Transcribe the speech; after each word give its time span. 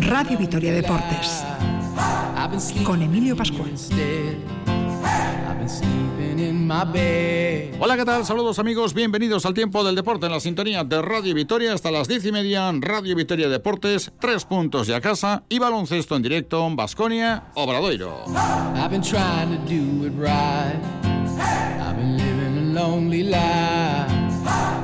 Radio 0.00 0.36
Vitoria 0.38 0.70
Deportes. 0.74 1.42
Con 2.84 3.00
Emilio 3.00 3.34
Pascual. 3.34 3.72
Hola, 7.80 7.96
¿qué 7.96 8.04
tal? 8.04 8.26
Saludos 8.26 8.58
amigos, 8.58 8.92
bienvenidos 8.92 9.46
al 9.46 9.54
tiempo 9.54 9.82
del 9.82 9.94
deporte 9.94 10.26
en 10.26 10.32
la 10.32 10.40
sintonía 10.40 10.84
de 10.84 11.00
Radio 11.00 11.34
Vitoria. 11.34 11.72
Hasta 11.72 11.90
las 11.90 12.06
diez 12.06 12.26
y 12.26 12.32
media, 12.32 12.70
Radio 12.80 13.16
Vitoria 13.16 13.48
Deportes, 13.48 14.12
tres 14.20 14.44
puntos 14.44 14.88
ya 14.88 15.00
casa 15.00 15.42
y 15.48 15.58
baloncesto 15.58 16.16
en 16.16 16.22
directo, 16.22 16.68
Basconia, 16.76 17.44
Obradoiro. 17.54 18.26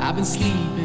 I've 0.02 0.16
been 0.16 0.81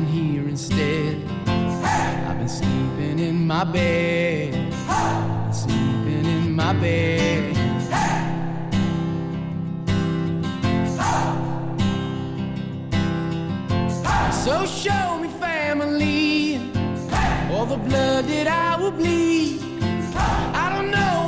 instead. 0.58 1.14
Hey! 1.46 2.26
I've 2.28 2.40
been 2.40 2.50
sleeping 2.50 3.20
in 3.20 3.46
my 3.46 3.64
bed, 3.64 4.56
hey! 4.90 5.52
sleeping 5.52 6.26
in 6.26 6.56
my 6.56 6.74
bed. 6.74 7.56
Hey! 7.94 8.24
So 14.32 14.66
show 14.66 15.20
me 15.20 15.28
family, 15.40 16.58
all 17.52 17.68
the 17.68 17.78
blood 17.78 18.26
that 18.26 18.48
I 18.48 18.82
will 18.82 18.90
bleed. 18.92 19.62
I 20.64 20.74
don't 20.74 20.90
know 20.90 21.27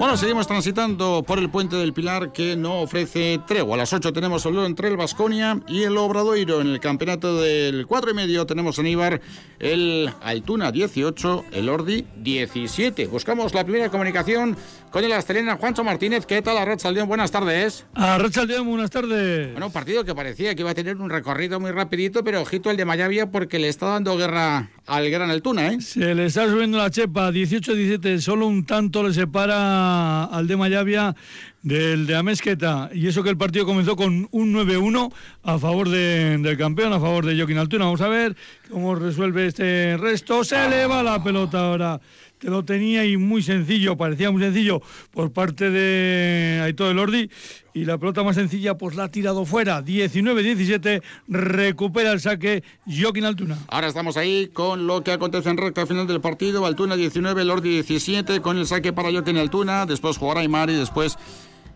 Bueno, 0.00 0.16
seguimos 0.16 0.46
transitando 0.46 1.22
por 1.26 1.38
el 1.38 1.50
puente 1.50 1.76
del 1.76 1.92
Pilar 1.92 2.32
que 2.32 2.56
no 2.56 2.80
ofrece 2.80 3.38
tregua. 3.46 3.74
A 3.74 3.76
las 3.76 3.92
8 3.92 4.14
tenemos 4.14 4.46
el 4.46 4.56
entre 4.60 4.88
el 4.88 4.96
Vasconia 4.96 5.60
y 5.68 5.82
el 5.82 5.98
Obradoiro. 5.98 6.62
En 6.62 6.68
el 6.68 6.80
campeonato 6.80 7.38
del 7.38 7.86
4 7.86 8.12
y 8.12 8.14
medio 8.14 8.46
tenemos 8.46 8.78
en 8.78 8.86
Ibar 8.86 9.20
el 9.58 10.10
Altuna 10.22 10.72
18, 10.72 11.44
el 11.52 11.68
Ordi 11.68 12.06
17. 12.16 13.08
Buscamos 13.08 13.52
la 13.52 13.62
primera 13.62 13.90
comunicación 13.90 14.56
con 14.90 15.04
el 15.04 15.12
Astelena 15.12 15.56
Juancho 15.56 15.84
Martínez. 15.84 16.26
¿Qué 16.26 16.42
tal, 16.42 16.58
Arrachaldeón? 16.58 17.08
Buenas 17.08 17.30
tardes. 17.30 17.86
Arrachaldeón, 17.94 18.66
buenas 18.66 18.90
tardes. 18.90 19.52
Bueno, 19.52 19.66
un 19.66 19.72
partido 19.72 20.04
que 20.04 20.14
parecía 20.14 20.54
que 20.54 20.62
iba 20.62 20.70
a 20.70 20.74
tener 20.74 20.96
un 20.96 21.10
recorrido 21.10 21.60
muy 21.60 21.70
rapidito, 21.70 22.24
pero 22.24 22.42
ojito 22.42 22.70
el 22.70 22.76
de 22.76 22.84
Mayavia 22.84 23.30
porque 23.30 23.58
le 23.58 23.68
está 23.68 23.86
dando 23.86 24.16
guerra 24.16 24.70
al 24.86 25.10
Gran 25.10 25.30
Altuna, 25.30 25.68
¿eh? 25.68 25.80
Se 25.80 26.14
le 26.14 26.26
está 26.26 26.48
subiendo 26.48 26.78
la 26.78 26.90
chepa, 26.90 27.30
18-17, 27.30 28.18
solo 28.20 28.46
un 28.46 28.66
tanto 28.66 29.02
le 29.02 29.14
separa 29.14 30.24
al 30.24 30.46
de 30.48 30.56
Mayavia 30.56 31.14
del 31.62 32.06
de 32.06 32.16
Amesqueta. 32.16 32.90
Y 32.92 33.06
eso 33.06 33.22
que 33.22 33.30
el 33.30 33.36
partido 33.36 33.66
comenzó 33.66 33.94
con 33.94 34.28
un 34.30 34.54
9-1 34.54 35.12
a 35.44 35.58
favor 35.58 35.88
del 35.88 36.56
campeón, 36.56 36.92
a 36.92 37.00
favor 37.00 37.26
de 37.26 37.36
Joaquín 37.36 37.58
Altuna. 37.58 37.84
Vamos 37.84 38.00
a 38.00 38.08
ver 38.08 38.36
cómo 38.70 38.94
resuelve 38.94 39.46
este 39.46 39.96
resto. 39.96 40.42
Se 40.42 40.66
eleva 40.66 41.02
la 41.02 41.22
pelota 41.22 41.60
ahora 41.60 42.00
que 42.40 42.48
lo 42.48 42.64
tenía 42.64 43.04
y 43.04 43.16
muy 43.16 43.42
sencillo, 43.42 43.96
parecía 43.96 44.30
muy 44.30 44.42
sencillo 44.42 44.80
por 45.10 45.30
parte 45.30 45.70
de 45.70 46.60
Aitor 46.62 46.90
Elordi 46.90 47.30
y 47.74 47.84
la 47.84 47.98
pelota 47.98 48.24
más 48.24 48.34
sencilla 48.34 48.76
pues 48.76 48.96
la 48.96 49.04
ha 49.04 49.10
tirado 49.10 49.44
fuera, 49.44 49.84
19-17, 49.84 51.02
recupera 51.28 52.12
el 52.12 52.20
saque 52.20 52.64
Joaquín 52.86 53.26
Altuna. 53.26 53.58
Ahora 53.68 53.88
estamos 53.88 54.16
ahí 54.16 54.48
con 54.48 54.86
lo 54.86 55.04
que 55.04 55.12
acontece 55.12 55.50
en 55.50 55.58
recta 55.58 55.86
final 55.86 56.06
del 56.06 56.20
partido, 56.20 56.64
Altuna 56.64 56.96
19, 56.96 57.44
Lordi 57.44 57.70
17, 57.70 58.40
con 58.40 58.56
el 58.56 58.66
saque 58.66 58.92
para 58.92 59.12
Joaquín 59.12 59.36
Altuna, 59.36 59.84
después 59.84 60.16
jugará 60.16 60.40
Aymar 60.40 60.70
y 60.70 60.74
después 60.74 61.18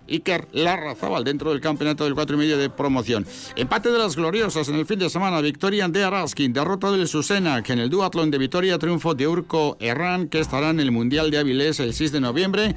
Iker 0.09 0.49
Larrazábal 0.53 1.25
dentro 1.25 1.51
del 1.51 1.61
campeonato 1.61 2.05
del 2.05 2.15
4 2.15 2.37
y 2.37 2.39
medio 2.39 2.59
de 2.59 2.71
promoción. 2.71 3.27
Empate 3.57 3.91
de 3.91 3.99
las 3.99 4.17
gloriosas 4.17 4.69
en 4.69 4.77
el 4.77 4.87
fin 4.87 4.99
de 4.99 5.11
semana. 5.11 5.41
Victoria 5.41 5.89
de 5.89 6.05
Araskin, 6.05 6.53
derrota 6.53 6.91
del 6.91 7.09
Susena, 7.09 7.63
que 7.63 7.73
en 7.73 7.79
el 7.79 7.91
duatlón 7.91 8.31
de 8.31 8.39
Vitoria 8.39 8.79
triunfo 8.79 9.15
de 9.15 9.27
Urco 9.29 9.77
Herrán, 9.81 10.29
que 10.29 10.41
estará 10.41 10.71
en 10.71 10.81
el 10.81 10.93
Mundial 10.93 11.31
de 11.31 11.39
Avilés 11.39 11.81
el 11.81 11.95
6 11.95 12.13
de 12.13 12.21
noviembre 12.21 12.75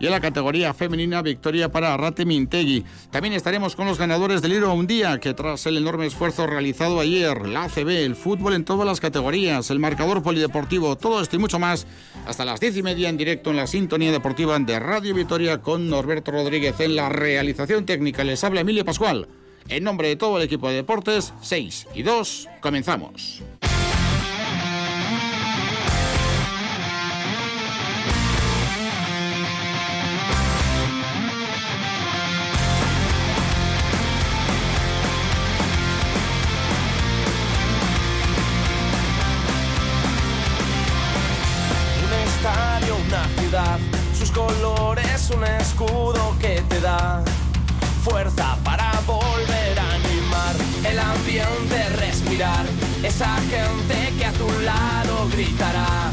y 0.00 0.06
en 0.06 0.12
la 0.12 0.20
categoría 0.20 0.74
femenina 0.74 1.22
victoria 1.22 1.70
para 1.70 1.94
Arate 1.94 2.24
Mintegui. 2.24 2.84
También 3.10 3.34
estaremos 3.34 3.76
con 3.76 3.86
los 3.86 3.98
ganadores 3.98 4.42
del 4.42 4.54
Hilo 4.54 4.72
un 4.72 4.86
día 4.86 5.20
que 5.20 5.34
tras 5.34 5.66
el 5.66 5.76
enorme 5.76 6.06
esfuerzo 6.06 6.46
realizado 6.46 6.98
ayer, 6.98 7.46
la 7.46 7.64
ACB, 7.64 7.88
el 7.88 8.16
fútbol 8.16 8.54
en 8.54 8.64
todas 8.64 8.86
las 8.86 8.98
categorías, 8.98 9.70
el 9.70 9.78
marcador 9.78 10.22
polideportivo, 10.22 10.96
todo 10.96 11.20
esto 11.20 11.36
y 11.36 11.38
mucho 11.38 11.58
más, 11.58 11.86
hasta 12.26 12.44
las 12.44 12.58
diez 12.58 12.76
y 12.76 12.82
media 12.82 13.10
en 13.10 13.18
directo 13.18 13.50
en 13.50 13.56
la 13.56 13.66
sintonía 13.66 14.10
deportiva 14.10 14.58
de 14.58 14.78
Radio 14.80 15.14
Vitoria 15.14 15.58
con 15.58 15.88
Norberto 15.90 16.32
Rodríguez 16.32 16.80
en 16.80 16.96
la 16.96 17.10
realización 17.10 17.84
técnica. 17.84 18.24
Les 18.24 18.42
habla 18.42 18.62
Emilio 18.62 18.84
Pascual. 18.84 19.28
En 19.68 19.84
nombre 19.84 20.08
de 20.08 20.16
todo 20.16 20.38
el 20.38 20.44
equipo 20.44 20.68
de 20.68 20.76
deportes, 20.76 21.34
6 21.42 21.88
y 21.94 22.02
2, 22.02 22.48
comenzamos. 22.60 23.42
Escudo 45.80 46.36
que 46.38 46.60
te 46.68 46.80
da 46.80 47.22
fuerza 48.04 48.58
para 48.62 48.92
volver 49.06 49.78
a 49.78 49.94
animar 49.94 50.54
el 50.84 50.98
ambiente, 50.98 51.88
respirar 51.96 52.66
esa 53.02 53.34
gente 53.48 54.12
que 54.18 54.26
a 54.26 54.32
tu 54.32 54.48
lado 54.60 55.28
gritará 55.32 56.10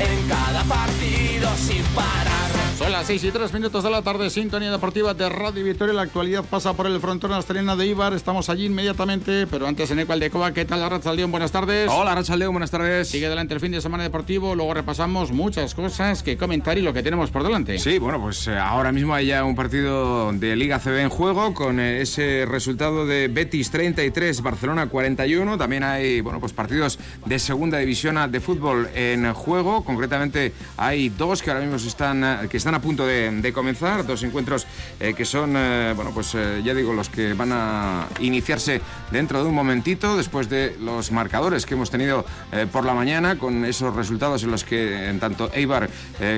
en 0.00 0.28
cada 0.28 0.62
partido 0.64 1.48
sin 1.56 1.82
parar. 1.94 2.36
Son 2.78 2.92
las 2.92 3.06
6 3.06 3.24
y 3.24 3.30
3 3.30 3.54
minutos 3.54 3.82
de 3.84 3.90
la 3.90 4.02
tarde, 4.02 4.28
sintonía 4.28 4.70
deportiva 4.70 5.14
de 5.14 5.30
Radio 5.30 5.64
Victoria. 5.64 5.94
La 5.94 6.02
actualidad 6.02 6.44
pasa 6.44 6.74
por 6.74 6.86
el 6.86 7.00
frontón 7.00 7.32
asturiana 7.32 7.74
de 7.74 7.86
Ibar. 7.86 8.12
Estamos 8.12 8.50
allí 8.50 8.66
inmediatamente, 8.66 9.46
pero 9.46 9.66
antes 9.66 9.90
en 9.90 10.00
Ecual 10.00 10.20
de 10.20 10.28
Coba. 10.28 10.52
¿Qué 10.52 10.66
tal, 10.66 10.82
León? 11.16 11.30
Buenas 11.30 11.52
tardes. 11.52 11.90
Hola, 11.90 12.22
León, 12.36 12.52
buenas 12.52 12.70
tardes. 12.70 13.08
Sigue 13.08 13.28
adelante 13.28 13.54
el 13.54 13.60
fin 13.60 13.72
de 13.72 13.80
semana 13.80 14.02
deportivo. 14.02 14.54
Luego 14.54 14.74
repasamos 14.74 15.32
muchas 15.32 15.74
cosas 15.74 16.22
que 16.22 16.36
comentar 16.36 16.76
y 16.76 16.82
lo 16.82 16.92
que 16.92 17.02
tenemos 17.02 17.30
por 17.30 17.44
delante. 17.44 17.78
Sí, 17.78 17.98
bueno, 17.98 18.20
pues 18.20 18.46
eh, 18.46 18.58
ahora 18.58 18.92
mismo 18.92 19.14
hay 19.14 19.28
ya 19.28 19.42
un 19.42 19.56
partido 19.56 20.30
de 20.34 20.54
Liga 20.54 20.78
CB 20.78 21.00
en 21.00 21.08
juego 21.08 21.54
con 21.54 21.80
eh, 21.80 22.02
ese 22.02 22.44
resultado 22.44 23.06
de 23.06 23.28
Betis 23.28 23.70
33, 23.70 24.42
Barcelona 24.42 24.86
41. 24.88 25.56
También 25.56 25.82
hay, 25.82 26.20
bueno, 26.20 26.40
pues 26.40 26.52
partidos 26.52 26.98
de 27.24 27.38
segunda 27.38 27.78
división 27.78 28.30
de 28.30 28.40
fútbol 28.40 28.90
en 28.94 29.32
juego. 29.32 29.82
Concretamente 29.86 30.52
hay 30.76 31.08
dos 31.08 31.42
que 31.42 31.50
ahora 31.50 31.62
mismo 31.62 31.76
están, 31.76 32.22
eh, 32.24 32.48
que 32.50 32.56
están 32.56 32.74
a 32.74 32.82
punto 32.82 33.06
de, 33.06 33.52
comenzar, 33.54 34.04
dos 34.04 34.22
encuentros 34.22 34.66
eh, 35.00 35.14
que 35.14 35.24
son, 35.24 35.54
eh, 35.56 35.92
bueno, 35.94 36.10
pues 36.12 36.34
eh, 36.34 36.62
ya 36.64 36.74
digo, 36.74 36.92
los 36.92 37.08
que 37.08 37.32
van 37.34 37.52
a 37.52 38.06
iniciarse 38.20 38.80
dentro 39.10 39.42
de 39.42 39.48
un 39.48 39.54
momentito, 39.54 40.16
después 40.16 40.48
de 40.48 40.76
los 40.80 41.12
marcadores 41.12 41.64
que 41.64 41.74
hemos 41.74 41.90
tenido 41.90 42.24
por 42.72 42.84
la 42.84 42.94
mañana, 42.94 43.38
con 43.38 43.64
esos 43.64 43.94
resultados 43.94 44.42
en 44.42 44.50
los 44.50 44.64
que 44.64 45.08
en 45.08 45.20
tanto 45.20 45.50
Eibar 45.52 45.88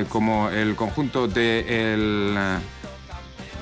como 0.09 0.49
el 0.51 0.75
conjunto 0.75 1.29
de 1.29 1.93
el, 1.95 2.39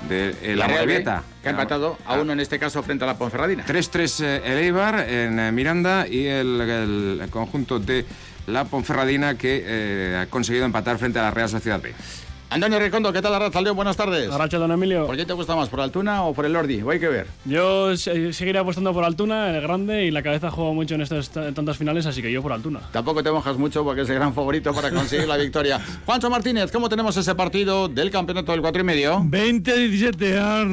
de 0.08 0.56
la 0.56 0.68
Morevieta. 0.68 1.22
Que 1.42 1.48
ha 1.48 1.52
empatado 1.52 1.98
a 2.06 2.18
uno 2.18 2.32
en 2.32 2.40
este 2.40 2.58
caso 2.58 2.82
frente 2.82 3.04
a 3.04 3.06
la 3.06 3.18
Ponferradina. 3.18 3.64
3-3 3.64 4.42
el 4.44 4.58
Eibar 4.58 5.00
en 5.08 5.54
Miranda 5.54 6.06
y 6.08 6.26
el, 6.26 6.60
el, 7.20 7.28
conjunto 7.30 7.78
de 7.78 8.04
la 8.46 8.64
Ponferradina 8.64 9.36
que 9.36 10.16
ha 10.20 10.26
conseguido 10.26 10.64
empatar 10.64 10.98
frente 10.98 11.18
a 11.18 11.22
la 11.22 11.30
Real 11.30 11.48
Sociedad 11.48 11.80
B. 11.80 11.92
Antonio 12.48 12.78
Recondo, 12.78 13.12
¿qué 13.12 13.20
tal 13.20 13.34
Arrachaldeón? 13.34 13.74
Buenas 13.74 13.96
tardes. 13.96 14.30
Arracha, 14.30 14.56
don 14.58 14.70
Emilio. 14.70 15.04
¿Por 15.06 15.16
qué 15.16 15.26
te 15.26 15.32
gusta 15.32 15.56
más, 15.56 15.68
por 15.68 15.80
Altuna 15.80 16.22
o 16.22 16.32
por 16.32 16.46
el 16.46 16.52
Lordi? 16.52 16.80
Hay 16.88 17.00
que 17.00 17.08
ver. 17.08 17.26
Yo 17.44 17.96
seguiré 17.96 18.60
apostando 18.60 18.94
por 18.94 19.02
Altuna, 19.02 19.50
el 19.50 19.60
grande, 19.60 20.04
y 20.04 20.12
la 20.12 20.22
cabeza 20.22 20.52
juega 20.52 20.72
mucho 20.72 20.94
en 20.94 21.00
estas 21.00 21.28
tantas 21.30 21.76
finales, 21.76 22.06
así 22.06 22.22
que 22.22 22.30
yo 22.30 22.42
por 22.42 22.52
Altuna. 22.52 22.82
Tampoco 22.92 23.24
te 23.24 23.32
mojas 23.32 23.58
mucho 23.58 23.82
porque 23.82 24.02
es 24.02 24.08
el 24.10 24.14
gran 24.14 24.32
favorito 24.32 24.72
para 24.72 24.92
conseguir 24.92 25.26
la 25.26 25.36
victoria. 25.36 25.80
Juancho 26.06 26.30
Martínez, 26.30 26.70
¿cómo 26.70 26.88
tenemos 26.88 27.16
ese 27.16 27.34
partido 27.34 27.88
del 27.88 28.12
campeonato 28.12 28.52
del 28.52 28.60
4 28.60 28.80
y 28.80 28.84
medio? 28.84 29.18
20-17 29.24 30.38
ha 30.38 30.64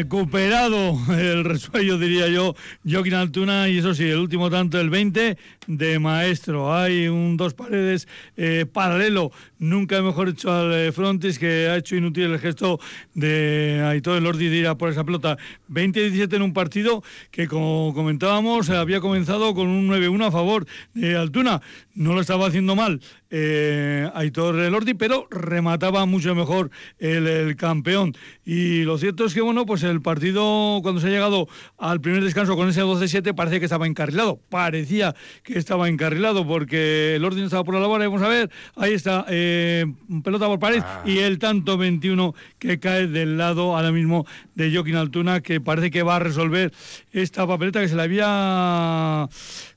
recuperado 0.00 0.98
el 1.10 1.44
resuello, 1.44 1.98
diría 1.98 2.28
yo, 2.28 2.54
Joaquín 2.90 3.14
Altuna, 3.14 3.68
y 3.68 3.78
eso 3.78 3.92
sí, 3.92 4.04
el 4.04 4.20
último 4.20 4.48
tanto, 4.48 4.80
el 4.80 4.88
20 4.88 5.36
de 5.66 5.98
maestro. 5.98 6.74
Hay 6.74 7.08
un 7.08 7.36
dos 7.36 7.54
paredes 7.54 8.08
eh, 8.36 8.66
paralelo, 8.70 9.32
nunca 9.58 10.00
mejor 10.02 10.28
hecho 10.28 10.52
al 10.52 10.72
eh, 10.72 10.92
Frontis 10.92 11.38
que 11.38 11.68
ha 11.68 11.76
hecho 11.76 11.96
inútil 11.96 12.24
el 12.24 12.38
gesto 12.38 12.80
de 13.14 13.82
Aitor 13.86 14.18
Elordi 14.18 14.48
de 14.48 14.56
ir 14.56 14.66
a 14.66 14.76
por 14.76 14.90
esa 14.90 15.04
pelota. 15.04 15.38
20-17 15.70 16.34
en 16.34 16.42
un 16.42 16.52
partido 16.52 17.02
que, 17.30 17.48
como 17.48 17.92
comentábamos, 17.94 18.70
había 18.70 19.00
comenzado 19.00 19.54
con 19.54 19.68
un 19.68 19.88
9-1 19.88 20.26
a 20.26 20.30
favor 20.30 20.66
de 20.94 21.16
Altuna. 21.16 21.60
No 21.94 22.14
lo 22.14 22.20
estaba 22.20 22.46
haciendo 22.46 22.76
mal 22.76 23.00
eh, 23.36 24.08
Aitor 24.14 24.60
Elordi, 24.60 24.94
pero 24.94 25.26
remataba 25.28 26.06
mucho 26.06 26.36
mejor 26.36 26.70
el, 27.00 27.56
campeón. 27.56 28.14
Y 28.44 28.84
lo 28.84 28.96
cierto 28.96 29.24
es 29.24 29.34
que, 29.34 29.40
bueno, 29.40 29.66
pues 29.66 29.82
el 29.82 30.00
partido, 30.00 30.78
cuando 30.82 31.00
se 31.00 31.08
ha 31.08 31.10
llegado 31.10 31.48
al 31.76 32.00
primer 32.00 32.22
descanso 32.22 32.54
con 32.54 32.68
ese 32.68 32.84
12-7, 32.84 33.34
parece 33.34 33.58
que 33.58 33.64
estaba 33.64 33.88
encarrilado. 33.88 34.38
Parecía 34.48 35.16
que 35.42 35.58
estaba 35.58 35.88
encarrilado 35.88 36.46
porque 36.46 37.16
Elordi 37.16 37.40
no 37.40 37.46
estaba 37.46 37.64
por 37.64 37.74
la 37.74 37.80
labor. 37.80 37.98
Vamos 37.98 38.22
a 38.22 38.28
ver, 38.28 38.50
ahí 38.76 38.92
está, 38.92 39.26
eh, 39.28 39.84
pelota 40.22 40.46
por 40.46 40.60
pared 40.60 40.82
ah. 40.84 41.02
y 41.04 41.18
el 41.18 41.40
tanto 41.40 41.76
21 41.76 42.34
que 42.60 42.78
cae 42.78 43.08
del 43.08 43.36
lado 43.36 43.76
ahora 43.76 43.90
mismo 43.90 44.26
de 44.54 44.72
Joaquín 44.72 44.94
Altuna, 44.94 45.40
que 45.40 45.60
parece 45.60 45.90
que 45.90 46.04
va 46.04 46.16
a 46.16 46.20
resolver 46.20 46.72
esta 47.10 47.48
papeleta 47.48 47.80
que 47.80 47.88
se 47.88 47.96
le 47.96 48.02
había 48.02 49.28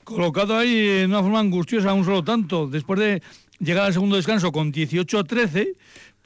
colocado 0.04 0.56
ahí 0.56 1.00
en 1.00 1.10
una 1.10 1.22
forma 1.22 1.40
angustiosa 1.40 1.92
un 1.92 2.04
solo 2.04 2.22
tanto. 2.22 2.66
Después 2.66 2.98
de 2.98 3.22
llegar 3.58 3.86
al 3.86 3.92
segundo 3.92 4.16
descanso 4.16 4.52
con 4.52 4.70
18 4.72 5.18
a 5.18 5.24
13, 5.24 5.74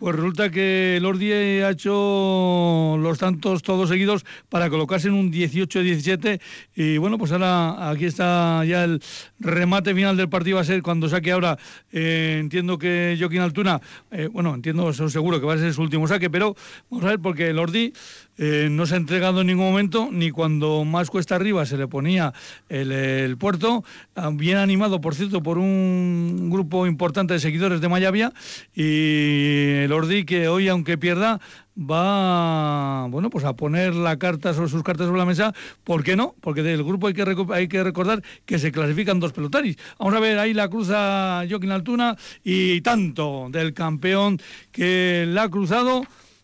pues 0.02 0.16
resulta 0.16 0.50
que 0.50 0.98
Lordi 1.00 1.30
ha 1.30 1.70
hecho 1.70 2.96
los 2.98 3.18
tantos 3.18 3.62
todos 3.62 3.88
seguidos 3.88 4.24
para 4.48 4.68
colocarse 4.68 5.06
en 5.06 5.14
un 5.14 5.30
18-17 5.30 6.40
y 6.74 6.96
bueno, 6.96 7.18
pues 7.18 7.30
ahora 7.30 7.88
aquí 7.88 8.06
está 8.06 8.64
ya 8.64 8.82
el 8.82 9.00
remate 9.38 9.94
final 9.94 10.16
del 10.16 10.28
partido. 10.28 10.56
Va 10.56 10.62
a 10.62 10.64
ser 10.64 10.82
cuando 10.82 11.08
saque 11.08 11.30
ahora, 11.30 11.56
eh, 11.92 12.38
entiendo 12.40 12.78
que 12.78 13.16
Joaquín 13.16 13.42
Altuna, 13.42 13.80
eh, 14.10 14.28
bueno, 14.32 14.56
entiendo, 14.56 14.92
seguro 14.92 15.38
que 15.38 15.46
va 15.46 15.54
a 15.54 15.58
ser 15.58 15.72
su 15.72 15.82
último 15.82 16.08
saque, 16.08 16.28
pero 16.28 16.56
vamos 16.90 17.04
a 17.04 17.10
ver 17.10 17.20
porque 17.20 17.52
Lordi 17.52 17.92
eh, 18.38 18.68
no 18.70 18.86
se 18.86 18.94
ha 18.94 18.96
entregado 18.96 19.42
en 19.42 19.48
ningún 19.48 19.66
momento, 19.66 20.08
ni 20.10 20.30
cuando 20.30 20.84
más 20.84 21.10
cuesta 21.10 21.36
arriba 21.36 21.66
se 21.66 21.76
le 21.76 21.86
ponía 21.86 22.32
el, 22.68 23.36
puerto, 23.36 23.84
ah, 24.16 24.30
bien 24.32 24.56
animado, 24.56 25.00
por 25.00 25.14
cierto, 25.14 25.42
por 25.42 25.58
un 25.58 26.48
grupo 26.50 26.86
importante 26.86 27.34
de 27.34 27.40
seguidores 27.40 27.80
de 27.80 27.88
Mayavia, 27.88 28.32
y 28.74 29.82
el 29.84 29.92
Ordi 29.92 30.24
que 30.24 30.48
hoy, 30.48 30.68
aunque 30.68 30.96
pierda, 30.96 31.40
va 31.78 33.06
bueno 33.08 33.30
pues 33.30 33.44
a 33.44 33.54
poner 33.54 33.94
la 33.94 34.18
carta 34.18 34.52
sobre 34.52 34.68
sus 34.68 34.82
cartas 34.82 35.06
sobre 35.06 35.18
la 35.18 35.26
mesa. 35.26 35.54
¿por 35.84 36.02
qué 36.02 36.16
no? 36.16 36.34
porque 36.40 36.62
del 36.62 36.84
grupo 36.84 37.06
hay 37.06 37.14
que 37.14 37.24
hay 37.52 37.68
que 37.68 37.82
recordar 37.82 38.22
que 38.44 38.58
se 38.58 38.72
clasifican 38.72 39.20
dos 39.20 39.32
pelotaris. 39.32 39.76
Vamos 39.98 40.14
a 40.14 40.20
ver 40.20 40.38
ahí 40.38 40.54
la 40.54 40.68
cruza 40.68 41.44
Joaquín 41.48 41.70
Altuna 41.70 42.16
y 42.44 42.80
tanto 42.82 43.48
del 43.50 43.74
campeón 43.74 44.38
que 44.70 45.24
la 45.28 45.44
ha 45.44 45.48
cruzado 45.48 46.02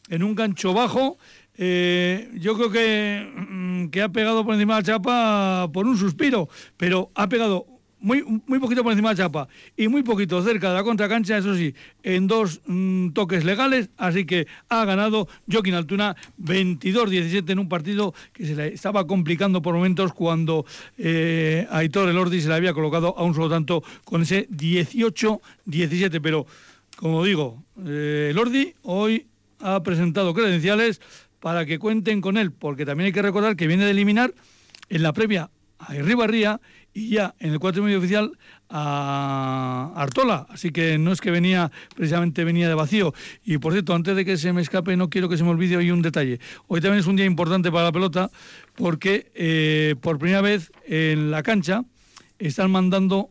en 0.08 0.23
un 0.23 0.34
gancho 0.34 0.73
bajo 0.73 1.19
eh, 1.58 2.31
yo 2.34 2.55
creo 2.55 2.70
que, 2.70 3.28
mm, 3.50 3.88
que 3.88 4.02
ha 4.02 4.08
pegado 4.08 4.44
por 4.44 4.55
encima 4.55 4.76
de 4.76 4.81
la 4.82 4.87
chapa 4.87 5.70
por 5.72 5.87
un 5.87 5.99
suspiro, 5.99 6.49
pero 6.76 7.10
ha 7.14 7.28
pegado 7.28 7.66
muy, 8.00 8.22
muy 8.46 8.58
poquito 8.60 8.82
por 8.82 8.93
encima 8.93 9.08
de 9.10 9.16
la 9.16 9.25
chapa 9.25 9.49
y 9.76 9.88
muy 9.88 10.02
poquito 10.02 10.43
cerca 10.43 10.69
de 10.69 10.75
la 10.76 10.84
contracancha, 10.84 11.37
eso 11.37 11.56
sí, 11.56 11.75
en 12.02 12.28
dos 12.28 12.60
mm, 12.66 13.10
toques 13.10 13.44
legales, 13.44 13.90
así 13.96 14.25
que 14.25 14.46
ha 14.69 14.84
ganado 14.84 15.28
Joaquín 15.50 15.75
Altuna 15.75 16.16
22-17 16.40 17.50
en 17.50 17.58
un 17.58 17.69
partido 17.69 18.14
que 18.32 18.46
se 18.46 18.55
le 18.55 18.69
estaba 18.69 19.06
complicando 19.06 19.60
por 19.60 19.75
momentos 19.75 20.12
cuando 20.12 20.64
eh, 20.96 21.66
Aitor 21.70 22.08
Elordi 22.08 22.40
se 22.40 22.49
le 22.49 22.55
había 22.55 22.72
colocado 22.72 23.19
a 23.19 23.25
un 23.25 23.34
solo 23.34 23.50
tanto 23.50 23.82
con 24.05 24.22
ese 24.22 24.49
18-17, 24.50 26.20
pero 26.22 26.46
como 26.96 27.25
digo, 27.25 27.64
eh, 27.84 28.28
Elordi 28.31 28.75
hoy 28.82 29.26
ha 29.60 29.82
presentado 29.82 30.34
credenciales 30.34 31.00
para 31.40 31.67
que 31.67 31.79
cuenten 31.79 32.20
con 32.20 32.37
él, 32.37 32.52
porque 32.52 32.85
también 32.85 33.06
hay 33.06 33.12
que 33.12 33.23
recordar 33.23 33.56
que 33.56 33.67
viene 33.67 33.85
de 33.85 33.93
eliminar 33.93 34.35
en 34.88 35.02
la 35.02 35.12
previa 35.12 35.50
a 35.79 35.94
Irribarría 35.94 36.61
y 36.93 37.11
ya 37.11 37.35
en 37.38 37.52
el 37.52 37.58
cuatro 37.61 37.82
medio 37.82 37.99
oficial 37.99 38.32
a 38.69 39.93
Artola, 39.94 40.46
así 40.50 40.70
que 40.70 40.99
no 40.99 41.12
es 41.12 41.20
que 41.20 41.31
venía 41.31 41.70
precisamente 41.94 42.44
venía 42.44 42.69
de 42.69 42.75
vacío. 42.75 43.14
Y 43.44 43.58
por 43.58 43.73
cierto, 43.73 43.94
antes 43.94 44.17
de 44.17 44.25
que 44.25 44.37
se 44.37 44.52
me 44.52 44.62
escape, 44.62 44.96
no 44.96 45.08
quiero 45.08 45.29
que 45.29 45.37
se 45.37 45.44
me 45.44 45.50
olvide 45.50 45.76
hoy 45.76 45.90
un 45.90 46.02
detalle. 46.02 46.40
Hoy 46.67 46.81
también 46.81 47.00
es 47.00 47.06
un 47.06 47.17
día 47.17 47.25
importante 47.25 47.70
para 47.70 47.84
la 47.84 47.93
pelota 47.93 48.31
porque 48.75 49.31
eh, 49.34 49.94
por 50.00 50.19
primera 50.19 50.41
vez 50.41 50.73
en 50.87 51.31
la 51.31 51.43
cancha 51.43 51.84
están 52.38 52.70
mandando 52.70 53.31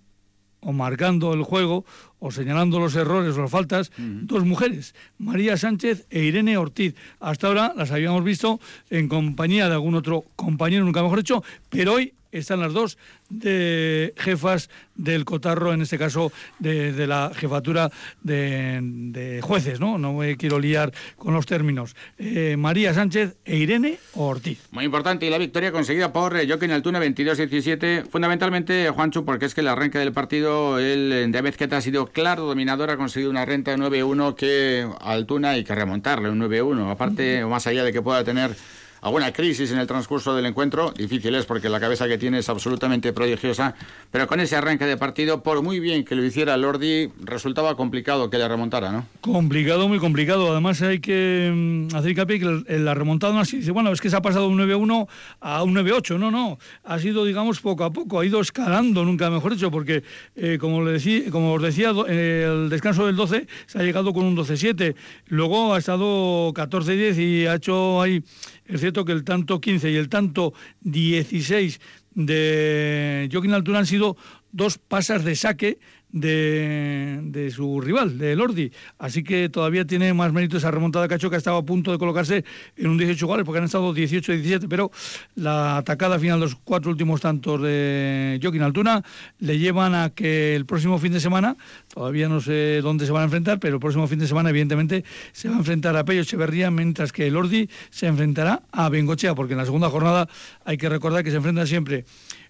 o 0.62 0.74
marcando 0.74 1.33
el 1.33 1.44
juego 1.44 1.86
o 2.19 2.31
señalando 2.31 2.80
los 2.80 2.95
errores 2.95 3.38
o 3.38 3.42
las 3.42 3.51
faltas, 3.51 3.92
dos 3.98 4.44
mujeres, 4.44 4.95
María 5.18 5.56
Sánchez 5.56 6.07
e 6.09 6.24
Irene 6.24 6.57
Ortiz. 6.57 6.95
Hasta 7.19 7.48
ahora 7.48 7.74
las 7.75 7.92
habíamos 7.92 8.24
visto 8.24 8.59
en 8.89 9.07
compañía 9.07 9.68
de 9.68 9.74
algún 9.74 9.95
otro 9.95 10.25
compañero, 10.36 10.83
nunca 10.83 11.04
mejor 11.04 11.19
dicho, 11.19 11.44
pero 11.69 11.94
hoy 11.94 12.13
están 12.31 12.59
las 12.59 12.74
dos 12.74 12.97
de 13.29 14.13
jefas 14.18 14.69
del 14.95 15.25
Cotarro, 15.25 15.74
en 15.74 15.81
este 15.81 15.97
caso 15.97 16.31
de, 16.59 17.07
la 17.07 17.31
jefatura 17.33 17.91
de, 18.21 19.39
jueces, 19.44 19.79
¿no? 19.79 19.97
No 19.97 20.13
me 20.13 20.38
quiero 20.38 20.59
liar 20.59 20.91
con 21.18 21.33
los 21.33 21.45
términos. 21.45 21.95
Eh, 22.18 22.56
María 22.57 22.94
Sánchez 22.94 23.38
e 23.45 23.57
Irene 23.57 24.00
Ortiz. 24.15 24.68
Muy 24.71 24.85
importante, 24.85 25.25
y 25.25 25.29
la 25.29 25.38
victoria 25.38 25.71
conseguida 25.71 26.12
por 26.12 26.38
eh, 26.38 26.47
Joaquín 26.47 26.71
Altuna 26.71 27.00
22-17, 27.00 28.07
fundamentalmente, 28.07 28.89
Juancho, 28.89 29.25
porque 29.25 29.45
es 29.45 29.53
que 29.53 29.62
el 29.62 29.68
arranque 29.68 30.00
del 30.00 30.13
partido, 30.13 30.79
el 30.79 31.31
de 31.31 31.38
Amezqueta 31.38 31.77
ha 31.77 31.81
sido 31.81 32.07
claro 32.07 32.45
dominador, 32.45 32.89
ha 32.89 32.97
conseguido 32.97 33.29
una 33.29 33.45
renta 33.45 33.71
de 33.71 33.77
9-1 33.77 34.35
que 34.35 34.88
Altuna 35.01 35.51
hay 35.51 35.63
que 35.63 35.75
remontarle, 35.75 36.29
un 36.29 36.39
9-1, 36.39 36.91
aparte, 36.91 37.44
o 37.44 37.50
más 37.50 37.68
allá 37.68 37.83
de 37.83 37.94
que 37.94 38.01
pueda 38.01 38.24
tener 38.24 38.56
alguna 39.02 39.32
crisis 39.32 39.72
en 39.72 39.80
el 39.80 39.88
transcurso 39.88 40.36
del 40.36 40.46
encuentro. 40.46 40.92
Difícil 40.92 41.36
es 41.36 41.46
porque 41.46 41.70
la 41.70 41.80
cabeza 41.80 42.08
que 42.08 42.18
tiene 42.18 42.40
es 42.40 42.50
absolutamente 42.50 43.14
prodigiosa, 43.14 43.76
pero 44.12 44.28
con 44.28 44.40
ese 44.40 44.56
arranque 44.56 44.86
de 44.86 44.98
partido, 44.98 45.44
por 45.44 45.62
muy 45.62 45.80
bien 45.80 46.04
que 46.04 46.16
lo 46.16 46.24
hiciera 46.24 46.58
Lordi, 46.58 47.10
resultaba 47.20 47.76
complicado 47.76 48.30
que 48.30 48.38
le 48.38 48.48
remontara, 48.48 48.92
¿no? 48.92 49.06
Complicado, 49.22 49.88
muy 49.88 50.00
complicado. 50.00 50.52
Además 50.52 50.82
hay 50.82 51.00
que 51.00 51.52
mm, 51.54 51.96
hacer 51.96 52.12
hincapié 52.12 52.40
que 52.40 52.78
la 52.80 52.94
remontada 52.94 53.34
no 53.34 53.40
ha 53.40 53.46
sido, 53.46 53.74
bueno, 53.74 53.92
es 53.92 54.02
que 54.02 54.10
se 54.10 54.16
ha 54.16 54.22
pasado 54.22 54.48
un 54.48 54.58
9-1 54.58 55.08
a 55.42 55.64
un 55.64 55.76
9-8, 55.76 56.18
no, 56.18 56.32
no, 56.32 56.58
ha 56.84 57.00
sido, 57.00 57.26
digamos, 57.26 57.60
poco 57.60 57.84
a 57.84 57.92
poco, 57.92 58.20
ha 58.20 58.26
ido 58.26 58.40
escalando, 58.42 59.04
nunca 59.04 59.30
mejor 59.30 59.54
dicho, 59.54 59.72
porque, 59.72 60.04
eh, 60.36 60.58
como, 60.60 60.84
le 60.84 60.94
decía, 60.94 61.32
como 61.32 61.54
os 61.54 61.62
decía, 61.62 61.92
el 62.08 62.70
descanso 62.70 63.06
del 63.06 63.16
12 63.16 63.48
se 63.66 63.80
ha 63.80 63.84
llegado 63.84 64.14
con 64.14 64.26
un 64.26 64.36
12-7, 64.36 64.96
luego 65.28 65.74
ha 65.74 65.78
estado 65.78 66.54
14-10 66.54 67.18
y 67.18 67.48
ha 67.48 67.56
hecho 67.56 68.02
ahí 68.02 68.24
es 68.68 68.81
cierto 68.81 69.06
que 69.06 69.12
el 69.12 69.24
tanto 69.24 69.62
15 69.62 69.92
y 69.92 69.96
el 69.96 70.10
tanto 70.10 70.54
16 70.81 71.80
de 72.16 73.30
Joaquín 73.31 73.54
Altura 73.54 73.80
han 73.80 73.86
sido 73.86 74.18
dos 74.52 74.78
pasas 74.78 75.24
de 75.24 75.36
saque 75.36 75.80
de, 76.12 77.51
su 77.54 77.81
rival, 77.81 78.18
de 78.18 78.36
Lordi. 78.36 78.71
Así 78.98 79.24
que 79.24 79.50
todavía 79.50 79.86
tiene 79.86 80.13
más 80.13 80.33
mérito 80.33 80.57
esa 80.57 80.71
remontada 80.71 81.07
Cacho 81.07 81.30
que 81.30 81.36
ha 81.36 81.57
a 81.57 81.62
punto 81.62 81.92
de 81.92 81.98
colocarse 81.98 82.44
en 82.75 82.88
un 82.88 82.98
18 82.98 83.27
goles, 83.27 83.45
porque 83.45 83.59
han 83.59 83.65
estado 83.65 83.94
18-17, 83.94 84.68
pero 84.69 84.92
la 85.36 85.77
atacada 85.77 86.19
final, 86.19 86.39
los 86.39 86.56
cuatro 86.56 86.92
últimos 86.92 87.21
tantos 87.21 87.62
de 87.62 88.39
Joaquín 88.42 88.62
Altuna, 88.62 89.04
le 89.39 89.59
llevan 89.59 89.95
a 89.95 90.09
que 90.09 90.56
el 90.56 90.65
próximo 90.65 91.00
fin 91.00 91.13
de 91.13 91.20
semana, 91.20 91.55
todavía 91.93 92.27
no 92.27 92.41
sé 92.41 92.82
dónde 92.82 93.05
se 93.05 93.12
van 93.12 93.22
a 93.22 93.25
enfrentar, 93.25 93.60
pero 93.60 93.75
el 93.75 93.79
próximo 93.79 94.08
fin 94.08 94.20
de 94.20 94.27
semana, 94.27 94.50
evidentemente, 94.50 95.03
se 95.32 95.50
va 95.50 95.55
a 95.55 95.60
enfrentar 95.60 95.96
a 95.96 96.03
Pello 96.03 96.22
Echeverría, 96.22 96.72
mientras 96.72 97.12
que 97.12 97.29
Lordi 97.32 97.70
se 97.89 98.08
enfrentará 98.08 98.62
a 98.72 98.89
Bengochea, 98.89 99.36
porque 99.36 99.53
en 99.53 99.60
la 99.60 99.65
segunda 99.65 99.89
jornada 99.89 100.27
hay 100.65 100.77
que 100.77 100.89
recordar 100.89 101.24
que 101.24 101.32
se 101.32 101.38
enfrentan 101.38 101.67
siempre 101.67 102.05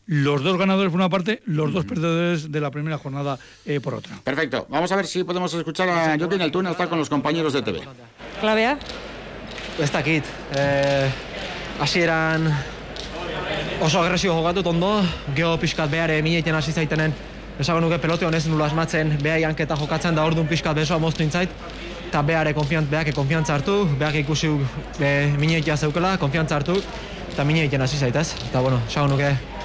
los 0.07 0.43
dos 0.43 0.57
ganadores 0.57 0.91
por 0.91 0.99
una 0.99 1.09
parte, 1.09 1.41
los 1.45 1.71
dos 1.71 1.85
perdedores 1.85 2.51
de 2.51 2.61
la 2.61 2.71
primera 2.71 2.97
jornada 2.97 3.37
eh, 3.65 3.79
por 3.79 3.93
otra. 3.93 4.15
Perfecto. 4.23 4.65
Vamos 4.69 4.91
a 4.91 4.95
ver 4.95 5.05
si 5.05 5.23
podemos 5.23 5.53
escuchar 5.53 5.89
a 5.89 6.17
Joaquín 6.17 6.41
el 6.41 6.51
túnel, 6.51 6.71
está 6.71 6.87
con 6.87 6.97
los 6.97 7.09
compañeros 7.09 7.53
de 7.53 7.61
TV. 7.61 7.81
Klabea? 8.39 8.79
Ez 9.79 9.91
dakit. 9.91 10.23
Eh, 10.55 11.09
hasieran 11.79 12.51
oso 13.81 14.01
agresio 14.01 14.33
jokatu 14.33 14.63
ondo, 14.65 15.03
geho 15.35 15.57
pixkat 15.59 15.91
behare 15.91 16.21
mineiten 16.23 16.55
hasi 16.55 16.71
zaitenen 16.71 17.13
esago 17.59 17.81
nuke 17.81 17.97
pelote 17.99 18.25
honez 18.25 18.45
nula 18.47 18.65
asmatzen, 18.65 19.17
beha 19.21 19.37
ianketa 19.41 19.75
jokatzen 19.75 20.15
da 20.15 20.25
orduan 20.25 20.47
pixkat 20.47 20.75
besoa 20.77 20.99
moztu 21.01 21.23
intzait, 21.25 21.49
eta 22.07 22.21
behare 22.23 22.53
konfiant, 22.53 22.89
behake 22.89 23.13
konfiantza 23.13 23.55
hartu, 23.55 23.83
behak 23.99 24.21
ikusi 24.23 24.49
be, 24.99 25.11
mineitea 25.37 25.77
zeukela, 25.77 26.15
konfiantza 26.21 26.55
hartu, 26.55 26.77
eta 27.31 27.45
mineitzen 27.45 27.81
hasi 27.81 27.97
zaitez. 27.97 28.29
Eta 28.49 28.61
bueno, 28.61 28.81
esago 28.87 29.07
nuke 29.13 29.56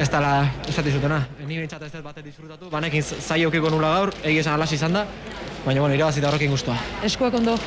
ez 0.00 0.08
dala 0.08 0.48
esati 0.68 0.92
zutena. 0.92 1.20
Ni 1.44 1.58
bintzat 1.58 1.82
ez 1.84 1.92
dut 1.92 2.04
bate 2.04 2.22
disfrutatu, 2.24 2.70
banekin 2.72 3.04
zaiokiko 3.04 3.68
nula 3.70 3.92
gaur, 3.98 4.12
egi 4.24 4.40
esan 4.40 4.56
alas 4.56 4.72
izan 4.72 4.96
da, 4.96 5.04
baina 5.66 5.82
bueno, 5.84 5.94
irabazita 5.94 6.30
horrekin 6.30 6.50
guztua. 6.54 6.76
Eskuak 7.04 7.36
ondo? 7.36 7.58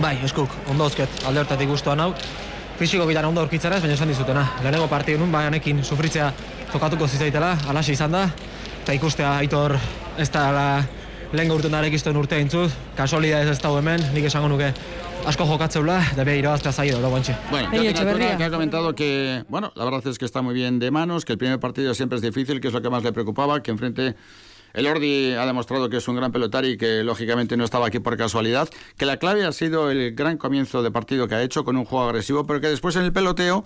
Bai, 0.00 0.18
eskuk, 0.24 0.52
ondo 0.70 0.84
ozket, 0.90 1.24
alde 1.26 1.40
hortatik 1.40 1.72
guztua 1.72 1.96
nau. 1.96 2.12
Fisiko 2.78 3.06
bitan 3.08 3.24
ondo 3.24 3.40
aurkitzara 3.40 3.78
ez, 3.78 3.82
baina 3.82 3.96
esan 3.96 4.12
dizutena. 4.12 4.44
Lehenengo 4.60 4.88
partio 4.92 5.18
nun, 5.18 5.32
baina 5.32 5.58
sufritzea 5.82 6.32
tokatuko 6.72 7.08
zizaitela, 7.08 7.56
alas 7.68 7.88
izan 7.88 8.12
da, 8.12 8.28
eta 8.82 8.92
ikustea 8.92 9.36
aitor 9.38 9.78
ez 10.18 10.30
da 10.30 10.84
lehen 11.32 11.48
gaurten 11.48 11.72
darek 11.72 11.94
izten 11.94 12.16
urte 12.16 12.38
intzut, 12.40 12.70
kasolida 12.96 13.40
ez 13.40 13.48
ez 13.48 13.58
dago 13.60 13.78
hemen, 13.78 14.00
nik 14.12 14.24
esango 14.24 14.48
nuke 14.48 14.74
asko 15.26 15.44
jokatzeula, 15.44 16.00
da 16.16 16.24
beha 16.24 16.36
irabaztea 16.40 16.72
zailo, 16.72 17.00
lo 17.00 17.10
guantxe. 17.10 17.36
Bueno, 17.50 17.70
que 17.70 18.44
ha 18.44 18.50
comentado 18.50 18.94
que, 18.94 19.44
bueno, 19.48 19.72
la 19.74 19.84
verdad 19.84 20.06
es 20.06 20.18
que 20.18 20.24
está 20.24 20.42
muy 20.42 20.54
bien 20.54 20.78
de 20.78 20.90
manos, 20.90 21.24
que 21.24 21.32
el 21.32 21.38
primer 21.38 21.60
partido 21.60 21.94
siempre 21.94 22.16
es 22.16 22.22
difícil, 22.22 22.60
que 22.60 22.68
es 22.68 22.74
lo 22.74 22.82
que 22.82 22.90
más 22.90 23.02
le 23.02 23.12
preocupaba, 23.12 23.62
que 23.62 23.70
enfrente 23.70 24.16
el 24.72 24.86
Ordi 24.86 25.32
ha 25.32 25.46
demostrado 25.46 25.90
que 25.90 25.96
es 25.96 26.08
un 26.08 26.16
gran 26.16 26.32
pelotari 26.32 26.70
y 26.70 26.76
que 26.76 27.02
lógicamente 27.02 27.56
no 27.56 27.64
estaba 27.64 27.88
aquí 27.88 27.98
por 27.98 28.16
casualidad, 28.16 28.68
que 28.96 29.04
la 29.04 29.16
clave 29.16 29.44
ha 29.44 29.52
sido 29.52 29.90
el 29.90 30.14
gran 30.14 30.38
comienzo 30.38 30.82
de 30.82 30.90
partido 30.90 31.26
que 31.28 31.34
ha 31.34 31.42
hecho 31.42 31.64
con 31.64 31.76
un 31.76 31.84
juego 31.84 32.06
agresivo, 32.06 32.46
pero 32.46 32.60
que 32.60 32.68
después 32.68 32.96
en 32.96 33.02
el 33.02 33.12
peloteo 33.12 33.64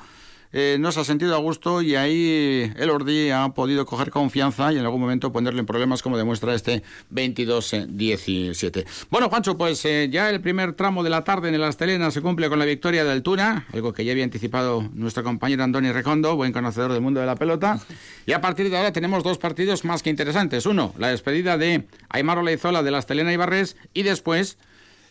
eh, 0.57 0.77
no 0.79 0.93
se 0.93 1.01
ha 1.01 1.05
sentido 1.05 1.35
a 1.35 1.39
gusto 1.39 1.83
y 1.83 1.97
ahí 1.97 2.73
el 2.77 2.89
Ordi 2.89 3.31
ha 3.31 3.49
podido 3.49 3.85
coger 3.87 4.11
confianza 4.11 4.73
y 4.73 4.79
en 4.79 4.85
algún 4.85 5.01
momento 5.01 5.33
ponerle 5.33 5.59
en 5.59 5.67
problemas 5.67 6.01
como 6.01 6.17
demuestra 6.17 6.55
este 6.55 6.85
22-17. 7.13 8.87
Bueno, 9.11 9.29
Juancho, 9.29 9.59
pues 9.59 9.85
eh, 9.85 10.09
ya 10.13 10.31
el 10.31 10.41
primer 10.41 10.75
tramo 10.75 11.03
de 11.03 11.11
la 11.11 11.25
tarde 11.25 11.49
en 11.49 11.57
el 11.57 11.65
Astelena 11.65 12.13
se 12.13 12.23
cumple 12.23 12.49
con 12.49 12.61
la 12.61 12.67
victoria 12.67 13.03
de 13.03 13.11
Altuna, 13.11 13.67
algo 13.73 13.93
que 13.93 14.05
ya 14.05 14.13
había 14.13 14.23
anticipado 14.23 14.89
nuestro 14.95 15.25
compañero 15.25 15.65
Andoni 15.65 15.91
Recondo, 15.91 16.37
buen 16.37 16.53
conocedor 16.53 16.93
del 16.93 17.01
mundo 17.03 17.19
de 17.19 17.27
la 17.27 17.35
pelota. 17.35 17.81
Y 18.25 18.31
a 18.31 18.41
partir 18.41 18.71
de 18.71 18.77
ahora 18.77 18.93
tenemos 18.93 19.25
dos 19.25 19.39
partidos 19.39 19.85
más 19.85 20.05
que 20.05 20.11
interesantes. 20.11 20.67
Uno, 20.67 20.95
la 20.99 21.09
despedida 21.09 21.59
de 21.59 21.89
Aymar 22.11 22.39
Oleizola 22.39 22.85
de 22.85 22.93
la 22.93 22.99
Astelena 22.99 23.33
y 23.33 23.37
Barres 23.37 23.77
y 23.93 24.05
después 24.05 24.57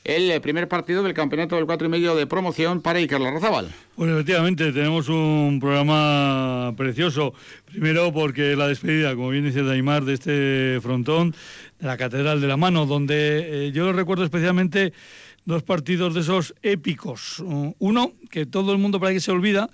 el 0.04 0.42
primer 0.42 0.68
partido 0.68 1.02
del 1.04 1.14
campeonato 1.14 1.56
del 1.56 1.66
4 1.66 1.88
y 1.88 1.90
medio 1.90 2.16
de 2.16 2.28
promoción 2.28 2.82
para 2.82 3.00
Iker 3.00 3.22
Larrazábal. 3.22 3.70
Pues 3.96 4.12
efectivamente, 4.12 4.72
tenemos 4.74 5.08
un 5.08 5.60
programa 5.62 6.74
precioso. 6.76 7.34
Primero 7.66 8.12
porque 8.12 8.56
la 8.56 8.68
despedida, 8.68 9.16
como 9.16 9.30
bien 9.30 9.46
dice 9.46 9.64
Daimar, 9.64 10.04
de 10.04 10.14
este 10.14 10.80
frontón, 10.82 11.34
de 11.80 11.88
la 11.88 11.98
Catedral 11.98 12.42
de 12.42 12.48
la 12.48 12.58
Mano, 12.58 12.86
donde 12.86 13.68
eh, 13.68 13.72
yo 13.72 13.94
recuerdo 13.94 14.26
especialmente 14.26 14.94
dos 15.46 15.64
partidos 15.64 16.14
de 16.14 16.22
esos 16.22 16.54
épicos. 16.62 17.42
Uno, 17.80 18.14
que 18.30 18.46
todo 18.46 18.72
el 18.72 18.78
mundo 18.78 19.00
para 19.00 19.14
que 19.14 19.20
se 19.20 19.32
olvida, 19.32 19.70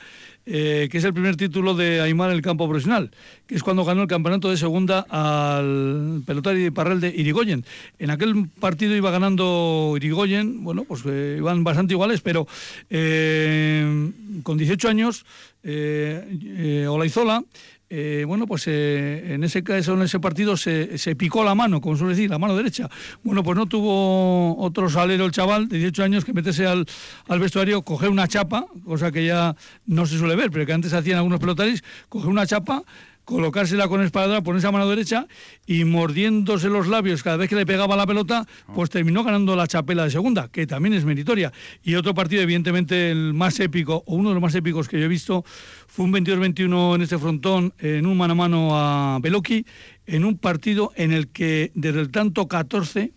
eh, 0.51 0.89
que 0.91 0.98
es 0.98 1.03
el 1.03 1.13
primer 1.13 1.36
título 1.36 1.75
de 1.75 2.01
Aymar 2.01 2.32
en 2.32 2.38
el 2.38 2.41
campo 2.41 2.68
profesional, 2.68 3.12
que 3.46 3.53
es 3.53 3.62
cuando 3.62 3.86
ganó 3.86 4.01
el 4.01 4.08
campeonato 4.08 4.50
de 4.50 4.58
segunda 4.58 5.06
al 5.08 6.24
pelotari 6.25 6.72
Parrel 6.72 7.00
de 7.00 7.10
Irigoyen. 7.10 7.63
En 8.00 8.10
aquel 8.10 8.50
partido 8.60 8.96
iba 8.96 9.12
ganando 9.12 9.94
Irigoyen, 9.96 10.63
bueno, 10.63 10.86
pues 10.86 11.03
eh, 11.06 11.36
iban 11.38 11.63
bastante 11.63 11.94
iguales, 11.94 12.22
pero 12.22 12.48
eh, 12.89 14.12
con 14.41 14.58
18 14.58 14.89
años, 14.89 15.24
Olaizola 15.63 17.44
eh, 17.91 18.24
bueno, 18.27 18.46
pues 18.46 18.67
eh, 18.67 19.34
en 19.34 19.43
ese 19.43 19.63
caso, 19.63 19.93
en 19.93 20.03
ese 20.03 20.19
partido, 20.19 20.55
se, 20.55 21.15
picó 21.17 21.43
la 21.43 21.55
mano, 21.55 21.81
como 21.81 21.98
suele 21.98 22.13
decir, 22.13 22.29
la 22.29 22.38
mano 22.38 22.55
derecha. 22.55 22.88
Bueno, 23.24 23.43
pues 23.43 23.58
no 23.58 23.65
tuvo 23.65 24.55
otro 24.58 24.89
salero 24.89 25.25
el 25.25 25.31
chaval 25.31 25.67
de 25.67 25.77
18 25.77 26.03
años 26.03 26.25
que 26.25 26.34
meterse 26.34 26.67
al, 26.67 26.86
vestuario, 27.39 27.81
coger 27.81 28.10
una 28.10 28.27
chapa, 28.27 28.67
cosa 28.86 29.12
que 29.12 29.25
ya 29.25 29.55
no 29.88 30.05
se 30.05 30.19
suele 30.19 30.36
ver, 30.36 30.51
pero 30.51 30.67
que 30.67 30.74
antes 30.74 30.93
hacían 30.93 31.17
algunos 31.17 31.39
pelotaris, 31.39 31.84
coger 32.10 32.29
una 32.29 32.46
chapa, 32.46 32.84
colocársela 33.25 33.88
con 33.88 34.01
espada, 34.01 34.41
ponerse 34.41 34.67
a 34.67 34.72
mano 34.72 34.89
derecha 34.89 35.27
y 35.67 35.84
mordiéndose 35.84 36.67
los 36.67 36.88
labios 36.88 37.22
cada 37.22 37.38
vez 37.38 37.48
que 37.48 37.55
le 37.55 37.65
pegaba 37.65 37.96
la 37.96 38.08
pelota, 38.08 38.48
pues 38.74 38.89
terminó 38.89 39.24
ganando 39.24 39.55
la 39.55 39.67
chapela 39.67 40.03
de 40.03 40.10
segunda, 40.10 40.48
que 40.48 40.65
también 40.65 40.96
es 40.96 41.05
meritoria. 41.05 41.51
Y 41.84 41.93
otro 41.93 42.15
partido, 42.15 42.41
evidentemente, 42.41 43.12
el 43.12 43.36
más 43.36 43.60
épico, 43.60 44.03
o 44.08 44.15
uno 44.15 44.29
de 44.29 44.36
los 44.36 44.41
más 44.41 44.55
épicos 44.55 44.88
que 44.88 45.00
yo 45.00 45.05
he 45.05 45.08
visto, 45.08 45.46
un 46.00 46.13
22-21 46.13 46.96
en 46.96 47.01
este 47.01 47.18
frontón, 47.18 47.74
en 47.79 48.06
un 48.06 48.18
mano 48.18 48.32
a 48.32 48.36
mano 48.36 48.70
a 48.72 49.20
Beloki, 49.22 49.65
en 50.06 50.24
un 50.24 50.38
partido 50.38 50.91
en 50.96 51.12
el 51.12 51.27
que 51.27 51.72
desde 51.75 52.00
el 52.00 52.10
tanto 52.10 52.48
14 52.48 53.12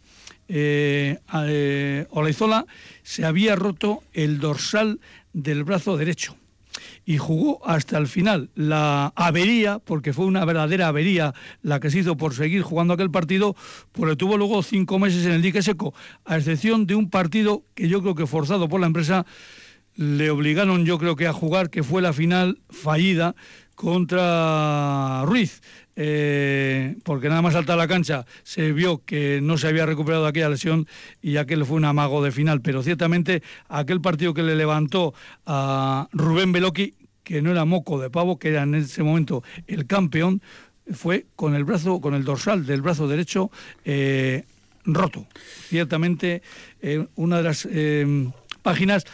eh, 0.49 1.19
eh, 1.47 2.07
Olaizola 2.11 2.67
se 3.03 3.25
había 3.25 3.55
roto 3.55 4.03
el 4.12 4.41
dorsal 4.41 5.01
del 5.33 5.62
brazo 5.62 5.97
derecho 5.97 6.37
y 7.05 7.19
jugó 7.19 7.61
hasta 7.65 7.99
el 7.99 8.09
final. 8.09 8.51
La 8.55 9.12
avería, 9.15 9.79
porque 9.79 10.12
fue 10.12 10.27
una 10.27 10.45
verdadera 10.45 10.89
avería 10.89 11.35
la 11.62 11.79
que 11.79 11.91
se 11.91 12.01
hizo 12.01 12.17
por 12.17 12.35
seguir 12.35 12.62
jugando 12.62 12.95
aquel 12.95 13.11
partido, 13.11 13.55
pues 13.93 14.17
tuvo 14.17 14.37
luego 14.37 14.62
cinco 14.62 14.99
meses 14.99 15.25
en 15.25 15.33
el 15.33 15.43
dique 15.43 15.62
seco, 15.62 15.95
a 16.25 16.37
excepción 16.37 16.87
de 16.87 16.97
un 16.97 17.11
partido 17.11 17.62
que 17.75 17.89
yo 17.89 18.03
creo 18.03 18.15
que 18.15 18.27
forzado 18.27 18.69
por 18.69 18.81
la 18.81 18.87
empresa 18.87 19.25
le 19.97 20.31
obligaron 20.31 20.85
yo 20.85 20.99
creo 20.99 21.17
que 21.17 21.27
a 21.27 21.33
jugar, 21.33 21.71
que 21.71 21.83
fue 21.83 22.03
la 22.03 22.13
final 22.13 22.59
fallida 22.71 23.35
contra 23.75 25.25
Ruiz. 25.25 25.61
Eh, 25.95 26.97
porque 27.05 27.29
nada 27.29 27.43
más 27.43 27.53
saltar 27.53 27.77
la 27.77 27.87
cancha 27.87 28.25
se 28.45 28.73
vio 28.73 29.05
que 29.05 29.41
no 29.43 29.59
se 29.59 29.69
había 29.69 29.85
recuperado 29.85 30.27
aquella 30.27 30.49
lesión 30.49 30.87
y 31.21 31.37
aquel 31.37 31.67
fue 31.67 31.77
un 31.77 31.85
amago 31.85 32.23
de 32.23 32.33
final. 32.33 32.63
Pero 32.63 32.83
ciertamente 32.83 33.43
aquel 33.69 34.01
partido 34.01 34.33
que 34.33 34.43
le 34.43 34.57
levantó 34.57 35.15
a 35.45 36.09
Rubén 36.13 36.53
Beloki, 36.53 36.95
que 37.25 37.43
no 37.43 37.51
era 37.51 37.65
moco 37.65 38.01
de 38.01 38.09
pavo, 38.09 38.39
que 38.39 38.49
era 38.49 38.63
en 38.63 38.75
ese 38.75 39.03
momento 39.03 39.43
el 39.67 39.87
campeón, 39.87 40.43
fue 40.93 41.27
con 41.37 41.55
el 41.55 41.65
brazo, 41.65 42.01
con 42.01 42.15
el 42.15 42.25
dorsal 42.25 42.67
del 42.67 42.83
brazo 42.83 43.07
derecho 43.07 43.51
eh, 43.85 44.45
roto. 44.85 45.27
Ciertamente 45.69 46.43
eh, 46.81 47.07
una 47.15 47.37
de 47.39 47.43
las 47.43 47.69
páginas 48.63 49.05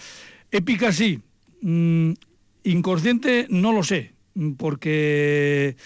épicas 0.51 0.97
sí, 0.97 1.21
mm, 1.63 2.13
inconsciente 2.65 3.47
no 3.51 3.73
lo 3.73 3.83
sé, 3.83 4.13
porque 4.57 5.77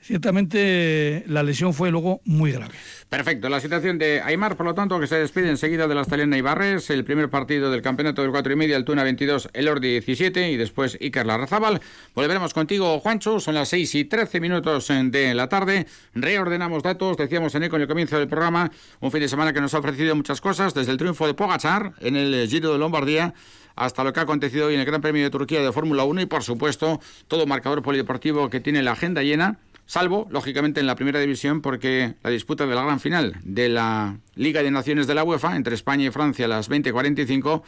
ciertamente 0.00 1.24
la 1.28 1.42
lesión 1.42 1.74
fue 1.74 1.90
luego 1.90 2.20
muy 2.24 2.52
grave. 2.52 2.74
Perfecto, 3.08 3.48
la 3.48 3.60
situación 3.60 3.98
de 3.98 4.20
Aymar, 4.20 4.56
por 4.56 4.66
lo 4.66 4.74
tanto, 4.74 4.98
que 4.98 5.06
se 5.06 5.16
despide 5.16 5.48
enseguida 5.48 5.86
de 5.86 5.94
la 5.94 6.02
Estalena 6.02 6.36
y 6.36 6.40
Barres, 6.40 6.90
el 6.90 7.04
primer 7.04 7.28
partido 7.28 7.70
del 7.70 7.82
campeonato 7.82 8.22
del 8.22 8.30
4 8.30 8.52
y 8.52 8.56
media, 8.56 8.76
Altuna 8.76 9.04
22, 9.04 9.50
el 9.52 9.68
Ordi 9.68 9.90
17 9.90 10.50
y 10.50 10.56
después 10.56 10.98
Iker 11.00 11.26
Larrazábal. 11.26 11.80
Volveremos 12.14 12.54
contigo, 12.54 12.98
Juancho, 13.00 13.40
son 13.40 13.54
las 13.54 13.68
6 13.68 13.94
y 13.94 14.04
13 14.04 14.40
minutos 14.40 14.88
de 14.88 15.34
la 15.34 15.48
tarde, 15.48 15.86
reordenamos 16.14 16.82
datos, 16.82 17.16
decíamos 17.16 17.54
en 17.54 17.64
el, 17.64 17.74
el 17.74 17.86
comienzo 17.86 18.18
del 18.18 18.28
programa, 18.28 18.70
un 19.00 19.10
fin 19.10 19.20
de 19.20 19.28
semana 19.28 19.52
que 19.52 19.60
nos 19.60 19.74
ha 19.74 19.78
ofrecido 19.78 20.14
muchas 20.16 20.40
cosas, 20.40 20.74
desde 20.74 20.92
el 20.92 20.98
triunfo 20.98 21.26
de 21.26 21.34
Pogachar 21.34 21.92
en 22.00 22.16
el 22.16 22.48
Giro 22.48 22.72
de 22.72 22.78
Lombardía, 22.78 23.34
hasta 23.80 24.04
lo 24.04 24.12
que 24.12 24.20
ha 24.20 24.24
acontecido 24.24 24.66
hoy 24.66 24.74
en 24.74 24.80
el 24.80 24.86
Gran 24.86 25.00
Premio 25.00 25.22
de 25.22 25.30
Turquía 25.30 25.62
de 25.62 25.72
Fórmula 25.72 26.04
1 26.04 26.20
y, 26.20 26.26
por 26.26 26.42
supuesto, 26.42 27.00
todo 27.28 27.46
marcador 27.46 27.82
polideportivo 27.82 28.50
que 28.50 28.60
tiene 28.60 28.82
la 28.82 28.92
agenda 28.92 29.22
llena 29.22 29.58
salvo, 29.86 30.28
lógicamente, 30.30 30.80
en 30.80 30.86
la 30.86 30.96
primera 30.96 31.18
división, 31.18 31.62
porque 31.62 32.14
la 32.22 32.28
disputa 32.28 32.66
de 32.66 32.74
la 32.74 32.84
gran 32.84 33.00
final 33.00 33.36
de 33.42 33.70
la 33.70 34.18
Liga 34.34 34.62
de 34.62 34.70
Naciones 34.70 35.06
de 35.06 35.14
la 35.14 35.24
UEFA 35.24 35.56
entre 35.56 35.74
España 35.74 36.04
y 36.04 36.10
Francia 36.10 36.44
a 36.44 36.48
las 36.48 36.70
20.45, 36.70 37.62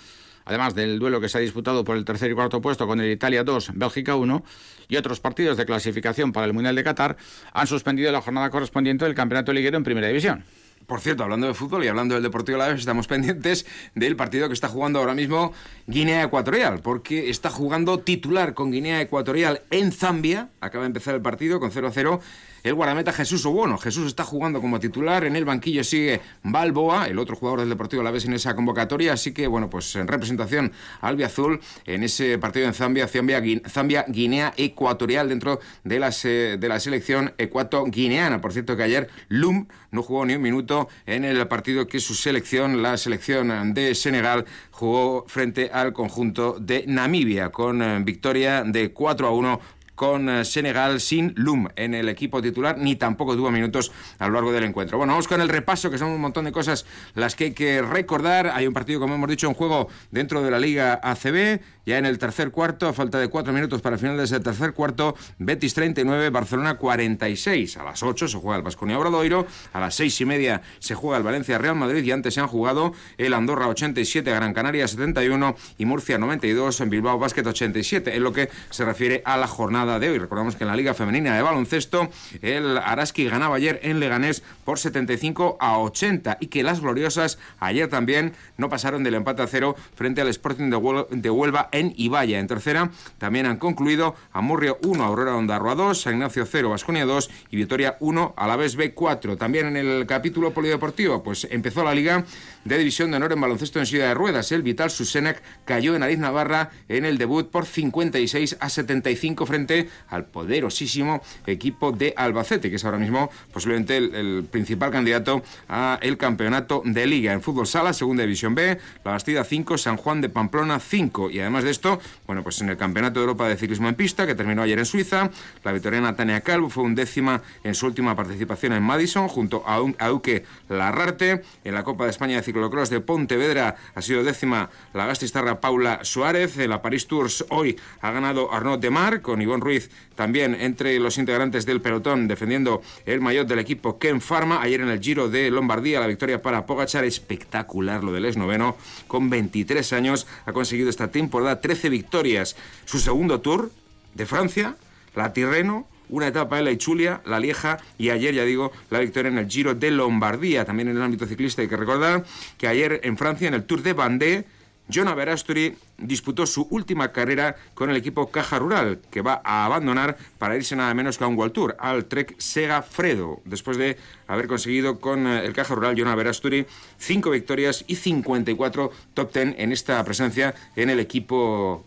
además 0.45 0.75
del 0.75 0.99
duelo 0.99 1.19
que 1.19 1.31
se 1.31 1.38
ha 1.38 1.40
disputado 1.40 1.83
por 1.83 1.97
el 1.97 2.04
tercer 2.04 2.31
y 2.31 2.35
cuarto 2.35 2.61
puesto 2.61 2.87
con 2.87 3.00
el 3.00 3.11
Italia 3.11 3.42
2, 3.42 3.71
Bélgica 3.73 4.14
1, 4.14 4.45
y 4.88 4.97
otros 4.97 5.19
partidos 5.19 5.57
de 5.57 5.64
clasificación 5.64 6.31
para 6.31 6.45
el 6.45 6.52
Mundial 6.52 6.76
de 6.76 6.85
Qatar, 6.85 7.16
han 7.54 7.66
suspendido 7.66 8.12
la 8.12 8.21
jornada 8.21 8.50
correspondiente 8.50 9.07
del 9.07 9.14
Campeonato 9.14 9.50
Liguero 9.50 9.78
en 9.78 9.85
primera 9.85 10.09
división. 10.09 10.45
Por 10.93 11.01
cierto, 11.01 11.23
hablando 11.23 11.47
de 11.47 11.55
fútbol 11.55 11.83
y 11.83 11.89
hablando 11.89 12.13
del 12.13 12.23
Deportivo 12.23 12.59
La 12.59 12.69
Vez, 12.69 12.81
estamos 12.81 13.07
pendientes 13.09 13.65
del 13.95 14.15
partido 14.15 14.49
que 14.49 14.53
está 14.53 14.69
jugando 14.69 14.99
ahora 14.99 15.15
mismo 15.15 15.55
Guinea 15.87 16.25
Ecuatorial, 16.25 16.81
porque 16.81 17.31
está 17.31 17.49
jugando 17.49 18.01
titular 18.01 18.53
con 18.53 18.71
Guinea 18.71 19.01
Ecuatorial 19.01 19.63
en 19.71 19.91
Zambia. 19.91 20.51
Acaba 20.61 20.85
de 20.85 20.89
empezar 20.89 21.15
el 21.15 21.23
partido 21.23 21.61
con 21.61 21.71
0 21.71 21.89
a 21.89 21.93
0 21.93 22.21
el 22.62 22.75
guardameta 22.75 23.12
Jesús 23.12 23.45
Obono. 23.47 23.78
Jesús 23.78 24.07
está 24.07 24.25
jugando 24.25 24.61
como 24.61 24.78
titular, 24.81 25.25
en 25.25 25.37
el 25.37 25.45
banquillo 25.45 25.85
sigue 25.85 26.21
Balboa, 26.42 27.07
el 27.07 27.19
otro 27.19 27.37
jugador 27.37 27.61
del 27.61 27.69
Deportivo 27.69 28.02
La 28.02 28.11
Vez 28.11 28.25
en 28.25 28.35
esa 28.35 28.54
convocatoria, 28.54 29.12
así 29.12 29.33
que 29.33 29.47
bueno, 29.47 29.69
pues 29.69 29.97
en 29.97 30.07
representación 30.07 30.73
Azul 31.00 31.61
en 31.87 32.02
ese 32.02 32.38
partido 32.38 32.66
en 32.66 32.75
Zambia, 32.75 33.09
Zambia, 33.09 34.04
Guinea 34.09 34.54
Ecuatorial 34.57 35.28
dentro 35.28 35.61
de 35.85 35.99
la, 35.99 36.11
de 36.11 36.69
la 36.69 36.81
selección 36.81 37.33
ecuato-guineana. 37.38 38.40
Por 38.40 38.52
cierto 38.52 38.76
que 38.76 38.83
ayer 38.83 39.09
Lum 39.28 39.66
no 39.90 40.02
jugó 40.02 40.25
ni 40.25 40.35
un 40.35 40.42
minuto 40.42 40.88
en 41.07 41.25
el 41.25 41.47
partido 41.49 41.87
que 41.87 42.00
su 42.00 42.14
selección, 42.14 42.83
la 42.83 42.97
selección 42.97 43.75
de 43.75 43.95
Senegal, 43.95 44.47
jugó 44.71 45.25
frente 45.26 45.71
al 45.73 45.92
conjunto 45.92 46.57
de 46.59 46.85
Namibia 46.87 47.50
con 47.50 47.83
eh, 47.83 48.00
victoria 48.02 48.62
de 48.64 48.92
4 48.92 49.26
a 49.26 49.31
1 49.31 49.61
con 49.95 50.29
eh, 50.29 50.45
Senegal 50.45 51.01
sin 51.01 51.33
Lum 51.37 51.69
en 51.77 51.95
el 51.95 52.09
equipo 52.09 52.43
titular, 52.43 52.79
ni 52.79 52.97
tampoco 52.97 53.37
tuvo 53.37 53.51
minutos 53.51 53.93
a 54.19 54.27
lo 54.27 54.35
largo 54.35 54.53
del 54.53 54.65
encuentro. 54.65 54.99
Bueno, 54.99 55.13
vamos 55.13 55.29
con 55.29 55.41
el 55.41 55.49
repaso, 55.49 55.91
que 55.91 55.99
son 55.99 56.09
un 56.09 56.21
montón 56.21 56.45
de 56.45 56.53
cosas 56.53 56.87
las 57.15 57.37
que 57.37 57.45
hay 57.45 57.53
que 57.53 57.83
recordar. 57.83 58.49
Hay 58.49 58.67
un 58.67 58.73
partido, 58.73 59.01
como 59.01 59.15
hemos 59.15 59.29
dicho, 59.29 59.47
en 59.47 59.55
juego 59.55 59.89
dentro 60.11 60.43
de 60.43 60.51
la 60.51 60.59
Liga 60.59 61.01
ACB. 61.03 61.61
Ya 61.85 61.99
en 61.99 62.07
el 62.07 62.19
tercer 62.19 62.53
cuarto, 62.53 62.87
a 62.87 62.93
falta 62.93 63.19
de 63.19 63.29
cuatro 63.29 63.53
minutos 63.53 63.83
para 63.83 63.97
el 63.97 64.01
final 64.01 64.17
de 64.17 64.25
ese 64.25 64.39
tercer 64.39 64.73
cuarto, 64.73 65.17
Betis 65.39 65.75
39, 65.75 66.31
Barcelona 66.31 66.75
46. 66.77 67.77
A 67.77 67.83
las 67.83 68.05
8 68.05 68.29
se 68.29 68.39
juega 68.39 68.57
el 68.57 68.63
Vasconia 68.63 68.99
Obradoiro, 68.99 69.47
a 69.73 69.81
las 69.81 69.97
seis 69.97 70.21
y 70.21 70.25
media 70.25 70.63
se 70.79 70.95
juega 70.95 71.17
el 71.17 71.25
Valencia 71.25 71.59
Real 71.59 71.75
Madrid 71.75 72.05
y 72.05 72.13
antes 72.13 72.35
se 72.35 72.41
han 72.41 72.47
jugado 72.47 72.93
el 73.19 73.35
Andorra 73.35 73.67
87, 73.67 74.31
Gran 74.31 74.55
Canaria 74.55 74.87
71 74.87 75.57
y 75.79 75.85
Murcia 75.85 76.19
92, 76.19 76.81
en 76.83 76.91
Bilbao 76.91 77.19
Basket 77.19 77.45
87, 77.45 78.15
en 78.15 78.23
lo 78.23 78.33
que 78.33 78.49
se 78.71 78.85
refiere 78.85 79.23
a 79.25 79.37
la 79.37 79.49
jornada 79.49 79.82
de 79.83 80.09
hoy. 80.09 80.19
Recordamos 80.19 80.55
que 80.55 80.62
en 80.62 80.69
la 80.69 80.77
Liga 80.77 80.95
Femenina 80.95 81.35
de 81.35 81.43
Baloncesto 81.43 82.09
el 82.41 82.79
Araski 82.79 83.25
ganaba 83.25 83.57
ayer 83.57 83.81
en 83.83 83.99
Leganés 83.99 84.45
por 84.65 84.79
75 84.79 85.57
a 85.59 85.79
80 85.79 86.39
y 86.41 86.47
que 86.47 86.62
las 86.62 86.81
gloriosas 86.81 87.39
ayer 87.59 87.89
también 87.89 88.33
no 88.57 88.69
pasaron 88.69 89.03
del 89.03 89.15
empate 89.15 89.43
a 89.43 89.49
cero 89.49 89.75
frente 89.97 90.21
al 90.21 90.29
Sporting 90.29 90.71
de 90.71 91.31
Huelva 91.31 91.69
en 91.73 91.95
Ibaya. 91.97 92.39
En 92.39 92.47
tercera 92.47 92.91
también 93.19 93.47
han 93.47 93.57
concluido 93.57 94.15
Amurrio 94.33 94.79
1, 94.85 95.03
Aurora 95.03 95.35
Ondarroa 95.35 95.75
2, 95.75 96.01
San 96.01 96.15
Ignacio 96.15 96.47
0, 96.47 96.71
Vasconia 96.71 97.05
2 97.05 97.31
y 97.51 97.57
Vitoria 97.57 97.97
1, 97.99 98.35
a 98.37 98.47
la 98.47 98.55
vez 98.55 98.79
B4. 98.79 99.37
También 99.37 99.67
en 99.67 99.77
el 99.77 100.07
capítulo 100.07 100.53
polideportivo, 100.53 101.25
pues 101.25 101.49
empezó 101.51 101.83
la 101.83 101.95
liga 101.95 102.25
de 102.64 102.78
División 102.78 103.11
de 103.11 103.16
Honor 103.16 103.33
en 103.33 103.40
baloncesto 103.40 103.78
en 103.78 103.87
Ciudad 103.87 104.09
de 104.09 104.14
Ruedas. 104.14 104.52
El 104.52 104.62
Vital 104.62 104.90
Susenac 104.90 105.42
cayó 105.64 105.95
en 105.95 106.02
Ariz 106.02 106.19
Navarra 106.19 106.71
en 106.88 107.04
el 107.04 107.19
debut 107.19 107.50
por 107.50 107.66
56 107.66 108.57
a 108.61 108.69
75 108.69 109.47
frente 109.47 109.88
al 110.09 110.26
poderosísimo 110.26 111.23
equipo 111.47 111.92
de 111.92 112.14
Albacete, 112.16 112.71
que 112.71 112.76
es 112.76 112.85
ahora 112.85 112.99
mismo 112.99 113.31
posiblemente 113.52 113.97
el, 113.97 114.45
principal 114.50 114.90
candidato 114.90 115.42
a 115.69 115.99
el 116.02 116.16
campeonato 116.16 116.83
de 116.85 117.07
liga. 117.07 117.33
En 117.33 117.42
fútbol 117.42 117.66
sala, 117.66 117.92
segunda 117.92 118.23
división 118.23 118.54
B, 118.54 118.78
La 119.04 119.12
Bastida 119.12 119.45
5, 119.45 119.78
San 119.78 119.97
Juan 119.97 120.21
de 120.21 120.28
Pamplona 120.28 120.78
5. 120.78 121.31
Y 121.31 121.40
además 121.40 121.64
de 121.64 121.71
esto, 121.71 122.00
bueno, 122.26 122.42
pues 122.42 122.61
en 122.61 122.69
el 122.69 122.76
Campeonato 122.76 123.21
de 123.21 123.25
Europa 123.25 123.49
de 123.49 123.57
Ciclismo 123.57 123.88
en 123.88 123.95
Pista, 123.95 124.26
que 124.26 124.35
terminó 124.35 124.62
ayer 124.62 124.78
en 124.78 124.87
Suiza, 124.87 125.31
la 125.64 125.73
victoriana 125.73 126.14
Tania 126.16 126.40
Calvo 126.40 126.71
fue 126.71 126.85
undécima 126.85 127.42
en 127.64 127.75
su 127.75 127.87
última 127.87 128.16
participación 128.16 128.73
en 128.73 128.83
Madison, 128.83 129.28
junto 129.28 129.64
a, 129.66 129.83
Auque 129.99 130.45
Larrarte. 130.69 131.42
En 131.64 131.75
la 131.75 131.85
Copa 131.85 132.04
de 132.04 132.11
España 132.11 132.37
de 132.37 132.42
Ciclocross 132.52 132.90
de 132.90 133.00
Pontevedra 133.00 133.76
ha 133.94 134.02
sido 134.02 134.23
décima 134.23 134.68
la 134.92 135.06
gastistarra 135.06 135.61
Paula 135.61 136.00
Suárez. 136.04 136.59
En 136.59 136.68
la 136.68 136.82
Paris 136.82 137.06
Tours 137.06 137.47
hoy 137.49 137.78
ha 138.02 138.11
ganado 138.11 138.52
Arnaud 138.52 138.78
Demar, 138.78 139.23
con 139.23 139.40
Ivonne 139.40 139.64
Ruiz 139.64 139.90
también 140.14 140.54
entre 140.54 140.99
los 141.00 141.16
integrantes 141.16 141.64
del 141.64 141.80
pelotón 141.80 142.28
defendiendo 142.28 142.82
el 143.06 143.23
maillot 143.23 143.49
del 143.49 143.59
equipo 143.59 143.99
Ken 143.99 144.21
Pharma. 144.21 144.61
Ayer 144.61 144.82
en 144.82 144.90
el 144.90 145.00
Giro 145.00 145.30
de 145.30 145.50
Lombardía 145.50 145.99
la 145.99 146.06
victoria 146.06 146.42
para 146.42 146.66
Pogachar, 146.66 147.04
espectacular 147.04 148.04
lo 148.04 148.12
del 148.12 148.26
esnoveno, 148.26 148.76
con 149.09 149.30
23 149.30 149.90
años 149.94 150.26
ha 150.44 150.52
conseguido 150.52 150.90
esta 150.90 151.11
temporada 151.11 151.62
13 151.62 151.88
victorias. 151.88 152.54
Su 152.85 153.00
segundo 153.00 153.40
tour 153.40 153.71
de 154.12 154.26
Francia, 154.26 154.76
la 155.14 155.32
Tirreno, 155.32 155.88
una 156.12 156.28
etapa 156.28 156.59
en 156.59 156.66
la 156.66 156.71
Ichulia, 156.71 157.23
la 157.25 157.40
Lieja 157.40 157.78
y 157.99 158.11
ayer, 158.11 158.35
ya 158.35 158.45
digo, 158.45 158.71
la 158.90 159.00
victoria 159.00 159.31
en 159.31 159.38
el 159.38 159.49
Giro 159.49 159.75
de 159.75 159.90
Lombardía. 159.90 160.64
También 160.64 160.88
en 160.88 160.97
el 160.97 161.02
ámbito 161.02 161.26
ciclista 161.26 161.62
hay 161.62 161.69
que 161.69 161.76
recordar 161.76 162.25
que 162.59 162.69
ayer 162.69 163.00
en 163.02 163.16
Francia, 163.16 163.49
en 163.49 163.54
el 163.54 163.64
Tour 163.64 163.83
de 163.83 163.95
Bandé, 163.95 164.45
Jonah 164.92 165.14
Verasturi 165.14 165.75
disputó 165.97 166.45
su 166.45 166.66
última 166.71 167.12
carrera 167.12 167.57
con 167.73 167.88
el 167.88 167.97
equipo 167.97 168.31
Caja 168.31 168.59
Rural, 168.59 169.00
que 169.11 169.23
va 169.23 169.40
a 169.42 169.64
abandonar 169.64 170.19
para 170.38 170.54
irse 170.54 170.76
nada 170.76 170.92
menos 170.92 171.16
que 171.16 171.25
a 171.25 171.28
un 171.28 171.37
World 171.37 171.54
Tour, 171.54 171.76
al 171.78 172.04
Trek 172.04 172.35
Sega 172.38 172.83
Fredo, 172.83 173.40
después 173.47 173.78
de 173.78 173.97
haber 174.26 174.49
conseguido 174.49 175.00
con 175.00 175.26
eh, 175.26 175.47
el 175.47 175.54
Caja 175.54 175.75
Rural 175.75 175.95
Jonah 175.97 176.14
Verasturi 176.14 176.66
cinco 176.99 177.31
victorias 177.31 177.85
y 177.87 177.97
54 177.97 178.90
top 179.14 179.33
ten 179.33 179.54
en 179.57 179.73
esta 179.73 180.04
presencia 180.04 180.54
en 180.76 180.90
el 180.90 181.00
equipo 181.00 181.87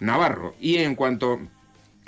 navarro. 0.00 0.54
Y 0.58 0.76
en 0.76 0.94
cuanto 0.94 1.40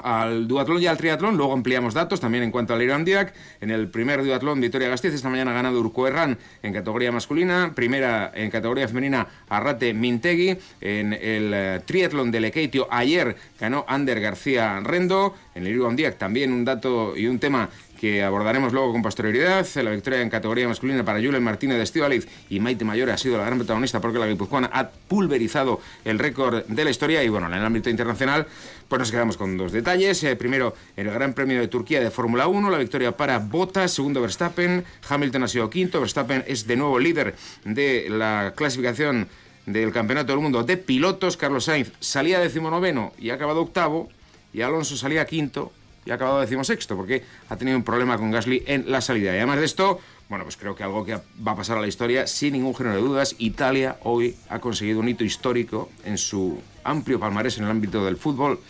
al 0.03 0.49
duatlón 0.49 0.83
y 0.83 0.87
al 0.87 0.97
triatlón. 0.97 1.37
Luego 1.37 1.53
ampliamos 1.53 1.95
datos 1.95 2.21
también 2.21 2.45
en 2.45 2.51
cuanto 2.51 2.75
al 2.75 2.83
Irandiac. 2.83 3.35
En 3.61 3.71
el 3.71 3.89
primer 3.89 4.25
duatlón, 4.25 4.61
Victoria 4.61 4.89
Gasteiz 4.89 5.15
esta 5.15 5.29
mañana 5.29 5.51
ha 5.51 5.55
ganado 5.55 5.81
Urco 5.81 6.07
Herrán 6.07 6.39
en 6.63 6.73
categoría 6.73 7.13
masculina. 7.13 7.73
Primera 7.75 8.31
en 8.35 8.51
categoría 8.51 8.89
femenina, 8.89 9.27
Arrate 9.49 9.95
Mintegui. 9.95 10.59
En 10.81 11.13
el 11.13 11.53
eh, 11.55 11.81
triatlón 11.85 12.31
de 12.31 12.41
Lekeitio, 12.41 12.89
ayer 12.91 13.37
ganó 13.59 13.85
Ander 13.89 14.21
García 14.21 14.81
Rendo. 14.81 15.35
En 15.55 15.67
el 15.67 15.77
Irandiac 15.77 16.19
también 16.19 16.53
un 16.53 16.65
dato 16.65 17.17
y 17.17 17.27
un 17.27 17.39
tema 17.39 17.69
que 18.01 18.23
abordaremos 18.23 18.73
luego 18.73 18.93
con 18.93 19.03
posterioridad. 19.03 19.67
La 19.75 19.91
victoria 19.91 20.23
en 20.23 20.31
categoría 20.31 20.67
masculina 20.67 21.05
para 21.05 21.21
Julen 21.21 21.43
Martínez 21.43 21.77
de 21.77 21.83
Estivaliz 21.83 22.27
y 22.49 22.59
Maite 22.59 22.83
Mayor 22.83 23.11
ha 23.11 23.19
sido 23.19 23.37
la 23.37 23.45
gran 23.45 23.59
protagonista 23.59 24.01
porque 24.01 24.19
la 24.19 24.27
guipuzcoana 24.27 24.71
ha 24.73 24.89
pulverizado 24.89 25.83
el 26.07 26.19
récord 26.19 26.65
de 26.65 26.85
la 26.85 26.91
historia. 26.91 27.23
Y 27.23 27.29
bueno, 27.29 27.49
en 27.49 27.53
el 27.53 27.65
ámbito 27.65 27.91
internacional, 27.91 28.47
pues 28.89 28.99
nos 28.99 29.11
quedamos 29.11 29.37
con 29.37 29.59
dos 29.59 29.71
detalles. 29.71 30.25
Eh, 30.25 30.35
primero, 30.35 30.75
el 30.97 31.11
Gran 31.11 31.35
Premio 31.35 31.61
de 31.61 31.69
Turquía 31.69 32.01
de 32.01 32.11
Fórmula 32.11 32.47
1, 32.47 32.71
la 32.71 32.79
victoria 32.79 33.15
para 33.15 33.39
Bottas, 33.39 33.93
segundo 33.93 34.23
Verstappen. 34.23 34.83
Hamilton 35.07 35.43
ha 35.43 35.49
sido 35.49 35.69
quinto. 35.69 36.01
Verstappen 36.01 36.43
es 36.47 36.67
de 36.67 36.77
nuevo 36.77 36.99
líder 36.99 37.35
de 37.67 38.07
la 38.09 38.55
clasificación 38.57 39.29
del 39.67 39.93
Campeonato 39.93 40.33
del 40.33 40.41
Mundo 40.41 40.65
de 40.65 40.79
pilotos. 40.79 41.37
Carlos 41.37 41.65
Sainz 41.65 41.93
salía 42.01 42.41
decimonoveno 42.41 43.13
y 43.19 43.29
ha 43.29 43.35
acabado 43.35 43.61
octavo. 43.61 44.09
Y 44.55 44.63
Alonso 44.63 44.97
salía 44.97 45.27
quinto 45.27 45.71
y 46.05 46.11
ha 46.11 46.15
acabado 46.15 46.41
decimosexto, 46.41 46.97
porque 46.97 47.23
ha 47.49 47.57
tenido 47.57 47.77
un 47.77 47.85
problema 47.85 48.17
con 48.17 48.31
Gasly 48.31 48.65
en 48.67 48.91
la 48.91 49.01
salida. 49.01 49.33
Y 49.35 49.37
además 49.37 49.59
de 49.59 49.65
esto, 49.67 50.01
bueno, 50.29 50.45
pues 50.45 50.57
creo 50.57 50.75
que 50.75 50.83
algo 50.83 51.05
que 51.05 51.15
va 51.15 51.53
a 51.53 51.57
pasar 51.57 51.79
a 51.79 51.81
la 51.81 51.87
historia, 51.87 52.27
sin 52.27 52.55
ningún 52.55 52.75
género 52.75 52.97
de 52.97 53.03
dudas, 53.03 53.35
Italia 53.39 53.99
hoy 54.05 54.37
ha 54.49 54.59
conseguido 54.59 55.01
un 55.01 55.09
hito 55.09 55.25
histórico 55.25 55.91
en 56.05 56.19
su 56.19 56.61
amplio 56.85 57.21
palmarés 57.21 57.59
en 57.59 57.65
el 57.65 57.71
ámbito 57.71 58.05
del 58.05 58.17
fútbol. 58.17 58.61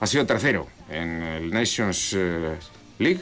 Ha 0.00 0.06
sido 0.06 0.26
tercero 0.26 0.66
en 0.88 1.22
el 1.22 1.50
Nations 1.50 2.14
eh, 2.16 2.56
League, 2.98 3.20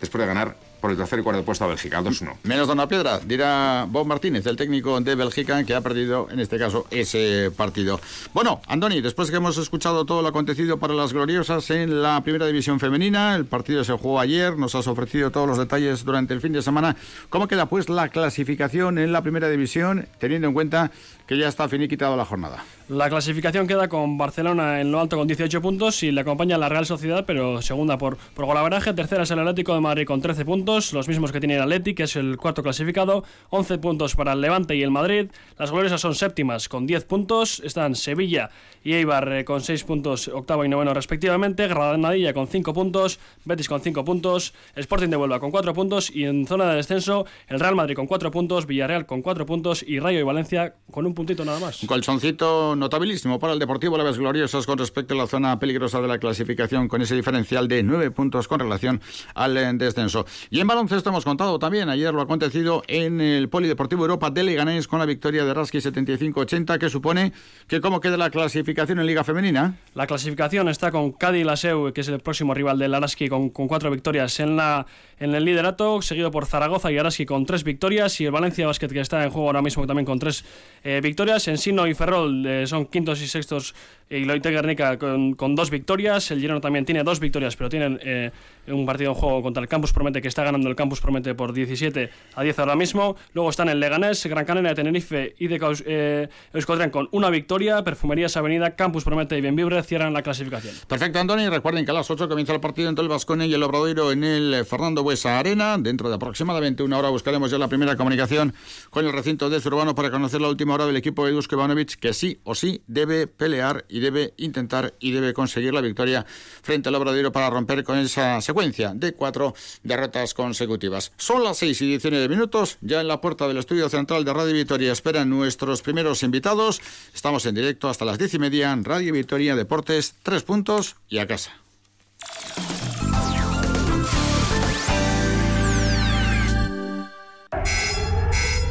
después 0.00 0.20
de 0.20 0.26
ganar 0.26 0.65
por 0.86 0.92
el 0.92 0.98
tercer 0.98 1.18
y 1.18 1.22
cuarto 1.22 1.44
puesto 1.44 1.64
a 1.64 1.66
Bélgica, 1.66 2.00
2-1. 2.00 2.36
Menos 2.44 2.68
de 2.68 2.72
una 2.72 2.86
piedra, 2.86 3.18
dirá 3.18 3.86
Bob 3.88 4.06
Martínez, 4.06 4.46
el 4.46 4.54
técnico 4.54 5.00
de 5.00 5.16
Bélgica, 5.16 5.64
que 5.64 5.74
ha 5.74 5.80
perdido 5.80 6.28
en 6.30 6.38
este 6.38 6.58
caso 6.58 6.86
ese 6.92 7.50
partido. 7.56 7.98
Bueno, 8.32 8.60
Andoni, 8.68 9.00
después 9.00 9.28
que 9.32 9.38
hemos 9.38 9.58
escuchado 9.58 10.04
todo 10.04 10.22
lo 10.22 10.28
acontecido 10.28 10.78
para 10.78 10.94
las 10.94 11.12
gloriosas 11.12 11.68
en 11.70 12.02
la 12.02 12.22
primera 12.22 12.46
división 12.46 12.78
femenina, 12.78 13.34
el 13.34 13.46
partido 13.46 13.82
se 13.82 13.94
jugó 13.94 14.20
ayer, 14.20 14.56
nos 14.56 14.76
has 14.76 14.86
ofrecido 14.86 15.32
todos 15.32 15.48
los 15.48 15.58
detalles 15.58 16.04
durante 16.04 16.34
el 16.34 16.40
fin 16.40 16.52
de 16.52 16.62
semana. 16.62 16.94
¿Cómo 17.30 17.48
queda 17.48 17.66
pues 17.66 17.88
la 17.88 18.08
clasificación 18.08 18.98
en 18.98 19.10
la 19.10 19.22
primera 19.22 19.48
división, 19.48 20.06
teniendo 20.20 20.46
en 20.46 20.54
cuenta 20.54 20.92
que 21.26 21.36
ya 21.36 21.48
está 21.48 21.68
finiquitado 21.68 22.16
la 22.16 22.24
jornada? 22.24 22.64
La 22.88 23.08
clasificación 23.08 23.66
queda 23.66 23.88
con 23.88 24.16
Barcelona 24.16 24.80
en 24.80 24.92
lo 24.92 25.00
alto 25.00 25.16
con 25.16 25.26
18 25.26 25.60
puntos 25.60 26.04
y 26.04 26.12
le 26.12 26.20
acompaña 26.20 26.56
la 26.56 26.68
Real 26.68 26.86
Sociedad, 26.86 27.24
pero 27.26 27.60
segunda 27.60 27.98
por, 27.98 28.16
por. 28.34 28.46
Tercera 28.94 29.24
es 29.24 29.30
el 29.30 29.40
Atlético 29.40 29.74
de 29.74 29.80
Madrid 29.80 30.06
con 30.06 30.20
13 30.20 30.44
puntos, 30.44 30.92
los 30.92 31.08
mismos 31.08 31.32
que 31.32 31.40
tiene 31.40 31.56
el 31.56 31.62
Atleti, 31.62 31.94
que 31.94 32.04
es 32.04 32.14
el 32.14 32.36
cuarto 32.36 32.62
clasificado. 32.62 33.24
11 33.50 33.78
puntos 33.78 34.14
para 34.14 34.34
el 34.34 34.40
Levante 34.40 34.76
y 34.76 34.82
el 34.82 34.90
Madrid. 34.92 35.30
Las 35.58 35.72
gloriosas 35.72 36.00
son 36.00 36.14
séptimas 36.14 36.68
con 36.68 36.86
10 36.86 37.04
puntos. 37.04 37.60
Están 37.64 37.96
Sevilla 37.96 38.50
y 38.84 38.94
Eibar 38.94 39.32
eh, 39.32 39.44
con 39.44 39.62
6 39.62 39.82
puntos, 39.82 40.28
octavo 40.28 40.64
y 40.64 40.68
noveno 40.68 40.94
respectivamente. 40.94 41.66
Granadilla 41.66 42.32
con 42.32 42.46
5 42.46 42.72
puntos, 42.72 43.18
Betis 43.44 43.68
con 43.68 43.80
5 43.80 44.04
puntos, 44.04 44.54
Sporting 44.76 45.08
de 45.08 45.16
Huelva 45.16 45.40
con 45.40 45.50
4 45.50 45.74
puntos 45.74 46.14
y 46.14 46.24
en 46.24 46.46
zona 46.46 46.70
de 46.70 46.76
descenso 46.76 47.26
el 47.48 47.58
Real 47.58 47.74
Madrid 47.74 47.96
con 47.96 48.06
4 48.06 48.30
puntos, 48.30 48.66
Villarreal 48.66 49.06
con 49.06 49.22
4 49.22 49.44
puntos 49.44 49.84
y 49.86 49.98
Rayo 49.98 50.20
y 50.20 50.22
Valencia 50.22 50.76
con 50.92 51.04
un 51.04 51.15
puntito 51.16 51.44
nada 51.44 51.58
más. 51.58 51.82
Un 51.82 51.88
colchoncito 51.88 52.76
notabilísimo 52.76 53.40
para 53.40 53.54
el 53.54 53.58
Deportivo 53.58 53.98
Leves 53.98 54.18
Gloriosos 54.18 54.66
con 54.66 54.78
respecto 54.78 55.14
a 55.14 55.16
la 55.16 55.26
zona 55.26 55.58
peligrosa 55.58 56.00
de 56.00 56.06
la 56.06 56.18
clasificación 56.18 56.86
con 56.86 57.02
ese 57.02 57.16
diferencial 57.16 57.66
de 57.66 57.82
nueve 57.82 58.12
puntos 58.12 58.46
con 58.46 58.60
relación 58.60 59.00
al 59.34 59.56
eh, 59.56 59.72
descenso. 59.74 60.26
Y 60.50 60.60
en 60.60 60.68
baloncesto 60.68 61.10
hemos 61.10 61.24
contado 61.24 61.58
también 61.58 61.88
ayer 61.88 62.14
lo 62.14 62.20
acontecido 62.20 62.84
en 62.86 63.20
el 63.20 63.48
Polideportivo 63.48 64.02
Europa 64.02 64.30
de 64.30 64.44
Leganés 64.44 64.86
con 64.86 65.00
la 65.00 65.06
victoria 65.06 65.44
de 65.44 65.52
Raski 65.52 65.78
75-80 65.78 66.78
que 66.78 66.88
supone 66.88 67.32
que 67.66 67.80
cómo 67.80 68.00
queda 68.00 68.16
la 68.16 68.30
clasificación 68.30 69.00
en 69.00 69.06
Liga 69.06 69.24
Femenina. 69.24 69.76
La 69.94 70.06
clasificación 70.06 70.68
está 70.68 70.92
con 70.92 71.10
Cádiz 71.10 71.44
Laseu, 71.44 71.92
que 71.92 72.02
es 72.02 72.08
el 72.08 72.20
próximo 72.20 72.54
rival 72.54 72.78
del 72.78 72.94
Araski 72.94 73.28
con, 73.28 73.50
con 73.50 73.66
cuatro 73.66 73.90
victorias 73.90 74.38
en 74.38 74.56
la 74.56 74.86
en 75.18 75.34
el 75.34 75.44
liderato, 75.44 76.02
seguido 76.02 76.30
por 76.30 76.46
Zaragoza 76.46 76.92
y 76.92 76.98
Araski 76.98 77.24
con 77.24 77.46
tres 77.46 77.64
victorias 77.64 78.20
y 78.20 78.26
el 78.26 78.32
Valencia 78.32 78.66
Basket 78.66 78.88
que 78.88 79.00
está 79.00 79.24
en 79.24 79.30
juego 79.30 79.46
ahora 79.48 79.62
mismo 79.62 79.86
también 79.86 80.04
con 80.04 80.18
tres 80.18 80.44
eh, 80.84 81.00
victorias. 81.06 81.48
Ensino 81.48 81.86
y 81.86 81.94
Ferrol 81.94 82.46
eh, 82.46 82.66
son 82.66 82.86
quintos 82.86 83.22
y 83.22 83.28
sextos 83.28 83.74
y 84.08 84.24
Loite 84.24 84.50
Guernica 84.50 84.98
con, 84.98 85.34
con, 85.34 85.54
dos 85.54 85.70
victorias. 85.70 86.30
El 86.30 86.40
Girona 86.40 86.60
también 86.60 86.84
tiene 86.84 87.02
dos 87.02 87.18
victorias, 87.18 87.56
pero 87.56 87.68
tienen 87.68 87.98
eh, 88.02 88.30
un 88.68 88.86
partido 88.86 89.10
en 89.10 89.16
juego 89.16 89.42
contra 89.42 89.62
el 89.62 89.68
Campus 89.68 89.92
Promete 89.92 90.22
que 90.22 90.28
está 90.28 90.44
ganando 90.44 90.68
el 90.68 90.76
Campus 90.76 91.00
Promete 91.00 91.34
por 91.34 91.52
17 91.52 92.10
a 92.34 92.42
10 92.42 92.58
ahora 92.60 92.76
mismo. 92.76 93.16
Luego 93.34 93.50
están 93.50 93.68
el 93.68 93.80
Leganés, 93.80 94.24
Gran 94.26 94.44
Canaria, 94.44 94.74
Tenerife 94.74 95.34
y 95.38 95.48
de 95.48 95.58
eh, 95.86 96.28
Euskotren 96.52 96.90
con 96.90 97.08
una 97.12 97.30
victoria. 97.30 97.82
Perfumerías 97.82 98.36
Avenida, 98.36 98.76
Campus 98.76 99.04
Promete 99.04 99.36
y 99.36 99.40
Benvibre 99.40 99.82
cierran 99.82 100.12
la 100.12 100.22
clasificación. 100.22 100.74
Perfecto, 100.86 101.18
Antonio. 101.18 101.50
Recuerden 101.50 101.84
que 101.84 101.90
a 101.90 101.94
las 101.94 102.10
8 102.10 102.28
comienza 102.28 102.52
el 102.52 102.60
partido 102.60 102.88
entre 102.88 103.02
el 103.02 103.08
Vascone 103.08 103.46
y 103.46 103.54
el 103.54 103.62
Obradoiro 103.62 104.12
en 104.12 104.22
el 104.22 104.64
Fernando 104.64 105.02
Buesa 105.02 105.38
Arena. 105.38 105.78
Dentro 105.78 106.08
de 106.08 106.14
aproximadamente 106.14 106.82
una 106.82 106.98
hora 106.98 107.08
buscaremos 107.08 107.50
ya 107.50 107.58
la 107.58 107.68
primera 107.68 107.96
comunicación 107.96 108.54
con 108.90 109.04
el 109.04 109.12
recinto 109.12 109.50
de 109.50 109.60
Zurbano 109.60 109.94
para 109.94 110.10
conocer 110.10 110.40
la 110.40 110.48
última 110.48 110.74
hora 110.74 110.86
del 110.86 110.96
equipo 110.96 111.26
de 111.26 111.32
Dusko 111.32 111.56
que 112.00 112.12
sí 112.12 112.38
o 112.44 112.54
sí 112.54 112.82
debe 112.86 113.26
pelear 113.26 113.84
y 113.88 113.95
debe 114.00 114.34
intentar 114.36 114.94
y 115.00 115.12
debe 115.12 115.34
conseguir 115.34 115.74
la 115.74 115.80
victoria 115.80 116.26
frente 116.62 116.88
al 116.88 116.94
Obradoiro 116.94 117.32
para 117.32 117.50
romper 117.50 117.84
con 117.84 117.98
esa 117.98 118.40
secuencia 118.40 118.92
de 118.94 119.12
cuatro 119.12 119.54
derrotas 119.82 120.34
consecutivas. 120.34 121.12
Son 121.16 121.42
las 121.42 121.58
6 121.58 121.82
y 121.82 121.86
19 121.88 122.28
minutos. 122.28 122.78
Ya 122.80 123.00
en 123.00 123.08
la 123.08 123.20
puerta 123.20 123.48
del 123.48 123.58
estudio 123.58 123.88
central 123.88 124.24
de 124.24 124.32
Radio 124.32 124.54
Victoria 124.54 124.92
esperan 124.92 125.30
nuestros 125.30 125.82
primeros 125.82 126.22
invitados. 126.22 126.80
Estamos 127.14 127.46
en 127.46 127.54
directo 127.54 127.88
hasta 127.88 128.04
las 128.04 128.18
diez 128.18 128.34
y 128.34 128.38
media 128.38 128.72
en 128.72 128.84
Radio 128.84 129.12
Victoria 129.12 129.56
Deportes, 129.56 130.14
tres 130.22 130.42
puntos 130.42 130.96
y 131.08 131.18
a 131.18 131.26
casa. 131.26 131.52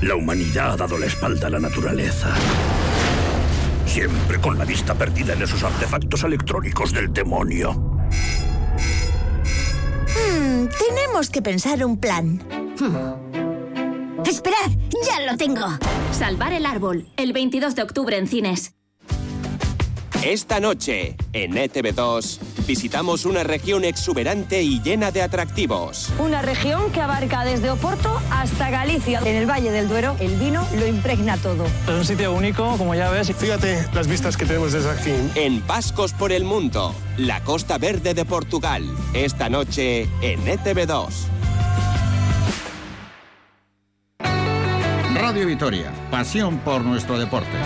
La 0.01 0.15
humanidad 0.15 0.73
ha 0.73 0.77
dado 0.77 0.99
la 0.99 1.07
espalda 1.07 1.47
a 1.47 1.49
la 1.49 1.59
naturaleza. 1.59 2.35
Siempre 3.95 4.41
con 4.41 4.57
la 4.57 4.65
vista 4.65 4.93
perdida 4.93 5.31
en 5.31 5.41
esos 5.41 5.63
artefactos 5.63 6.21
electrónicos 6.25 6.91
del 6.91 7.13
demonio. 7.13 7.71
Hmm, 10.11 10.67
tenemos 10.67 11.29
que 11.29 11.41
pensar 11.41 11.85
un 11.85 11.97
plan. 11.97 12.43
¡Esperad! 14.25 14.69
¡Ya 15.07 15.31
lo 15.31 15.37
tengo! 15.37 15.65
Salvar 16.11 16.51
el 16.51 16.65
árbol, 16.65 17.07
el 17.15 17.31
22 17.31 17.73
de 17.75 17.83
octubre 17.83 18.17
en 18.17 18.27
cines. 18.27 18.75
Esta 20.23 20.59
noche, 20.59 21.15
en 21.33 21.53
ETV2, 21.53 22.39
visitamos 22.65 23.25
una 23.25 23.43
región 23.43 23.83
exuberante 23.83 24.61
y 24.63 24.81
llena 24.81 25.11
de 25.11 25.21
atractivos. 25.21 26.09
Una 26.19 26.41
región 26.41 26.91
que 26.91 27.01
abarca 27.01 27.43
desde 27.43 27.69
Oporto 27.69 28.19
hasta 28.31 28.69
Galicia. 28.69 29.19
En 29.25 29.35
el 29.35 29.49
Valle 29.49 29.71
del 29.71 29.87
Duero, 29.87 30.15
el 30.19 30.35
vino 30.37 30.65
lo 30.77 30.87
impregna 30.87 31.37
todo. 31.37 31.65
Es 31.65 31.93
un 31.93 32.05
sitio 32.05 32.33
único, 32.33 32.77
como 32.77 32.95
ya 32.95 33.09
ves. 33.09 33.31
Fíjate 33.35 33.87
las 33.93 34.07
vistas 34.07 34.35
que 34.35 34.45
tenemos 34.45 34.73
desde 34.73 34.89
aquí. 34.89 35.13
En 35.35 35.61
Pascos 35.61 36.13
por 36.13 36.31
el 36.31 36.43
Mundo, 36.43 36.95
la 37.17 37.43
costa 37.43 37.77
verde 37.77 38.13
de 38.13 38.25
Portugal. 38.25 38.83
Esta 39.13 39.49
noche, 39.49 40.09
en 40.21 40.43
ETV2. 40.45 41.35
Radio 45.15 45.47
Vitoria, 45.47 45.91
pasión 46.11 46.59
por 46.59 46.81
nuestro 46.81 47.17
deporte. 47.17 47.57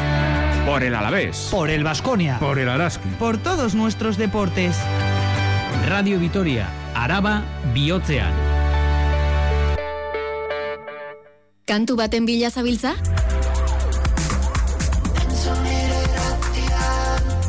Por 0.69 0.84
el 0.84 0.93
Alavés. 0.93 1.47
Por 1.49 1.71
el 1.71 1.84
Vasconia. 1.84 2.38
Por 2.38 2.60
el 2.60 2.69
Araski. 2.69 3.10
Por 3.17 3.39
todos 3.39 3.73
nuestros 3.73 4.17
deportes. 4.17 4.77
Radio 5.88 6.19
Vitoria, 6.19 6.69
Araba, 6.93 7.41
Bihotzean. 7.73 8.32
Kantu 11.65 11.95
baten 11.95 12.27
bila 12.27 12.51
zabiltza? 12.51 12.93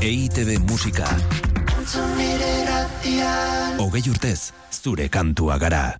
EITB 0.00 0.58
musika. 0.64 1.04
Hogei 3.76 4.08
urtez, 4.08 4.54
zure 4.72 5.10
kantua 5.10 5.58
gara. 5.58 5.98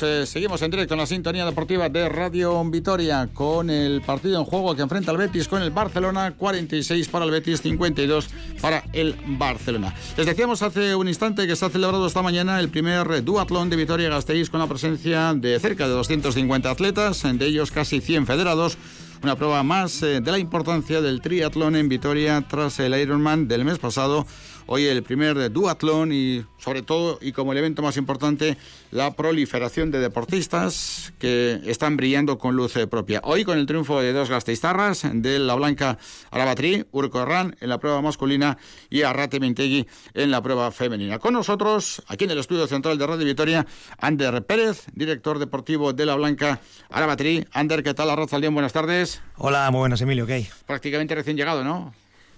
Eh, 0.00 0.26
seguimos 0.26 0.62
en 0.62 0.70
directo 0.70 0.94
en 0.94 1.00
la 1.00 1.06
sintonía 1.06 1.44
deportiva 1.44 1.88
de 1.88 2.08
Radio 2.08 2.62
Vitoria 2.64 3.28
con 3.34 3.68
el 3.68 4.00
partido 4.00 4.38
en 4.38 4.44
juego 4.44 4.76
que 4.76 4.82
enfrenta 4.82 5.10
al 5.10 5.16
Betis 5.16 5.48
con 5.48 5.60
el 5.60 5.70
Barcelona. 5.72 6.34
46 6.36 7.08
para 7.08 7.24
el 7.24 7.32
Betis, 7.32 7.60
52 7.60 8.28
para 8.60 8.84
el 8.92 9.16
Barcelona. 9.26 9.92
Les 10.16 10.24
decíamos 10.24 10.62
hace 10.62 10.94
un 10.94 11.08
instante 11.08 11.46
que 11.46 11.56
se 11.56 11.64
ha 11.64 11.70
celebrado 11.70 12.06
esta 12.06 12.22
mañana 12.22 12.60
el 12.60 12.68
primer 12.68 13.24
duatlón 13.24 13.68
de 13.70 13.76
Vitoria-Gasteiz 13.76 14.48
con 14.48 14.60
la 14.60 14.68
presencia 14.68 15.34
de 15.34 15.58
cerca 15.58 15.88
de 15.88 15.94
250 15.94 16.70
atletas, 16.70 17.22
de 17.24 17.46
ellos 17.46 17.70
casi 17.70 18.00
100 18.00 18.26
federados. 18.26 18.78
Una 19.22 19.36
prueba 19.36 19.62
más 19.62 20.02
eh, 20.02 20.20
de 20.20 20.32
la 20.32 20.38
importancia 20.38 21.00
del 21.00 21.20
triatlón 21.20 21.76
en 21.76 21.88
Vitoria 21.88 22.44
tras 22.48 22.80
el 22.80 22.92
Ironman 23.00 23.46
del 23.46 23.64
mes 23.64 23.78
pasado. 23.78 24.26
Hoy 24.74 24.86
el 24.86 25.02
primer 25.02 25.52
duatlón 25.52 26.12
y 26.14 26.46
sobre 26.56 26.80
todo 26.80 27.18
y 27.20 27.32
como 27.32 27.52
el 27.52 27.58
evento 27.58 27.82
más 27.82 27.98
importante 27.98 28.56
la 28.90 29.10
proliferación 29.10 29.90
de 29.90 29.98
deportistas 29.98 31.12
que 31.18 31.60
están 31.66 31.98
brillando 31.98 32.38
con 32.38 32.56
luz 32.56 32.74
eh, 32.76 32.86
propia. 32.86 33.20
Hoy 33.22 33.44
con 33.44 33.58
el 33.58 33.66
triunfo 33.66 34.00
de 34.00 34.14
dos 34.14 34.30
gasteiztarras, 34.30 35.02
de 35.12 35.38
la 35.40 35.56
Blanca 35.56 35.98
Arabatrí, 36.30 36.86
Urco 36.90 37.20
Herrán 37.20 37.54
en 37.60 37.68
la 37.68 37.76
prueba 37.76 38.00
masculina 38.00 38.56
y 38.88 39.02
Arrate 39.02 39.40
Mintegui 39.40 39.86
en 40.14 40.30
la 40.30 40.40
prueba 40.40 40.70
femenina. 40.70 41.18
Con 41.18 41.34
nosotros, 41.34 42.02
aquí 42.06 42.24
en 42.24 42.30
el 42.30 42.38
estudio 42.38 42.66
central 42.66 42.96
de 42.96 43.06
Radio 43.06 43.26
Vitoria, 43.26 43.66
Ander 43.98 44.42
Pérez, 44.46 44.86
director 44.94 45.38
deportivo 45.38 45.92
de 45.92 46.06
la 46.06 46.14
Blanca 46.14 46.60
Arabatrí. 46.88 47.46
Ander, 47.52 47.82
¿qué 47.82 47.92
tal? 47.92 48.08
Arrazaldeón, 48.08 48.54
buenas 48.54 48.72
tardes. 48.72 49.20
Hola, 49.36 49.70
muy 49.70 49.80
buenas, 49.80 50.00
Emilio, 50.00 50.26
¿qué 50.26 50.32
hay? 50.32 50.48
Prácticamente 50.64 51.14
recién 51.14 51.36
llegado, 51.36 51.62
¿no? 51.62 51.92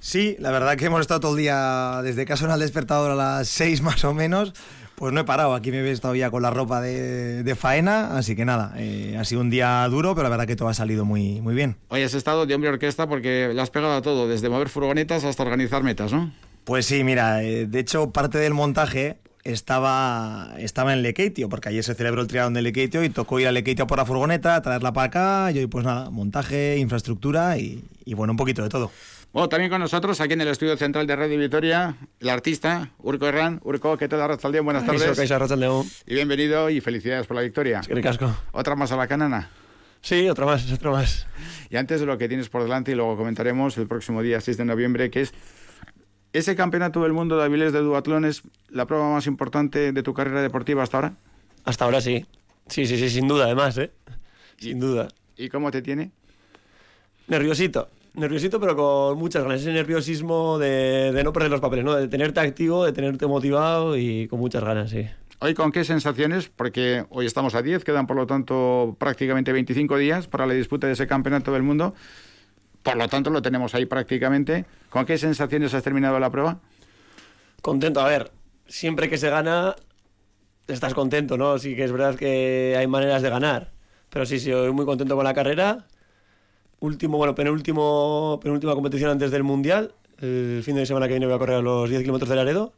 Sí, 0.04 0.36
la 0.38 0.50
verdad 0.50 0.76
que 0.76 0.84
hemos 0.84 1.00
estado 1.00 1.20
todo 1.20 1.32
el 1.32 1.38
día 1.38 2.02
desde 2.02 2.26
que 2.26 2.36
suena 2.36 2.54
el 2.54 2.60
despertador 2.60 3.12
a 3.12 3.14
las 3.14 3.48
6 3.48 3.80
más 3.80 4.04
o 4.04 4.12
menos. 4.12 4.52
Pues 4.96 5.14
no 5.14 5.20
he 5.20 5.24
parado, 5.24 5.54
aquí 5.54 5.70
me 5.70 5.80
ves 5.80 6.02
todavía 6.02 6.30
con 6.30 6.42
la 6.42 6.50
ropa 6.50 6.82
de, 6.82 7.42
de 7.42 7.54
faena, 7.54 8.14
así 8.14 8.36
que 8.36 8.44
nada, 8.44 8.74
eh, 8.76 9.16
ha 9.18 9.24
sido 9.24 9.40
un 9.40 9.48
día 9.48 9.88
duro, 9.88 10.14
pero 10.14 10.24
la 10.24 10.28
verdad 10.28 10.46
que 10.46 10.56
todo 10.56 10.68
ha 10.68 10.74
salido 10.74 11.06
muy, 11.06 11.40
muy 11.40 11.54
bien. 11.54 11.76
Hoy 11.88 12.02
has 12.02 12.12
estado 12.12 12.44
de 12.44 12.54
hombre 12.54 12.68
orquesta 12.68 13.08
porque 13.08 13.50
le 13.54 13.62
has 13.62 13.70
pegado 13.70 13.94
a 13.94 14.02
todo, 14.02 14.28
desde 14.28 14.50
mover 14.50 14.68
furgonetas 14.68 15.24
hasta 15.24 15.42
organizar 15.42 15.82
metas, 15.82 16.12
¿no? 16.12 16.30
Pues 16.64 16.84
sí, 16.84 17.02
mira, 17.02 17.42
eh, 17.42 17.66
de 17.66 17.78
hecho 17.80 18.10
parte 18.10 18.36
del 18.36 18.52
montaje 18.52 19.16
estaba, 19.42 20.50
estaba 20.58 20.92
en 20.92 21.00
Lekeitio, 21.00 21.48
porque 21.48 21.70
ayer 21.70 21.82
se 21.82 21.94
celebró 21.94 22.20
el 22.20 22.28
triatlón 22.28 22.52
de 22.52 22.60
Lekeitio 22.60 23.02
y 23.04 23.08
tocó 23.08 23.40
ir 23.40 23.48
a 23.48 23.52
Lekeitio 23.52 23.86
por 23.86 23.96
la 23.96 24.04
furgoneta, 24.04 24.60
traerla 24.60 24.92
para 24.92 25.06
acá, 25.06 25.50
y 25.50 25.60
hoy 25.60 25.66
pues 25.66 25.86
nada, 25.86 26.10
montaje, 26.10 26.76
infraestructura 26.76 27.56
y, 27.56 27.82
y 28.04 28.12
bueno, 28.12 28.34
un 28.34 28.36
poquito 28.36 28.62
de 28.62 28.68
todo. 28.68 28.90
Bueno, 29.34 29.48
también 29.48 29.68
con 29.68 29.80
nosotros, 29.80 30.20
aquí 30.20 30.34
en 30.34 30.42
el 30.42 30.46
estudio 30.46 30.76
central 30.76 31.08
de 31.08 31.16
Radio 31.16 31.36
Vitoria, 31.36 31.96
el 32.20 32.28
artista 32.28 32.90
Urco 32.98 33.26
Herrán. 33.26 33.60
Urco, 33.64 33.96
¿qué 33.96 34.06
tal, 34.06 34.20
Arrachaldeón? 34.20 34.64
Buenas 34.64 34.86
tardes. 34.86 35.18
Eso. 35.18 35.84
Y 36.06 36.14
bienvenido 36.14 36.70
y 36.70 36.80
felicidades 36.80 37.26
por 37.26 37.34
la 37.34 37.42
victoria. 37.42 37.80
Es 37.80 38.16
que. 38.16 38.26
¿Otra 38.52 38.76
más 38.76 38.92
a 38.92 38.96
la 38.96 39.08
canana? 39.08 39.50
Sí, 40.02 40.28
otra 40.28 40.46
más, 40.46 40.70
otra 40.70 40.92
más. 40.92 41.26
Y 41.68 41.76
antes 41.76 41.98
de 41.98 42.06
lo 42.06 42.16
que 42.16 42.28
tienes 42.28 42.48
por 42.48 42.62
delante, 42.62 42.92
y 42.92 42.94
luego 42.94 43.16
comentaremos 43.16 43.76
el 43.76 43.88
próximo 43.88 44.22
día 44.22 44.40
6 44.40 44.56
de 44.56 44.64
noviembre, 44.66 45.10
que 45.10 45.22
es 45.22 45.34
ese 46.32 46.54
campeonato 46.54 47.02
del 47.02 47.12
mundo 47.12 47.36
de 47.36 47.42
Avilés 47.42 47.72
de 47.72 47.80
duatlón, 47.80 48.26
¿es 48.26 48.42
la 48.68 48.86
prueba 48.86 49.10
más 49.10 49.26
importante 49.26 49.90
de 49.90 50.02
tu 50.04 50.14
carrera 50.14 50.42
deportiva 50.42 50.84
hasta 50.84 50.98
ahora? 50.98 51.14
Hasta 51.64 51.84
ahora 51.84 52.00
sí. 52.00 52.24
Sí, 52.68 52.86
sí, 52.86 52.96
sí, 52.96 53.10
sin 53.10 53.26
duda, 53.26 53.46
además, 53.46 53.76
¿eh? 53.78 53.90
Sin 54.58 54.78
duda. 54.78 55.08
¿Y 55.36 55.48
cómo 55.48 55.72
te 55.72 55.82
tiene? 55.82 56.12
Nerviosito. 57.26 57.88
Nerviosito, 58.14 58.60
pero 58.60 58.76
con 58.76 59.18
muchas 59.18 59.42
ganas. 59.42 59.60
Ese 59.60 59.72
nerviosismo 59.72 60.58
de, 60.58 61.10
de 61.12 61.24
no 61.24 61.32
perder 61.32 61.50
los 61.50 61.60
papeles, 61.60 61.84
¿no? 61.84 61.94
De 61.94 62.06
tenerte 62.08 62.40
activo, 62.40 62.84
de 62.84 62.92
tenerte 62.92 63.26
motivado 63.26 63.96
y 63.96 64.28
con 64.28 64.38
muchas 64.38 64.62
ganas, 64.62 64.90
sí. 64.90 65.06
¿Hoy 65.40 65.54
con 65.54 65.72
qué 65.72 65.84
sensaciones? 65.84 66.48
Porque 66.48 67.04
hoy 67.10 67.26
estamos 67.26 67.54
a 67.54 67.62
10, 67.62 67.84
quedan 67.84 68.06
por 68.06 68.16
lo 68.16 68.26
tanto 68.26 68.96
prácticamente 68.98 69.52
25 69.52 69.98
días 69.98 70.28
para 70.28 70.46
la 70.46 70.54
disputa 70.54 70.86
de 70.86 70.92
ese 70.92 71.06
campeonato 71.06 71.52
del 71.52 71.62
mundo. 71.62 71.94
Por 72.84 72.96
lo 72.96 73.08
tanto, 73.08 73.30
lo 73.30 73.42
tenemos 73.42 73.74
ahí 73.74 73.86
prácticamente. 73.86 74.64
¿Con 74.90 75.06
qué 75.06 75.18
sensaciones 75.18 75.74
has 75.74 75.82
terminado 75.82 76.20
la 76.20 76.30
prueba? 76.30 76.60
Contento, 77.62 78.00
a 78.00 78.08
ver, 78.08 78.30
siempre 78.68 79.08
que 79.08 79.18
se 79.18 79.28
gana, 79.28 79.74
estás 80.68 80.94
contento, 80.94 81.36
¿no? 81.36 81.58
Sí 81.58 81.74
que 81.74 81.84
es 81.84 81.92
verdad 81.92 82.14
que 82.14 82.76
hay 82.78 82.86
maneras 82.86 83.22
de 83.22 83.30
ganar. 83.30 83.72
Pero 84.10 84.26
sí, 84.26 84.38
sí, 84.38 84.52
hoy 84.52 84.70
muy 84.70 84.84
contento 84.84 85.16
con 85.16 85.24
la 85.24 85.34
carrera. 85.34 85.86
Último, 86.84 87.16
bueno, 87.16 87.34
penúltimo, 87.34 88.38
penúltima 88.42 88.74
competición 88.74 89.10
antes 89.10 89.30
del 89.30 89.42
Mundial. 89.42 89.94
El 90.20 90.62
fin 90.62 90.76
de 90.76 90.84
semana 90.84 91.06
que 91.06 91.14
viene 91.14 91.24
voy 91.24 91.34
a 91.34 91.38
correr 91.38 91.62
los 91.62 91.88
10 91.88 92.02
kilómetros 92.02 92.28
de 92.28 92.36
Laredo. 92.36 92.74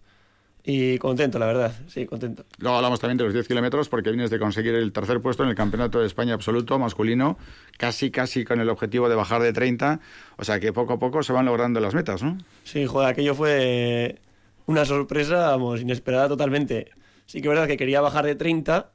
Y 0.63 0.97
contento, 0.99 1.41
la 1.41 1.47
verdad, 1.47 1.75
sí, 1.89 2.07
contento. 2.07 2.45
Luego 2.59 2.77
hablamos 2.77 3.01
también 3.01 3.19
de 3.19 3.25
los 3.25 3.33
10 3.33 3.49
kilómetros 3.49 3.89
porque 3.89 4.11
vienes 4.11 4.31
de 4.31 4.39
conseguir 4.39 4.77
el 4.77 4.93
tercer 4.93 5.21
puesto 5.21 5.43
en 5.43 5.49
el 5.49 5.57
Campeonato 5.57 5.99
de 5.99 6.07
España 6.07 6.35
absoluto 6.35 6.79
masculino, 6.79 7.37
casi, 7.79 8.13
casi 8.13 8.45
con 8.45 8.61
el 8.61 8.69
objetivo 8.69 9.09
de 9.09 9.17
bajar 9.17 9.43
de 9.43 9.53
30. 9.53 9.99
O 10.37 10.45
sea 10.45 10.61
que 10.61 10.73
poco 10.73 10.93
a 10.93 10.99
poco 11.01 11.25
se 11.25 11.33
van 11.33 11.47
logrando 11.47 11.81
las 11.81 11.93
metas, 11.93 12.23
¿no? 12.23 12.39
Sí, 12.63 12.87
joder, 12.87 13.09
aquello 13.09 13.35
fue 13.35 14.21
una 14.67 14.85
sorpresa, 14.85 15.49
vamos, 15.49 15.81
inesperada 15.81 16.29
totalmente. 16.29 16.93
Sí 17.27 17.41
que 17.41 17.49
es 17.49 17.51
verdad 17.51 17.67
que 17.67 17.77
quería 17.77 18.01
bajar 18.01 18.25
de 18.25 18.37
30 18.37 18.93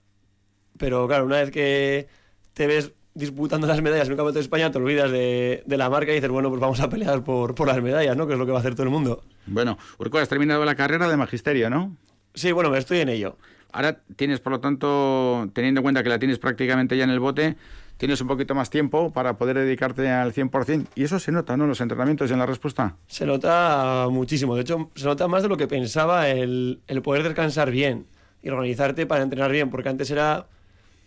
pero 0.77 1.05
claro, 1.05 1.25
una 1.25 1.41
vez 1.41 1.51
que 1.51 2.07
te 2.53 2.65
ves 2.65 2.93
disputando 3.13 3.67
las 3.67 3.81
medallas 3.81 4.07
en 4.07 4.13
un 4.13 4.17
campeonato 4.17 4.39
de 4.39 4.41
España, 4.41 4.71
te 4.71 4.77
olvidas 4.77 5.11
de, 5.11 5.63
de 5.65 5.77
la 5.77 5.89
marca 5.89 6.11
y 6.11 6.15
dices, 6.15 6.29
bueno, 6.29 6.49
pues 6.49 6.61
vamos 6.61 6.79
a 6.79 6.89
pelear 6.89 7.23
por, 7.23 7.55
por 7.55 7.67
las 7.67 7.81
medallas, 7.81 8.15
¿no? 8.15 8.27
Que 8.27 8.33
es 8.33 8.39
lo 8.39 8.45
que 8.45 8.51
va 8.51 8.59
a 8.59 8.61
hacer 8.61 8.73
todo 8.73 8.83
el 8.83 8.89
mundo. 8.89 9.23
Bueno, 9.47 9.77
Urco, 9.97 10.17
has 10.17 10.29
terminado 10.29 10.63
la 10.65 10.75
carrera 10.75 11.09
de 11.09 11.17
magisterio, 11.17 11.69
¿no? 11.69 11.95
Sí, 12.33 12.51
bueno, 12.51 12.73
estoy 12.75 12.99
en 12.99 13.09
ello. 13.09 13.37
Ahora 13.73 13.99
tienes, 14.15 14.39
por 14.39 14.51
lo 14.51 14.59
tanto, 14.59 15.49
teniendo 15.53 15.79
en 15.79 15.83
cuenta 15.83 16.03
que 16.03 16.09
la 16.09 16.19
tienes 16.19 16.39
prácticamente 16.39 16.97
ya 16.97 17.03
en 17.05 17.09
el 17.09 17.19
bote, 17.19 17.55
tienes 17.97 18.19
un 18.19 18.27
poquito 18.27 18.53
más 18.55 18.69
tiempo 18.69 19.11
para 19.11 19.37
poder 19.37 19.57
dedicarte 19.57 20.09
al 20.09 20.33
100%. 20.33 20.87
Y 20.95 21.03
eso 21.03 21.19
se 21.19 21.31
nota, 21.31 21.55
¿no? 21.55 21.63
En 21.65 21.69
los 21.69 21.81
entrenamientos 21.81 22.29
y 22.29 22.33
en 22.33 22.39
la 22.39 22.45
respuesta. 22.45 22.95
Se 23.07 23.25
nota 23.25 24.07
muchísimo. 24.09 24.55
De 24.55 24.61
hecho, 24.61 24.89
se 24.95 25.05
nota 25.05 25.27
más 25.27 25.43
de 25.43 25.49
lo 25.49 25.57
que 25.57 25.67
pensaba 25.67 26.29
el, 26.29 26.79
el 26.87 27.01
poder 27.01 27.23
descansar 27.23 27.71
bien 27.71 28.05
y 28.43 28.49
organizarte 28.49 29.05
para 29.05 29.23
entrenar 29.23 29.51
bien, 29.51 29.69
porque 29.69 29.89
antes 29.89 30.09
era 30.11 30.47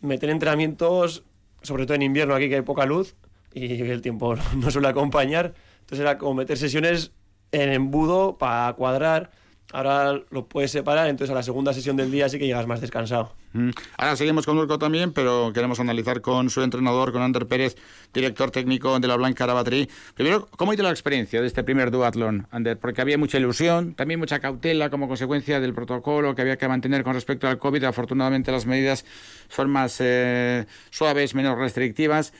meter 0.00 0.30
entrenamientos, 0.30 1.22
sobre 1.64 1.86
todo 1.86 1.96
en 1.96 2.02
invierno 2.02 2.34
aquí 2.34 2.48
que 2.48 2.56
hay 2.56 2.62
poca 2.62 2.86
luz 2.86 3.16
y 3.52 3.82
el 3.82 4.02
tiempo 4.02 4.36
no 4.56 4.70
suele 4.70 4.88
acompañar. 4.88 5.54
Entonces 5.80 6.00
era 6.00 6.18
como 6.18 6.34
meter 6.34 6.56
sesiones 6.56 7.12
en 7.52 7.70
embudo 7.72 8.38
para 8.38 8.72
cuadrar. 8.74 9.30
Ahora 9.72 10.20
lo 10.30 10.46
puedes 10.46 10.70
separar, 10.70 11.08
entonces 11.08 11.32
a 11.32 11.34
la 11.34 11.42
segunda 11.42 11.72
sesión 11.72 11.96
del 11.96 12.10
día 12.10 12.28
sí 12.28 12.38
que 12.38 12.46
llegas 12.46 12.66
más 12.66 12.80
descansado. 12.80 13.32
Mm. 13.54 13.70
Ahora 13.96 14.16
seguimos 14.16 14.46
con 14.46 14.58
Urco 14.58 14.78
también, 14.78 15.12
pero 15.12 15.52
queremos 15.52 15.80
analizar 15.80 16.20
con 16.20 16.50
su 16.50 16.62
entrenador, 16.62 17.12
con 17.12 17.22
Ander 17.22 17.46
Pérez, 17.46 17.76
director 18.12 18.50
técnico 18.50 18.98
de 19.00 19.08
la 19.08 19.16
Blanca 19.16 19.44
Arabatrí. 19.44 19.88
Primero, 20.14 20.48
¿cómo 20.56 20.70
ha 20.70 20.74
ido 20.74 20.84
la 20.84 20.90
experiencia 20.90 21.40
de 21.40 21.46
este 21.46 21.64
primer 21.64 21.90
duatlón, 21.90 22.46
Ander? 22.50 22.78
Porque 22.78 23.00
había 23.00 23.18
mucha 23.18 23.38
ilusión, 23.38 23.94
también 23.94 24.20
mucha 24.20 24.38
cautela 24.38 24.90
como 24.90 25.08
consecuencia 25.08 25.60
del 25.60 25.74
protocolo 25.74 26.34
que 26.34 26.42
había 26.42 26.56
que 26.56 26.68
mantener 26.68 27.02
con 27.02 27.14
respecto 27.14 27.48
al 27.48 27.58
COVID. 27.58 27.84
Afortunadamente 27.84 28.52
las 28.52 28.66
medidas 28.66 29.04
son 29.48 29.70
más 29.70 29.96
eh, 30.00 30.66
suaves, 30.90 31.34
menos 31.34 31.58
restrictivas. 31.58 32.32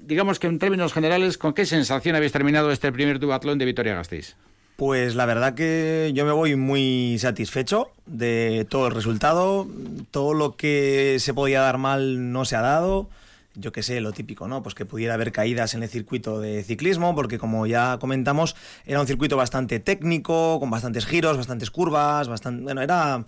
Digamos 0.00 0.38
que 0.38 0.46
en 0.46 0.58
términos 0.58 0.92
generales, 0.92 1.36
¿con 1.36 1.52
qué 1.52 1.66
sensación 1.66 2.14
habéis 2.14 2.32
terminado 2.32 2.70
este 2.70 2.92
primer 2.92 3.18
duatlón 3.18 3.58
de 3.58 3.64
Vitoria-Gasteiz? 3.64 4.36
Pues 4.76 5.14
la 5.14 5.24
verdad 5.24 5.54
que 5.54 6.10
yo 6.14 6.24
me 6.24 6.32
voy 6.32 6.56
muy 6.56 7.16
satisfecho 7.20 7.92
de 8.06 8.66
todo 8.68 8.88
el 8.88 8.94
resultado. 8.94 9.68
Todo 10.10 10.34
lo 10.34 10.56
que 10.56 11.18
se 11.20 11.32
podía 11.32 11.60
dar 11.60 11.78
mal 11.78 12.32
no 12.32 12.44
se 12.44 12.56
ha 12.56 12.60
dado. 12.60 13.08
Yo 13.54 13.70
qué 13.70 13.84
sé, 13.84 14.00
lo 14.00 14.12
típico, 14.12 14.48
¿no? 14.48 14.64
Pues 14.64 14.74
que 14.74 14.84
pudiera 14.84 15.14
haber 15.14 15.30
caídas 15.30 15.74
en 15.74 15.84
el 15.84 15.88
circuito 15.88 16.40
de 16.40 16.64
ciclismo, 16.64 17.14
porque 17.14 17.38
como 17.38 17.68
ya 17.68 17.98
comentamos, 18.00 18.56
era 18.84 19.00
un 19.00 19.06
circuito 19.06 19.36
bastante 19.36 19.78
técnico, 19.78 20.58
con 20.58 20.70
bastantes 20.70 21.06
giros, 21.06 21.36
bastantes 21.36 21.70
curvas, 21.70 22.26
bastante. 22.26 22.64
Bueno, 22.64 22.82
era 22.82 23.24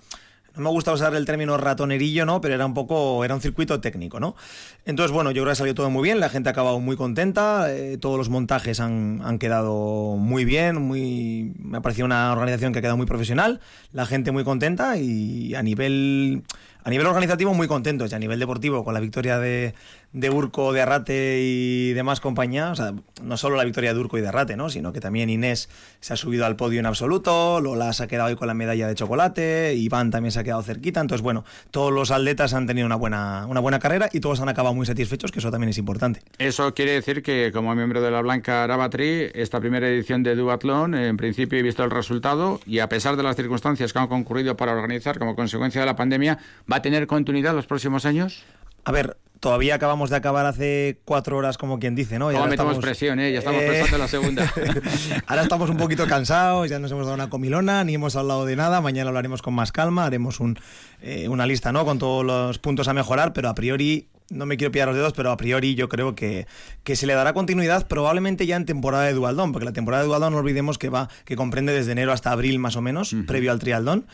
no 0.56 0.62
me 0.62 0.70
gusta 0.70 0.92
usar 0.92 1.14
el 1.14 1.26
término 1.26 1.56
ratonerillo, 1.56 2.24
¿no? 2.24 2.40
Pero 2.40 2.54
era 2.54 2.64
un 2.64 2.74
poco, 2.74 3.24
era 3.24 3.34
un 3.34 3.40
circuito 3.40 3.80
técnico, 3.80 4.18
¿no? 4.20 4.36
Entonces, 4.84 5.12
bueno, 5.12 5.30
yo 5.30 5.42
creo 5.42 5.46
que 5.46 5.52
ha 5.52 5.56
salido 5.56 5.74
todo 5.74 5.90
muy 5.90 6.02
bien, 6.02 6.18
la 6.18 6.28
gente 6.28 6.48
ha 6.48 6.52
acabado 6.52 6.80
muy 6.80 6.96
contenta, 6.96 7.72
eh, 7.72 7.98
todos 7.98 8.16
los 8.16 8.30
montajes 8.30 8.80
han, 8.80 9.20
han, 9.24 9.38
quedado 9.38 10.16
muy 10.16 10.44
bien, 10.44 10.80
muy, 10.80 11.52
me 11.58 11.78
ha 11.78 11.80
parecido 11.82 12.06
una 12.06 12.32
organización 12.32 12.72
que 12.72 12.78
ha 12.78 12.82
quedado 12.82 12.96
muy 12.96 13.06
profesional, 13.06 13.60
la 13.92 14.06
gente 14.06 14.32
muy 14.32 14.44
contenta 14.44 14.96
y 14.96 15.54
a 15.54 15.62
nivel, 15.62 16.44
a 16.82 16.90
nivel 16.90 17.06
organizativo 17.06 17.52
muy 17.52 17.68
contentos 17.68 18.12
y 18.12 18.14
a 18.14 18.18
nivel 18.18 18.38
deportivo 18.38 18.84
con 18.84 18.94
la 18.94 19.00
victoria 19.00 19.38
de, 19.38 19.74
de 20.16 20.30
Urco, 20.30 20.72
de 20.72 20.80
Arrate 20.80 21.40
y 21.42 21.92
demás 21.92 22.20
compañía, 22.20 22.70
o 22.70 22.74
sea, 22.74 22.94
no 23.22 23.36
solo 23.36 23.56
la 23.56 23.64
victoria 23.64 23.92
de 23.92 24.00
Urco 24.00 24.16
y 24.16 24.22
de 24.22 24.28
Arrate, 24.28 24.56
¿no? 24.56 24.70
sino 24.70 24.90
que 24.94 24.98
también 24.98 25.28
Inés 25.28 25.68
se 26.00 26.14
ha 26.14 26.16
subido 26.16 26.46
al 26.46 26.56
podio 26.56 26.80
en 26.80 26.86
absoluto, 26.86 27.60
Lola 27.60 27.92
se 27.92 28.04
ha 28.04 28.06
quedado 28.06 28.30
ahí 28.30 28.34
con 28.34 28.48
la 28.48 28.54
medalla 28.54 28.88
de 28.88 28.94
chocolate, 28.94 29.74
Iván 29.74 30.10
también 30.10 30.32
se 30.32 30.40
ha 30.40 30.44
quedado 30.44 30.62
cerquita, 30.62 31.02
entonces 31.02 31.22
bueno, 31.22 31.44
todos 31.70 31.92
los 31.92 32.10
atletas 32.10 32.54
han 32.54 32.66
tenido 32.66 32.86
una 32.86 32.96
buena, 32.96 33.44
una 33.46 33.60
buena 33.60 33.78
carrera 33.78 34.08
y 34.10 34.20
todos 34.20 34.40
han 34.40 34.48
acabado 34.48 34.74
muy 34.74 34.86
satisfechos, 34.86 35.30
que 35.32 35.40
eso 35.40 35.50
también 35.50 35.68
es 35.68 35.76
importante. 35.76 36.22
Eso 36.38 36.72
quiere 36.72 36.92
decir 36.92 37.22
que 37.22 37.52
como 37.52 37.74
miembro 37.74 38.00
de 38.00 38.10
la 38.10 38.22
Blanca 38.22 38.64
Arabatri, 38.64 39.30
esta 39.34 39.60
primera 39.60 39.86
edición 39.86 40.22
de 40.22 40.34
Duatlón, 40.34 40.94
en 40.94 41.18
principio 41.18 41.58
he 41.58 41.62
visto 41.62 41.84
el 41.84 41.90
resultado 41.90 42.58
y 42.64 42.78
a 42.78 42.88
pesar 42.88 43.16
de 43.16 43.22
las 43.22 43.36
circunstancias 43.36 43.92
que 43.92 43.98
han 43.98 44.08
concurrido 44.08 44.56
para 44.56 44.72
organizar 44.72 45.18
como 45.18 45.36
consecuencia 45.36 45.82
de 45.82 45.86
la 45.86 45.94
pandemia, 45.94 46.38
¿va 46.72 46.76
a 46.76 46.82
tener 46.82 47.06
continuidad 47.06 47.54
los 47.54 47.66
próximos 47.66 48.06
años? 48.06 48.44
A 48.86 48.92
ver, 48.92 49.16
todavía 49.40 49.74
acabamos 49.74 50.10
de 50.10 50.16
acabar 50.16 50.46
hace 50.46 51.00
cuatro 51.04 51.36
horas, 51.36 51.58
como 51.58 51.78
quien 51.78 51.94
dice, 51.94 52.18
¿no? 52.18 52.32
Y 52.32 52.36
ahora 52.36 52.50
metemos 52.50 52.72
estamos... 52.72 52.84
presión, 52.84 53.20
¿eh? 53.20 53.32
Ya 53.32 53.38
estamos 53.40 53.62
eh... 53.62 53.66
pensando 53.68 53.96
en 53.96 54.02
la 54.02 54.08
segunda. 54.08 54.52
ahora 55.26 55.42
estamos 55.42 55.70
un 55.70 55.76
poquito 55.76 56.06
cansados, 56.06 56.68
ya 56.70 56.78
nos 56.78 56.90
hemos 56.90 57.04
dado 57.04 57.14
una 57.14 57.30
comilona, 57.30 57.84
ni 57.84 57.94
hemos 57.94 58.16
hablado 58.16 58.44
de 58.44 58.56
nada. 58.56 58.80
Mañana 58.80 59.10
lo 59.10 59.18
haremos 59.18 59.42
con 59.42 59.54
más 59.54 59.72
calma, 59.72 60.04
haremos 60.04 60.40
un, 60.40 60.58
eh, 61.02 61.28
una 61.28 61.46
lista, 61.46 61.72
¿no? 61.72 61.84
Con 61.84 61.98
todos 61.98 62.24
los 62.24 62.58
puntos 62.58 62.88
a 62.88 62.94
mejorar, 62.94 63.32
pero 63.32 63.48
a 63.48 63.54
priori 63.54 64.08
no 64.30 64.46
me 64.46 64.56
quiero 64.56 64.72
pillar 64.72 64.88
los 64.88 64.96
dedos, 64.96 65.12
pero 65.12 65.30
a 65.30 65.36
priori 65.36 65.74
yo 65.74 65.88
creo 65.88 66.14
que, 66.14 66.46
que, 66.84 66.96
se 66.96 67.06
le 67.06 67.14
dará 67.14 67.32
continuidad 67.32 67.86
probablemente 67.86 68.46
ya 68.46 68.56
en 68.56 68.64
temporada 68.64 69.04
de 69.04 69.12
Dualdón, 69.12 69.52
porque 69.52 69.64
la 69.64 69.72
temporada 69.72 70.02
de 70.02 70.08
Dualdón 70.08 70.32
no 70.32 70.38
olvidemos 70.38 70.78
que 70.78 70.88
va, 70.88 71.08
que 71.24 71.36
comprende 71.36 71.72
desde 71.72 71.92
enero 71.92 72.12
hasta 72.12 72.32
abril 72.32 72.58
más 72.58 72.76
o 72.76 72.82
menos, 72.82 73.12
uh 73.12 73.18
-huh. 73.18 73.26
previo 73.26 73.52
al 73.52 73.58
Trialdón. 73.58 74.06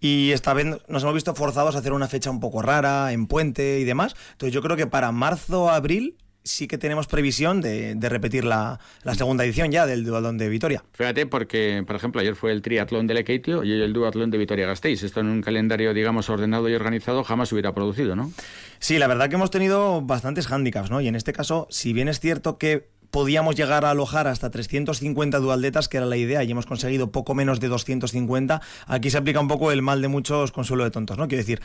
Y 0.00 0.32
esta 0.32 0.52
vez 0.52 0.66
nos 0.88 1.02
hemos 1.02 1.14
visto 1.14 1.34
forzados 1.34 1.76
a 1.76 1.78
hacer 1.78 1.94
una 1.94 2.08
fecha 2.08 2.30
un 2.30 2.40
poco 2.40 2.60
rara, 2.60 3.12
en 3.12 3.26
puente 3.26 3.78
y 3.80 3.84
demás. 3.84 4.14
Entonces 4.32 4.52
yo 4.52 4.60
creo 4.60 4.76
que 4.76 4.86
para 4.86 5.12
marzo, 5.12 5.70
abril 5.70 6.16
sí 6.44 6.68
que 6.68 6.78
tenemos 6.78 7.06
previsión 7.06 7.60
de, 7.60 7.94
de 7.94 8.08
repetir 8.08 8.44
la, 8.44 8.78
la, 9.02 9.14
segunda 9.14 9.44
edición 9.44 9.72
ya 9.72 9.86
del 9.86 10.04
duatlón 10.04 10.36
de 10.36 10.48
Vitoria. 10.48 10.84
Fíjate, 10.92 11.26
porque, 11.26 11.82
por 11.86 11.96
ejemplo, 11.96 12.20
ayer 12.20 12.36
fue 12.36 12.52
el 12.52 12.60
triatlón 12.60 13.06
de 13.06 13.14
Lekeitio 13.14 13.64
y 13.64 13.72
hoy 13.72 13.82
el 13.82 13.92
duatlón 13.92 14.30
de 14.30 14.38
Vitoria-Gasteiz. 14.38 15.02
Esto 15.02 15.20
en 15.20 15.28
un 15.28 15.42
calendario, 15.42 15.94
digamos, 15.94 16.28
ordenado 16.28 16.68
y 16.68 16.74
organizado 16.74 17.24
jamás 17.24 17.50
hubiera 17.52 17.74
producido, 17.74 18.14
¿no? 18.14 18.30
Sí, 18.78 18.98
la 18.98 19.06
verdad 19.06 19.30
que 19.30 19.36
hemos 19.36 19.50
tenido 19.50 20.02
bastantes 20.02 20.46
hándicaps, 20.46 20.90
¿no? 20.90 21.00
Y 21.00 21.08
en 21.08 21.16
este 21.16 21.32
caso, 21.32 21.66
si 21.70 21.94
bien 21.94 22.08
es 22.08 22.20
cierto 22.20 22.58
que 22.58 22.90
podíamos 23.14 23.54
llegar 23.54 23.84
a 23.84 23.90
alojar 23.90 24.26
hasta 24.26 24.50
350 24.50 25.38
dualdetas, 25.38 25.88
que 25.88 25.98
era 25.98 26.06
la 26.06 26.16
idea, 26.16 26.42
y 26.42 26.50
hemos 26.50 26.66
conseguido 26.66 27.12
poco 27.12 27.32
menos 27.36 27.60
de 27.60 27.68
250. 27.68 28.60
Aquí 28.88 29.08
se 29.08 29.18
aplica 29.18 29.38
un 29.38 29.46
poco 29.46 29.70
el 29.70 29.82
mal 29.82 30.02
de 30.02 30.08
muchos 30.08 30.50
consuelo 30.50 30.82
de 30.82 30.90
tontos, 30.90 31.16
¿no? 31.16 31.28
Quiero 31.28 31.42
decir, 31.42 31.62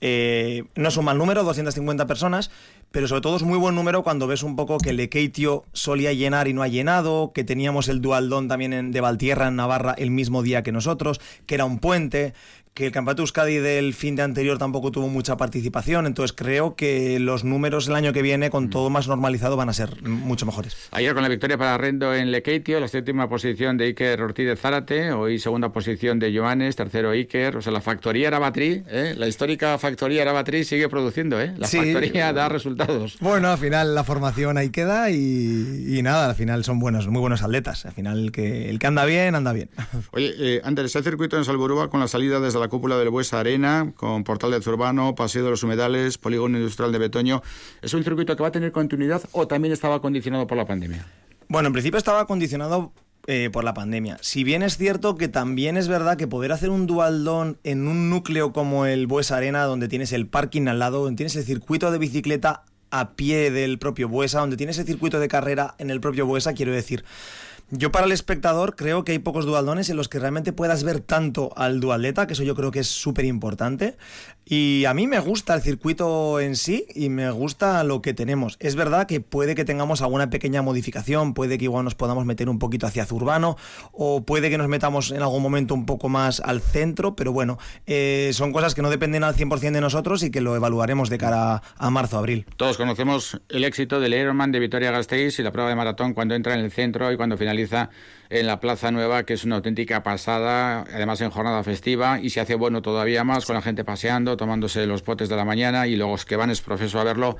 eh, 0.00 0.62
no 0.76 0.90
es 0.90 0.96
un 0.96 1.04
mal 1.04 1.18
número, 1.18 1.42
250 1.42 2.06
personas, 2.06 2.52
pero 2.92 3.08
sobre 3.08 3.20
todo 3.20 3.36
es 3.36 3.42
muy 3.42 3.58
buen 3.58 3.74
número 3.74 4.04
cuando 4.04 4.28
ves 4.28 4.44
un 4.44 4.54
poco 4.54 4.78
que 4.78 4.90
el 4.90 4.96
Lekeitio 4.98 5.64
solía 5.72 6.12
llenar 6.12 6.46
y 6.46 6.52
no 6.52 6.62
ha 6.62 6.68
llenado, 6.68 7.32
que 7.34 7.42
teníamos 7.42 7.88
el 7.88 8.00
Dualdón 8.00 8.46
también 8.46 8.72
en, 8.72 8.92
de 8.92 9.00
Valtierra, 9.00 9.48
en 9.48 9.56
Navarra, 9.56 9.96
el 9.98 10.12
mismo 10.12 10.44
día 10.44 10.62
que 10.62 10.70
nosotros, 10.70 11.20
que 11.46 11.56
era 11.56 11.64
un 11.64 11.80
puente, 11.80 12.32
que 12.74 12.86
el 12.86 12.92
Campeonato 12.92 13.22
Euskadi 13.22 13.58
del 13.58 13.92
fin 13.92 14.16
de 14.16 14.22
anterior 14.22 14.56
tampoco 14.56 14.90
tuvo 14.90 15.08
mucha 15.08 15.36
participación, 15.36 16.06
entonces 16.06 16.34
creo 16.34 16.74
que 16.74 17.18
los 17.20 17.44
números 17.44 17.88
el 17.88 17.94
año 17.94 18.14
que 18.14 18.22
viene, 18.22 18.48
con 18.48 18.70
todo 18.70 18.88
más 18.88 19.08
normalizado, 19.08 19.56
van 19.56 19.68
a 19.68 19.74
ser 19.74 20.02
mucho 20.02 20.46
mejores. 20.46 20.88
Ayer 20.90 21.12
con 21.12 21.22
la 21.22 21.28
victoria 21.28 21.58
para 21.58 21.76
Rendo 21.76 22.14
en 22.14 22.30
Lekeitio, 22.30 22.80
la 22.80 22.88
séptima 22.88 23.28
posición 23.28 23.76
de 23.76 23.84
Iker 23.86 24.22
Ortiz 24.22 24.46
de 24.46 24.56
Zárate, 24.56 25.12
hoy 25.12 25.38
segunda 25.38 25.70
posición 25.70 26.18
de 26.18 26.34
Joanes, 26.34 26.74
tercero 26.76 27.10
Iker, 27.10 27.58
o 27.58 27.62
sea, 27.62 27.72
la 27.72 27.82
factoría 27.82 28.28
Arabatri, 28.28 28.84
¿eh? 28.88 29.14
la 29.18 29.28
histórica 29.28 29.76
factoría 29.76 30.22
Arabatri 30.22 30.64
sigue 30.64 30.88
produciendo, 30.88 31.38
¿eh? 31.40 31.52
la 31.58 31.66
sí. 31.66 31.76
factoría 31.76 32.32
da 32.32 32.48
resultados. 32.48 33.18
Bueno, 33.20 33.48
al 33.50 33.58
final 33.58 33.94
la 33.94 34.04
formación 34.04 34.56
ahí 34.56 34.70
queda 34.70 35.10
y, 35.10 35.86
y, 35.88 36.02
nada, 36.02 36.30
al 36.30 36.34
final 36.36 36.64
son 36.64 36.78
buenos, 36.78 37.06
muy 37.08 37.20
buenos 37.20 37.42
atletas, 37.42 37.84
al 37.84 37.92
final 37.92 38.18
el 38.18 38.32
que, 38.32 38.70
el 38.70 38.78
que 38.78 38.86
anda 38.86 39.04
bien, 39.04 39.34
anda 39.34 39.52
bien. 39.52 39.68
Oye, 40.12 40.32
eh, 40.38 40.60
Andrés, 40.64 40.96
el 40.96 41.04
circuito 41.04 41.36
en 41.36 41.44
Salburúa 41.44 41.90
con 41.90 42.00
la 42.00 42.08
salida 42.08 42.40
desde 42.40 42.61
la 42.62 42.68
cúpula 42.68 42.96
del 42.96 43.10
Buesa 43.10 43.40
Arena, 43.40 43.92
con 43.96 44.22
Portal 44.24 44.52
del 44.52 44.62
Zurbano, 44.62 45.14
Paseo 45.14 45.44
de 45.44 45.50
los 45.50 45.62
Humedales, 45.62 46.16
Polígono 46.16 46.56
Industrial 46.56 46.92
de 46.92 46.98
Betoño. 46.98 47.42
¿Es 47.82 47.92
un 47.92 48.04
circuito 48.04 48.36
que 48.36 48.42
va 48.42 48.48
a 48.48 48.52
tener 48.52 48.70
continuidad 48.70 49.20
o 49.32 49.48
también 49.48 49.72
estaba 49.72 50.00
condicionado 50.00 50.46
por 50.46 50.56
la 50.56 50.64
pandemia? 50.64 51.04
Bueno, 51.48 51.66
en 51.66 51.72
principio 51.72 51.98
estaba 51.98 52.26
condicionado 52.26 52.92
eh, 53.26 53.50
por 53.52 53.64
la 53.64 53.74
pandemia. 53.74 54.16
Si 54.20 54.44
bien 54.44 54.62
es 54.62 54.76
cierto 54.76 55.16
que 55.16 55.28
también 55.28 55.76
es 55.76 55.88
verdad 55.88 56.16
que 56.16 56.28
poder 56.28 56.52
hacer 56.52 56.70
un 56.70 56.86
dualdón 56.86 57.58
en 57.64 57.88
un 57.88 58.10
núcleo 58.10 58.52
como 58.52 58.86
el 58.86 59.06
Buesa 59.06 59.36
Arena, 59.36 59.64
donde 59.64 59.88
tienes 59.88 60.12
el 60.12 60.28
parking 60.28 60.68
al 60.68 60.78
lado, 60.78 61.02
donde 61.02 61.16
tienes 61.16 61.36
el 61.36 61.44
circuito 61.44 61.90
de 61.90 61.98
bicicleta 61.98 62.64
a 62.90 63.12
pie 63.16 63.50
del 63.50 63.78
propio 63.78 64.08
Buesa, 64.08 64.40
donde 64.40 64.56
tienes 64.56 64.78
el 64.78 64.86
circuito 64.86 65.18
de 65.18 65.26
carrera 65.26 65.74
en 65.78 65.90
el 65.90 66.00
propio 66.00 66.26
Buesa, 66.26 66.52
quiero 66.52 66.72
decir. 66.72 67.04
Yo 67.74 67.90
para 67.90 68.04
el 68.04 68.12
espectador 68.12 68.76
creo 68.76 69.02
que 69.02 69.12
hay 69.12 69.18
pocos 69.18 69.46
dualdones 69.46 69.88
en 69.88 69.96
los 69.96 70.10
que 70.10 70.18
realmente 70.18 70.52
puedas 70.52 70.84
ver 70.84 71.00
tanto 71.00 71.54
al 71.56 71.80
dualdeta, 71.80 72.26
que 72.26 72.34
eso 72.34 72.42
yo 72.42 72.54
creo 72.54 72.70
que 72.70 72.80
es 72.80 72.88
súper 72.88 73.24
importante. 73.24 73.96
Y 74.44 74.84
a 74.86 74.94
mí 74.94 75.06
me 75.06 75.20
gusta 75.20 75.54
el 75.54 75.62
circuito 75.62 76.40
en 76.40 76.56
sí 76.56 76.86
y 76.94 77.08
me 77.08 77.30
gusta 77.30 77.84
lo 77.84 78.02
que 78.02 78.14
tenemos. 78.14 78.56
Es 78.58 78.74
verdad 78.74 79.06
que 79.06 79.20
puede 79.20 79.54
que 79.54 79.64
tengamos 79.64 80.02
alguna 80.02 80.30
pequeña 80.30 80.62
modificación, 80.62 81.34
puede 81.34 81.58
que 81.58 81.64
igual 81.64 81.84
nos 81.84 81.94
podamos 81.94 82.24
meter 82.26 82.48
un 82.48 82.58
poquito 82.58 82.86
hacia 82.86 83.06
urbano 83.10 83.56
o 83.92 84.22
puede 84.24 84.50
que 84.50 84.58
nos 84.58 84.68
metamos 84.68 85.10
en 85.10 85.22
algún 85.22 85.42
momento 85.42 85.74
un 85.74 85.86
poco 85.86 86.08
más 86.08 86.40
al 86.40 86.60
centro, 86.60 87.14
pero 87.14 87.32
bueno, 87.32 87.58
eh, 87.86 88.30
son 88.32 88.52
cosas 88.52 88.74
que 88.74 88.82
no 88.82 88.90
dependen 88.90 89.24
al 89.24 89.34
100% 89.34 89.72
de 89.72 89.80
nosotros 89.80 90.22
y 90.22 90.30
que 90.30 90.40
lo 90.40 90.56
evaluaremos 90.56 91.10
de 91.10 91.18
cara 91.18 91.62
a 91.76 91.90
marzo-abril. 91.90 92.46
Todos 92.56 92.76
conocemos 92.76 93.40
el 93.48 93.64
éxito 93.64 94.00
del 94.00 94.14
Ironman 94.14 94.52
de 94.52 94.60
Vitoria-Gasteiz 94.60 95.38
y 95.38 95.42
la 95.42 95.52
prueba 95.52 95.70
de 95.70 95.76
maratón 95.76 96.14
cuando 96.14 96.34
entra 96.34 96.54
en 96.54 96.60
el 96.60 96.70
centro 96.70 97.12
y 97.12 97.16
cuando 97.16 97.36
finaliza 97.36 97.90
en 98.32 98.46
la 98.46 98.60
Plaza 98.60 98.90
Nueva, 98.90 99.24
que 99.24 99.34
es 99.34 99.44
una 99.44 99.56
auténtica 99.56 100.02
pasada, 100.02 100.84
además 100.92 101.20
en 101.20 101.30
jornada 101.30 101.62
festiva, 101.62 102.18
y 102.18 102.30
se 102.30 102.40
hace 102.40 102.54
bueno 102.54 102.80
todavía 102.80 103.24
más 103.24 103.44
con 103.44 103.54
la 103.54 103.60
gente 103.60 103.84
paseando, 103.84 104.38
tomándose 104.38 104.86
los 104.86 105.02
potes 105.02 105.28
de 105.28 105.36
la 105.36 105.44
mañana 105.44 105.86
y 105.86 105.96
luego 105.96 106.12
los 106.12 106.24
que 106.24 106.36
van 106.36 106.50
es 106.50 106.62
profeso 106.62 106.98
a 106.98 107.04
verlo 107.04 107.36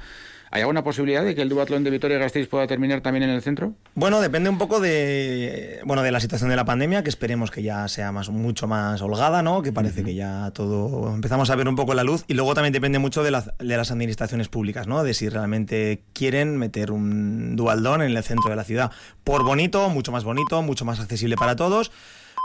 ¿Hay 0.54 0.60
alguna 0.60 0.84
posibilidad 0.84 1.24
de 1.24 1.34
que 1.34 1.40
el 1.40 1.48
duatlón 1.48 1.82
de 1.82 1.88
Vitoria-Gasteiz 1.88 2.46
pueda 2.46 2.66
terminar 2.66 3.00
también 3.00 3.22
en 3.22 3.30
el 3.30 3.40
centro? 3.40 3.72
Bueno, 3.94 4.20
depende 4.20 4.50
un 4.50 4.58
poco 4.58 4.80
de, 4.80 5.80
bueno, 5.86 6.02
de 6.02 6.12
la 6.12 6.20
situación 6.20 6.50
de 6.50 6.56
la 6.56 6.66
pandemia, 6.66 7.02
que 7.02 7.08
esperemos 7.08 7.50
que 7.50 7.62
ya 7.62 7.88
sea 7.88 8.12
más, 8.12 8.28
mucho 8.28 8.66
más 8.68 9.00
holgada, 9.00 9.42
¿no? 9.42 9.62
Que 9.62 9.72
parece 9.72 10.04
que 10.04 10.14
ya 10.14 10.50
todo 10.52 11.14
empezamos 11.14 11.48
a 11.48 11.56
ver 11.56 11.68
un 11.68 11.74
poco 11.74 11.94
la 11.94 12.04
luz. 12.04 12.24
Y 12.28 12.34
luego 12.34 12.52
también 12.52 12.74
depende 12.74 12.98
mucho 12.98 13.22
de, 13.22 13.30
de 13.30 13.76
las 13.78 13.90
administraciones 13.90 14.48
públicas, 14.48 14.86
¿no? 14.86 15.02
De 15.02 15.14
si 15.14 15.30
realmente 15.30 16.02
quieren 16.12 16.58
meter 16.58 16.92
un 16.92 17.56
dualdón 17.56 18.02
en 18.02 18.14
el 18.14 18.22
centro 18.22 18.50
de 18.50 18.56
la 18.56 18.64
ciudad. 18.64 18.90
Por 19.24 19.44
bonito, 19.44 19.88
mucho 19.88 20.12
más 20.12 20.22
bonito, 20.22 20.60
mucho 20.60 20.84
más 20.84 21.00
accesible 21.00 21.36
para 21.36 21.56
todos. 21.56 21.90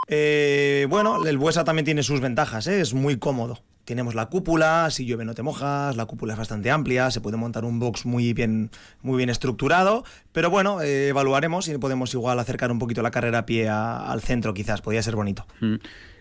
Eh, 0.06 0.86
bueno, 0.88 1.26
el 1.26 1.36
Buesa 1.36 1.64
también 1.64 1.84
tiene 1.84 2.02
sus 2.02 2.20
ventajas, 2.22 2.66
¿eh? 2.68 2.80
es 2.80 2.94
muy 2.94 3.18
cómodo. 3.18 3.60
Tenemos 3.88 4.14
la 4.14 4.26
cúpula, 4.26 4.90
si 4.90 5.06
llueve 5.06 5.24
no 5.24 5.32
te 5.32 5.42
mojas, 5.42 5.96
la 5.96 6.04
cúpula 6.04 6.34
es 6.34 6.38
bastante 6.38 6.70
amplia, 6.70 7.10
se 7.10 7.22
puede 7.22 7.38
montar 7.38 7.64
un 7.64 7.78
box 7.78 8.04
muy 8.04 8.34
bien, 8.34 8.70
muy 9.00 9.16
bien 9.16 9.30
estructurado, 9.30 10.04
pero 10.32 10.50
bueno, 10.50 10.82
eh, 10.82 11.08
evaluaremos 11.08 11.64
si 11.64 11.78
podemos 11.78 12.12
igual 12.12 12.38
acercar 12.38 12.70
un 12.70 12.78
poquito 12.78 13.00
la 13.00 13.10
carrera 13.10 13.38
a 13.38 13.46
pie 13.46 13.66
al 13.70 14.20
centro, 14.20 14.52
quizás, 14.52 14.82
podría 14.82 15.02
ser 15.02 15.16
bonito. 15.16 15.46
Mm. 15.60 15.76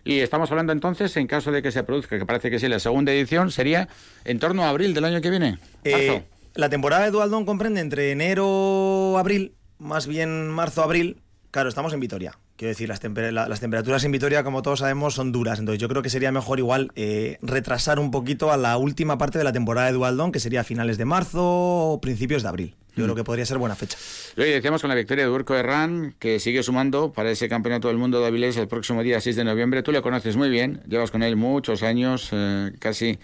Y 0.06 0.19
estamos 0.19 0.49
hablando 0.49 0.71
entonces, 0.71 1.17
en 1.17 1.27
caso 1.27 1.51
de 1.51 1.62
que 1.62 1.73
se 1.73 1.84
produzca, 1.84 2.17
que 2.17 2.25
parece 2.25 2.49
que 2.49 2.58
sí, 2.58 2.69
la 2.69 2.80
segunda 2.80 3.12
edición, 3.12 3.51
sería 3.51 3.89
en 4.23 4.39
torno 4.39 4.63
a 4.63 4.69
abril 4.69 4.93
del 4.93 5.03
año 5.03 5.19
que 5.19 5.30
viene. 5.30 5.60
Eh, 5.84 6.23
la 6.56 6.69
temporada 6.69 7.03
de 7.03 7.12
Dualdón 7.12 7.45
comprende 7.45 7.82
entre 7.82 8.12
enero, 8.13 9.17
abril, 9.17 9.56
más 9.77 10.08
bien 10.08 10.49
marzo, 10.51 10.84
abril. 10.84 11.17
Claro, 11.51 11.67
estamos 11.67 11.91
en 11.91 11.99
Vitoria. 11.99 12.39
Quiero 12.58 12.70
decir, 12.70 12.89
las, 12.89 13.00
las, 13.04 13.60
temperaturas 13.60 14.04
en 14.04 14.12
Vitoria, 14.12 14.43
como 14.43 14.63
todos 14.63 14.80
sabemos, 14.80 15.13
son 15.13 15.32
duras. 15.32 15.60
Entonces 15.60 15.80
yo 15.80 15.88
creo 15.88 16.02
que 16.02 16.10
sería 16.10 16.32
mejor 16.32 16.58
igual 16.58 16.91
eh, 16.96 17.38
retrasar 17.43 18.00
un 18.00 18.10
poquito 18.10 18.52
a 18.52 18.58
la 18.58 18.78
última 18.78 19.20
parte 19.20 19.38
de 19.38 19.43
la 19.43 19.52
temporada 19.52 19.86
de 19.86 19.93
Dualdón, 19.93 20.32
que 20.32 20.39
sería 20.39 20.63
finales 20.63 20.98
de 20.98 21.06
marzo 21.06 21.43
o 21.43 22.02
principios 22.02 22.41
de 22.41 22.50
abril. 22.50 22.76
Yo 22.96 23.04
creo 23.04 23.13
mm. 23.13 23.17
que 23.17 23.24
podría 23.24 23.46
ser 23.46 23.60
buena 23.60 23.76
fecha. 23.76 24.00
Y 24.36 24.41
hoy 24.41 24.50
decíamos 24.50 24.82
con 24.82 24.89
la 24.89 24.96
victoria 24.96 25.26
de 25.26 25.30
Urco 25.30 25.54
Herrán, 25.54 26.15
que 26.17 26.39
sigue 26.39 26.63
sumando 26.63 27.13
para 27.13 27.30
ese 27.30 27.48
campeonato 27.48 27.89
del 27.89 27.98
mundo 27.98 28.20
de 28.20 28.26
Avilés 28.26 28.58
el 28.58 28.67
próximo 28.67 29.04
día 29.04 29.22
6 29.22 29.36
de 29.36 29.43
noviembre. 29.43 29.84
Tú 29.84 29.91
le 29.91 30.02
conoces 30.02 30.36
muy 30.36 30.50
bien, 30.50 30.82
llevas 30.88 31.12
con 31.12 31.22
él 31.22 31.36
muchos 31.36 31.84
años, 31.84 32.30
eh, 32.32 32.72
casi 32.80 33.20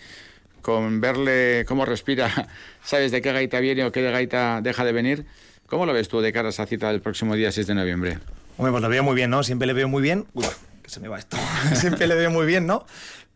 con 0.62 1.02
verle 1.02 1.66
cómo 1.68 1.86
respira, 1.86 2.30
sabes 2.84 3.12
de 3.12 3.24
qué 3.24 3.34
gaita 3.34 3.60
viene 3.60 3.84
o 3.84 3.92
qué 3.92 4.04
gaita 4.04 4.62
deja 4.62 4.86
de 4.86 4.92
venir. 4.92 5.26
¿Cómo 5.66 5.88
lo 5.88 5.94
ves 5.94 6.08
tú 6.08 6.22
de 6.22 6.32
cara 6.32 6.50
a 6.50 6.52
esa 6.52 6.68
cita 6.68 6.92
del 6.92 7.02
próximo 7.02 7.36
día 7.36 7.52
6 7.52 7.66
de 7.66 7.74
noviembre? 7.74 8.20
Hombre, 8.58 8.72
pues 8.72 8.82
lo 8.82 8.90
veo 8.90 9.04
muy 9.04 9.16
bien, 9.16 9.30
¿no? 9.30 9.44
Siempre 9.44 9.68
le 9.68 9.74
veo 9.74 9.88
muy 9.88 10.02
bien. 10.02 10.26
Uy, 10.34 10.46
que 10.82 10.90
se 10.90 11.00
me 11.00 11.08
va 11.08 11.20
esto. 11.20 11.38
Siempre 11.74 12.08
le 12.08 12.16
veo 12.16 12.30
muy 12.30 12.46
bien, 12.46 12.68
¿no? 12.68 12.86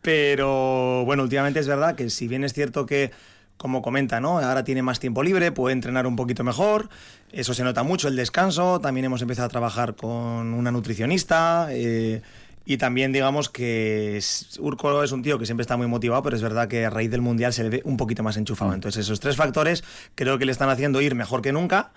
Pero 0.00 1.04
bueno, 1.04 1.24
últimamente 1.24 1.60
es 1.60 1.66
verdad 1.66 1.96
que 1.96 2.08
si 2.10 2.28
bien 2.28 2.44
es 2.44 2.52
cierto 2.52 2.86
que, 2.86 3.10
como 3.56 3.82
comenta, 3.82 4.20
¿no? 4.20 4.38
Ahora 4.38 4.62
tiene 4.62 4.82
más 4.82 5.00
tiempo 5.00 5.22
libre, 5.22 5.50
puede 5.50 5.72
entrenar 5.72 6.06
un 6.06 6.16
poquito 6.16 6.44
mejor. 6.44 6.88
Eso 7.32 7.52
se 7.52 7.64
nota 7.64 7.82
mucho, 7.82 8.08
el 8.08 8.16
descanso. 8.16 8.80
También 8.80 9.06
hemos 9.06 9.20
empezado 9.22 9.46
a 9.46 9.50
trabajar 9.50 9.96
con 9.96 10.54
una 10.54 10.70
nutricionista. 10.70 11.68
Eh, 11.70 12.22
y 12.64 12.76
también 12.76 13.12
digamos 13.12 13.48
que 13.48 14.20
Urco 14.60 15.02
es 15.02 15.10
un 15.10 15.22
tío 15.22 15.38
que 15.38 15.46
siempre 15.46 15.62
está 15.62 15.78
muy 15.78 15.86
motivado, 15.86 16.22
pero 16.22 16.36
es 16.36 16.42
verdad 16.42 16.68
que 16.68 16.84
a 16.84 16.90
raíz 16.90 17.10
del 17.10 17.22
Mundial 17.22 17.52
se 17.54 17.62
le 17.62 17.70
ve 17.70 17.82
un 17.84 17.96
poquito 17.96 18.22
más 18.22 18.36
enchufado. 18.36 18.72
Mm. 18.72 18.74
Entonces 18.74 19.06
esos 19.06 19.20
tres 19.20 19.36
factores 19.36 19.82
creo 20.14 20.38
que 20.38 20.44
le 20.44 20.52
están 20.52 20.68
haciendo 20.68 21.00
ir 21.00 21.14
mejor 21.14 21.40
que 21.40 21.50
nunca. 21.50 21.92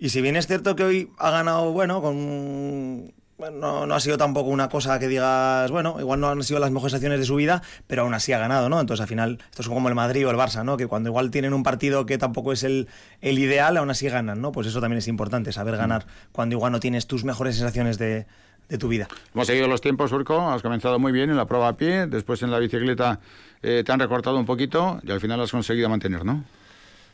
Y 0.00 0.08
si 0.08 0.22
bien 0.22 0.34
es 0.34 0.46
cierto 0.46 0.74
que 0.74 0.82
hoy 0.82 1.10
ha 1.18 1.30
ganado, 1.30 1.72
bueno, 1.72 2.00
con 2.00 3.12
bueno, 3.36 3.86
no, 3.86 3.94
ha 3.94 4.00
sido 4.00 4.16
tampoco 4.18 4.48
una 4.48 4.68
cosa 4.68 4.98
que 4.98 5.08
digas, 5.08 5.70
bueno, 5.70 5.96
igual 5.98 6.20
no 6.20 6.28
han 6.28 6.42
sido 6.42 6.58
las 6.58 6.70
mejores 6.70 6.94
acciones 6.94 7.18
de 7.18 7.26
su 7.26 7.36
vida, 7.36 7.62
pero 7.86 8.02
aún 8.02 8.14
así 8.14 8.32
ha 8.32 8.38
ganado, 8.38 8.68
¿no? 8.70 8.80
Entonces 8.80 9.02
al 9.02 9.08
final, 9.08 9.38
esto 9.50 9.62
es 9.62 9.68
como 9.68 9.88
el 9.90 9.94
Madrid 9.94 10.26
o 10.26 10.30
el 10.30 10.36
Barça, 10.36 10.64
¿no? 10.64 10.78
Que 10.78 10.86
cuando 10.86 11.10
igual 11.10 11.30
tienen 11.30 11.52
un 11.52 11.62
partido 11.62 12.06
que 12.06 12.16
tampoco 12.16 12.52
es 12.52 12.64
el, 12.64 12.88
el 13.20 13.38
ideal, 13.38 13.76
aún 13.76 13.90
así 13.90 14.08
ganan, 14.08 14.40
¿no? 14.40 14.52
Pues 14.52 14.66
eso 14.66 14.80
también 14.80 14.98
es 14.98 15.08
importante, 15.08 15.52
saber 15.52 15.76
ganar 15.76 16.06
cuando 16.32 16.54
igual 16.54 16.72
no 16.72 16.80
tienes 16.80 17.06
tus 17.06 17.24
mejores 17.24 17.56
sensaciones 17.56 17.98
de, 17.98 18.26
de 18.68 18.78
tu 18.78 18.88
vida. 18.88 19.06
Hemos 19.34 19.46
seguido 19.46 19.68
los 19.68 19.82
tiempos, 19.82 20.12
Urco, 20.12 20.50
has 20.50 20.62
comenzado 20.62 20.98
muy 20.98 21.12
bien 21.12 21.28
en 21.28 21.36
la 21.36 21.46
prueba 21.46 21.68
a 21.68 21.76
pie, 21.76 22.06
después 22.06 22.42
en 22.42 22.50
la 22.50 22.58
bicicleta 22.58 23.20
eh, 23.62 23.82
te 23.84 23.92
han 23.92 24.00
recortado 24.00 24.38
un 24.38 24.46
poquito 24.46 24.98
y 25.02 25.10
al 25.10 25.20
final 25.20 25.40
has 25.40 25.50
conseguido 25.50 25.88
mantener, 25.90 26.24
¿no? 26.24 26.44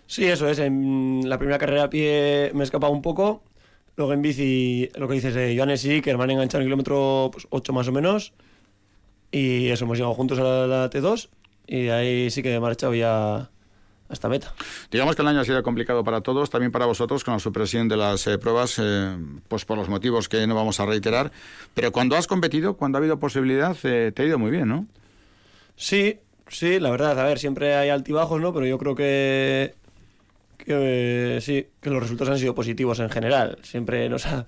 Sí, 0.07 0.25
eso 0.25 0.49
es. 0.49 0.59
En 0.59 1.29
la 1.29 1.39
primera 1.39 1.59
carrera 1.59 1.85
a 1.85 1.91
pie 1.91 2.51
me 2.55 2.61
he 2.61 2.65
escapado 2.65 2.93
un 2.93 3.03
poco. 3.03 3.43
Luego 3.97 4.13
en 4.13 4.23
bici, 4.23 4.91
lo 4.97 5.09
que 5.09 5.15
dices 5.15 5.35
de 5.35 5.57
Johannes 5.57 5.85
y 5.85 6.03
que 6.03 6.17
me 6.17 6.23
han 6.23 6.31
enganchado 6.31 6.61
en 6.61 6.67
el 6.67 6.69
kilómetro 6.69 7.27
8 7.27 7.49
pues, 7.49 7.73
más 7.73 7.89
o 7.89 7.93
menos. 7.93 8.35
Y 9.33 9.69
eso, 9.69 9.85
hemos 9.85 9.99
llegado 9.99 10.15
juntos 10.15 10.39
a 10.39 10.67
la, 10.67 10.91
T2 10.91 11.29
y 11.67 11.89
ahí 11.89 12.31
sí 12.31 12.43
que 12.43 12.55
he 12.55 12.61
marchado 12.61 12.95
ya 12.95 13.51
hasta 14.09 14.29
meta. 14.29 14.55
Digamos 14.91 15.17
que 15.17 15.23
el 15.23 15.29
año 15.29 15.41
ha 15.41 15.45
sido 15.45 15.63
complicado 15.63 16.05
para 16.05 16.21
todos, 16.21 16.51
también 16.51 16.71
para 16.71 16.87
vosotros 16.87 17.25
con 17.25 17.35
la 17.35 17.41
supresión 17.41 17.89
de 17.89 17.97
las 17.97 18.27
eh, 18.27 18.39
pruebas, 18.39 18.79
eh, 18.79 19.17
pues 19.49 19.65
por 19.65 19.77
los 19.77 19.89
motivos 19.89 20.29
que 20.29 20.47
no 20.47 20.55
vamos 20.55 20.79
a 20.79 20.87
reiterar. 20.87 21.33
Pero 21.75 21.91
cuando 21.91 22.17
has 22.17 22.27
competido, 22.27 22.77
cuando 22.77 22.99
ha 22.99 23.01
habido 23.01 23.19
posibilidad, 23.19 23.77
eh, 23.83 24.13
te 24.15 24.23
ha 24.23 24.27
ido 24.27 24.39
muy 24.39 24.51
bien, 24.51 24.69
¿no? 24.69 24.87
Sí, 25.75 26.21
sí, 26.49 26.79
la 26.79 26.91
verdad. 26.91 27.19
A 27.19 27.25
ver, 27.25 27.39
siempre 27.39 27.75
hay 27.75 27.89
altibajos, 27.89 28.41
¿no? 28.41 28.53
Pero 28.53 28.67
yo 28.67 28.79
creo 28.79 28.95
que 28.95 29.75
sí, 30.67 31.67
que 31.81 31.91
los 31.91 32.03
resultados 32.03 32.33
han 32.33 32.39
sido 32.39 32.55
positivos 32.55 32.99
en 33.01 33.11
general. 33.11 33.59
Siempre 33.63 34.09
nos 34.09 34.27
ha, 34.27 34.47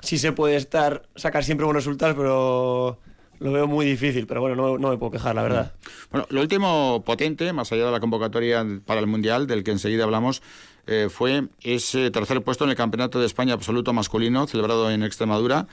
sí 0.00 0.18
se 0.18 0.32
puede 0.32 0.56
estar, 0.56 1.08
sacar 1.16 1.44
siempre 1.44 1.64
buenos 1.64 1.84
resultados, 1.84 2.16
pero 2.16 2.98
lo 3.38 3.52
veo 3.52 3.66
muy 3.66 3.86
difícil, 3.86 4.26
pero 4.26 4.40
bueno, 4.40 4.78
no, 4.78 4.90
me 4.90 4.96
puedo 4.96 5.12
quejar, 5.12 5.34
la 5.34 5.42
verdad. 5.42 5.72
Bueno, 6.10 6.26
lo 6.30 6.40
último 6.40 7.02
potente, 7.04 7.52
más 7.52 7.70
allá 7.72 7.86
de 7.86 7.92
la 7.92 8.00
convocatoria 8.00 8.64
para 8.84 9.00
el 9.00 9.06
Mundial, 9.06 9.46
del 9.46 9.64
que 9.64 9.72
enseguida 9.72 10.04
hablamos, 10.04 10.42
eh, 10.86 11.08
fue 11.10 11.48
ese 11.62 12.10
tercer 12.10 12.42
puesto 12.42 12.64
en 12.64 12.70
el 12.70 12.76
Campeonato 12.76 13.20
de 13.20 13.26
España 13.26 13.54
Absoluto 13.54 13.92
Masculino, 13.92 14.46
celebrado 14.46 14.90
en 14.90 15.02
Extremadura, 15.02 15.66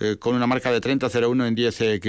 eh, 0.00 0.16
con 0.18 0.34
una 0.34 0.46
marca 0.46 0.70
de 0.70 0.80
30-01 0.80 1.46
en 1.46 1.54
10 1.54 2.00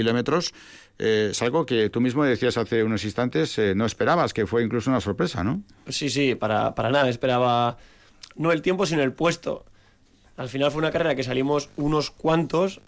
eh, 1.02 1.28
es 1.30 1.42
algo 1.42 1.64
que 1.64 1.88
tú 1.88 2.00
mismo 2.00 2.24
decías 2.24 2.56
hace 2.58 2.84
unos 2.84 3.04
instantes, 3.04 3.58
no 3.74 3.86
esperabas, 3.86 4.34
que 4.34 4.46
fue 4.46 4.62
incluso 4.62 4.90
una 4.90 5.00
sorpresa, 5.00 5.42
¿no? 5.42 5.62
Sí, 5.88 6.10
sí, 6.10 6.34
para, 6.34 6.74
para 6.74 6.90
nada, 6.90 7.08
esperaba 7.08 7.78
no 8.36 8.52
el 8.52 8.62
tiempo, 8.62 8.86
sino 8.86 9.02
el 9.02 9.12
puesto. 9.12 9.64
Al 10.36 10.48
final 10.48 10.70
fue 10.70 10.80
una 10.80 10.90
carrera 10.90 11.14
que 11.14 11.22
salimos 11.22 11.70
unos 11.76 12.10
cuantos, 12.10 12.80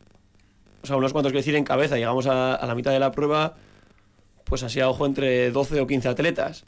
o 0.82 0.86
sea, 0.86 0.96
unos 0.96 1.12
cuantos, 1.12 1.32
quiero 1.32 1.40
decir, 1.40 1.54
en 1.54 1.64
cabeza. 1.64 1.96
Llegamos 1.96 2.26
a, 2.26 2.54
a, 2.54 2.66
la 2.66 2.74
mitad 2.74 2.92
de 2.92 2.98
la 2.98 3.12
prueba, 3.12 3.56
pues 4.44 4.62
así 4.62 4.80
a 4.80 4.88
ojo 4.88 5.06
entre 5.06 5.50
12 5.50 5.80
o 5.80 5.86
15 5.86 6.08
atletas. 6.08 6.64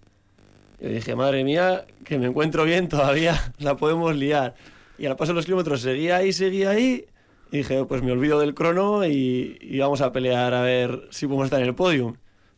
Yo 0.81 0.89
dije, 0.89 1.15
madre 1.15 1.45
mía, 1.45 1.87
que 2.05 2.19
me 2.19 2.27
encuentro 2.27 2.65
bien, 2.65 2.89
todavía 2.89 3.53
la 3.59 3.77
podemos 3.77 4.15
liar. 4.17 4.55
Y 4.99 5.07
al 5.07 5.17
paso 5.17 5.33
de 5.33 5.37
los 5.37 5.47
kilómetros 5.47 5.81
seguía 5.81 6.17
ahí, 6.17 6.33
seguía 6.33 6.71
ahí. 6.71 7.07
Y 7.55 7.59
dije, 7.59 7.85
pues 7.85 8.03
me 8.03 8.11
olvido 8.11 8.41
del 8.41 8.53
crono 8.53 9.07
y, 9.07 9.57
y 9.61 9.79
vamos 9.79 10.01
a 10.01 10.11
pelear 10.11 10.55
a 10.55 10.63
ver 10.63 11.07
si 11.11 11.29
podemos 11.29 11.45
estar 11.45 11.61
en 11.61 11.69
el 11.69 11.75
podium. 11.77 12.17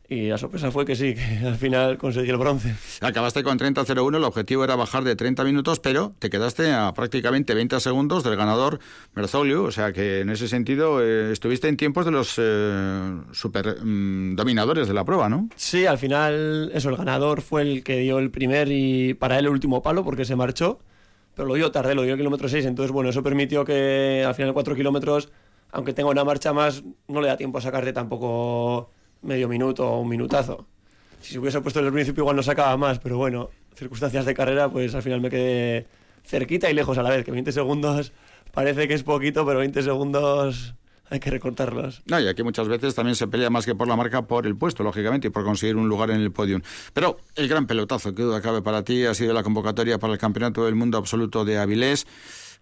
Y 0.09 0.29
la 0.29 0.39
sorpresa 0.39 0.71
fue 0.71 0.87
que 0.87 0.97
sí, 0.97 1.15
que 1.15 1.21
al 1.47 1.57
final 1.57 1.99
conseguí 1.99 2.31
el 2.31 2.39
bronce. 2.39 2.75
Acabaste 3.03 3.43
con 3.43 3.59
30.01, 3.59 4.17
el 4.17 4.25
objetivo 4.25 4.65
era 4.65 4.75
bajar 4.75 5.05
de 5.05 5.15
30 5.15 5.45
minutos, 5.45 5.81
pero 5.81 6.15
te 6.19 6.31
quedaste 6.31 6.73
a 6.73 6.95
prácticamente 6.95 7.53
20 7.53 7.79
segundos 7.79 8.25
del 8.25 8.37
ganador 8.37 8.79
Merzolio, 9.15 9.65
o 9.65 9.71
sea 9.71 9.93
que 9.93 10.21
en 10.21 10.31
ese 10.31 10.49
sentido 10.49 11.03
eh, 11.03 11.31
estuviste 11.31 11.69
en 11.69 11.77
tiempos 11.77 12.07
de 12.07 12.13
los 12.13 12.35
eh, 12.39 13.19
super 13.33 13.85
mm, 13.85 14.35
dominadores 14.35 14.89
de 14.89 14.95
la 14.95 15.05
prueba, 15.05 15.29
¿no? 15.29 15.51
Sí, 15.57 15.85
al 15.85 15.99
final 15.99 16.71
eso, 16.73 16.89
el 16.89 16.97
ganador 16.97 17.43
fue 17.43 17.61
el 17.61 17.85
que 17.85 17.99
dio 17.99 18.19
el 18.19 18.31
primer 18.31 18.73
y 18.73 19.13
para 19.13 19.39
él 19.39 19.45
el 19.45 19.51
último 19.51 19.83
palo 19.83 20.05
porque 20.05 20.25
se 20.25 20.37
marchó, 20.37 20.79
pero 21.37 21.47
lo 21.47 21.55
dio 21.55 21.71
tarde, 21.71 21.95
lo 21.95 22.03
dio 22.03 22.15
el 22.15 22.19
kilómetro 22.19 22.49
6, 22.49 22.65
entonces 22.65 22.91
bueno, 22.91 23.11
eso 23.11 23.23
permitió 23.23 23.63
que 23.63 24.25
al 24.27 24.35
final 24.35 24.49
de 24.49 24.55
4 24.55 24.75
kilómetros, 24.75 25.29
aunque 25.71 25.93
tenga 25.93 26.09
una 26.09 26.25
marcha 26.25 26.55
más, 26.55 26.83
no 27.09 27.21
le 27.21 27.29
da 27.29 27.37
tiempo 27.37 27.59
a 27.59 27.61
sacarte 27.61 27.93
tampoco 27.93 28.91
medio 29.21 29.47
minuto 29.47 29.87
o 29.87 30.01
un 30.01 30.09
minutazo. 30.09 30.67
Si 31.21 31.35
se 31.35 31.39
hubiese 31.39 31.61
puesto 31.61 31.81
en 31.81 31.87
el 31.87 31.93
principio 31.93 32.23
igual 32.23 32.37
no 32.37 32.43
sacaba 32.43 32.75
más, 32.79 32.99
pero 33.01 33.19
bueno, 33.19 33.51
circunstancias 33.75 34.25
de 34.25 34.33
carrera, 34.33 34.71
pues 34.71 34.95
al 34.95 35.03
final 35.03 35.21
me 35.21 35.29
quedé 35.29 35.87
cerquita 36.25 36.71
y 36.71 36.75
lejos 36.75 36.97
a 36.97 37.03
la 37.03 37.11
vez, 37.11 37.23
que 37.23 37.33
20 37.33 37.53
segundos 37.53 38.15
parece 38.53 38.89
que 38.89 38.95
es 38.95 39.03
poquito, 39.03 39.45
pero 39.45 39.59
20 39.59 39.83
segundos 39.83 40.75
hay 41.11 41.21
que 41.21 41.31
recortarlos. 41.31 42.03
No, 42.07 42.21
y 42.21 42.29
aquí 42.29 42.43
muchas 42.43 42.69
veces 42.69 42.95
también 42.95 43.17
se 43.17 43.27
pelea 43.27 43.51
más 43.51 43.65
que 43.65 43.75
por 43.75 43.89
la 43.89 43.97
marca, 43.97 44.27
por 44.27 44.47
el 44.47 44.57
puesto, 44.57 44.83
lógicamente, 44.83 45.29
y 45.29 45.31
por 45.31 45.45
conseguir 45.45 45.77
un 45.77 45.89
lugar 45.89 46.11
en 46.11 46.21
el 46.21 46.33
podium. 46.33 46.63
Pero 46.93 47.19
el 47.35 47.49
gran 47.49 47.67
pelotazo 47.67 48.15
que 48.15 48.23
duda 48.23 48.41
cabe 48.41 48.63
para 48.63 48.83
ti 48.83 49.05
ha 49.05 49.15
sido 49.15 49.33
la 49.33 49.43
convocatoria 49.43 49.99
para 49.99 50.13
el 50.13 50.19
Campeonato 50.19 50.65
del 50.65 50.75
Mundo 50.75 50.99
Absoluto 50.99 51.45
de 51.45 51.59
Avilés 51.59 52.07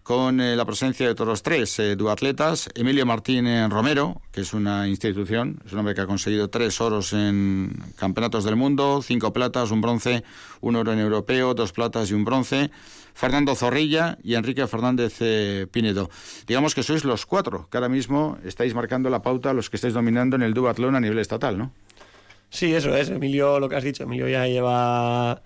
con 0.05 0.39
eh, 0.39 0.55
la 0.55 0.65
presencia 0.65 1.07
de 1.07 1.13
otros 1.13 1.41
tres 1.41 1.79
eh, 1.79 1.95
duatletas. 1.95 2.69
Emilio 2.75 3.07
Martín 3.07 3.47
eh, 3.47 3.67
Romero, 3.67 4.21
que 4.31 4.41
es 4.41 4.53
una 4.53 4.87
institución, 4.87 5.59
es 5.65 5.73
un 5.73 5.79
hombre 5.79 5.95
que 5.95 6.01
ha 6.01 6.05
conseguido 6.05 6.47
tres 6.47 6.79
oros 6.79 7.11
en 7.11 7.75
campeonatos 7.95 8.43
del 8.43 8.55
mundo, 8.55 9.01
cinco 9.01 9.33
platas, 9.33 9.71
un 9.71 9.81
bronce, 9.81 10.23
un 10.61 10.75
oro 10.75 10.93
en 10.93 10.99
europeo, 10.99 11.55
dos 11.55 11.71
platas 11.71 12.11
y 12.11 12.13
un 12.13 12.23
bronce. 12.23 12.69
Fernando 13.15 13.55
Zorrilla 13.55 14.17
y 14.21 14.35
Enrique 14.35 14.67
Fernández 14.67 15.15
eh, 15.21 15.67
Pinedo. 15.71 16.09
Digamos 16.45 16.75
que 16.75 16.83
sois 16.83 17.05
los 17.05 17.25
cuatro 17.25 17.67
que 17.71 17.77
ahora 17.77 17.89
mismo 17.89 18.37
estáis 18.43 18.75
marcando 18.75 19.09
la 19.09 19.21
pauta, 19.21 19.53
los 19.53 19.69
que 19.69 19.77
estáis 19.77 19.93
dominando 19.93 20.35
en 20.35 20.43
el 20.43 20.53
duatlón 20.53 20.95
a 20.95 20.99
nivel 20.99 21.17
estatal, 21.19 21.57
¿no? 21.57 21.71
Sí, 22.49 22.75
eso 22.75 22.95
es. 22.95 23.09
Emilio, 23.09 23.59
lo 23.59 23.69
que 23.69 23.77
has 23.77 23.83
dicho, 23.83 24.03
Emilio 24.03 24.27
ya 24.27 24.45
lleva 24.45 25.41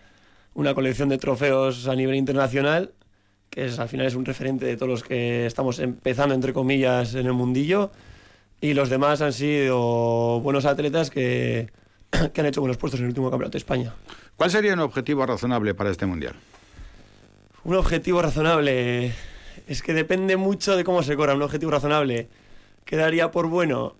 una 0.55 0.73
colección 0.73 1.09
de 1.09 1.19
trofeos 1.19 1.87
a 1.87 1.95
nivel 1.95 2.15
internacional, 2.15 2.91
que 3.51 3.65
es, 3.65 3.79
al 3.79 3.87
final 3.87 4.07
es 4.07 4.15
un 4.15 4.25
referente 4.25 4.65
de 4.65 4.75
todos 4.75 4.89
los 4.89 5.03
que 5.03 5.45
estamos 5.45 5.79
empezando, 5.79 6.33
entre 6.33 6.53
comillas, 6.53 7.13
en 7.13 7.27
el 7.27 7.33
mundillo. 7.33 7.91
Y 8.61 8.73
los 8.73 8.89
demás 8.89 9.21
han 9.21 9.31
sido 9.31 10.41
buenos 10.41 10.65
atletas 10.65 11.11
que, 11.11 11.71
que 12.33 12.41
han 12.41 12.47
hecho 12.47 12.61
buenos 12.61 12.77
puestos 12.77 12.99
en 12.99 13.05
el 13.05 13.09
último 13.09 13.29
campeonato 13.29 13.53
de 13.53 13.59
España. 13.59 13.93
¿Cuál 14.35 14.49
sería 14.49 14.73
un 14.73 14.79
objetivo 14.79 15.25
razonable 15.25 15.75
para 15.75 15.91
este 15.91 16.07
mundial? 16.07 16.33
Un 17.63 17.75
objetivo 17.75 18.21
razonable 18.21 19.13
es 19.67 19.81
que 19.83 19.93
depende 19.93 20.37
mucho 20.37 20.77
de 20.77 20.83
cómo 20.83 21.03
se 21.03 21.15
corra. 21.15 21.35
Un 21.35 21.41
objetivo 21.41 21.71
razonable 21.71 22.29
quedaría 22.85 23.31
por 23.31 23.47
bueno, 23.47 23.95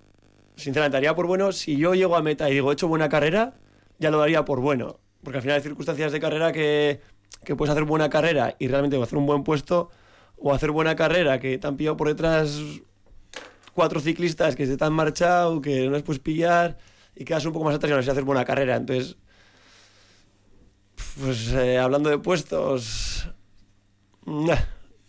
sinceramente, 0.56 0.96
daría 0.96 1.14
por 1.14 1.28
bueno 1.28 1.52
si 1.52 1.78
yo 1.78 1.94
llego 1.94 2.16
a 2.16 2.22
meta 2.22 2.50
y 2.50 2.54
digo 2.54 2.72
he 2.72 2.74
hecho 2.74 2.88
buena 2.88 3.10
carrera, 3.10 3.56
ya 4.00 4.12
lo 4.12 4.20
daría 4.20 4.46
por 4.46 4.62
bueno. 4.62 5.00
Porque 5.24 5.38
al 5.38 5.42
final 5.42 5.58
hay 5.58 5.64
circunstancias 5.64 6.12
de 6.14 6.20
carrera 6.22 6.54
que, 6.54 7.02
que 7.44 7.56
puedes 7.56 7.72
hacer 7.72 7.84
buena 7.84 8.10
carrera 8.10 8.56
y 8.60 8.68
realmente 8.70 9.02
hacer 9.02 9.18
un 9.18 9.26
buen 9.26 9.44
puesto, 9.44 9.90
o 10.38 10.54
hacer 10.54 10.72
buena 10.72 10.96
carrera 10.96 11.40
que 11.40 11.58
te 11.58 11.68
han 11.68 11.76
pillado 11.76 11.98
por 11.98 12.08
detrás 12.08 12.62
cuatro 13.74 14.00
ciclistas 14.00 14.56
que 14.56 14.66
se 14.66 14.78
te 14.78 14.86
han 14.86 14.94
marchado, 14.94 15.62
que 15.62 15.86
no 15.86 15.92
les 15.92 16.04
puedes 16.04 16.22
pillar 16.22 16.78
y 17.14 17.26
quedas 17.26 17.46
un 17.46 17.52
poco 17.52 17.66
más 17.66 17.76
atrás 17.76 17.92
y 17.92 17.96
no 17.96 18.02
sé 18.02 18.12
hacer 18.12 18.24
buena 18.24 18.46
carrera. 18.46 18.78
Entonces, 18.78 19.18
pues 21.22 21.52
eh, 21.52 21.78
hablando 21.78 22.10
de 22.10 22.18
puestos, 22.18 23.30
nah, 24.30 24.60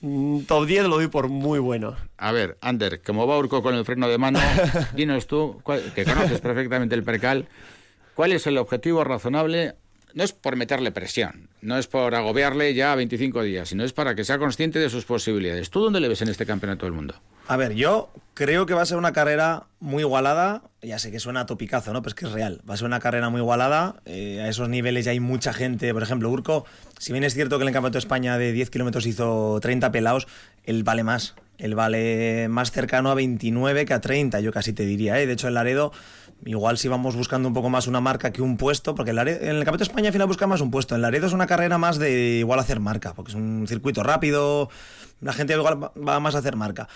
mm, 0.00 0.40
top 0.40 0.66
10 0.66 0.84
lo 0.88 0.96
doy 0.96 1.08
por 1.08 1.28
muy 1.28 1.58
bueno. 1.58 1.96
A 2.16 2.32
ver, 2.32 2.58
Ander, 2.60 3.02
como 3.02 3.26
va 3.26 3.38
Urco 3.38 3.62
con 3.62 3.74
el 3.74 3.84
freno 3.84 4.08
de 4.08 4.18
mano, 4.18 4.40
dinos 4.94 5.26
tú, 5.26 5.62
que 5.94 6.04
conoces 6.04 6.40
perfectamente 6.40 6.94
el 6.94 7.04
percal, 7.04 7.46
¿cuál 8.14 8.32
es 8.32 8.46
el 8.46 8.58
objetivo 8.58 9.04
razonable? 9.04 9.76
No 10.14 10.24
es 10.24 10.32
por 10.32 10.56
meterle 10.56 10.92
presión, 10.92 11.48
no 11.62 11.78
es 11.78 11.86
por 11.86 12.14
agobiarle 12.14 12.74
ya 12.74 12.92
a 12.92 12.96
25 12.96 13.42
días, 13.42 13.68
sino 13.68 13.84
es 13.84 13.92
para 13.92 14.14
que 14.14 14.24
sea 14.24 14.38
consciente 14.38 14.78
de 14.78 14.90
sus 14.90 15.04
posibilidades. 15.04 15.70
¿Tú 15.70 15.80
dónde 15.80 16.00
le 16.00 16.08
ves 16.08 16.22
en 16.22 16.28
este 16.28 16.46
campeonato 16.46 16.86
del 16.86 16.92
mundo? 16.92 17.14
A 17.50 17.56
ver, 17.56 17.74
yo 17.74 18.10
creo 18.34 18.64
que 18.64 18.74
va 18.74 18.82
a 18.82 18.86
ser 18.86 18.96
una 18.96 19.12
carrera 19.12 19.64
muy 19.80 20.02
igualada. 20.02 20.62
Ya 20.82 21.00
sé 21.00 21.10
que 21.10 21.18
suena 21.18 21.40
a 21.40 21.46
topicazo, 21.46 21.92
¿no? 21.92 22.00
Pero 22.00 22.10
es 22.10 22.14
que 22.14 22.26
es 22.26 22.32
real. 22.32 22.60
Va 22.68 22.74
a 22.74 22.76
ser 22.76 22.86
una 22.86 23.00
carrera 23.00 23.28
muy 23.28 23.40
igualada. 23.40 23.96
Eh, 24.04 24.40
a 24.40 24.48
esos 24.48 24.68
niveles 24.68 25.04
ya 25.04 25.10
hay 25.10 25.18
mucha 25.18 25.52
gente. 25.52 25.92
Por 25.92 26.04
ejemplo, 26.04 26.30
Urco, 26.30 26.64
si 26.98 27.12
bien 27.12 27.24
es 27.24 27.34
cierto 27.34 27.58
que 27.58 27.62
en 27.62 27.68
el 27.68 27.74
Campeonato 27.74 27.94
de 27.94 27.98
España 27.98 28.38
de 28.38 28.52
10 28.52 28.70
kilómetros 28.70 29.04
hizo 29.04 29.58
30 29.60 29.90
pelados, 29.90 30.28
él 30.62 30.84
vale 30.84 31.02
más. 31.02 31.34
Él 31.58 31.74
vale 31.74 32.46
más 32.48 32.70
cercano 32.70 33.10
a 33.10 33.14
29 33.14 33.84
que 33.84 33.94
a 33.94 34.00
30, 34.00 34.38
yo 34.40 34.52
casi 34.52 34.72
te 34.72 34.84
diría. 34.84 35.20
¿eh? 35.20 35.26
De 35.26 35.32
hecho, 35.32 35.48
en 35.48 35.54
Laredo, 35.54 35.92
igual 36.44 36.78
si 36.78 36.88
vamos 36.88 37.16
buscando 37.16 37.48
un 37.48 37.54
poco 37.54 37.68
más 37.70 37.86
una 37.86 38.00
marca 38.00 38.32
que 38.32 38.42
un 38.42 38.56
puesto, 38.56 38.94
porque 38.94 39.10
en, 39.12 39.18
el 39.18 39.36
Campeonato 39.64 39.78
de 39.78 39.84
España 39.84 40.08
al 40.08 40.12
final 40.12 40.26
busca 40.28 40.46
más 40.46 40.60
un 40.60 40.70
puesto. 40.70 40.94
En 40.94 41.02
Laredo 41.02 41.26
es 41.26 41.32
una 41.32 41.46
carrera 41.46 41.78
más 41.78 41.98
de 41.98 42.38
igual 42.38 42.58
hacer 42.60 42.80
marca, 42.80 43.14
porque 43.14 43.30
es 43.32 43.36
un 43.36 43.66
circuito 43.68 44.02
rápido. 44.02 44.70
La 45.20 45.32
gente 45.32 45.52
igual 45.54 45.82
va- 45.82 45.92
va 45.96 46.20
más 46.20 46.34
a 46.34 46.38
hacer 46.38 46.56
marca. 46.56 46.88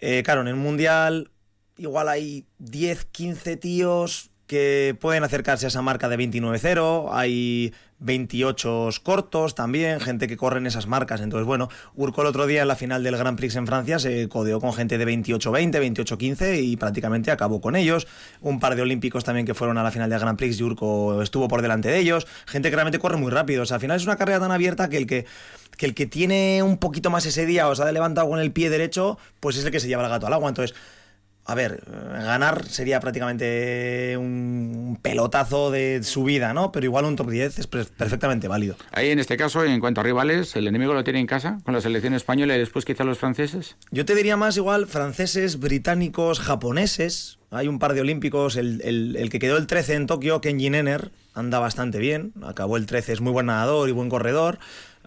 Eh, 0.00 0.22
claro, 0.24 0.40
en 0.42 0.48
el 0.48 0.56
Mundial 0.56 1.30
igual 1.78 2.08
hay 2.08 2.46
10, 2.58 3.04
15 3.06 3.56
tíos 3.56 4.30
que 4.46 4.96
pueden 5.00 5.24
acercarse 5.24 5.66
a 5.66 5.68
esa 5.68 5.82
marca 5.82 6.08
de 6.08 6.16
29-0, 6.18 7.08
hay 7.12 7.72
28 7.98 8.90
cortos 9.02 9.54
también, 9.54 10.00
gente 10.00 10.28
que 10.28 10.36
corre 10.36 10.58
en 10.58 10.66
esas 10.66 10.86
marcas. 10.86 11.20
Entonces, 11.20 11.46
bueno, 11.46 11.68
Urco 11.94 12.22
el 12.22 12.28
otro 12.28 12.46
día 12.46 12.62
en 12.62 12.68
la 12.68 12.76
final 12.76 13.02
del 13.02 13.16
Grand 13.16 13.36
Prix 13.36 13.56
en 13.56 13.66
Francia 13.66 13.98
se 13.98 14.28
codeó 14.28 14.60
con 14.60 14.72
gente 14.72 14.98
de 14.98 15.06
28-20, 15.06 16.04
28-15 16.04 16.62
y 16.62 16.76
prácticamente 16.76 17.30
acabó 17.30 17.60
con 17.60 17.74
ellos. 17.74 18.06
Un 18.40 18.60
par 18.60 18.76
de 18.76 18.82
olímpicos 18.82 19.24
también 19.24 19.46
que 19.46 19.54
fueron 19.54 19.78
a 19.78 19.82
la 19.82 19.90
final 19.90 20.10
del 20.10 20.20
Grand 20.20 20.38
Prix 20.38 20.60
y 20.60 20.62
Urco 20.62 21.22
estuvo 21.22 21.48
por 21.48 21.62
delante 21.62 21.88
de 21.88 21.98
ellos. 21.98 22.26
Gente 22.46 22.70
que 22.70 22.76
realmente 22.76 22.98
corre 22.98 23.16
muy 23.16 23.30
rápido. 23.30 23.62
O 23.62 23.66
sea, 23.66 23.76
al 23.76 23.80
final 23.80 23.96
es 23.96 24.04
una 24.04 24.16
carrera 24.16 24.40
tan 24.40 24.52
abierta 24.52 24.88
que 24.88 24.98
el 24.98 25.06
que 25.06 25.26
que 25.76 25.86
el 25.86 25.94
que 25.94 26.06
tiene 26.06 26.62
un 26.62 26.78
poquito 26.78 27.10
más 27.10 27.26
ese 27.26 27.46
día 27.46 27.68
o 27.68 27.74
se 27.74 27.82
ha 27.82 27.92
levantado 27.92 28.28
con 28.28 28.40
el 28.40 28.50
pie 28.50 28.70
derecho, 28.70 29.18
pues 29.40 29.56
es 29.56 29.64
el 29.64 29.70
que 29.70 29.80
se 29.80 29.88
lleva 29.88 30.04
el 30.04 30.08
gato 30.08 30.26
al 30.26 30.32
agua. 30.32 30.48
Entonces, 30.48 30.74
a 31.46 31.54
ver, 31.54 31.82
ganar 31.86 32.66
sería 32.66 32.98
prácticamente 33.00 34.16
un 34.18 34.98
pelotazo 35.02 35.70
de 35.70 36.00
subida, 36.02 36.52
¿no? 36.52 36.72
Pero 36.72 36.86
igual 36.86 37.04
un 37.04 37.16
top 37.16 37.30
10 37.30 37.58
es 37.58 37.66
per- 37.66 37.86
perfectamente 37.86 38.48
válido. 38.48 38.76
Ahí 38.92 39.10
en 39.10 39.18
este 39.18 39.36
caso, 39.36 39.64
en 39.64 39.80
cuanto 39.80 40.00
a 40.00 40.04
rivales, 40.04 40.56
¿el 40.56 40.66
enemigo 40.66 40.92
lo 40.94 41.04
tiene 41.04 41.20
en 41.20 41.26
casa 41.26 41.58
con 41.64 41.74
la 41.74 41.80
selección 41.80 42.14
española 42.14 42.56
y 42.56 42.58
después 42.58 42.84
quizá 42.84 43.04
los 43.04 43.18
franceses? 43.18 43.76
Yo 43.90 44.04
te 44.04 44.14
diría 44.14 44.36
más 44.36 44.56
igual 44.56 44.86
franceses, 44.86 45.60
británicos, 45.60 46.40
japoneses. 46.40 47.38
Hay 47.50 47.68
un 47.68 47.78
par 47.78 47.94
de 47.94 48.00
olímpicos. 48.00 48.56
El, 48.56 48.80
el- 48.84 49.16
el 49.16 49.30
que 49.30 49.38
quedó 49.38 49.56
el 49.56 49.66
13 49.66 49.94
en 49.94 50.06
Tokio, 50.06 50.40
Kenji 50.40 50.68
Nenner, 50.70 51.12
anda 51.34 51.58
bastante 51.60 51.98
bien. 51.98 52.32
Acabó 52.42 52.76
el 52.76 52.86
13, 52.86 53.12
es 53.12 53.20
muy 53.20 53.32
buen 53.32 53.46
nadador 53.46 53.88
y 53.88 53.92
buen 53.92 54.08
corredor. 54.08 54.58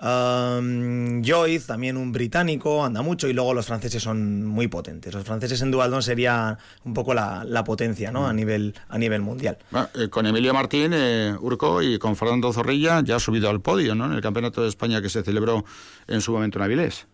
Um, 0.02 1.22
Joyce, 1.24 1.68
también 1.68 1.98
un 1.98 2.12
británico, 2.12 2.84
anda 2.84 3.02
mucho. 3.02 3.28
Y 3.28 3.34
luego 3.34 3.54
los 3.54 3.66
franceses 3.66 4.02
son 4.02 4.46
muy 4.46 4.68
potentes. 4.68 5.14
Los 5.14 5.24
franceses 5.24 5.62
en 5.62 5.72
dualdón 5.72 6.02
sería 6.02 6.58
un 6.84 6.94
poco 6.94 7.14
la, 7.14 7.44
la 7.44 7.64
potencia 7.64 8.12
¿no? 8.12 8.28
a, 8.28 8.34
nivel, 8.34 8.76
a 8.88 8.98
nivel 8.98 9.22
mundial. 9.22 9.58
Bueno, 9.72 9.90
eh, 9.96 10.10
con 10.10 10.26
Emilio 10.26 10.54
Martín, 10.54 10.92
eh, 10.94 11.36
Urco 11.40 11.82
y 11.82 12.00
con 12.00 12.16
Fernando 12.16 12.52
Zorrilla 12.54 13.02
ya 13.04 13.18
ha 13.18 13.20
subido 13.20 13.50
al 13.50 13.62
podio 13.62 13.96
¿no? 13.96 14.06
en 14.06 14.14
el 14.14 14.22
Campeonato 14.22 14.62
de 14.62 14.70
España 14.70 15.02
que 15.02 15.10
se 15.10 15.24
celebró 15.24 15.66
en 16.08 16.22
su 16.22 16.32
momento 16.32 16.60
en 16.60 16.64
Avilés. 16.64 17.08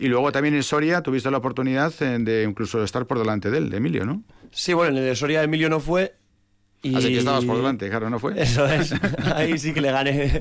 Y 0.00 0.08
luego 0.08 0.32
también 0.32 0.54
en 0.54 0.62
Soria 0.62 1.02
tuviste 1.02 1.30
la 1.30 1.36
oportunidad 1.38 1.92
eh, 2.00 2.16
de 2.18 2.44
incluso 2.44 2.82
estar 2.82 3.06
por 3.06 3.18
delante 3.18 3.50
de 3.50 3.58
él, 3.58 3.70
de 3.70 3.76
Emilio, 3.76 4.06
¿no? 4.06 4.22
Sí, 4.50 4.72
bueno, 4.72 4.92
en 4.92 4.98
el 4.98 5.04
de 5.10 5.14
Soria 5.14 5.42
Emilio 5.42 5.68
no 5.68 5.78
fue. 5.78 6.14
Y... 6.82 6.96
Así 6.96 7.08
que 7.08 7.18
estabas 7.18 7.44
por 7.44 7.56
delante, 7.58 7.90
claro, 7.90 8.08
¿no 8.08 8.18
fue? 8.18 8.40
Eso 8.40 8.64
es, 8.66 8.94
ahí 9.34 9.58
sí 9.58 9.74
que 9.74 9.82
le 9.82 9.90
gané. 9.92 10.40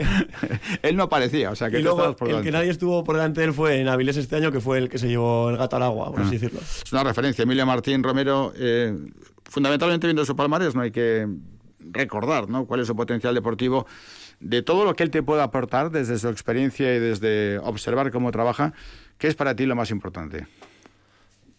él 0.82 0.96
no 0.96 1.04
aparecía, 1.04 1.52
o 1.52 1.56
sea 1.56 1.70
que 1.70 1.80
y 1.80 1.84
luego 1.84 1.98
estabas 1.98 2.16
por 2.16 2.28
el 2.30 2.32
delante. 2.36 2.48
que 2.48 2.52
nadie 2.58 2.70
estuvo 2.72 3.04
por 3.04 3.18
delante 3.18 3.42
de 3.42 3.48
él 3.48 3.54
fue 3.54 3.82
en 3.82 3.90
Avilés 3.90 4.16
este 4.16 4.38
año, 4.38 4.50
que 4.52 4.62
fue 4.62 4.78
el 4.78 4.88
que 4.90 4.98
se 4.98 5.10
llevó 5.10 5.50
el 5.50 5.58
gato 5.58 5.76
al 5.76 5.84
agua, 5.84 6.12
por 6.12 6.22
Ah. 6.22 6.24
así 6.24 6.38
decirlo. 6.38 6.62
Es 6.62 6.92
una 6.94 7.04
referencia. 7.04 7.44
Emilio 7.44 7.66
Martín 7.66 8.02
Romero, 8.04 8.54
eh, 8.56 8.96
fundamentalmente 9.44 10.08
viendo 10.08 10.24
su 10.26 10.34
palmarés, 10.36 10.76
no 10.76 10.82
hay 10.82 10.92
que 10.92 11.28
recordar 11.92 12.48
¿no? 12.48 12.66
cuál 12.66 12.80
es 12.82 12.88
su 12.88 12.96
potencial 12.96 13.34
deportivo, 13.36 13.86
de 14.40 14.62
todo 14.62 14.86
lo 14.86 14.96
que 14.96 15.04
él 15.04 15.12
te 15.12 15.22
pueda 15.22 15.44
aportar 15.44 15.92
desde 15.92 16.18
su 16.20 16.30
experiencia 16.30 16.96
y 16.96 17.00
desde 17.00 17.58
observar 17.60 18.12
cómo 18.12 18.32
trabaja, 18.32 18.72
¿qué 19.18 19.28
es 19.28 19.36
para 19.36 19.56
ti 19.58 19.66
lo 19.66 19.76
más 19.76 19.92
importante? 19.92 20.48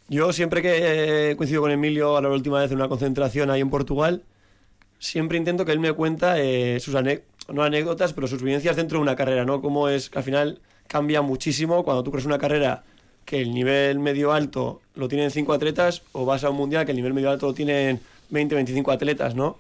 Yo 0.08 0.32
siempre 0.32 0.62
que 0.62 1.30
he 1.32 1.36
coincidido 1.36 1.62
con 1.62 1.70
Emilio 1.70 2.16
a 2.16 2.22
la 2.22 2.30
última 2.30 2.60
vez 2.60 2.70
en 2.70 2.78
una 2.78 2.88
concentración 2.88 3.50
ahí 3.50 3.60
en 3.60 3.68
Portugal, 3.70 4.22
siempre 5.00 5.38
intento 5.38 5.64
que 5.64 5.72
él 5.72 5.80
me 5.80 5.92
cuenta 5.92 6.38
eh, 6.38 6.78
sus 6.78 6.94
no 6.94 7.62
anécdotas, 7.64 8.12
pero 8.12 8.28
sus 8.28 8.42
vivencias 8.42 8.76
dentro 8.76 8.98
de 8.98 9.02
una 9.02 9.16
carrera, 9.16 9.44
¿no? 9.44 9.60
Cómo 9.60 9.88
es 9.88 10.08
que 10.08 10.18
al 10.18 10.24
final 10.24 10.60
cambia 10.86 11.22
muchísimo 11.22 11.82
cuando 11.82 12.04
tú 12.04 12.12
crees 12.12 12.26
una 12.26 12.38
carrera 12.38 12.84
que 13.24 13.40
el 13.40 13.52
nivel 13.52 13.98
medio 13.98 14.32
alto 14.32 14.80
lo 14.94 15.08
tienen 15.08 15.30
cinco 15.30 15.52
atletas 15.52 16.02
o 16.12 16.24
vas 16.24 16.44
a 16.44 16.50
un 16.50 16.56
mundial 16.56 16.84
que 16.84 16.92
el 16.92 16.96
nivel 16.96 17.14
medio 17.14 17.30
alto 17.30 17.46
lo 17.46 17.54
tienen 17.54 18.00
20, 18.30 18.54
25 18.54 18.92
atletas, 18.92 19.34
¿no? 19.34 19.58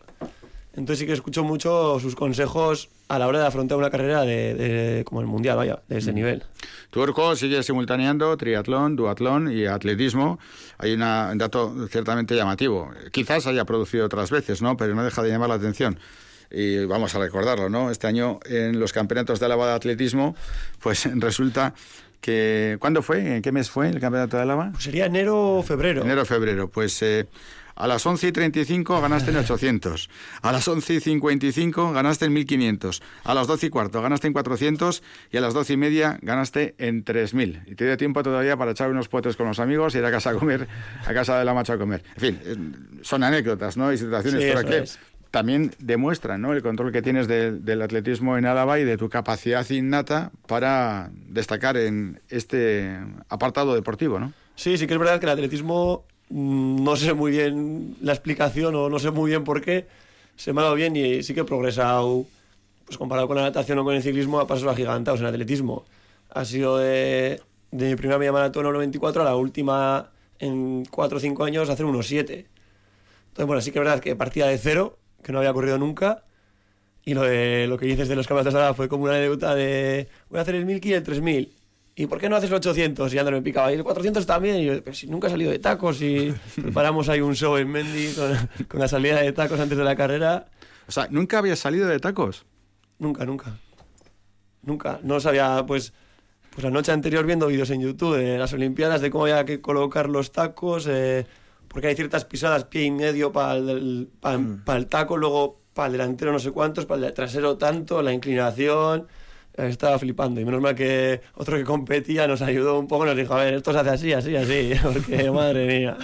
Entonces 0.72 1.00
sí 1.00 1.06
que 1.06 1.12
escucho 1.12 1.42
mucho 1.42 1.98
sus 1.98 2.14
consejos 2.14 2.88
a 3.08 3.18
la 3.18 3.26
hora 3.26 3.40
de 3.40 3.46
afrontar 3.46 3.76
una 3.76 3.90
carrera 3.90 4.22
de, 4.22 4.54
de- 4.54 5.04
como 5.04 5.20
el 5.20 5.26
mundial, 5.26 5.56
vaya, 5.56 5.80
de 5.88 5.98
ese 5.98 6.12
Mm. 6.12 6.14
nivel. 6.14 6.44
Tu 6.90 7.00
Urco 7.02 7.34
sigue 7.34 7.62
simultaneando 7.64 8.36
triatlón, 8.36 8.94
duatlón 8.94 9.50
y 9.52 9.66
atletismo. 9.66 10.38
Hay 10.78 10.92
una- 10.94 11.30
un 11.32 11.38
dato 11.38 11.74
ciertamente 11.88 12.36
llamativo. 12.36 12.90
Quizás 13.10 13.46
haya 13.48 13.64
producido 13.64 14.06
otras 14.06 14.30
veces, 14.30 14.62
¿no? 14.62 14.76
Pero 14.76 14.94
no 14.94 15.02
deja 15.02 15.22
de 15.22 15.30
llamar 15.30 15.48
la 15.48 15.56
atención. 15.56 15.98
Y 16.52 16.84
vamos 16.86 17.14
a 17.14 17.18
recordarlo, 17.18 17.68
¿no? 17.68 17.90
Este 17.90 18.06
año 18.06 18.38
en 18.44 18.78
los 18.78 18.92
campeonatos 18.92 19.38
de 19.40 19.46
Álava 19.46 19.66
de 19.68 19.72
atletismo, 19.74 20.34
pues 20.80 21.04
resulta 21.14 21.74
que... 22.20 22.76
¿Cuándo 22.80 23.02
fue? 23.02 23.36
¿En 23.36 23.42
qué 23.42 23.50
mes 23.50 23.70
fue 23.70 23.88
el 23.88 23.98
campeonato 24.00 24.36
de 24.36 24.42
Álava? 24.42 24.70
Pues 24.72 24.84
sería 24.84 25.06
enero 25.06 25.56
o 25.58 25.62
febrero. 25.62 26.02
Enero 26.02 26.24
febrero. 26.24 26.68
Pues 26.68 27.00
eh, 27.02 27.26
a 27.82 27.86
las 27.86 28.04
11 28.04 28.28
y 28.28 28.32
35 28.32 29.00
ganaste 29.00 29.30
en 29.30 29.36
800. 29.38 30.10
A 30.42 30.52
las 30.52 30.68
11 30.68 30.94
y 30.94 31.00
55 31.00 31.92
ganaste 31.92 32.26
en 32.26 32.32
1500. 32.32 33.02
A 33.24 33.34
las 33.34 33.46
12 33.46 33.66
y 33.66 33.70
cuarto 33.70 34.02
ganaste 34.02 34.26
en 34.26 34.32
400. 34.32 35.02
Y 35.32 35.36
a 35.36 35.40
las 35.40 35.54
12 35.54 35.72
y 35.72 35.76
media 35.76 36.18
ganaste 36.22 36.74
en 36.78 37.04
3000. 37.04 37.62
Y 37.66 37.74
te 37.74 37.84
dio 37.86 37.96
tiempo 37.96 38.22
todavía 38.22 38.56
para 38.56 38.72
echar 38.72 38.90
unos 38.90 39.08
potes 39.08 39.36
con 39.36 39.46
los 39.46 39.58
amigos 39.60 39.94
y 39.94 39.98
ir 39.98 40.04
a 40.04 40.10
casa 40.10 40.30
a 40.30 40.34
comer, 40.34 40.68
a 41.06 41.14
casa 41.14 41.38
de 41.38 41.44
la 41.44 41.54
macho 41.54 41.72
a 41.72 41.78
comer. 41.78 42.02
En 42.16 42.20
fin, 42.20 42.40
eh, 42.44 42.56
son 43.02 43.22
anécdotas, 43.22 43.76
¿no? 43.76 43.92
Y 43.92 43.98
situaciones 43.98 44.42
Sí, 44.42 44.50
por 44.50 44.58
eso 44.58 44.66
aquí. 44.68 44.76
es. 44.76 44.98
también 45.30 45.72
demuestra 45.78 46.38
¿no? 46.38 46.52
el 46.52 46.60
control 46.60 46.90
que 46.90 47.02
tienes 47.02 47.28
de- 47.28 47.52
del 47.52 47.82
atletismo 47.82 48.36
en 48.36 48.46
Álava 48.46 48.80
y 48.80 48.84
de 48.84 48.96
tu 48.96 49.08
capacidad 49.08 49.68
innata 49.70 50.32
para 50.48 51.10
destacar 51.28 51.76
en 51.76 52.20
este 52.30 52.98
apartado 53.28 53.74
deportivo, 53.76 54.18
¿no? 54.18 54.32
Sí, 54.56 54.76
sí 54.76 54.86
que 54.88 54.94
es 54.94 54.98
verdad 54.98 55.20
que 55.20 55.26
el 55.26 55.32
atletismo 55.32 56.04
no 56.30 56.96
sé 56.96 57.12
muy 57.12 57.32
bien 57.32 57.96
la 58.00 58.12
explicación 58.12 58.74
o 58.74 58.88
no 58.88 58.98
sé 58.98 59.10
muy 59.10 59.30
bien 59.30 59.44
por 59.44 59.60
qué 59.60 59.86
se 60.36 60.52
me 60.52 60.60
ha 60.60 60.64
dado 60.64 60.76
bien 60.76 60.96
y 60.96 61.22
sí 61.22 61.34
que 61.34 61.40
he 61.40 61.44
progresado, 61.44 62.24
pues 62.86 62.96
comparado 62.96 63.28
con 63.28 63.36
la 63.36 63.42
natación 63.42 63.78
o 63.78 63.84
con 63.84 63.94
el 63.94 64.02
ciclismo, 64.02 64.40
a 64.40 64.46
pasos 64.46 64.66
agigantados 64.68 65.20
en 65.20 65.26
atletismo. 65.26 65.84
Ha 66.30 66.44
sido 66.44 66.78
de, 66.78 67.42
de 67.70 67.90
mi 67.90 67.96
primera 67.96 68.18
media 68.18 68.32
maratón 68.32 68.64
a 68.66 68.70
1.24 68.70 69.20
a 69.20 69.24
la 69.24 69.36
última 69.36 70.10
en 70.38 70.84
4 70.90 71.18
o 71.18 71.20
5 71.20 71.44
años 71.44 71.68
hacer 71.68 71.84
1.7. 71.84 72.46
Entonces, 73.28 73.46
bueno, 73.46 73.60
sí 73.60 73.70
que 73.70 73.78
es 73.78 73.84
verdad 73.84 74.00
que 74.00 74.16
partía 74.16 74.46
de 74.46 74.58
cero, 74.58 74.98
que 75.22 75.32
no 75.32 75.38
había 75.38 75.50
ocurrido 75.50 75.78
nunca. 75.78 76.24
Y 77.04 77.14
lo, 77.14 77.22
de, 77.22 77.66
lo 77.66 77.78
que 77.78 77.86
dices 77.86 78.08
de 78.08 78.16
los 78.16 78.26
campeonatos 78.26 78.54
Álava 78.54 78.74
fue 78.74 78.88
como 78.88 79.04
una 79.04 79.14
anécdota 79.16 79.54
de 79.54 80.08
voy 80.28 80.38
a 80.38 80.42
hacer 80.42 80.54
el 80.54 80.66
1000 80.66 80.86
y 80.86 80.92
el 80.92 81.02
3000. 81.02 81.54
¿Y 82.00 82.06
por 82.06 82.18
qué 82.18 82.30
no 82.30 82.36
haces 82.36 82.48
el 82.48 82.56
800? 82.56 83.12
Y 83.12 83.18
Ander 83.18 83.34
me 83.34 83.42
picaba. 83.42 83.70
Y 83.70 83.74
el 83.74 83.84
400 83.84 84.24
también. 84.24 84.56
Y 84.56 84.64
yo, 84.64 84.82
pero 84.82 84.96
si 84.96 85.06
nunca 85.06 85.28
he 85.28 85.30
salido 85.30 85.50
de 85.50 85.58
tacos 85.58 86.00
y 86.00 86.34
preparamos 86.54 87.10
ahí 87.10 87.20
un 87.20 87.34
show 87.34 87.58
en 87.58 87.68
Mendy 87.68 88.14
con, 88.14 88.48
con 88.68 88.80
la 88.80 88.88
salida 88.88 89.20
de 89.20 89.30
tacos 89.32 89.60
antes 89.60 89.76
de 89.76 89.84
la 89.84 89.94
carrera. 89.94 90.46
O 90.88 90.92
sea, 90.92 91.08
¿nunca 91.10 91.36
habías 91.36 91.58
salido 91.58 91.86
de 91.88 92.00
tacos? 92.00 92.46
Nunca, 92.98 93.26
nunca. 93.26 93.58
Nunca. 94.62 94.98
No 95.02 95.20
sabía, 95.20 95.62
pues, 95.66 95.92
pues 96.54 96.64
la 96.64 96.70
noche 96.70 96.90
anterior 96.90 97.26
viendo 97.26 97.46
vídeos 97.48 97.68
en 97.68 97.82
YouTube 97.82 98.16
de 98.16 98.38
las 98.38 98.54
Olimpiadas, 98.54 99.02
de 99.02 99.10
cómo 99.10 99.24
había 99.24 99.44
que 99.44 99.60
colocar 99.60 100.08
los 100.08 100.32
tacos, 100.32 100.86
eh, 100.88 101.26
porque 101.68 101.88
hay 101.88 101.96
ciertas 101.96 102.24
pisadas, 102.24 102.64
pie 102.64 102.84
y 102.84 102.90
medio 102.92 103.30
para 103.30 103.56
el, 103.58 104.08
para, 104.20 104.78
el 104.78 104.86
taco, 104.86 105.18
luego 105.18 105.60
para 105.74 105.88
el 105.88 105.92
delantero 105.92 106.32
no 106.32 106.38
sé 106.38 106.50
cuántos, 106.50 106.86
para 106.86 107.06
el 107.06 107.12
trasero 107.12 107.58
tanto, 107.58 108.00
la 108.00 108.14
inclinación. 108.14 109.06
Estaba 109.54 109.98
flipando 109.98 110.40
y 110.40 110.44
menos 110.44 110.60
mal 110.60 110.74
que 110.74 111.20
otro 111.34 111.56
que 111.56 111.64
competía 111.64 112.26
nos 112.26 112.40
ayudó 112.42 112.78
un 112.78 112.86
poco, 112.86 113.04
nos 113.04 113.16
dijo, 113.16 113.34
a 113.34 113.44
ver, 113.44 113.54
esto 113.54 113.72
se 113.72 113.78
hace 113.78 113.90
así, 113.90 114.12
así, 114.12 114.36
así, 114.36 114.72
porque 114.82 115.30
madre 115.32 115.66
mía. 115.66 115.96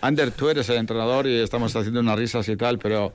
Ander, 0.00 0.30
tú 0.30 0.48
eres 0.48 0.68
el 0.68 0.76
entrenador 0.76 1.26
y 1.26 1.40
estamos 1.40 1.74
haciendo 1.76 2.00
unas 2.00 2.18
risas 2.18 2.48
y 2.48 2.56
tal, 2.56 2.78
pero 2.78 3.12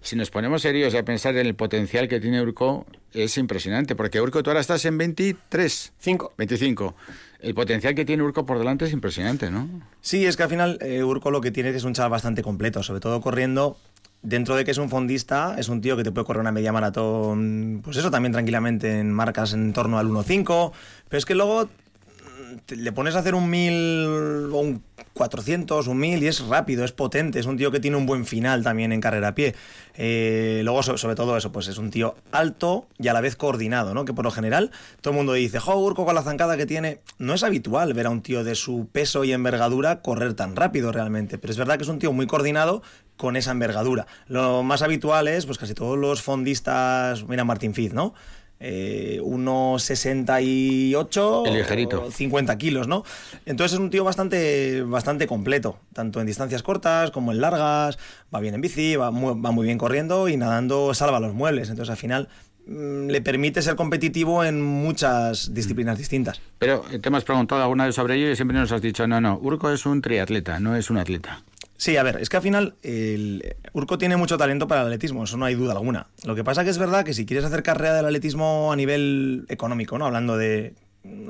si 0.00 0.14
nos 0.14 0.30
ponemos 0.30 0.62
serios 0.62 0.94
a 0.94 1.02
pensar 1.04 1.36
en 1.36 1.46
el 1.46 1.54
potencial 1.54 2.06
que 2.08 2.20
tiene 2.20 2.40
Urco, 2.40 2.86
es 3.12 3.36
impresionante, 3.38 3.96
porque 3.96 4.20
Urco 4.20 4.42
tú 4.42 4.50
ahora 4.50 4.60
estás 4.60 4.84
en 4.84 4.98
23. 4.98 5.92
5. 5.98 6.34
25. 6.38 6.94
El 7.40 7.54
potencial 7.54 7.94
que 7.94 8.04
tiene 8.04 8.22
Urco 8.22 8.46
por 8.46 8.58
delante 8.58 8.84
es 8.84 8.92
impresionante, 8.92 9.50
¿no? 9.50 9.68
Sí, 10.00 10.24
es 10.24 10.36
que 10.36 10.44
al 10.44 10.48
final 10.48 10.78
eh, 10.80 11.02
Urco 11.02 11.30
lo 11.30 11.40
que 11.40 11.50
tiene 11.50 11.70
es 11.70 11.84
un 11.84 11.94
chaval 11.94 12.12
bastante 12.12 12.42
completo, 12.42 12.82
sobre 12.82 13.00
todo 13.00 13.20
corriendo. 13.20 13.76
Dentro 14.22 14.56
de 14.56 14.64
que 14.64 14.72
es 14.72 14.78
un 14.78 14.88
fondista, 14.90 15.54
es 15.58 15.68
un 15.68 15.80
tío 15.80 15.96
que 15.96 16.02
te 16.02 16.10
puede 16.10 16.24
correr 16.26 16.40
una 16.40 16.50
media 16.52 16.72
maratón, 16.72 17.80
pues 17.84 17.96
eso 17.96 18.10
también 18.10 18.32
tranquilamente 18.32 18.98
en 18.98 19.12
marcas 19.12 19.52
en 19.52 19.72
torno 19.72 19.98
al 19.98 20.08
1.5, 20.08 20.72
pero 21.08 21.18
es 21.18 21.24
que 21.24 21.34
luego 21.36 21.66
mm, 21.66 22.72
le 22.76 22.92
pones 22.92 23.14
a 23.14 23.20
hacer 23.20 23.34
un 23.36 23.48
1000 23.48 24.50
o 24.52 24.58
un 24.58 24.82
400, 25.12 25.86
un 25.86 25.98
1000 25.98 26.22
y 26.22 26.26
es 26.26 26.40
rápido, 26.40 26.84
es 26.84 26.92
potente, 26.92 27.38
es 27.38 27.46
un 27.46 27.56
tío 27.56 27.70
que 27.70 27.80
tiene 27.80 27.96
un 27.96 28.04
buen 28.04 28.26
final 28.26 28.62
también 28.64 28.92
en 28.92 29.00
carrera 29.00 29.28
a 29.28 29.34
pie. 29.34 29.54
Eh, 29.94 30.60
luego, 30.64 30.82
so- 30.82 30.98
sobre 30.98 31.14
todo 31.14 31.36
eso, 31.38 31.52
pues 31.52 31.68
es 31.68 31.78
un 31.78 31.90
tío 31.90 32.16
alto 32.32 32.86
y 32.98 33.08
a 33.08 33.12
la 33.14 33.20
vez 33.22 33.34
coordinado, 33.36 33.94
¿no? 33.94 34.04
Que 34.04 34.12
por 34.12 34.24
lo 34.26 34.30
general 34.30 34.72
todo 35.00 35.12
el 35.12 35.16
mundo 35.16 35.32
dice, 35.32 35.58
jo, 35.58 35.76
Urco 35.78 36.04
con 36.04 36.14
la 36.14 36.22
zancada 36.22 36.56
que 36.58 36.66
tiene. 36.66 37.00
No 37.18 37.32
es 37.32 37.44
habitual 37.44 37.94
ver 37.94 38.06
a 38.06 38.10
un 38.10 38.20
tío 38.20 38.44
de 38.44 38.54
su 38.56 38.88
peso 38.92 39.24
y 39.24 39.32
envergadura 39.32 40.02
correr 40.02 40.34
tan 40.34 40.54
rápido 40.56 40.92
realmente, 40.92 41.38
pero 41.38 41.52
es 41.52 41.56
verdad 41.58 41.76
que 41.78 41.84
es 41.84 41.88
un 41.88 41.98
tío 41.98 42.12
muy 42.12 42.26
coordinado 42.26 42.82
con 43.16 43.36
esa 43.36 43.50
envergadura. 43.50 44.06
Lo 44.28 44.62
más 44.62 44.82
habitual 44.82 45.26
es, 45.28 45.44
pues 45.46 45.58
casi 45.58 45.74
todos 45.74 45.98
los 45.98 46.22
fondistas, 46.22 47.26
mira 47.26 47.44
Martin 47.44 47.74
Fitz, 47.74 47.92
¿no? 47.92 48.14
Eh, 48.58 49.20
1,68 49.22 51.46
El 51.46 51.54
ligerito. 51.54 52.04
o 52.04 52.10
50 52.10 52.56
kilos, 52.56 52.88
¿no? 52.88 53.04
Entonces 53.44 53.74
es 53.74 53.78
un 53.78 53.90
tío 53.90 54.02
bastante, 54.02 54.80
bastante 54.82 55.26
completo, 55.26 55.78
tanto 55.92 56.22
en 56.22 56.26
distancias 56.26 56.62
cortas 56.62 57.10
como 57.10 57.32
en 57.32 57.42
largas, 57.42 57.98
va 58.34 58.40
bien 58.40 58.54
en 58.54 58.62
bici, 58.62 58.96
va 58.96 59.10
muy, 59.10 59.38
va 59.38 59.50
muy 59.50 59.66
bien 59.66 59.76
corriendo 59.76 60.30
y 60.30 60.38
nadando 60.38 60.94
salva 60.94 61.20
los 61.20 61.34
muebles. 61.34 61.68
Entonces 61.68 61.90
al 61.90 61.98
final 61.98 62.30
mm, 62.66 63.08
le 63.08 63.20
permite 63.20 63.60
ser 63.60 63.76
competitivo 63.76 64.42
en 64.42 64.62
muchas 64.62 65.52
disciplinas 65.52 65.98
distintas. 65.98 66.40
Pero 66.58 66.82
eh, 66.90 66.98
te 66.98 67.08
hemos 67.08 67.24
preguntado 67.24 67.60
alguna 67.60 67.84
vez 67.84 67.94
sobre 67.94 68.14
ello 68.14 68.30
y 68.30 68.36
siempre 68.36 68.56
nos 68.56 68.72
has 68.72 68.80
dicho, 68.80 69.06
no, 69.06 69.20
no, 69.20 69.38
Urco 69.38 69.70
es 69.70 69.84
un 69.84 70.00
triatleta, 70.00 70.60
no 70.60 70.76
es 70.76 70.88
un 70.88 70.96
atleta. 70.96 71.42
Sí, 71.76 71.96
a 71.96 72.02
ver, 72.02 72.18
es 72.20 72.28
que 72.28 72.36
al 72.36 72.42
final 72.42 72.74
el 72.82 73.56
Urco 73.72 73.98
tiene 73.98 74.16
mucho 74.16 74.38
talento 74.38 74.66
para 74.66 74.80
el 74.82 74.86
atletismo, 74.86 75.24
eso 75.24 75.36
no 75.36 75.44
hay 75.44 75.54
duda 75.54 75.72
alguna. 75.72 76.08
Lo 76.24 76.34
que 76.34 76.42
pasa 76.44 76.64
que 76.64 76.70
es 76.70 76.78
verdad 76.78 77.04
que 77.04 77.12
si 77.12 77.26
quieres 77.26 77.44
hacer 77.44 77.62
carrera 77.62 77.94
del 77.94 78.06
atletismo 78.06 78.72
a 78.72 78.76
nivel 78.76 79.44
económico, 79.48 79.98
¿no? 79.98 80.06
Hablando 80.06 80.36
de... 80.36 80.74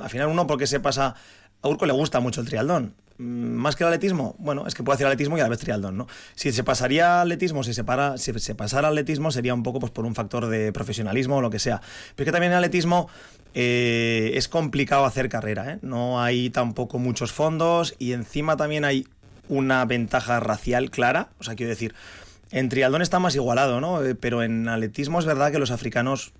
Al 0.01 0.09
final 0.11 0.28
uno 0.28 0.47
porque 0.47 0.66
se 0.66 0.80
pasa... 0.80 1.14
A 1.62 1.68
Urco 1.68 1.86
le 1.86 1.92
gusta 1.92 2.20
mucho 2.20 2.40
el 2.40 2.47
trialdón. 2.47 2.94
Mm, 3.18 3.55
Más 3.55 3.76
que 3.76 3.82
el 3.82 3.88
atletismo, 3.88 4.36
bueno, 4.38 4.66
es 4.66 4.74
que 4.74 4.82
puede 4.82 4.97
hacer 4.97 5.07
atletismo 5.07 5.36
y 5.36 5.40
a 5.40 5.44
la 5.44 5.49
vez 5.49 5.59
trialdón, 5.59 5.97
¿no? 5.97 6.07
Si 6.34 6.53
se 6.53 6.62
pasaría 6.62 7.22
atletismo, 7.22 7.64
si 7.64 7.72
se, 7.74 7.82
para, 7.82 8.18
si 8.18 8.32
se 8.38 8.55
pasara 8.55 8.88
atletismo 8.88 9.30
sería 9.30 9.55
un 9.55 9.62
poco 9.62 9.80
pues, 9.80 9.90
por 9.90 10.05
un 10.05 10.14
factor 10.14 10.47
de 10.47 10.72
profesionalismo 10.72 11.38
o 11.38 11.40
lo 11.40 11.51
que 11.51 11.59
sea. 11.59 11.80
Pero 12.14 12.24
es 12.24 12.26
que 12.26 12.32
también 12.32 12.53
en 12.53 12.59
atletismo 12.59 13.09
eh, 13.55 14.32
es 14.34 14.49
complicado 14.49 15.07
hacer 15.07 15.28
carrera, 15.28 15.72
¿eh? 15.72 15.78
No 15.82 16.20
hay 16.20 16.51
tampoco 16.51 16.99
muchos 16.99 17.32
fondos 17.32 17.94
y 17.99 18.12
encima 18.12 18.57
también 18.57 18.84
hay 18.84 19.07
una 19.49 19.84
ventaja 19.84 20.40
racial 20.40 20.90
clara. 20.90 21.30
O 21.38 21.44
sea, 21.44 21.55
quiero 21.55 21.70
decir, 21.70 21.94
en 22.51 22.68
trialdón 22.68 23.03
está 23.03 23.18
más 23.18 23.34
igualado, 23.34 23.80
¿no? 23.80 24.05
Eh, 24.05 24.14
Pero 24.14 24.42
en 24.42 24.68
atletismo 24.68 25.18
es 25.18 25.26
verdad 25.26 25.53
que 25.53 25.59
los 25.59 25.70
africanos 25.70 26.32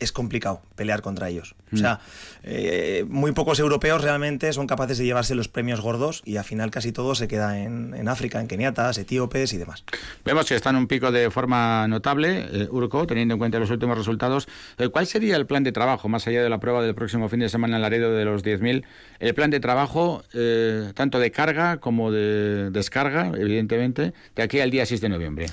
es 0.00 0.12
complicado 0.12 0.62
pelear 0.76 1.02
contra 1.02 1.28
ellos. 1.28 1.54
O 1.72 1.76
sea, 1.76 2.00
eh, 2.42 3.04
muy 3.08 3.30
pocos 3.32 3.60
europeos 3.60 4.02
realmente 4.02 4.52
son 4.52 4.66
capaces 4.66 4.98
de 4.98 5.04
llevarse 5.04 5.34
los 5.36 5.48
premios 5.48 5.80
gordos 5.80 6.22
y 6.24 6.36
al 6.36 6.44
final 6.44 6.70
casi 6.70 6.90
todo 6.90 7.14
se 7.14 7.28
queda 7.28 7.60
en, 7.60 7.94
en 7.94 8.08
África, 8.08 8.40
en 8.40 8.48
keniatas, 8.48 8.98
etíopes 8.98 9.52
y 9.52 9.58
demás. 9.58 9.84
Vemos 10.24 10.46
que 10.46 10.56
está 10.56 10.70
en 10.70 10.76
un 10.76 10.86
pico 10.86 11.12
de 11.12 11.30
forma 11.30 11.86
notable, 11.88 12.46
eh, 12.50 12.68
Urco, 12.70 13.06
teniendo 13.06 13.34
en 13.34 13.38
cuenta 13.38 13.58
los 13.58 13.70
últimos 13.70 13.96
resultados. 13.96 14.48
Eh, 14.78 14.88
¿Cuál 14.88 15.06
sería 15.06 15.36
el 15.36 15.46
plan 15.46 15.62
de 15.62 15.72
trabajo, 15.72 16.08
más 16.08 16.26
allá 16.26 16.42
de 16.42 16.48
la 16.48 16.58
prueba 16.58 16.82
del 16.82 16.94
próximo 16.94 17.28
fin 17.28 17.40
de 17.40 17.48
semana 17.48 17.76
en 17.76 17.82
Laredo 17.82 18.12
de 18.12 18.24
los 18.24 18.44
10.000? 18.44 18.84
El 19.20 19.34
plan 19.34 19.50
de 19.50 19.60
trabajo, 19.60 20.24
eh, 20.34 20.92
tanto 20.94 21.18
de 21.18 21.30
carga 21.30 21.78
como 21.78 22.10
de 22.10 22.70
descarga, 22.70 23.32
evidentemente, 23.36 24.12
de 24.34 24.42
aquí 24.42 24.60
al 24.60 24.70
día 24.70 24.86
6 24.86 25.00
de 25.00 25.08
noviembre. 25.08 25.46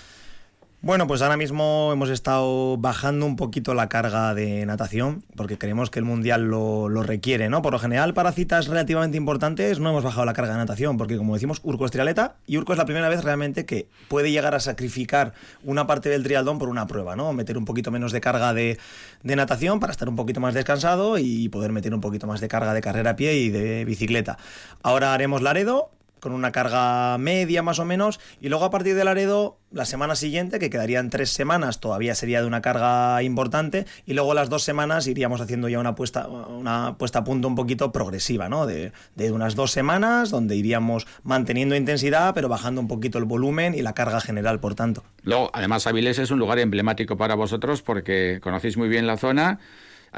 Bueno, 0.80 1.08
pues 1.08 1.24
ahora 1.24 1.38
mismo 1.38 1.90
hemos 1.92 2.12
estado 2.12 2.78
bajando 2.78 3.26
un 3.26 3.36
poquito 3.36 3.74
la 3.74 3.90
carga 3.90 4.36
de 4.36 4.64
natación, 4.68 5.24
porque 5.36 5.58
creemos 5.58 5.90
que 5.90 5.98
el 5.98 6.06
Mundial 6.06 6.44
lo, 6.44 6.88
lo 6.88 7.02
requiere, 7.02 7.50
¿no? 7.50 7.64
Por 7.64 7.74
lo 7.74 7.80
general, 7.80 8.14
para 8.14 8.32
citas 8.32 8.68
relativamente 8.68 9.18
importantes 9.18 9.80
no 9.80 9.90
hemos 9.90 10.04
bajado 10.04 10.26
la 10.26 10.34
carga 10.34 10.52
de 10.52 10.60
natación, 10.60 10.98
porque 10.98 11.18
como 11.18 11.34
decimos, 11.34 11.62
Urco 11.64 11.86
es 11.86 11.92
trialeta 11.92 12.36
y 12.46 12.58
Urco 12.58 12.74
es 12.74 12.78
la 12.78 12.86
primera 12.86 13.10
vez 13.10 13.24
realmente 13.24 13.66
que 13.66 13.90
puede 14.08 14.30
llegar 14.30 14.54
a 14.54 14.60
sacrificar 14.60 15.34
una 15.64 15.88
parte 15.88 16.10
del 16.10 16.22
trialdón 16.22 16.60
por 16.60 16.70
una 16.70 16.86
prueba, 16.86 17.16
¿no? 17.16 17.34
Meter 17.34 17.58
un 17.58 17.66
poquito 17.66 17.90
menos 17.90 18.12
de 18.12 18.22
carga 18.22 18.54
de, 18.54 18.78
de 19.24 19.36
natación 19.36 19.80
para 19.80 19.92
estar 19.92 20.08
un 20.08 20.16
poquito 20.16 20.42
más 20.42 20.54
descansado 20.54 21.18
y 21.18 21.50
poder 21.50 21.72
meter 21.72 21.92
un 21.92 22.02
poquito 22.02 22.28
más 22.28 22.40
de 22.40 22.50
carga 22.50 22.76
de 22.76 22.82
carrera 22.82 23.12
a 23.12 23.16
pie 23.16 23.34
y 23.40 23.50
de 23.50 23.84
bicicleta. 23.84 24.38
Ahora 24.84 25.16
haremos 25.16 25.42
Laredo, 25.42 25.90
con 26.20 26.32
una 26.34 26.52
carga 26.52 27.18
media 27.18 27.62
más 27.62 27.80
o 27.80 27.86
menos, 27.86 28.20
y 28.42 28.50
luego 28.50 28.66
a 28.66 28.70
partir 28.70 28.96
de 28.96 29.04
Laredo, 29.04 29.58
la 29.72 29.86
semana 29.86 30.16
siguiente, 30.16 30.60
que 30.60 30.70
quedarían 30.70 31.10
tres 31.10 31.30
semanas, 31.30 31.80
todavía 31.80 32.16
sería 32.16 32.42
de 32.42 32.48
una 32.48 32.62
carga 32.62 33.22
importante, 33.24 33.86
y 34.06 34.14
luego 34.14 34.34
las 34.34 34.50
dos 34.50 34.64
semanas 34.64 35.08
iríamos 35.08 35.42
haciendo 35.42 35.70
ya 35.70 35.80
una 35.80 35.96
puesta, 35.96 36.28
una 36.28 36.98
puesta 36.98 37.20
a 37.20 37.24
punto 37.24 37.48
un 37.48 37.56
poquito 37.56 37.92
progresiva, 37.92 38.50
¿no? 38.50 38.66
De, 38.66 38.92
de 39.16 39.32
unas 39.32 39.56
dos 39.56 39.72
semanas, 39.72 40.30
donde 40.30 40.56
iríamos 40.56 41.08
manteniendo 41.24 41.76
intensidad, 41.76 42.34
pero 42.34 42.50
bajando 42.50 42.82
un 42.82 42.88
poquito 42.88 43.18
el 43.18 43.26
volumen 43.26 43.76
y 43.76 43.82
la 43.82 43.94
carga 43.94 44.22
general, 44.22 44.60
por 44.60 44.76
tanto. 44.76 45.04
Luego, 45.24 45.50
además, 45.54 45.88
Avilés 45.88 46.20
es 46.20 46.32
un 46.32 46.40
lugar 46.40 46.60
emblemático 46.60 47.18
para 47.18 47.36
vosotros 47.36 47.82
porque 47.82 48.40
conocéis 48.42 48.78
muy 48.78 48.88
bien 48.88 49.08
la 49.08 49.18
zona. 49.18 49.60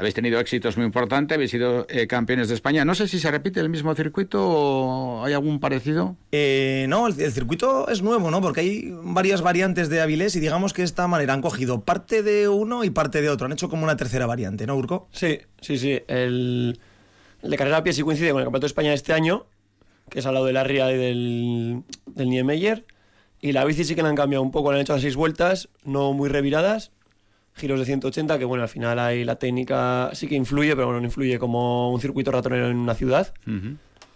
Habéis 0.00 0.14
tenido 0.14 0.40
éxitos 0.40 0.78
muy 0.78 0.86
importantes, 0.86 1.34
habéis 1.36 1.50
sido 1.50 1.84
eh, 1.90 2.06
campeones 2.06 2.48
de 2.48 2.54
España. 2.54 2.86
No 2.86 2.94
sé 2.94 3.06
si 3.06 3.20
se 3.20 3.30
repite 3.30 3.60
el 3.60 3.68
mismo 3.68 3.94
circuito 3.94 4.42
o 4.42 5.22
hay 5.22 5.34
algún 5.34 5.60
parecido. 5.60 6.16
Eh, 6.32 6.86
no, 6.88 7.06
el, 7.06 7.20
el 7.20 7.30
circuito 7.32 7.86
es 7.86 8.00
nuevo, 8.00 8.30
¿no? 8.30 8.40
Porque 8.40 8.60
hay 8.62 8.94
varias 9.02 9.42
variantes 9.42 9.90
de 9.90 10.00
Avilés 10.00 10.34
y 10.36 10.40
digamos 10.40 10.72
que 10.72 10.80
de 10.80 10.86
esta 10.86 11.06
manera 11.06 11.34
han 11.34 11.42
cogido 11.42 11.82
parte 11.82 12.22
de 12.22 12.48
uno 12.48 12.82
y 12.82 12.88
parte 12.88 13.20
de 13.20 13.28
otro. 13.28 13.44
Han 13.44 13.52
hecho 13.52 13.68
como 13.68 13.84
una 13.84 13.98
tercera 13.98 14.24
variante, 14.24 14.66
¿no, 14.66 14.74
Urco? 14.74 15.08
Sí, 15.12 15.38
sí, 15.60 15.76
sí. 15.76 16.00
El, 16.08 16.80
el 17.42 17.50
de 17.50 17.56
carrera 17.58 17.76
a 17.76 17.82
pie 17.84 17.92
sí 17.92 18.00
coincide 18.00 18.30
con 18.30 18.40
el 18.40 18.46
Campeonato 18.46 18.64
de 18.64 18.68
España 18.68 18.88
de 18.88 18.94
este 18.94 19.12
año, 19.12 19.44
que 20.08 20.20
es 20.20 20.24
al 20.24 20.32
lado 20.32 20.46
de 20.46 20.54
la 20.54 20.64
Ría 20.64 20.90
y 20.90 20.96
del, 20.96 21.82
del 22.06 22.30
Niemeyer. 22.30 22.86
Y 23.42 23.52
la 23.52 23.66
bici 23.66 23.84
sí 23.84 23.94
que 23.94 24.02
la 24.02 24.08
han 24.08 24.16
cambiado 24.16 24.42
un 24.42 24.50
poco, 24.50 24.72
le 24.72 24.78
han 24.78 24.82
hecho 24.82 24.94
las 24.94 25.02
seis 25.02 25.16
vueltas, 25.16 25.68
no 25.84 26.14
muy 26.14 26.30
reviradas, 26.30 26.90
giros 27.54 27.78
de 27.78 27.84
180, 27.84 28.38
que 28.38 28.44
bueno, 28.44 28.62
al 28.62 28.68
final 28.68 28.98
hay 28.98 29.24
la 29.24 29.36
técnica 29.36 30.10
sí 30.12 30.26
que 30.26 30.34
influye, 30.34 30.74
pero 30.74 30.86
bueno, 30.86 31.00
no 31.00 31.06
influye 31.06 31.38
como 31.38 31.92
un 31.92 32.00
circuito 32.00 32.30
ratonero 32.30 32.68
en 32.68 32.76
una 32.76 32.94
ciudad. 32.94 33.32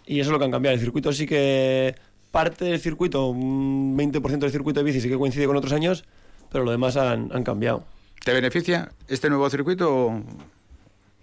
Y 0.07 0.19
eso 0.19 0.29
es 0.29 0.33
lo 0.33 0.39
que 0.39 0.45
han 0.45 0.51
cambiado. 0.51 0.75
El 0.75 0.81
circuito 0.81 1.11
sí 1.13 1.25
que 1.25 1.95
parte 2.31 2.65
del 2.65 2.79
circuito, 2.79 3.27
un 3.27 3.97
20% 3.97 4.39
del 4.39 4.51
circuito 4.51 4.79
de 4.79 4.83
bici 4.83 5.01
sí 5.01 5.09
que 5.09 5.17
coincide 5.17 5.47
con 5.47 5.55
otros 5.55 5.73
años, 5.73 6.03
pero 6.03 6.15
pero 6.51 6.63
lo 6.63 6.71
demás 6.71 6.95
han, 6.95 7.29
han 7.33 7.43
cambiado. 7.43 7.83
¿Te 8.23 8.33
beneficia 8.33 8.91
este 9.07 9.29
nuevo 9.29 9.49
circuito? 9.49 10.21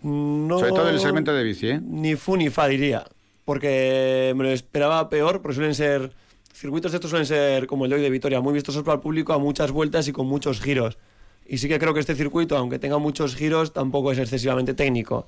No, 0.03 0.59
Sobre 0.59 0.73
todo 0.73 0.89
en 0.89 0.95
el 0.95 1.01
segmento 1.01 1.33
de 1.33 1.43
bici, 1.43 1.69
¿eh? 1.69 1.81
Ni 1.83 2.17
fu 2.17 2.37
ni 2.37 2.51
fa, 2.51 2.67
diría. 2.69 3.05
Porque 3.45 4.33
me 4.37 4.45
lo 4.45 4.51
esperaba 4.51 5.09
peor, 5.09 5.43
porque 5.43 5.55
suelen 5.55 5.75
ser. 5.75 6.13
Circuitos 6.53 6.93
de 6.93 6.97
estos 6.97 7.11
suelen 7.11 7.27
ser 7.27 7.67
como 7.67 7.85
el 7.87 7.91
de 7.91 7.97
hoy 7.97 8.03
de 8.03 8.11
Vitoria, 8.11 8.41
muy 8.41 8.53
vistosos 8.53 8.83
para 8.83 8.97
el 8.97 9.01
público, 9.01 9.33
a 9.33 9.39
muchas 9.39 9.71
vueltas 9.71 10.07
y 10.07 10.13
con 10.13 10.27
muchos 10.27 10.61
giros. 10.61 10.99
Y 11.47 11.59
sí 11.59 11.69
que 11.69 11.79
creo 11.79 11.95
que 11.95 12.01
este 12.01 12.15
circuito, 12.15 12.57
aunque 12.57 12.79
tenga 12.79 12.99
muchos 12.99 13.37
giros, 13.37 13.73
tampoco 13.73 14.13
es 14.13 14.19
excesivamente 14.19 14.75
técnico. 14.75 15.27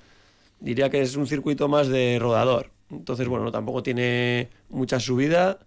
Diría 0.61 0.91
que 0.91 1.03
es 1.03 1.17
un 1.17 1.27
circuito 1.27 1.69
más 1.69 1.89
de 1.89 2.19
rodador. 2.21 2.71
Entonces, 2.91 3.29
bueno, 3.29 3.51
tampoco 3.51 3.83
tiene 3.83 4.51
mucha 4.69 5.01
subida. 5.01 5.59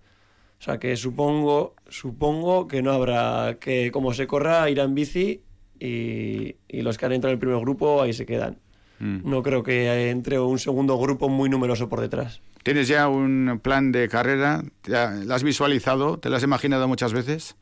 O 0.59 0.63
sea 0.63 0.79
que 0.79 0.95
supongo, 0.95 1.75
supongo 1.87 2.67
que 2.67 2.81
no 2.81 2.91
habrá 2.91 3.57
que, 3.59 3.91
como 3.91 4.13
se 4.13 4.25
corra, 4.25 4.69
ir 4.69 4.79
en 4.79 4.95
bici 4.95 5.41
y, 5.79 6.55
y 6.67 6.81
los 6.81 6.97
que 6.97 7.05
han 7.05 7.11
entrado 7.11 7.31
en 7.31 7.35
el 7.35 7.39
primer 7.39 7.59
grupo 7.59 8.01
ahí 8.01 8.13
se 8.13 8.25
quedan. 8.25 8.57
Mm. 8.99 9.29
No 9.29 9.43
creo 9.43 9.61
que 9.61 10.09
entre 10.09 10.39
un 10.39 10.57
segundo 10.57 10.97
grupo 10.97 11.29
muy 11.29 11.49
numeroso 11.49 11.87
por 11.89 12.01
detrás. 12.01 12.41
¿Tienes 12.63 12.87
ya 12.87 13.07
un 13.07 13.59
plan 13.63 13.91
de 13.91 14.09
carrera? 14.09 14.63
¿Ya 14.83 15.11
¿Lo 15.11 15.33
has 15.35 15.43
visualizado? 15.43 16.17
¿Te 16.17 16.29
lo 16.29 16.35
has 16.35 16.43
imaginado 16.43 16.87
muchas 16.87 17.13
veces? 17.13 17.55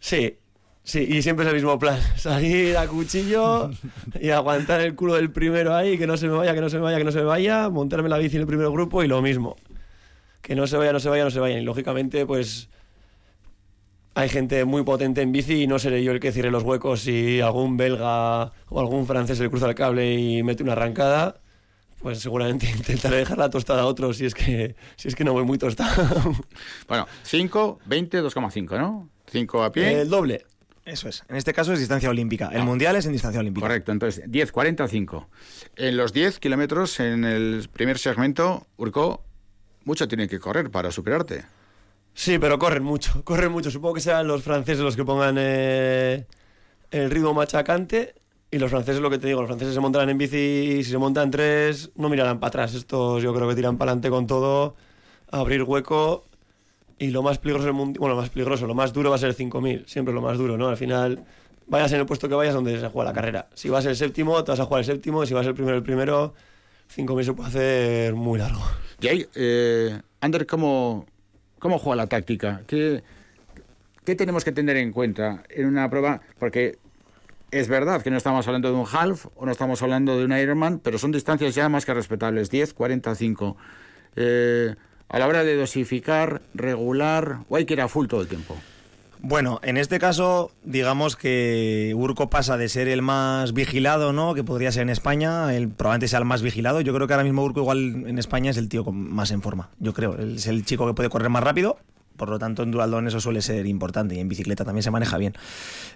Sí, 0.00 0.38
sí, 0.90 1.06
y 1.08 1.22
siempre 1.22 1.44
es 1.44 1.48
el 1.48 1.54
mismo 1.54 1.78
plan. 1.78 1.98
Salir 2.16 2.76
a 2.76 2.86
cuchillo 2.86 3.70
y 4.20 4.30
aguantar 4.30 4.80
el 4.80 4.94
culo 4.94 5.14
del 5.14 5.30
primero 5.30 5.74
ahí, 5.74 5.96
que 5.96 6.06
no 6.06 6.16
se 6.16 6.28
me 6.28 6.36
vaya, 6.36 6.54
que 6.54 6.60
no 6.60 6.68
se 6.68 6.76
me 6.76 6.82
vaya, 6.82 6.98
que 6.98 7.04
no 7.04 7.12
se 7.12 7.18
me 7.18 7.24
vaya, 7.24 7.68
montarme 7.68 8.08
la 8.08 8.18
bici 8.18 8.36
en 8.36 8.42
el 8.42 8.46
primer 8.46 8.68
grupo 8.70 9.02
y 9.02 9.08
lo 9.08 9.22
mismo. 9.22 9.56
Que 10.42 10.54
no 10.54 10.66
se 10.66 10.76
vaya, 10.76 10.92
no 10.92 11.00
se 11.00 11.08
vaya, 11.08 11.24
no 11.24 11.30
se 11.30 11.38
vaya. 11.38 11.58
Y 11.58 11.64
lógicamente, 11.64 12.26
pues 12.26 12.68
hay 14.14 14.28
gente 14.28 14.64
muy 14.64 14.82
potente 14.82 15.22
en 15.22 15.32
bici 15.32 15.62
y 15.62 15.66
no 15.66 15.78
seré 15.78 16.02
yo 16.02 16.12
el 16.12 16.20
que 16.20 16.32
cierre 16.32 16.50
los 16.50 16.64
huecos 16.64 17.00
si 17.00 17.40
algún 17.40 17.76
belga 17.76 18.52
o 18.68 18.80
algún 18.80 19.06
francés 19.06 19.38
le 19.38 19.48
cruza 19.48 19.68
el 19.68 19.74
cable 19.74 20.14
y 20.14 20.42
mete 20.42 20.62
una 20.62 20.72
arrancada. 20.72 21.40
Pues 22.00 22.18
seguramente 22.18 22.68
intentaré 22.76 23.18
dejar 23.18 23.38
la 23.38 23.50
tostada 23.50 23.82
a 23.82 23.86
otro 23.86 24.12
si 24.12 24.26
es 24.26 24.34
que, 24.34 24.74
si 24.96 25.08
es 25.08 25.14
que 25.14 25.24
no 25.24 25.32
voy 25.32 25.44
muy 25.44 25.58
tostado. 25.58 26.34
Bueno, 26.88 27.06
5, 27.22 27.78
20, 27.86 28.22
2,5, 28.22 28.78
¿no? 28.78 29.08
5 29.30 29.62
a 29.62 29.70
pie. 29.70 30.00
El 30.00 30.08
doble. 30.08 30.44
Eso 30.84 31.08
es. 31.08 31.24
En 31.28 31.36
este 31.36 31.52
caso 31.52 31.72
es 31.72 31.78
distancia 31.78 32.08
olímpica. 32.10 32.48
El 32.52 32.64
mundial 32.64 32.96
es 32.96 33.06
en 33.06 33.12
distancia 33.12 33.40
olímpica. 33.40 33.66
Correcto, 33.66 33.92
entonces 33.92 34.24
10, 34.26 34.50
40, 34.52 34.88
5. 34.88 35.28
En 35.76 35.96
los 35.96 36.12
10 36.12 36.38
kilómetros, 36.38 37.00
en 37.00 37.24
el 37.24 37.68
primer 37.72 37.98
segmento, 37.98 38.66
Urco, 38.76 39.22
mucho 39.84 40.08
tiene 40.08 40.28
que 40.28 40.38
correr 40.38 40.70
para 40.70 40.90
superarte. 40.90 41.44
Sí, 42.14 42.38
pero 42.38 42.58
corren 42.58 42.82
mucho, 42.82 43.24
corren 43.24 43.52
mucho. 43.52 43.70
Supongo 43.70 43.94
que 43.94 44.00
serán 44.00 44.26
los 44.26 44.42
franceses 44.42 44.82
los 44.82 44.96
que 44.96 45.04
pongan 45.04 45.36
eh, 45.38 46.26
el 46.90 47.10
ritmo 47.10 47.34
machacante. 47.34 48.14
Y 48.52 48.58
los 48.58 48.70
franceses, 48.70 49.00
lo 49.00 49.10
que 49.10 49.18
te 49.18 49.28
digo, 49.28 49.40
los 49.40 49.48
franceses 49.48 49.74
se 49.74 49.80
montarán 49.80 50.10
en 50.10 50.18
bici 50.18 50.36
y 50.36 50.82
si 50.82 50.90
se 50.90 50.98
montan 50.98 51.30
tres, 51.30 51.92
no 51.94 52.08
mirarán 52.08 52.40
para 52.40 52.48
atrás. 52.48 52.74
Estos 52.74 53.22
yo 53.22 53.32
creo 53.32 53.48
que 53.48 53.54
tiran 53.54 53.78
para 53.78 53.92
adelante 53.92 54.10
con 54.10 54.26
todo, 54.26 54.74
a 55.30 55.38
abrir 55.38 55.62
hueco. 55.62 56.24
Y 57.00 57.12
lo 57.12 57.22
más 57.22 57.38
peligroso 57.38 57.64
del 57.64 57.72
mundo, 57.72 57.98
bueno, 57.98 58.14
lo 58.14 58.20
más 58.20 58.28
peligroso, 58.28 58.66
lo 58.66 58.74
más 58.74 58.92
duro 58.92 59.08
va 59.08 59.16
a 59.16 59.18
ser 59.18 59.30
el 59.30 59.34
5000, 59.34 59.84
siempre 59.86 60.12
lo 60.12 60.20
más 60.20 60.36
duro, 60.36 60.58
¿no? 60.58 60.68
Al 60.68 60.76
final, 60.76 61.24
vayas 61.66 61.90
en 61.92 62.00
el 62.00 62.04
puesto 62.04 62.28
que 62.28 62.34
vayas 62.34 62.52
donde 62.52 62.78
se 62.78 62.88
juega 62.88 63.10
la 63.10 63.14
carrera. 63.14 63.48
Si 63.54 63.70
vas 63.70 63.86
el 63.86 63.96
séptimo, 63.96 64.44
te 64.44 64.52
vas 64.52 64.60
a 64.60 64.66
jugar 64.66 64.80
el 64.80 64.84
séptimo, 64.84 65.24
si 65.24 65.32
vas 65.32 65.46
el 65.46 65.54
primero, 65.54 65.78
el 65.78 65.82
primero, 65.82 66.34
5000 66.88 67.24
se 67.24 67.32
puede 67.32 67.48
hacer 67.48 68.14
muy 68.14 68.38
largo. 68.38 68.60
Y 69.00 69.08
ahí, 69.08 69.26
eh, 69.34 69.98
Ander, 70.20 70.46
¿cómo, 70.46 71.06
¿cómo 71.58 71.78
juega 71.78 71.96
la 71.96 72.06
táctica? 72.06 72.64
¿Qué, 72.66 73.02
¿Qué 74.04 74.14
tenemos 74.14 74.44
que 74.44 74.52
tener 74.52 74.76
en 74.76 74.92
cuenta 74.92 75.42
en 75.48 75.68
una 75.68 75.88
prueba? 75.88 76.20
Porque 76.38 76.76
es 77.50 77.68
verdad 77.68 78.02
que 78.02 78.10
no 78.10 78.18
estamos 78.18 78.46
hablando 78.46 78.68
de 78.68 78.78
un 78.78 78.86
half 78.92 79.24
o 79.36 79.46
no 79.46 79.52
estamos 79.52 79.82
hablando 79.82 80.18
de 80.18 80.26
un 80.26 80.32
Ironman, 80.32 80.80
pero 80.80 80.98
son 80.98 81.12
distancias 81.12 81.54
ya 81.54 81.70
más 81.70 81.86
que 81.86 81.94
respetables, 81.94 82.50
10, 82.50 82.74
45. 82.74 83.56
Eh, 84.16 84.74
a 85.10 85.18
la 85.18 85.26
hora 85.26 85.44
de 85.44 85.56
dosificar, 85.56 86.40
regular, 86.54 87.40
o 87.48 87.56
hay 87.56 87.66
que 87.66 87.74
ir 87.74 87.80
a 87.80 87.88
full 87.88 88.06
todo 88.06 88.22
el 88.22 88.28
tiempo. 88.28 88.56
Bueno, 89.22 89.60
en 89.62 89.76
este 89.76 89.98
caso, 89.98 90.50
digamos 90.64 91.14
que 91.14 91.92
Urco 91.94 92.30
pasa 92.30 92.56
de 92.56 92.70
ser 92.70 92.88
el 92.88 93.02
más 93.02 93.52
vigilado, 93.52 94.14
¿no? 94.14 94.34
Que 94.34 94.44
podría 94.44 94.72
ser 94.72 94.82
en 94.82 94.88
España, 94.88 95.54
el 95.54 95.68
probablemente 95.68 96.08
sea 96.08 96.20
el 96.20 96.24
más 96.24 96.40
vigilado. 96.40 96.80
Yo 96.80 96.94
creo 96.94 97.06
que 97.06 97.12
ahora 97.12 97.24
mismo 97.24 97.44
Urco 97.44 97.60
igual 97.60 98.06
en 98.06 98.18
España 98.18 98.50
es 98.50 98.56
el 98.56 98.70
tío 98.70 98.82
con 98.82 98.96
más 99.12 99.30
en 99.30 99.42
forma. 99.42 99.68
Yo 99.78 99.92
creo, 99.92 100.16
es 100.16 100.46
el 100.46 100.64
chico 100.64 100.86
que 100.86 100.94
puede 100.94 101.10
correr 101.10 101.28
más 101.28 101.42
rápido. 101.42 101.76
Por 102.20 102.28
lo 102.28 102.38
tanto, 102.38 102.62
en 102.62 102.70
dualdón 102.70 103.08
eso 103.08 103.18
suele 103.18 103.40
ser 103.40 103.64
importante 103.66 104.14
y 104.14 104.18
en 104.20 104.28
bicicleta 104.28 104.62
también 104.64 104.82
se 104.82 104.90
maneja 104.90 105.16
bien. 105.16 105.32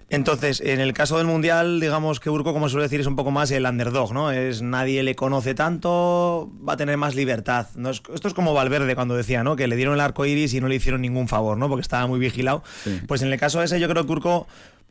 Entonces, 0.09 0.61
en 0.61 0.81
el 0.81 0.95
caso 0.95 1.19
del 1.19 1.27
Mundial, 1.27 1.81
digamos 1.81 2.19
que 2.19 2.31
Urco, 2.31 2.53
como 2.55 2.71
suele 2.71 2.85
decir, 2.85 3.01
es 3.01 3.07
un 3.07 3.15
poco 3.17 3.31
más 3.31 3.51
el 3.51 3.67
underdog, 3.67 4.13
¿no? 4.15 4.31
Es 4.31 4.63
nadie 4.63 5.03
le 5.03 5.15
conoce 5.15 5.55
tanto, 5.55 6.51
va 6.67 6.73
a 6.73 6.77
tener 6.79 6.97
más 6.97 7.15
libertad. 7.15 7.67
No 7.77 7.91
es- 7.91 8.03
esto 8.15 8.29
es 8.29 8.33
como 8.35 8.55
Valverde 8.55 8.95
cuando 8.95 9.15
decía, 9.17 9.45
¿no? 9.45 9.55
Que 9.57 9.67
le 9.67 9.77
dieron 9.77 9.95
el 9.95 10.01
arco 10.01 10.25
iris 10.25 10.55
y 10.55 10.61
no 10.61 10.69
le 10.69 10.77
hicieron 10.77 11.03
ningún 11.03 11.29
favor, 11.29 11.57
¿no? 11.59 11.69
Porque 11.69 11.83
estaba 11.83 12.07
muy 12.07 12.19
vigilado. 12.19 12.63
Pues 13.07 13.21
en 13.23 13.33
el 13.33 13.39
caso 13.39 13.63
ese, 13.63 13.79
yo 13.81 13.89
creo 13.89 14.07
que 14.07 14.13
Urco 14.13 14.47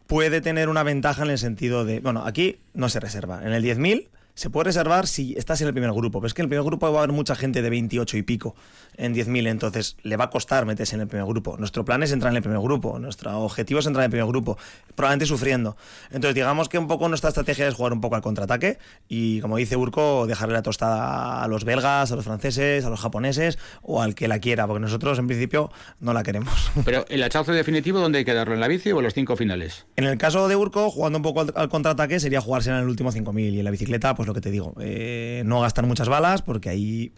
puede 0.07 0.41
tener 0.41 0.69
una 0.69 0.83
ventaja 0.83 1.23
en 1.23 1.29
el 1.31 1.37
sentido 1.37 1.85
de, 1.85 1.99
bueno, 1.99 2.23
aquí 2.25 2.57
no 2.73 2.89
se 2.89 2.99
reserva. 2.99 3.41
En 3.43 3.53
el 3.53 3.63
10.000 3.63 4.09
se 4.35 4.49
puede 4.49 4.65
reservar 4.65 5.07
si 5.07 5.35
estás 5.37 5.61
en 5.61 5.67
el 5.67 5.73
primer 5.73 5.91
grupo, 5.91 6.19
pero 6.19 6.27
es 6.27 6.33
que 6.33 6.41
en 6.41 6.45
el 6.45 6.49
primer 6.49 6.65
grupo 6.65 6.91
va 6.91 6.99
a 6.99 7.03
haber 7.03 7.15
mucha 7.15 7.35
gente 7.35 7.61
de 7.61 7.69
28 7.69 8.17
y 8.17 8.23
pico 8.23 8.55
en 8.97 9.13
10.000, 9.13 9.47
entonces 9.47 9.97
le 10.03 10.17
va 10.17 10.25
a 10.25 10.29
costar 10.29 10.65
meterse 10.65 10.95
en 10.95 11.01
el 11.01 11.07
primer 11.07 11.27
grupo. 11.27 11.55
Nuestro 11.57 11.85
plan 11.85 12.03
es 12.03 12.11
entrar 12.11 12.31
en 12.31 12.37
el 12.37 12.43
primer 12.43 12.59
grupo, 12.59 12.99
nuestro 12.99 13.39
objetivo 13.39 13.79
es 13.79 13.85
entrar 13.85 14.03
en 14.03 14.05
el 14.05 14.11
primer 14.11 14.27
grupo, 14.27 14.57
probablemente 14.95 15.25
sufriendo. 15.25 15.77
Entonces 16.11 16.35
digamos 16.35 16.69
que 16.69 16.77
un 16.77 16.87
poco 16.87 17.07
nuestra 17.09 17.29
estrategia 17.29 17.67
es 17.67 17.75
jugar 17.75 17.93
un 17.93 18.01
poco 18.01 18.15
al 18.15 18.21
contraataque 18.21 18.79
y 19.07 19.39
como 19.41 19.57
dice 19.57 19.77
Urco, 19.77 20.25
dejarle 20.27 20.53
la 20.53 20.61
tostada 20.61 21.43
a 21.43 21.47
los 21.47 21.63
belgas, 21.63 22.11
a 22.11 22.15
los 22.15 22.25
franceses, 22.25 22.85
a 22.85 22.89
los 22.89 22.99
japoneses 22.99 23.59
o 23.81 24.01
al 24.01 24.15
que 24.15 24.27
la 24.27 24.39
quiera, 24.39 24.67
porque 24.67 24.81
nosotros 24.81 25.19
en 25.19 25.27
principio 25.27 25.71
no 25.99 26.13
la 26.13 26.23
queremos. 26.23 26.71
Pero 26.85 27.05
el 27.09 27.21
hachazo 27.23 27.51
definitivo, 27.51 27.99
¿dónde 27.99 28.19
hay 28.19 28.25
que 28.25 28.33
darlo? 28.33 28.53
¿En 28.53 28.59
la 28.59 28.67
bici 28.67 28.91
o 28.91 28.97
en 28.97 29.03
los 29.03 29.13
cinco 29.13 29.35
finales? 29.35 29.85
En 29.95 30.05
el 30.05 30.17
caso 30.17 30.47
de 30.47 30.55
Urco, 30.55 30.89
jugando 30.89 31.19
un 31.19 31.23
poco 31.23 31.41
al, 31.41 31.53
al 31.55 31.69
contraataque, 31.69 32.19
sería 32.19 32.41
jugarse 32.41 32.69
en 32.69 32.77
el 32.77 32.87
último 32.87 33.11
5000 33.11 33.53
y 33.53 33.59
en 33.59 33.65
la 33.65 33.71
bicicleta, 33.71 34.15
pues 34.15 34.22
lo 34.27 34.33
que 34.33 34.41
te 34.41 34.51
digo, 34.51 34.73
eh, 34.79 35.43
no 35.45 35.61
gastar 35.61 35.85
muchas 35.85 36.09
balas 36.09 36.41
porque 36.41 36.69
ahí 36.69 37.11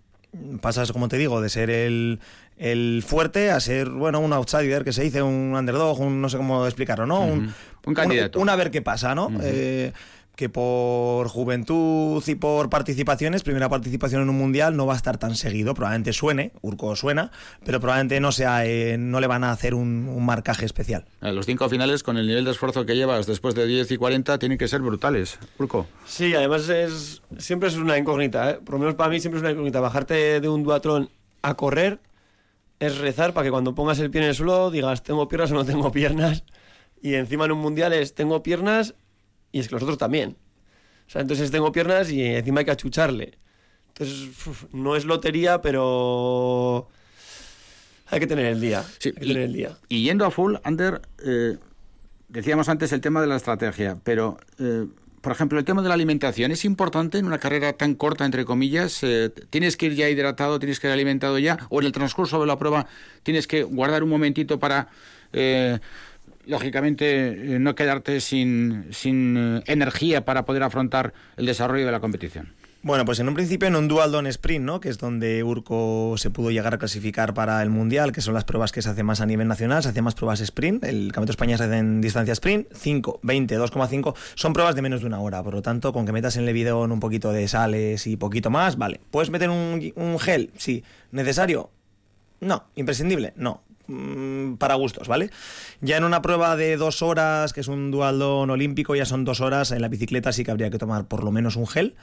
pasas, 0.61 0.91
como 0.91 1.07
te 1.07 1.17
digo, 1.17 1.41
de 1.41 1.49
ser 1.49 1.69
el, 1.69 2.19
el 2.57 3.03
fuerte 3.05 3.51
a 3.51 3.59
ser, 3.59 3.89
bueno, 3.89 4.19
un 4.19 4.33
outsider 4.33 4.83
que 4.83 4.93
se 4.93 5.03
dice, 5.03 5.21
un 5.21 5.53
underdog, 5.57 5.99
un 5.99 6.21
no 6.21 6.29
sé 6.29 6.37
cómo 6.37 6.65
explicarlo, 6.65 7.05
¿no? 7.05 7.21
Un, 7.21 7.53
Un 7.85 7.93
candidato. 7.93 8.39
Un, 8.39 8.49
a 8.49 8.55
ver 8.55 8.71
qué 8.71 8.81
pasa, 8.81 9.15
¿no? 9.15 9.31
Eh, 9.41 9.93
que 10.35 10.49
por 10.49 11.27
juventud 11.29 12.23
y 12.27 12.35
por 12.35 12.69
participaciones, 12.69 13.43
primera 13.43 13.69
participación 13.69 14.21
en 14.21 14.29
un 14.29 14.37
mundial 14.37 14.75
no 14.75 14.85
va 14.85 14.93
a 14.93 14.97
estar 14.97 15.17
tan 15.17 15.35
seguido, 15.35 15.73
probablemente 15.73 16.13
suene, 16.13 16.51
Urco 16.61 16.95
suena, 16.95 17.31
pero 17.63 17.79
probablemente 17.79 18.19
no 18.19 18.31
sea, 18.31 18.65
eh, 18.65 18.97
no 18.97 19.19
le 19.19 19.27
van 19.27 19.43
a 19.43 19.51
hacer 19.51 19.73
un, 19.73 20.09
un 20.09 20.25
marcaje 20.25 20.65
especial. 20.65 21.05
Eh, 21.21 21.31
Los 21.31 21.45
cinco 21.45 21.69
finales, 21.69 22.03
con 22.03 22.17
el 22.17 22.27
nivel 22.27 22.45
de 22.45 22.51
esfuerzo 22.51 22.85
que 22.85 22.95
llevas 22.95 23.25
después 23.25 23.55
de 23.55 23.65
10 23.65 23.91
y 23.91 23.97
40, 23.97 24.37
tienen 24.39 24.57
que 24.57 24.67
ser 24.67 24.81
brutales. 24.81 25.39
Urco. 25.57 25.87
Sí, 26.05 26.35
además 26.35 26.67
es 26.69 27.21
siempre 27.37 27.69
es 27.69 27.75
una 27.75 27.97
incógnita, 27.97 28.51
¿eh? 28.51 28.53
por 28.55 28.73
lo 28.75 28.79
menos 28.79 28.95
para 28.95 29.09
mí 29.09 29.19
siempre 29.19 29.37
es 29.37 29.41
una 29.41 29.51
incógnita. 29.51 29.79
Bajarte 29.79 30.39
de 30.41 30.49
un 30.49 30.63
duatlón 30.63 31.09
a 31.41 31.53
correr 31.55 31.99
es 32.79 32.97
rezar 32.97 33.33
para 33.33 33.45
que 33.45 33.51
cuando 33.51 33.73
pongas 33.73 33.99
el 33.99 34.11
pie 34.11 34.21
en 34.21 34.27
el 34.27 34.35
suelo 34.35 34.69
digas 34.69 35.01
tengo 35.03 35.27
piernas 35.29 35.51
o 35.51 35.55
no 35.55 35.65
tengo 35.65 35.91
piernas. 35.93 36.43
Y 37.01 37.13
encima 37.15 37.45
en 37.45 37.51
un 37.53 37.59
mundial 37.59 37.93
es 37.93 38.15
tengo 38.15 38.43
piernas 38.43 38.95
y 39.55 39.59
es 39.59 39.69
que 39.69 39.75
los 39.75 39.83
otros 39.83 39.97
también. 39.97 40.35
O 41.07 41.09
sea, 41.09 41.21
entonces 41.21 41.49
tengo 41.49 41.71
piernas 41.71 42.11
y 42.11 42.21
encima 42.21 42.59
hay 42.59 42.65
que 42.65 42.71
achucharle. 42.71 43.37
Entonces 43.87 44.27
uf, 44.45 44.65
no 44.73 44.97
es 44.97 45.05
lotería, 45.05 45.61
pero 45.61 46.89
hay 48.07 48.19
que 48.19 48.27
tener 48.27 48.47
el 48.47 48.59
día. 48.59 48.79
hay 48.81 49.11
que 49.13 49.13
tener 49.13 49.37
el 49.43 49.53
día. 49.53 49.77
Y 49.87 50.03
yendo 50.03 50.25
a 50.25 50.31
full, 50.31 50.55
Ander, 50.65 51.01
eh, 51.25 51.55
decíamos 52.27 52.67
antes 52.67 52.91
el 52.91 52.99
tema 52.99 53.21
de 53.21 53.27
la 53.27 53.37
estrategia, 53.37 53.97
pero, 54.03 54.37
eh, 54.59 54.87
por 55.21 55.31
ejemplo, 55.31 55.57
el 55.57 55.63
tema 55.63 55.81
de 55.81 55.87
la 55.87 55.93
alimentación 55.93 56.51
es 56.51 56.65
importante 56.65 57.17
en 57.17 57.25
una 57.25 57.39
carrera 57.39 57.71
tan 57.71 57.95
corta, 57.95 58.25
entre 58.25 58.43
comillas. 58.43 59.03
eh, 59.03 59.31
¿Tienes 59.51 59.77
que 59.77 59.85
ir 59.85 59.95
ya 59.95 60.09
hidratado, 60.09 60.59
tienes 60.59 60.81
que 60.81 60.87
ir 60.87 60.93
alimentado 60.93 61.39
ya? 61.39 61.59
¿O 61.69 61.79
en 61.79 61.85
el 61.85 61.93
transcurso 61.93 62.41
de 62.41 62.47
la 62.47 62.59
prueba 62.59 62.87
tienes 63.23 63.47
que 63.47 63.63
guardar 63.63 64.03
un 64.03 64.09
momentito 64.09 64.59
para, 64.59 64.89
eh, 65.31 65.79
lógicamente, 66.47 67.55
eh, 67.55 67.59
no 67.59 67.75
quedarte 67.75 68.21
sin, 68.21 68.87
sin 68.91 69.37
eh, 69.37 69.63
energía 69.67 70.25
para 70.25 70.45
poder 70.45 70.63
afrontar 70.63 71.13
el 71.37 71.45
desarrollo 71.45 71.85
de 71.85 71.91
la 71.91 71.99
competición? 71.99 72.53
Bueno, 72.85 73.03
pues 73.03 73.19
en 73.19 73.27
un 73.27 73.33
principio 73.33 73.67
en 73.67 73.75
un 73.75 73.87
dual 73.87 74.11
don 74.11 74.27
sprint, 74.27 74.63
¿no? 74.63 74.79
Que 74.79 74.89
es 74.89 74.99
donde 74.99 75.43
Urco 75.43 76.13
se 76.19 76.29
pudo 76.29 76.51
llegar 76.51 76.75
a 76.75 76.77
clasificar 76.77 77.33
para 77.33 77.63
el 77.63 77.71
mundial, 77.71 78.11
que 78.11 78.21
son 78.21 78.35
las 78.35 78.43
pruebas 78.43 78.71
que 78.71 78.83
se 78.83 78.89
hacen 78.89 79.07
más 79.07 79.21
a 79.21 79.25
nivel 79.25 79.47
nacional, 79.47 79.81
se 79.81 79.89
hacen 79.89 80.03
más 80.03 80.13
pruebas 80.13 80.39
sprint. 80.39 80.83
El 80.83 81.07
Campeonato 81.07 81.25
de 81.25 81.31
España 81.31 81.57
se 81.57 81.63
hace 81.63 81.79
en 81.79 81.99
distancia 81.99 82.33
sprint, 82.33 82.67
5, 82.71 83.21
20, 83.23 83.57
2,5. 83.57 84.15
Son 84.35 84.53
pruebas 84.53 84.75
de 84.75 84.83
menos 84.83 85.01
de 85.01 85.07
una 85.07 85.19
hora, 85.19 85.41
por 85.41 85.55
lo 85.55 85.63
tanto, 85.63 85.91
con 85.93 86.05
que 86.05 86.11
metas 86.11 86.37
en 86.37 86.47
el 86.47 86.73
un 86.73 86.99
poquito 86.99 87.31
de 87.31 87.47
sales 87.47 88.05
y 88.05 88.17
poquito 88.17 88.51
más, 88.51 88.77
vale. 88.77 89.01
¿Puedes 89.09 89.31
meter 89.31 89.49
un, 89.49 89.91
un 89.95 90.19
gel? 90.19 90.51
Sí. 90.55 90.83
¿Necesario? 91.11 91.71
No. 92.39 92.65
¿Imprescindible? 92.75 93.33
No. 93.35 93.63
Mm, 93.87 94.55
para 94.55 94.75
gustos, 94.75 95.07
¿vale? 95.07 95.29
Ya 95.81 95.97
en 95.97 96.03
una 96.03 96.21
prueba 96.21 96.55
de 96.55 96.77
dos 96.77 97.01
horas, 97.01 97.53
que 97.53 97.61
es 97.61 97.67
un 97.67 97.91
dualdón 97.91 98.49
olímpico, 98.49 98.95
ya 98.95 99.05
son 99.05 99.25
dos 99.25 99.41
horas, 99.41 99.71
en 99.71 99.81
la 99.81 99.87
bicicleta 99.87 100.31
sí 100.31 100.43
que 100.43 100.51
habría 100.51 100.69
que 100.69 100.77
tomar 100.77 101.07
por 101.07 101.23
lo 101.23 101.31
menos 101.31 101.55
un 101.55 101.67
gel. 101.67 101.95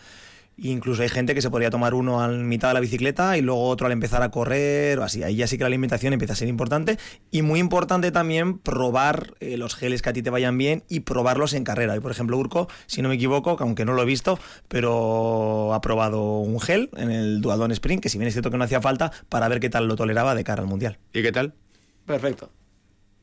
Incluso 0.58 1.02
hay 1.02 1.08
gente 1.08 1.34
que 1.34 1.40
se 1.40 1.50
podría 1.50 1.70
tomar 1.70 1.94
uno 1.94 2.20
a 2.20 2.28
mitad 2.28 2.68
de 2.68 2.74
la 2.74 2.80
bicicleta 2.80 3.38
y 3.38 3.40
luego 3.40 3.68
otro 3.68 3.86
al 3.86 3.92
empezar 3.92 4.22
a 4.22 4.30
correr 4.30 4.98
o 4.98 5.02
así. 5.02 5.22
Ahí 5.22 5.36
ya 5.36 5.46
sí 5.46 5.56
que 5.56 5.64
la 5.64 5.68
alimentación 5.68 6.12
empieza 6.12 6.34
a 6.34 6.36
ser 6.36 6.48
importante. 6.48 6.98
Y 7.30 7.42
muy 7.42 7.58
importante 7.58 8.12
también 8.12 8.58
probar 8.58 9.34
eh, 9.40 9.56
los 9.56 9.74
geles 9.74 10.02
que 10.02 10.10
a 10.10 10.12
ti 10.12 10.22
te 10.22 10.30
vayan 10.30 10.58
bien 10.58 10.84
y 10.88 11.00
probarlos 11.00 11.54
en 11.54 11.64
carrera. 11.64 11.96
Y 11.96 12.00
por 12.00 12.10
ejemplo, 12.10 12.36
Urco, 12.36 12.68
si 12.86 13.02
no 13.02 13.08
me 13.08 13.14
equivoco, 13.14 13.56
que 13.56 13.64
aunque 13.64 13.84
no 13.84 13.94
lo 13.94 14.02
he 14.02 14.06
visto, 14.06 14.38
pero 14.68 15.72
ha 15.72 15.80
probado 15.80 16.40
un 16.40 16.60
gel 16.60 16.90
en 16.96 17.10
el 17.10 17.40
Dualdón 17.40 17.72
Sprint, 17.72 18.02
que 18.02 18.08
si 18.08 18.18
bien 18.18 18.28
es 18.28 18.34
cierto 18.34 18.50
que 18.50 18.58
no 18.58 18.64
hacía 18.64 18.80
falta, 18.80 19.10
para 19.28 19.48
ver 19.48 19.58
qué 19.58 19.70
tal 19.70 19.88
lo 19.88 19.96
toleraba 19.96 20.34
de 20.34 20.44
cara 20.44 20.62
al 20.62 20.68
Mundial. 20.68 20.98
¿Y 21.12 21.22
qué 21.22 21.32
tal? 21.32 21.54
Perfecto. 22.06 22.50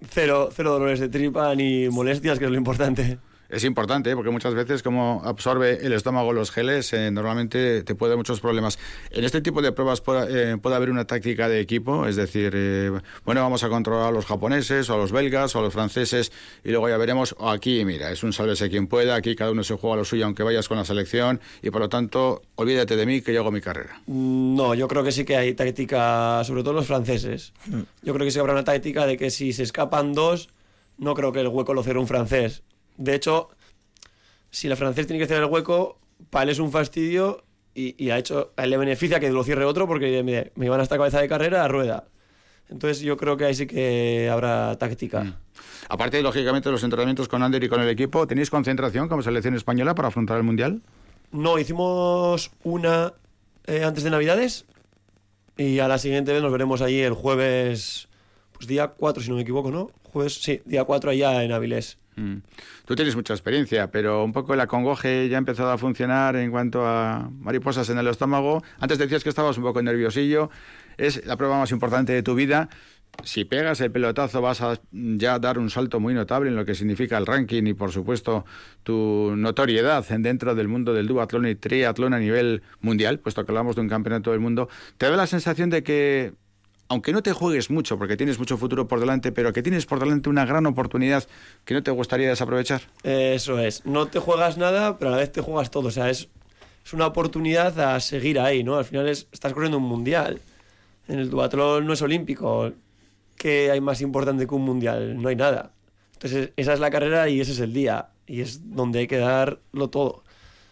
Cero, 0.09 0.49
cero 0.51 0.71
dolores 0.71 0.99
de 0.99 1.09
tripa 1.09 1.53
ni 1.55 1.89
molestias, 1.89 2.39
que 2.39 2.45
es 2.45 2.51
lo 2.51 2.57
importante. 2.57 3.19
Es 3.49 3.63
importante 3.63 4.11
¿eh? 4.11 4.15
porque 4.15 4.29
muchas 4.29 4.53
veces 4.53 4.83
como 4.83 5.21
absorbe 5.25 5.85
el 5.85 5.93
estómago 5.93 6.33
los 6.33 6.51
geles, 6.51 6.93
eh, 6.93 7.09
normalmente 7.09 7.83
te 7.83 7.95
puede 7.95 8.11
dar 8.11 8.17
muchos 8.17 8.39
problemas. 8.39 8.77
En 9.09 9.23
este 9.23 9.41
tipo 9.41 9.61
de 9.61 9.71
pruebas 9.71 10.01
puede, 10.01 10.53
eh, 10.53 10.57
puede 10.57 10.75
haber 10.75 10.91
una 10.91 11.05
táctica 11.05 11.49
de 11.49 11.59
equipo, 11.59 12.05
es 12.05 12.15
decir, 12.15 12.53
eh, 12.55 12.91
bueno, 13.25 13.41
vamos 13.41 13.63
a 13.63 13.69
controlar 13.69 14.09
a 14.09 14.11
los 14.11 14.25
japoneses 14.25 14.89
o 14.89 14.93
a 14.93 14.97
los 14.97 15.11
belgas 15.11 15.55
o 15.55 15.59
a 15.59 15.61
los 15.63 15.73
franceses 15.73 16.31
y 16.63 16.69
luego 16.69 16.89
ya 16.89 16.97
veremos, 16.97 17.35
aquí 17.39 17.83
mira, 17.85 18.11
es 18.11 18.23
un 18.23 18.33
sálvese 18.33 18.69
quien 18.69 18.85
pueda, 18.87 19.15
aquí 19.15 19.35
cada 19.35 19.51
uno 19.51 19.63
se 19.63 19.75
juega 19.75 19.95
lo 19.95 20.05
suyo 20.05 20.25
aunque 20.25 20.43
vayas 20.43 20.67
con 20.67 20.77
la 20.77 20.85
selección 20.85 21.39
y 21.63 21.71
por 21.71 21.81
lo 21.81 21.89
tanto, 21.89 22.43
olvídate 22.55 22.95
de 22.95 23.05
mí 23.07 23.21
que 23.21 23.33
yo 23.33 23.41
hago 23.41 23.51
mi 23.51 23.61
carrera. 23.61 23.99
Mm, 24.05 24.55
No, 24.55 24.73
yo 24.75 24.87
creo 24.87 25.03
que 25.03 25.11
sí 25.11 25.25
que 25.25 25.37
hay 25.37 25.53
táctica, 25.53 26.43
sobre 26.43 26.63
todo 26.63 26.73
los 26.73 26.85
franceses. 26.85 27.53
Yo 28.03 28.13
creo 28.13 28.25
que 28.25 28.31
sí 28.31 28.39
habrá 28.39 28.53
una 28.53 28.63
táctica 28.63 29.05
de 29.05 29.17
que 29.17 29.31
si 29.31 29.53
se 29.53 29.63
escapan 29.63 30.13
dos, 30.13 30.49
no 30.97 31.15
creo 31.15 31.31
que 31.31 31.39
el 31.39 31.47
hueco 31.47 31.73
lo 31.73 31.81
cierre 31.81 31.99
un 31.99 32.07
francés. 32.07 32.61
De 32.99 33.15
hecho, 33.15 33.49
si 34.51 34.67
el 34.67 34.75
francés 34.75 35.07
tiene 35.07 35.19
que 35.19 35.25
cerrar 35.25 35.43
el 35.45 35.49
hueco, 35.49 35.97
para 36.29 36.43
él 36.43 36.49
es 36.49 36.59
un 36.59 36.69
fastidio 36.69 37.45
y, 37.73 37.95
y 38.03 38.09
ha 38.09 38.17
hecho, 38.17 38.51
a 38.57 38.65
él 38.65 38.71
le 38.71 38.77
beneficia 38.77 39.21
que 39.21 39.29
lo 39.29 39.43
cierre 39.43 39.63
otro 39.63 39.87
porque 39.87 40.21
mire, 40.21 40.51
me 40.55 40.65
iban 40.65 40.81
hasta 40.81 40.97
cabeza 40.97 41.21
de 41.21 41.29
carrera 41.29 41.63
a 41.63 41.69
rueda. 41.69 42.09
Entonces 42.69 42.99
yo 42.99 43.15
creo 43.15 43.37
que 43.37 43.45
ahí 43.45 43.55
sí 43.55 43.67
que 43.67 44.29
habrá 44.29 44.77
táctica. 44.77 45.39
Aparte, 45.87 46.21
lógicamente, 46.21 46.67
de 46.67 46.73
los 46.73 46.83
entrenamientos 46.83 47.29
con 47.29 47.41
Ander 47.41 47.63
y 47.63 47.69
con 47.69 47.81
el 47.81 47.89
equipo, 47.89 48.27
¿tenéis 48.27 48.49
concentración 48.49 49.07
como 49.07 49.23
selección 49.23 49.55
española 49.55 49.95
para 49.95 50.09
afrontar 50.09 50.37
el 50.37 50.43
Mundial? 50.43 50.81
No, 51.31 51.57
hicimos 51.57 52.51
una 52.63 53.13
eh, 53.65 53.83
antes 53.85 54.03
de 54.03 54.09
Navidades 54.09 54.65
y 55.57 55.79
a 55.79 55.87
la 55.87 55.97
siguiente 55.97 56.33
vez 56.33 56.41
nos 56.41 56.51
veremos 56.51 56.81
allí 56.81 56.99
el 56.99 57.13
jueves, 57.13 58.09
pues 58.51 58.67
día 58.67 58.89
4 58.89 59.23
si 59.23 59.29
no 59.29 59.35
me 59.35 59.41
equivoco, 59.41 59.71
¿no? 59.71 59.91
Jueves, 60.03 60.41
sí, 60.41 60.61
día 60.65 60.83
4 60.83 61.11
allá 61.11 61.43
en 61.43 61.51
Avilés. 61.51 61.97
Mm. 62.19 62.41
Tú 62.85 62.95
tienes 62.95 63.15
mucha 63.15 63.33
experiencia, 63.33 63.89
pero 63.91 64.23
un 64.23 64.33
poco 64.33 64.53
el 64.53 64.59
acongoje 64.59 65.29
ya 65.29 65.37
ha 65.37 65.39
empezado 65.39 65.71
a 65.71 65.77
funcionar 65.77 66.35
en 66.35 66.51
cuanto 66.51 66.85
a 66.85 67.29
mariposas 67.39 67.89
en 67.89 67.97
el 67.97 68.07
estómago. 68.07 68.61
Antes 68.79 68.97
decías 68.97 69.23
que 69.23 69.29
estabas 69.29 69.57
un 69.57 69.63
poco 69.63 69.81
nerviosillo. 69.81 70.49
Es 70.97 71.25
la 71.25 71.37
prueba 71.37 71.57
más 71.57 71.71
importante 71.71 72.11
de 72.11 72.21
tu 72.21 72.35
vida. 72.35 72.67
Si 73.23 73.45
pegas 73.45 73.79
el 73.81 73.91
pelotazo 73.91 74.41
vas 74.41 74.61
a 74.61 74.79
ya 74.91 75.39
dar 75.39 75.59
un 75.59 75.69
salto 75.69 75.99
muy 75.99 76.13
notable 76.13 76.49
en 76.49 76.55
lo 76.55 76.65
que 76.65 76.75
significa 76.75 77.17
el 77.17 77.25
ranking 77.25 77.63
y 77.65 77.73
por 77.73 77.91
supuesto 77.91 78.45
tu 78.83 79.33
notoriedad 79.35 80.05
dentro 80.19 80.55
del 80.55 80.67
mundo 80.67 80.93
del 80.93 81.07
duatlón 81.07 81.47
y 81.47 81.55
triatlón 81.55 82.13
a 82.13 82.19
nivel 82.19 82.61
mundial, 82.81 83.19
puesto 83.19 83.45
que 83.45 83.51
hablamos 83.51 83.75
de 83.75 83.81
un 83.81 83.89
campeonato 83.89 84.31
del 84.31 84.39
mundo. 84.39 84.69
¿Te 84.97 85.09
da 85.09 85.15
la 85.15 85.27
sensación 85.27 85.69
de 85.69 85.83
que 85.83 86.33
aunque 86.89 87.13
no 87.13 87.21
te 87.21 87.33
juegues 87.33 87.69
mucho, 87.69 87.97
porque 87.97 88.17
tienes 88.17 88.39
mucho 88.39 88.57
futuro 88.57 88.87
por 88.87 88.99
delante, 88.99 89.31
pero 89.31 89.53
que 89.53 89.61
tienes 89.61 89.85
por 89.85 89.99
delante 89.99 90.27
una 90.27 90.45
gran 90.45 90.65
oportunidad 90.65 91.23
que 91.63 91.75
no 91.75 91.83
te 91.83 91.91
gustaría 91.91 92.27
desaprovechar. 92.27 92.81
Eso 93.03 93.59
es, 93.59 93.85
no 93.85 94.07
te 94.07 94.19
juegas 94.19 94.57
nada, 94.57 94.97
pero 94.97 95.09
a 95.09 95.11
la 95.11 95.17
vez 95.17 95.31
te 95.31 95.41
juegas 95.41 95.69
todo. 95.69 95.87
O 95.87 95.91
sea, 95.91 96.09
es, 96.09 96.29
es 96.83 96.93
una 96.93 97.05
oportunidad 97.05 97.79
a 97.79 97.99
seguir 97.99 98.39
ahí, 98.39 98.63
¿no? 98.63 98.77
Al 98.77 98.85
final 98.85 99.07
es, 99.07 99.27
estás 99.31 99.53
corriendo 99.53 99.77
un 99.77 99.83
mundial. 99.83 100.41
En 101.07 101.19
el 101.19 101.29
duatlón 101.29 101.85
no 101.85 101.93
es 101.93 102.01
olímpico. 102.01 102.71
¿Qué 103.37 103.69
hay 103.71 103.81
más 103.81 104.01
importante 104.01 104.47
que 104.47 104.55
un 104.55 104.63
mundial? 104.63 105.21
No 105.21 105.29
hay 105.29 105.35
nada. 105.35 105.71
Entonces, 106.13 106.51
esa 106.57 106.73
es 106.73 106.79
la 106.79 106.89
carrera 106.89 107.29
y 107.29 107.39
ese 107.39 107.51
es 107.51 107.59
el 107.59 107.71
día. 107.71 108.09
Y 108.25 108.41
es 108.41 108.75
donde 108.75 108.99
hay 108.99 109.07
que 109.07 109.17
darlo 109.17 109.89
todo. 109.91 110.23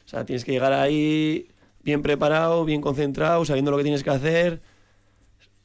O 0.05 0.09
sea, 0.09 0.25
tienes 0.25 0.43
que 0.43 0.51
llegar 0.51 0.73
ahí 0.73 1.47
bien 1.83 2.01
preparado, 2.01 2.65
bien 2.65 2.81
concentrado, 2.81 3.45
sabiendo 3.45 3.69
lo 3.69 3.77
que 3.77 3.83
tienes 3.83 4.03
que 4.03 4.09
hacer. 4.09 4.61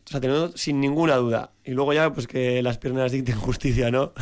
O 0.07 0.11
sea, 0.11 0.20
teniendo 0.20 0.57
sin 0.57 0.80
ninguna 0.80 1.16
duda. 1.16 1.53
Y 1.64 1.72
luego 1.72 1.92
ya, 1.92 2.12
pues 2.12 2.26
que 2.26 2.62
las 2.62 2.78
piernas 2.78 3.12
dicten 3.12 3.36
justicia, 3.38 3.90
¿no? 3.90 4.12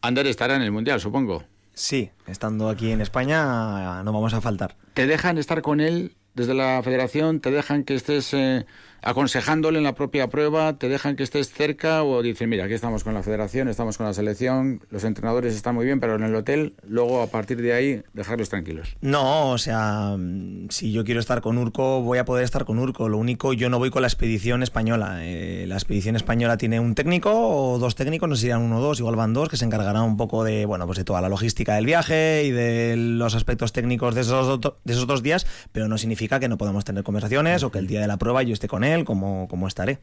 Ander 0.00 0.26
estará 0.26 0.56
en 0.56 0.62
el 0.62 0.72
Mundial, 0.72 1.00
supongo. 1.00 1.44
Sí, 1.72 2.10
estando 2.26 2.68
aquí 2.68 2.92
en 2.92 3.00
España 3.00 4.02
no 4.04 4.12
vamos 4.12 4.32
a 4.32 4.40
faltar. 4.40 4.76
¿Te 4.94 5.06
dejan 5.06 5.38
estar 5.38 5.60
con 5.60 5.80
él 5.80 6.14
desde 6.34 6.54
la 6.54 6.80
federación? 6.84 7.40
¿Te 7.40 7.50
dejan 7.50 7.82
que 7.82 7.94
estés 7.94 8.32
eh, 8.32 8.64
aconsejándole 9.04 9.78
en 9.78 9.84
la 9.84 9.94
propia 9.94 10.28
prueba? 10.28 10.76
¿Te 10.78 10.88
dejan 10.88 11.16
que 11.16 11.22
estés 11.22 11.52
cerca? 11.52 12.02
¿O 12.02 12.22
dicen, 12.22 12.48
mira, 12.48 12.64
aquí 12.64 12.74
estamos 12.74 13.04
con 13.04 13.14
la 13.14 13.22
federación, 13.22 13.68
estamos 13.68 13.96
con 13.96 14.06
la 14.06 14.14
selección, 14.14 14.80
los 14.90 15.04
entrenadores 15.04 15.54
están 15.54 15.74
muy 15.74 15.84
bien, 15.84 16.00
pero 16.00 16.16
en 16.16 16.22
el 16.22 16.34
hotel, 16.34 16.74
luego 16.86 17.22
a 17.22 17.26
partir 17.26 17.60
de 17.60 17.72
ahí, 17.72 18.02
dejarlos 18.12 18.48
tranquilos? 18.48 18.96
No, 19.00 19.50
o 19.50 19.58
sea, 19.58 20.16
mm, 20.18 20.68
si 20.70 20.92
yo 20.92 21.04
quiero 21.04 21.20
estar 21.20 21.40
con 21.40 21.58
Urco, 21.58 22.02
voy 22.02 22.18
a 22.18 22.24
poder 22.24 22.44
estar 22.44 22.64
con 22.64 22.78
Urco. 22.78 23.08
Lo 23.08 23.18
único, 23.18 23.52
yo 23.52 23.68
no 23.68 23.78
voy 23.78 23.90
con 23.90 24.02
la 24.02 24.08
expedición 24.08 24.62
española. 24.62 25.18
Eh, 25.22 25.66
la 25.68 25.74
expedición 25.74 26.16
española 26.16 26.56
tiene 26.56 26.80
un 26.80 26.94
técnico 26.94 27.32
o 27.32 27.78
dos 27.78 27.94
técnicos, 27.94 28.28
no 28.28 28.36
eran 28.44 28.62
uno 28.62 28.78
o 28.78 28.80
dos, 28.80 29.00
igual 29.00 29.16
van 29.16 29.32
dos, 29.32 29.48
que 29.48 29.56
se 29.56 29.64
encargarán 29.64 30.02
un 30.02 30.16
poco 30.16 30.44
de, 30.44 30.66
bueno, 30.66 30.86
pues 30.86 30.98
de 30.98 31.04
toda 31.04 31.20
la 31.20 31.28
logística 31.28 31.74
del 31.74 31.86
viaje 31.86 32.44
y 32.44 32.50
de 32.50 32.96
los 32.96 33.34
aspectos 33.34 33.72
técnicos 33.72 34.14
de 34.14 34.20
esos, 34.22 34.60
de 34.60 34.92
esos 34.92 35.06
dos 35.06 35.22
días, 35.22 35.46
pero 35.72 35.88
no 35.88 35.98
significa 35.98 36.40
que 36.40 36.48
no 36.48 36.58
podamos 36.58 36.84
tener 36.84 37.04
conversaciones 37.04 37.62
o 37.62 37.70
que 37.70 37.78
el 37.78 37.86
día 37.86 38.00
de 38.00 38.06
la 38.06 38.16
prueba 38.16 38.42
yo 38.42 38.52
esté 38.52 38.68
con 38.68 38.84
él, 38.84 38.93
como, 39.02 39.48
como 39.48 39.66
estaré. 39.66 39.98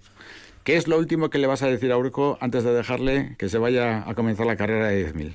¿Qué 0.66 0.76
es 0.76 0.88
lo 0.90 0.98
último 0.98 1.30
que 1.30 1.38
le 1.38 1.48
vas 1.48 1.62
a 1.64 1.68
decir 1.68 1.92
a 1.94 1.98
Urco 1.98 2.38
antes 2.42 2.64
de 2.66 2.74
dejarle 2.74 3.36
que 3.40 3.48
se 3.48 3.58
vaya 3.58 4.04
a 4.08 4.14
comenzar 4.14 4.46
la 4.46 4.58
carrera 4.58 4.88
de 4.90 5.14
10.000? 5.14 5.34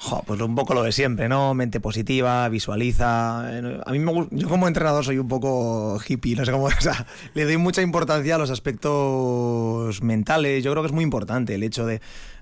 Jo, 0.00 0.22
pues 0.24 0.40
un 0.40 0.54
poco 0.54 0.74
lo 0.74 0.84
de 0.84 0.92
siempre, 0.92 1.28
¿no? 1.28 1.54
Mente 1.54 1.80
positiva, 1.80 2.48
visualiza. 2.48 3.48
Eh, 3.50 3.80
A 3.84 3.90
mí 3.90 3.98
me 3.98 4.12
gu- 4.12 4.28
yo 4.30 4.48
como 4.48 4.68
entrenador 4.68 5.04
soy 5.04 5.18
un 5.18 5.26
poco 5.26 5.98
hippie, 6.06 6.36
no 6.36 6.44
sé 6.44 6.52
cómo, 6.52 6.66
o 6.66 6.70
sea, 6.80 7.04
le 7.34 7.44
doy 7.44 7.56
mucha 7.56 7.82
importancia 7.82 8.36
a 8.36 8.38
los 8.38 8.48
aspectos 9.08 10.02
mentales. 10.02 10.62
Yo 10.64 10.70
creo 10.70 10.82
que 10.82 10.86
es 10.88 10.92
muy 10.92 11.04
importante 11.04 11.54
el 11.54 11.62
hecho 11.62 11.84
de 11.84 11.96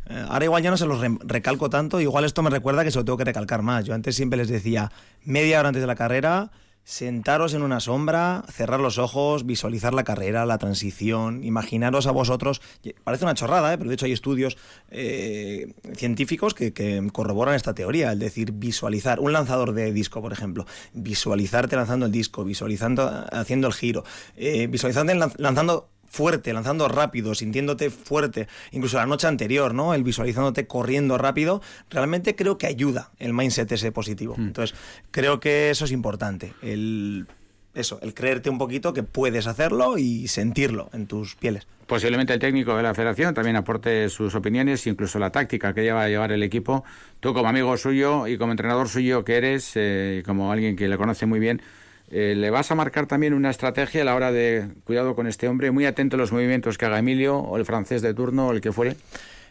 eh, 0.08 0.24
ahora 0.28 0.44
igual 0.44 0.62
ya 0.62 0.70
no 0.70 0.76
se 0.76 0.86
los 0.86 1.00
re- 1.00 1.18
recalco 1.24 1.68
tanto, 1.70 2.00
igual 2.00 2.24
esto 2.24 2.42
me 2.42 2.50
recuerda 2.50 2.84
que 2.84 2.90
se 2.90 2.98
lo 2.98 3.04
tengo 3.04 3.16
que 3.18 3.24
recalcar 3.24 3.62
más. 3.62 3.84
Yo 3.84 3.94
antes 3.94 4.14
siempre 4.14 4.36
les 4.36 4.48
decía, 4.48 4.92
media 5.24 5.58
hora 5.58 5.68
antes 5.70 5.80
de 5.82 5.86
la 5.88 5.96
carrera, 5.96 6.50
sentaros 6.86 7.52
en 7.52 7.62
una 7.62 7.80
sombra, 7.80 8.44
cerrar 8.48 8.78
los 8.78 8.98
ojos, 8.98 9.44
visualizar 9.44 9.92
la 9.92 10.04
carrera, 10.04 10.46
la 10.46 10.56
transición, 10.56 11.42
imaginaros 11.42 12.06
a 12.06 12.12
vosotros. 12.12 12.62
Parece 13.02 13.24
una 13.24 13.34
chorrada, 13.34 13.74
¿eh? 13.74 13.76
pero 13.76 13.90
de 13.90 13.94
hecho 13.94 14.06
hay 14.06 14.12
estudios 14.12 14.56
eh, 14.92 15.74
científicos 15.96 16.54
que, 16.54 16.72
corroboran 17.12 17.56
esta 17.56 17.74
teoría, 17.74 18.12
es 18.12 18.20
decir, 18.20 18.52
visualizar 18.52 19.18
un 19.18 19.32
lanzador 19.32 19.72
de 19.72 19.92
disco, 19.92 20.22
por 20.22 20.32
ejemplo, 20.32 20.64
visualizarte 20.92 21.74
lanzando 21.74 22.06
el 22.06 22.12
disco, 22.12 22.44
visualizando 22.44 23.26
haciendo 23.32 23.66
el 23.66 23.72
giro, 23.74 24.04
eh, 24.36 24.68
visualizarte 24.68 25.12
lan- 25.16 25.34
lanzando 25.38 25.88
fuerte, 26.08 26.52
lanzando 26.52 26.88
rápido, 26.88 27.34
sintiéndote 27.34 27.90
fuerte, 27.90 28.48
incluso 28.72 28.96
la 28.96 29.06
noche 29.06 29.26
anterior, 29.26 29.74
¿no? 29.74 29.94
El 29.94 30.04
visualizándote 30.04 30.66
corriendo 30.66 31.18
rápido, 31.18 31.62
realmente 31.90 32.34
creo 32.34 32.58
que 32.58 32.66
ayuda 32.66 33.10
el 33.18 33.32
mindset 33.32 33.70
ese 33.72 33.92
positivo. 33.92 34.34
Entonces, 34.38 34.76
creo 35.10 35.40
que 35.40 35.70
eso 35.70 35.84
es 35.84 35.92
importante, 35.92 36.54
el 36.62 37.26
eso, 37.76 37.98
el 38.00 38.14
creerte 38.14 38.48
un 38.48 38.56
poquito 38.56 38.94
que 38.94 39.02
puedes 39.02 39.46
hacerlo 39.46 39.98
y 39.98 40.28
sentirlo 40.28 40.88
en 40.94 41.06
tus 41.06 41.36
pieles. 41.36 41.66
Posiblemente 41.86 42.32
el 42.32 42.40
técnico 42.40 42.74
de 42.74 42.82
la 42.82 42.94
federación 42.94 43.34
también 43.34 43.54
aporte 43.54 44.08
sus 44.08 44.34
opiniones, 44.34 44.86
incluso 44.86 45.18
la 45.18 45.30
táctica 45.30 45.74
que 45.74 45.82
lleva 45.82 46.02
a 46.02 46.08
llevar 46.08 46.32
el 46.32 46.42
equipo. 46.42 46.84
Tú 47.20 47.34
como 47.34 47.48
amigo 47.48 47.76
suyo 47.76 48.26
y 48.26 48.38
como 48.38 48.52
entrenador 48.52 48.88
suyo 48.88 49.24
que 49.24 49.36
eres, 49.36 49.72
eh, 49.74 50.22
como 50.24 50.50
alguien 50.50 50.74
que 50.74 50.88
le 50.88 50.96
conoce 50.96 51.26
muy 51.26 51.38
bien, 51.38 51.60
eh, 52.10 52.34
le 52.36 52.50
vas 52.50 52.70
a 52.70 52.74
marcar 52.74 53.06
también 53.06 53.34
una 53.34 53.50
estrategia 53.50 54.02
a 54.02 54.04
la 54.04 54.14
hora 54.14 54.32
de 54.32 54.68
cuidado 54.84 55.14
con 55.14 55.26
este 55.26 55.48
hombre, 55.48 55.70
muy 55.70 55.86
atento 55.86 56.16
a 56.16 56.18
los 56.18 56.32
movimientos 56.32 56.78
que 56.78 56.86
haga 56.86 56.98
Emilio 56.98 57.38
o 57.38 57.56
el 57.56 57.64
francés 57.64 58.02
de 58.02 58.14
turno 58.14 58.48
o 58.48 58.52
el 58.52 58.60
que 58.60 58.72
fuere. 58.72 58.96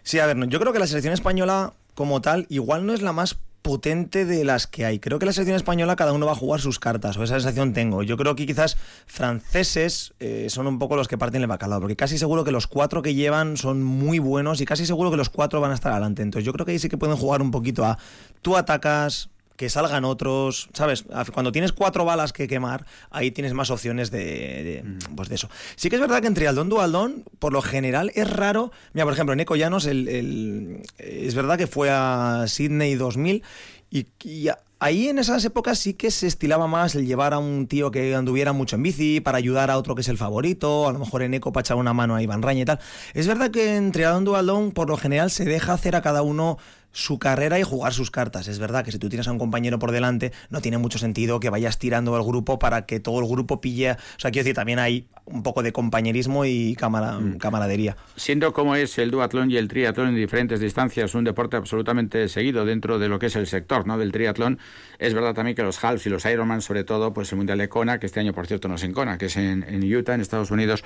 Sí, 0.04 0.20
a 0.20 0.26
ver, 0.26 0.38
yo 0.48 0.60
creo 0.60 0.72
que 0.72 0.80
la 0.80 0.88
selección 0.88 1.14
española 1.14 1.74
como 1.96 2.22
tal 2.22 2.46
igual 2.50 2.86
no 2.86 2.94
es 2.94 3.02
la 3.02 3.14
más 3.14 3.38
potente 3.66 4.26
de 4.26 4.46
las 4.46 4.68
que 4.68 4.86
hay. 4.86 5.00
Creo 5.00 5.18
que 5.18 5.26
la 5.26 5.34
selección 5.34 5.56
española 5.56 5.96
cada 5.96 6.14
uno 6.14 6.28
va 6.28 6.34
a 6.34 6.36
jugar 6.36 6.62
sus 6.62 6.78
cartas, 6.78 7.18
o 7.18 7.24
esa 7.24 7.34
sensación 7.34 7.74
tengo. 7.74 8.04
Yo 8.04 8.16
creo 8.16 8.36
que 8.36 8.46
quizás 8.46 8.78
franceses 9.08 10.14
eh, 10.20 10.46
son 10.50 10.68
un 10.68 10.78
poco 10.78 10.96
los 10.96 11.08
que 11.08 11.18
parten 11.18 11.42
el 11.42 11.48
bacalao, 11.48 11.80
porque 11.80 11.96
casi 11.96 12.20
seguro 12.20 12.44
que 12.44 12.52
los 12.52 12.68
cuatro 12.68 13.02
que 13.02 13.16
llevan 13.16 13.58
son 13.58 13.84
muy 13.84 14.20
buenos 14.20 14.62
y 14.62 14.66
casi 14.66 14.86
seguro 14.86 15.10
que 15.10 15.18
los 15.18 15.30
cuatro 15.30 15.62
van 15.62 15.72
a 15.72 15.74
estar 15.74 15.92
adelante. 15.92 16.22
Entonces 16.22 16.46
yo 16.46 16.54
creo 16.54 16.64
que 16.64 16.74
ahí 16.74 16.80
sí 16.80 16.90
que 16.90 16.98
pueden 16.98 17.18
jugar 17.18 17.42
un 17.42 17.50
poquito 17.50 17.84
a 17.84 17.98
tú 18.44 18.56
atacas, 18.56 19.30
que 19.56 19.70
salgan 19.70 20.04
otros, 20.06 20.70
¿sabes? 20.74 21.06
Cuando 21.34 21.52
tienes 21.52 21.72
cuatro 21.72 22.04
balas 22.06 22.34
que 22.34 22.48
quemar, 22.48 22.86
ahí 23.10 23.32
tienes 23.32 23.54
más 23.54 23.70
opciones 23.72 24.12
de, 24.12 24.20
de, 24.20 24.84
pues 25.16 25.30
de 25.30 25.36
eso. 25.36 25.50
Sí 25.76 25.90
que 25.90 25.96
es 25.96 26.02
verdad 26.02 26.22
que 26.22 26.28
entre 26.28 26.48
Aldón 26.48 26.70
Dualdón, 26.70 27.24
por 27.40 27.54
lo 27.54 27.62
general, 27.62 28.12
es 28.16 28.30
raro. 28.30 28.72
Mira, 28.94 29.06
por 29.06 29.14
ejemplo, 29.14 29.36
Neko 29.36 29.56
Llanos, 29.56 29.86
el, 29.86 30.08
el- 30.10 30.82
es 30.98 31.36
verdad 31.36 31.58
que 31.58 31.68
fue 31.68 31.90
a 31.92 32.46
Sydney 32.48 32.96
2000 32.96 33.44
y, 33.90 34.08
y 34.24 34.50
a- 34.50 34.60
ahí 34.80 35.08
en 35.08 35.20
esas 35.20 35.44
épocas 35.46 35.80
sí 35.80 35.94
que 35.94 36.12
se 36.12 36.28
estilaba 36.28 36.68
más 36.68 36.96
el 36.96 37.06
llevar 37.08 37.34
a 37.34 37.38
un 37.40 37.66
tío 37.68 37.92
que 37.92 38.14
anduviera 38.14 38.52
mucho 38.52 38.76
en 38.76 38.84
bici 38.84 39.22
para 39.22 39.38
ayudar 39.38 39.72
a 39.72 39.78
otro 39.78 39.96
que 39.96 40.02
es 40.02 40.10
el 40.10 40.18
favorito, 40.18 40.88
a 40.90 40.92
lo 40.92 41.00
mejor 41.00 41.22
en 41.24 41.34
Eco 41.34 41.54
para 41.54 41.62
echar 41.62 41.78
una 41.78 41.94
mano 41.94 42.14
a 42.16 42.22
Iván 42.22 42.42
Raña 42.42 42.62
y 42.62 42.66
tal. 42.66 42.80
Es 43.14 43.26
verdad 43.26 43.52
que 43.52 43.78
entre 43.78 44.06
Aldón 44.06 44.26
Dualdón, 44.26 44.72
por 44.72 44.90
lo 44.90 44.98
general, 44.98 45.32
se 45.32 45.46
deja 45.46 45.72
hacer 45.74 45.96
a 45.96 46.02
cada 46.02 46.22
uno 46.24 46.58
su 46.96 47.20
carrera 47.20 47.60
y 47.60 47.64
jugar 47.64 47.94
sus 47.94 48.10
cartas. 48.10 48.48
Es 48.48 48.58
verdad 48.58 48.86
que 48.86 48.92
si 48.94 49.00
tú 49.00 49.10
tienes 49.10 49.28
a 49.28 49.32
un 49.34 49.38
compañero 49.38 49.80
por 49.80 49.92
delante, 49.92 50.32
no 50.50 50.62
tiene 50.62 50.78
mucho 50.78 50.98
sentido 50.98 51.42
que 51.42 51.50
vayas 51.50 51.78
tirando 51.78 52.16
al 52.16 52.24
grupo 52.24 52.58
para 52.58 52.86
que 52.86 53.02
todo 53.02 53.20
el 53.20 53.28
grupo 53.28 53.60
pille. 53.60 53.92
O 53.92 53.96
sea, 54.20 54.32
quiero 54.32 54.46
decir, 54.46 54.56
también 54.56 54.80
hay 54.80 55.08
un 55.26 55.44
poco 55.44 55.62
de 55.62 55.74
compañerismo 55.74 56.46
y 56.46 56.74
camara- 56.76 57.20
camaradería. 57.38 57.98
Siendo 58.16 58.54
como 58.54 58.76
es 58.78 58.98
el 58.98 59.12
duatlón 59.12 59.52
y 59.52 59.58
el 59.58 59.68
triatlón 59.68 60.10
en 60.10 60.16
diferentes 60.16 60.62
distancias 60.62 61.14
un 61.16 61.26
deporte 61.26 61.58
absolutamente 61.58 62.30
seguido 62.30 62.64
dentro 62.64 62.98
de 62.98 63.10
lo 63.10 63.20
que 63.20 63.26
es 63.26 63.36
el 63.36 63.48
sector 63.48 63.86
¿no? 63.86 63.98
del 63.98 64.14
triatlón, 64.14 64.58
es 64.98 65.14
verdad 65.14 65.34
también 65.34 65.56
que 65.56 65.64
los 65.64 65.84
halves 65.84 66.06
y 66.06 66.10
los 66.10 66.24
Ironman, 66.26 66.62
sobre 66.62 66.86
todo, 66.86 67.14
pues 67.14 67.30
el 67.34 67.38
Mundial 67.38 67.58
de 67.58 67.68
Kona, 67.68 68.00
que 68.00 68.06
este 68.06 68.22
año, 68.22 68.32
por 68.34 68.48
cierto, 68.48 68.70
no 68.70 68.76
es 68.76 68.84
en 68.84 68.94
Kona, 68.94 69.18
que 69.18 69.26
es 69.26 69.36
en, 69.36 69.64
en 69.64 69.84
Utah, 69.94 70.14
en 70.14 70.22
Estados 70.22 70.50
Unidos, 70.52 70.84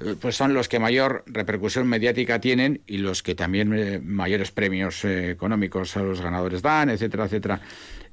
eh, 0.00 0.14
pues 0.20 0.36
son 0.36 0.54
los 0.54 0.68
que 0.68 0.78
mayor 0.78 1.24
repercusión 1.26 1.88
mediática 1.88 2.40
tienen 2.40 2.82
y 2.86 2.98
los 2.98 3.22
que 3.24 3.34
también 3.34 3.72
eh, 3.74 4.00
mayores 4.04 4.52
premios 4.52 5.04
eh, 5.04 5.34
económicos 5.48 5.96
a 5.96 6.02
los 6.02 6.20
ganadores 6.20 6.60
dan, 6.60 6.90
etcétera, 6.90 7.24
etcétera. 7.24 7.60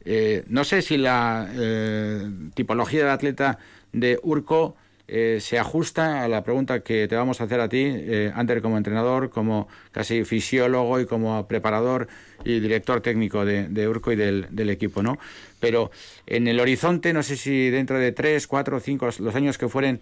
Eh, 0.05 0.43
no 0.47 0.63
sé 0.63 0.81
si 0.81 0.97
la 0.97 1.49
eh, 1.53 2.29
tipología 2.53 3.01
del 3.01 3.09
atleta 3.09 3.59
de 3.91 4.19
Urco 4.23 4.75
eh, 5.07 5.39
se 5.41 5.59
ajusta 5.59 6.23
a 6.23 6.27
la 6.27 6.43
pregunta 6.43 6.79
que 6.79 7.07
te 7.07 7.15
vamos 7.15 7.41
a 7.41 7.43
hacer 7.43 7.59
a 7.59 7.67
ti, 7.67 7.83
eh, 7.85 8.31
Ander 8.33 8.61
como 8.61 8.77
entrenador, 8.77 9.29
como 9.29 9.67
casi 9.91 10.23
fisiólogo 10.23 10.99
y 10.99 11.05
como 11.05 11.47
preparador 11.47 12.07
y 12.43 12.59
director 12.59 13.01
técnico 13.01 13.45
de, 13.45 13.87
Urco 13.87 14.13
y 14.13 14.15
del, 14.15 14.47
del 14.49 14.69
equipo, 14.69 15.03
¿no? 15.03 15.19
Pero 15.59 15.91
en 16.25 16.47
el 16.47 16.59
horizonte, 16.59 17.11
no 17.11 17.21
sé 17.21 17.35
si 17.35 17.69
dentro 17.69 17.99
de 17.99 18.13
tres, 18.13 18.47
cuatro, 18.47 18.79
cinco, 18.79 19.09
los 19.19 19.35
años 19.35 19.57
que 19.57 19.67
fueren, 19.67 19.99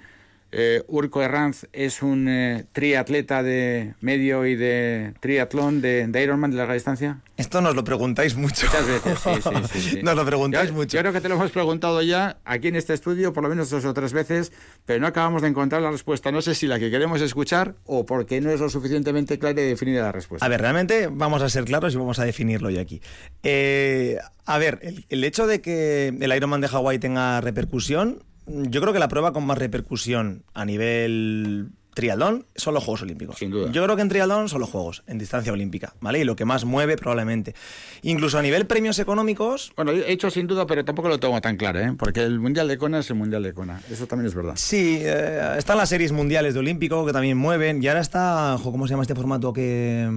eh, 0.56 0.84
Urco 0.88 1.22
Herranz 1.24 1.66
es 1.74 2.04
un 2.04 2.28
eh, 2.30 2.66
triatleta 2.72 3.42
de 3.42 3.96
medio 4.02 4.46
y 4.46 4.56
de 4.56 5.14
triatlón 5.20 5.82
de, 5.82 6.08
de 6.08 6.24
Ironman 6.24 6.52
de 6.52 6.58
larga 6.58 6.76
distancia. 6.76 7.22
Esto 7.38 7.60
nos 7.62 7.76
lo 7.76 7.84
preguntáis 7.84 8.36
mucho. 8.36 8.68
Muchas 8.68 8.88
veces, 8.88 9.20
sí, 9.20 9.30
sí, 9.42 9.50
sí, 9.82 9.90
sí. 9.98 10.04
Nos 10.04 10.16
lo 10.16 10.24
preguntáis 10.26 10.70
Yo- 10.70 10.76
mucho. 10.76 10.96
Yo 10.96 11.02
creo 11.02 11.12
que 11.14 11.22
te 11.22 11.30
lo 11.30 11.36
hemos 11.36 11.52
preguntado 11.52 12.02
ya 12.04 12.38
aquí 12.46 12.68
en 12.68 12.76
este 12.76 12.94
estudio 12.94 13.34
por 13.34 13.42
lo 13.44 13.50
menos 13.50 13.70
dos 13.72 13.84
o 13.86 13.94
tres 13.94 14.14
veces, 14.14 14.52
pero 14.86 15.00
no 15.00 15.08
acabamos 15.08 15.42
de 15.42 15.48
encontrar 15.48 15.82
la 15.82 15.90
respuesta. 15.92 16.32
No 16.32 16.42
sé 16.44 16.54
si 16.54 16.68
la 16.68 16.78
que 16.78 16.92
queremos 16.92 17.20
escuchar 17.22 17.76
o 17.86 18.06
porque 18.06 18.40
no 18.40 18.52
es 18.52 18.60
lo 18.60 18.70
suficientemente 18.70 19.40
clara 19.40 19.60
y 19.60 19.66
definida 19.66 20.04
la 20.04 20.12
respuesta. 20.12 20.46
A 20.46 20.50
ver, 20.50 20.62
realmente 20.62 21.10
vamos 21.12 21.42
a 21.42 21.50
ser 21.50 21.66
claros 21.66 21.94
y 21.96 21.98
vamos 21.98 22.20
a 22.20 22.26
definirlo 22.26 22.70
yo 22.70 22.80
aquí. 22.80 23.02
Eh, 23.42 24.18
a 24.46 24.58
ver, 24.60 24.80
el, 24.84 25.06
el 25.10 25.24
hecho 25.24 25.48
de 25.48 25.62
que 25.62 26.10
el 26.10 26.34
Ironman 26.36 26.62
de 26.62 26.68
Hawái 26.68 27.00
tenga 27.00 27.42
repercusión, 27.42 28.24
yo 28.48 28.82
creo 28.82 28.94
que 28.94 29.00
la 29.00 29.08
prueba 29.08 29.34
con 29.34 29.46
más 29.46 29.58
repercusión 29.58 30.44
a 30.54 30.66
nivel 30.66 31.72
triatlón 31.94 32.46
son 32.56 32.74
los 32.74 32.84
Juegos 32.84 33.04
Olímpicos. 33.04 33.38
Sin 33.38 33.52
duda. 33.52 33.72
Yo 33.72 33.84
creo 33.84 33.96
que 33.96 34.02
en 34.02 34.10
triatlón 34.10 34.50
son 34.50 34.62
los 34.62 34.70
Juegos, 34.70 35.04
en 35.08 35.18
distancia 35.18 35.54
olímpica, 35.54 35.94
¿vale? 36.02 36.20
Y 36.20 36.24
lo 36.24 36.36
que 36.36 36.46
más 36.46 36.66
mueve 36.66 36.98
probablemente. 36.98 37.54
Incluso 38.02 38.40
a 38.40 38.42
nivel 38.42 38.66
premios 38.66 39.00
económicos, 39.00 39.72
Bueno, 39.76 39.92
he 39.92 40.12
hecho 40.12 40.30
sin 40.30 40.48
duda, 40.48 40.66
pero 40.66 40.84
tampoco 40.84 41.08
lo 41.08 41.20
tengo 41.20 41.40
tan 41.42 41.58
claro, 41.58 41.80
¿eh? 41.80 41.94
porque 41.98 42.22
el 42.22 42.40
Mundial 42.40 42.68
de 42.68 42.78
Kona 42.78 43.00
es 43.00 43.10
el 43.10 43.16
Mundial 43.16 43.44
de 43.44 43.54
Kona. 43.54 43.82
Eso 43.90 44.08
también 44.08 44.28
es 44.28 44.36
verdad. 44.36 44.54
Sí, 44.56 44.98
eh, 45.02 45.56
están 45.58 45.78
las 45.78 45.90
series 45.90 46.12
mundiales 46.12 46.54
de 46.54 46.60
Olímpico 46.60 47.06
que 47.06 47.14
también 47.14 47.38
mueven. 47.38 47.82
Y 47.84 47.88
ahora 47.88 48.02
está, 48.02 48.58
jo, 48.62 48.72
¿cómo 48.72 48.88
se 48.88 48.92
llama 48.92 49.04
este 49.04 49.16
formato 49.16 49.54
que...? 49.54 50.10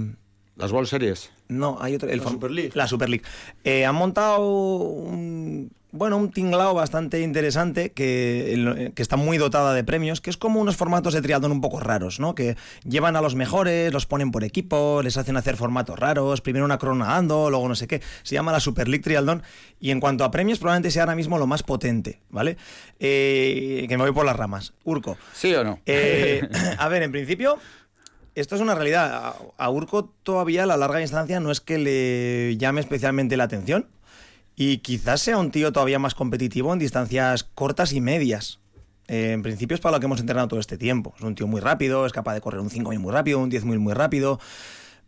Las 0.57 0.73
World 0.73 0.89
Series. 0.89 1.31
No, 1.49 1.77
hay 1.81 1.97
otro. 1.97 2.09
El 2.09 2.19
La 2.19 2.29
Super 2.31 2.51
League. 2.51 2.71
La 2.75 2.89
Super 2.89 3.11
League. 3.11 3.25
Eh, 3.63 3.85
han 3.85 3.95
montado 3.95 4.41
un, 4.41 5.71
bueno, 5.97 6.17
un 6.17 6.31
tinglao 6.31 6.75
bastante 6.75 7.21
interesante 7.21 7.93
que, 7.93 8.93
que 8.95 9.03
está 9.03 9.17
muy 9.17 9.39
dotada 9.39 9.75
de 9.75 9.85
premios, 9.85 10.21
que 10.21 10.31
es 10.31 10.37
como 10.37 10.61
unos 10.61 10.77
formatos 10.77 11.15
de 11.15 11.23
triatlón 11.23 11.53
un 11.53 11.61
poco 11.61 11.81
raros, 11.81 12.21
¿no? 12.21 12.35
Que 12.35 12.57
llevan 12.85 13.17
a 13.17 13.21
los 13.21 13.35
mejores, 13.35 13.93
los 13.93 14.07
ponen 14.07 14.31
por 14.31 14.45
equipo, 14.45 15.01
les 15.03 15.17
hacen 15.17 15.37
hacer 15.37 15.57
formatos 15.57 15.99
raros, 15.99 16.41
primero 16.41 16.65
una 16.65 16.79
crona 16.79 17.07
nadando, 17.07 17.51
luego 17.51 17.69
no 17.69 17.75
sé 17.75 17.87
qué. 17.87 18.03
Se 18.23 18.35
llama 18.35 18.53
la 18.53 18.61
Super 18.61 18.89
League 18.89 19.03
Triatlón 19.03 19.43
y 19.81 19.91
en 19.91 20.01
cuanto 20.01 20.25
a 20.25 20.31
premios 20.31 20.59
probablemente 20.59 20.91
sea 20.91 21.03
ahora 21.03 21.17
mismo 21.17 21.39
lo 21.39 21.47
más 21.47 21.63
potente, 21.63 22.21
¿vale? 22.31 22.57
Eh, 22.99 23.87
que 23.89 23.97
me 23.97 24.05
voy 24.05 24.13
por 24.13 24.27
las 24.27 24.37
ramas. 24.37 24.75
Urco. 24.85 25.17
¿Sí 25.33 25.55
o 25.55 25.65
no? 25.65 25.81
Eh, 25.87 26.43
a 26.79 26.89
ver, 26.89 27.03
en 27.03 27.13
principio, 27.13 27.59
esto 28.35 28.55
es 28.55 28.61
una 28.61 28.75
realidad. 28.75 29.15
A, 29.15 29.37
a 29.57 29.71
Urco 29.71 30.13
todavía 30.23 30.67
la 30.67 30.77
larga 30.77 30.99
distancia 30.99 31.41
no 31.41 31.51
es 31.51 31.61
que 31.61 31.79
le 31.79 32.57
llame 32.57 32.81
especialmente 32.81 33.37
la 33.37 33.45
atención. 33.45 33.89
Y 34.57 34.79
quizás 34.79 35.21
sea 35.21 35.37
un 35.37 35.51
tío 35.51 35.71
todavía 35.71 35.99
más 35.99 36.15
competitivo 36.15 36.73
en 36.73 36.79
distancias 36.79 37.45
cortas 37.45 37.93
y 37.93 38.01
medias. 38.01 38.59
Eh, 39.07 39.33
en 39.33 39.43
principio 39.43 39.75
es 39.75 39.81
para 39.83 39.97
lo 39.97 40.01
que 40.01 40.07
hemos 40.07 40.19
entrenado 40.19 40.49
todo 40.49 40.61
este 40.61 40.79
tiempo. 40.79 41.15
Es 41.19 41.23
un 41.23 41.35
tío 41.35 41.47
muy 41.47 41.61
rápido, 41.61 42.07
es 42.07 42.13
capaz 42.13 42.33
de 42.33 42.41
correr 42.41 42.61
un 42.61 42.71
5.000 42.71 42.99
muy 42.99 43.13
rápido, 43.13 43.39
un 43.39 43.51
10.000 43.51 43.79
muy 43.79 43.93
rápido. 43.93 44.41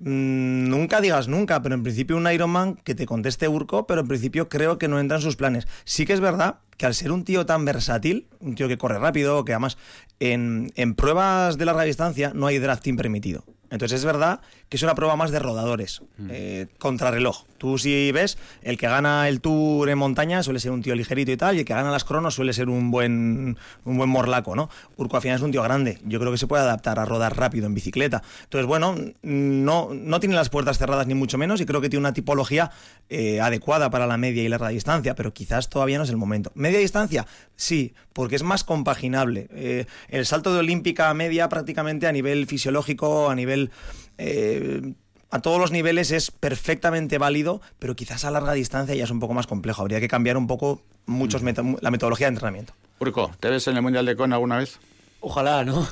Mm, 0.01 0.69
nunca 0.69 1.01
digas 1.01 1.29
nunca, 1.29 1.63
pero 1.63 1.75
en 1.75 1.83
principio 1.83 2.19
un 2.19 2.31
Ironman 2.31 2.77
que 2.77 2.95
te 2.95 3.07
conteste 3.07 3.49
Urco, 3.49 3.87
pero 3.87 4.03
en 4.03 4.09
principio 4.09 4.51
creo 4.51 4.79
que 4.79 4.87
no 4.87 5.01
entra 5.01 5.17
en 5.17 5.23
sus 5.23 5.37
planes. 5.37 5.67
Sí 5.85 6.05
que 6.05 6.13
es 6.13 6.21
verdad 6.21 6.59
que 6.77 6.85
al 6.85 6.95
ser 6.95 7.11
un 7.11 7.25
tío 7.25 7.47
tan 7.47 7.65
versátil, 7.65 8.29
un 8.41 8.55
tío 8.55 8.69
que 8.69 8.77
corre 8.79 8.99
rápido, 8.99 9.47
que 9.47 9.53
además 9.53 9.79
en, 10.21 10.73
en 10.77 10.95
pruebas 10.95 11.57
de 11.57 11.65
larga 11.65 11.83
distancia 11.83 12.33
no 12.35 12.47
hay 12.47 12.59
drafting 12.59 12.97
permitido. 12.97 13.45
Entonces 13.71 14.01
es 14.01 14.05
verdad 14.05 14.41
que 14.69 14.77
es 14.77 14.83
una 14.83 14.95
prueba 14.95 15.17
más 15.17 15.31
de 15.31 15.39
rodadores, 15.39 16.03
eh, 16.29 16.67
contrarreloj. 16.79 17.45
Tú 17.59 17.79
si 17.79 18.13
ves, 18.13 18.39
el 18.63 18.77
que 18.79 18.87
gana 18.87 19.29
el 19.29 19.41
Tour 19.41 19.89
en 19.89 19.99
montaña 19.99 20.43
suele 20.43 20.61
ser 20.61 20.71
un 20.71 20.83
tío 20.83 20.95
ligerito 20.95 21.33
y 21.33 21.37
tal, 21.37 21.57
y 21.57 21.61
el 21.61 21.65
que 21.65 21.75
gana 21.75 21.91
las 21.91 22.05
cronos 22.05 22.35
suele 22.35 22.53
ser 22.53 22.69
un 22.69 22.91
buen, 22.91 23.57
un 23.85 23.97
buen 23.97 24.09
morlaco, 24.09 24.55
¿no? 24.55 24.71
Urco 24.97 25.17
al 25.17 25.23
final 25.23 25.37
es 25.37 25.43
un 25.43 25.51
tío 25.51 25.63
grande, 25.63 25.99
yo 26.05 26.21
creo 26.21 26.31
que 26.31 26.39
se 26.39 26.47
puede 26.47 26.63
adaptar 26.63 26.99
a 26.99 27.05
rodar 27.05 27.37
rápido 27.37 27.67
en 27.67 27.75
bicicleta. 27.75 28.23
Entonces, 28.45 28.67
bueno, 28.67 28.95
no, 29.23 29.91
no 29.93 30.21
tiene 30.21 30.35
las 30.35 30.51
puertas 30.51 30.79
cerradas 30.79 31.07
ni 31.07 31.15
mucho 31.15 31.39
menos, 31.39 31.61
y 31.61 31.67
creo 31.67 31.81
que 31.81 31.89
tiene 31.89 32.01
una 32.01 32.13
tipología 32.13 32.71
eh, 33.09 33.41
adecuada 33.41 33.91
para 33.91 34.07
la 34.07 34.19
media 34.19 34.43
y 34.43 34.49
larga 34.49 34.69
distancia, 34.69 35.15
pero 35.15 35.33
quizás 35.33 35.69
todavía 35.69 35.99
no 35.99 36.05
es 36.05 36.11
el 36.11 36.17
momento. 36.17 36.53
Media 36.55 36.79
distancia, 36.79 37.27
sí, 37.57 37.95
porque 38.19 38.35
es 38.35 38.43
más 38.43 38.65
compaginable. 38.65 39.47
Eh, 39.53 39.87
el 40.09 40.27
salto 40.27 40.53
de 40.53 40.59
olímpica 40.59 41.09
a 41.09 41.15
media 41.15 41.49
prácticamente 41.49 42.09
a 42.09 42.13
nivel 42.13 42.49
fisiológico, 42.49 43.31
a 43.31 43.35
nivel... 43.37 43.71
eh, 44.19 44.93
a 45.31 45.39
todos 45.41 45.61
los 45.61 45.71
niveles 45.71 46.11
es 46.11 46.33
perfectamente 46.33 47.17
válido, 47.17 47.61
pero 47.79 47.95
quizás 47.95 48.25
a 48.25 48.33
larga 48.33 48.55
distancia 48.55 48.97
ya 48.97 49.05
es 49.05 49.11
un 49.13 49.21
poco 49.21 49.35
más 49.35 49.47
complejo. 49.47 49.83
Habría 49.83 50.01
que 50.01 50.09
cambiar 50.09 50.37
un 50.37 50.49
poco 50.49 50.83
muchos 51.07 51.45
meto- 51.45 51.79
la 51.81 51.93
metodología 51.93 52.27
de 52.27 52.31
entrenamiento. 52.31 52.73
Urco, 52.99 53.31
¿te 53.39 53.51
ves 53.51 53.69
en 53.69 53.77
el 53.77 53.83
Mundial 53.83 54.05
de 54.05 54.17
Kona 54.17 54.35
alguna 54.35 54.59
vez? 54.59 54.81
Ojalá, 55.21 55.65
¿no? 55.65 55.87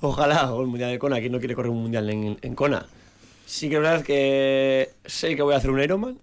Ojalá, 0.00 0.52
o 0.52 0.62
el 0.62 0.66
Mundial 0.66 0.90
de 0.90 0.98
Kona. 0.98 1.20
¿Quién 1.20 1.30
no 1.30 1.38
quiere 1.38 1.54
correr 1.54 1.70
un 1.70 1.80
Mundial 1.82 2.10
en, 2.10 2.38
en 2.42 2.54
Kona? 2.56 2.86
Sí 3.46 3.68
que 3.68 3.76
es 3.76 3.80
verdad 3.82 4.02
que 4.02 4.90
sé 5.04 5.36
que 5.36 5.42
voy 5.42 5.54
a 5.54 5.58
hacer 5.58 5.70
un 5.70 5.80
Ironman, 5.80 6.18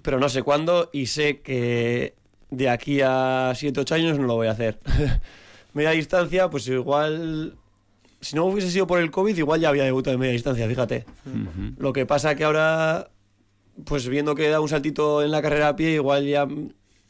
pero 0.00 0.18
no 0.18 0.30
sé 0.30 0.42
cuándo 0.42 0.88
y 0.94 1.08
sé 1.08 1.40
que 1.40 2.14
de 2.50 2.68
aquí 2.68 3.00
a 3.02 3.52
7 3.54 3.80
8 3.80 3.94
años 3.94 4.18
no 4.18 4.26
lo 4.26 4.34
voy 4.34 4.48
a 4.48 4.52
hacer. 4.52 4.78
media 5.74 5.90
distancia, 5.90 6.48
pues 6.50 6.66
igual... 6.68 7.56
Si 8.20 8.34
no 8.34 8.46
hubiese 8.46 8.70
sido 8.70 8.86
por 8.86 8.98
el 8.98 9.10
COVID, 9.10 9.36
igual 9.36 9.60
ya 9.60 9.68
había 9.68 9.84
debutado 9.84 10.14
en 10.14 10.20
media 10.20 10.32
distancia, 10.32 10.66
fíjate. 10.66 11.04
Lo 11.76 11.92
que 11.92 12.06
pasa 12.06 12.34
que 12.34 12.44
ahora, 12.44 13.10
pues 13.84 14.08
viendo 14.08 14.34
que 14.34 14.48
da 14.48 14.58
un 14.58 14.68
saltito 14.68 15.22
en 15.22 15.30
la 15.30 15.42
carrera 15.42 15.68
a 15.68 15.76
pie, 15.76 15.92
igual 15.92 16.26
ya 16.26 16.48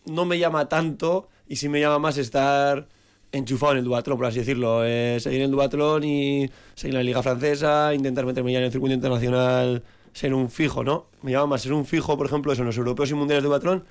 no 0.05 0.25
me 0.25 0.39
llama 0.39 0.69
tanto 0.69 1.29
y 1.49 1.57
sí 1.57 1.69
me 1.69 1.81
llama 1.81 2.01
más 2.01 2.19
estar 2.19 2.89
enchufado 3.33 3.73
en 3.73 3.79
el 3.79 3.85
duatlón, 3.85 4.19
por 4.19 4.27
así 4.27 4.41
decirlo. 4.41 4.85
Eh, 4.85 5.19
seguir 5.21 5.41
en 5.41 5.47
el 5.47 5.51
duatlón 5.53 6.05
y 6.05 6.51
seguir 6.75 6.95
en 6.95 6.99
la 6.99 7.05
liga 7.05 7.23
francesa, 7.23 7.95
intentar 7.95 8.27
meterme 8.27 8.53
ya 8.53 8.59
en 8.59 8.65
el 8.65 8.73
circuito 8.73 8.95
internacional, 8.95 9.85
ser 10.13 10.35
un 10.35 10.51
fijo, 10.51 10.83
¿no? 10.83 11.07
Me 11.23 11.33
llama 11.33 11.47
más 11.47 11.63
ser 11.63 11.73
un 11.73 11.87
fijo, 11.87 12.17
por 12.17 12.27
ejemplo, 12.27 12.53
eso 12.53 12.63
en 12.63 12.67
los 12.67 12.77
europeos 12.77 13.11
y 13.11 13.15
mundiales 13.15 13.43
de 13.43 13.49
duatlón, 13.49 13.85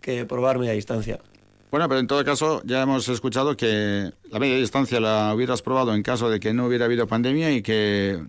que 0.00 0.24
probar 0.24 0.58
media 0.58 0.72
distancia. 0.72 1.18
Bueno, 1.70 1.88
pero 1.88 2.00
en 2.00 2.06
todo 2.08 2.24
caso 2.24 2.62
ya 2.64 2.82
hemos 2.82 3.08
escuchado 3.08 3.56
que 3.56 4.10
la 4.30 4.38
media 4.40 4.56
distancia 4.56 4.98
la 4.98 5.32
hubieras 5.34 5.62
probado 5.62 5.94
en 5.94 6.02
caso 6.02 6.28
de 6.28 6.40
que 6.40 6.52
no 6.52 6.66
hubiera 6.66 6.86
habido 6.86 7.06
pandemia 7.06 7.52
y 7.52 7.62
que 7.62 8.20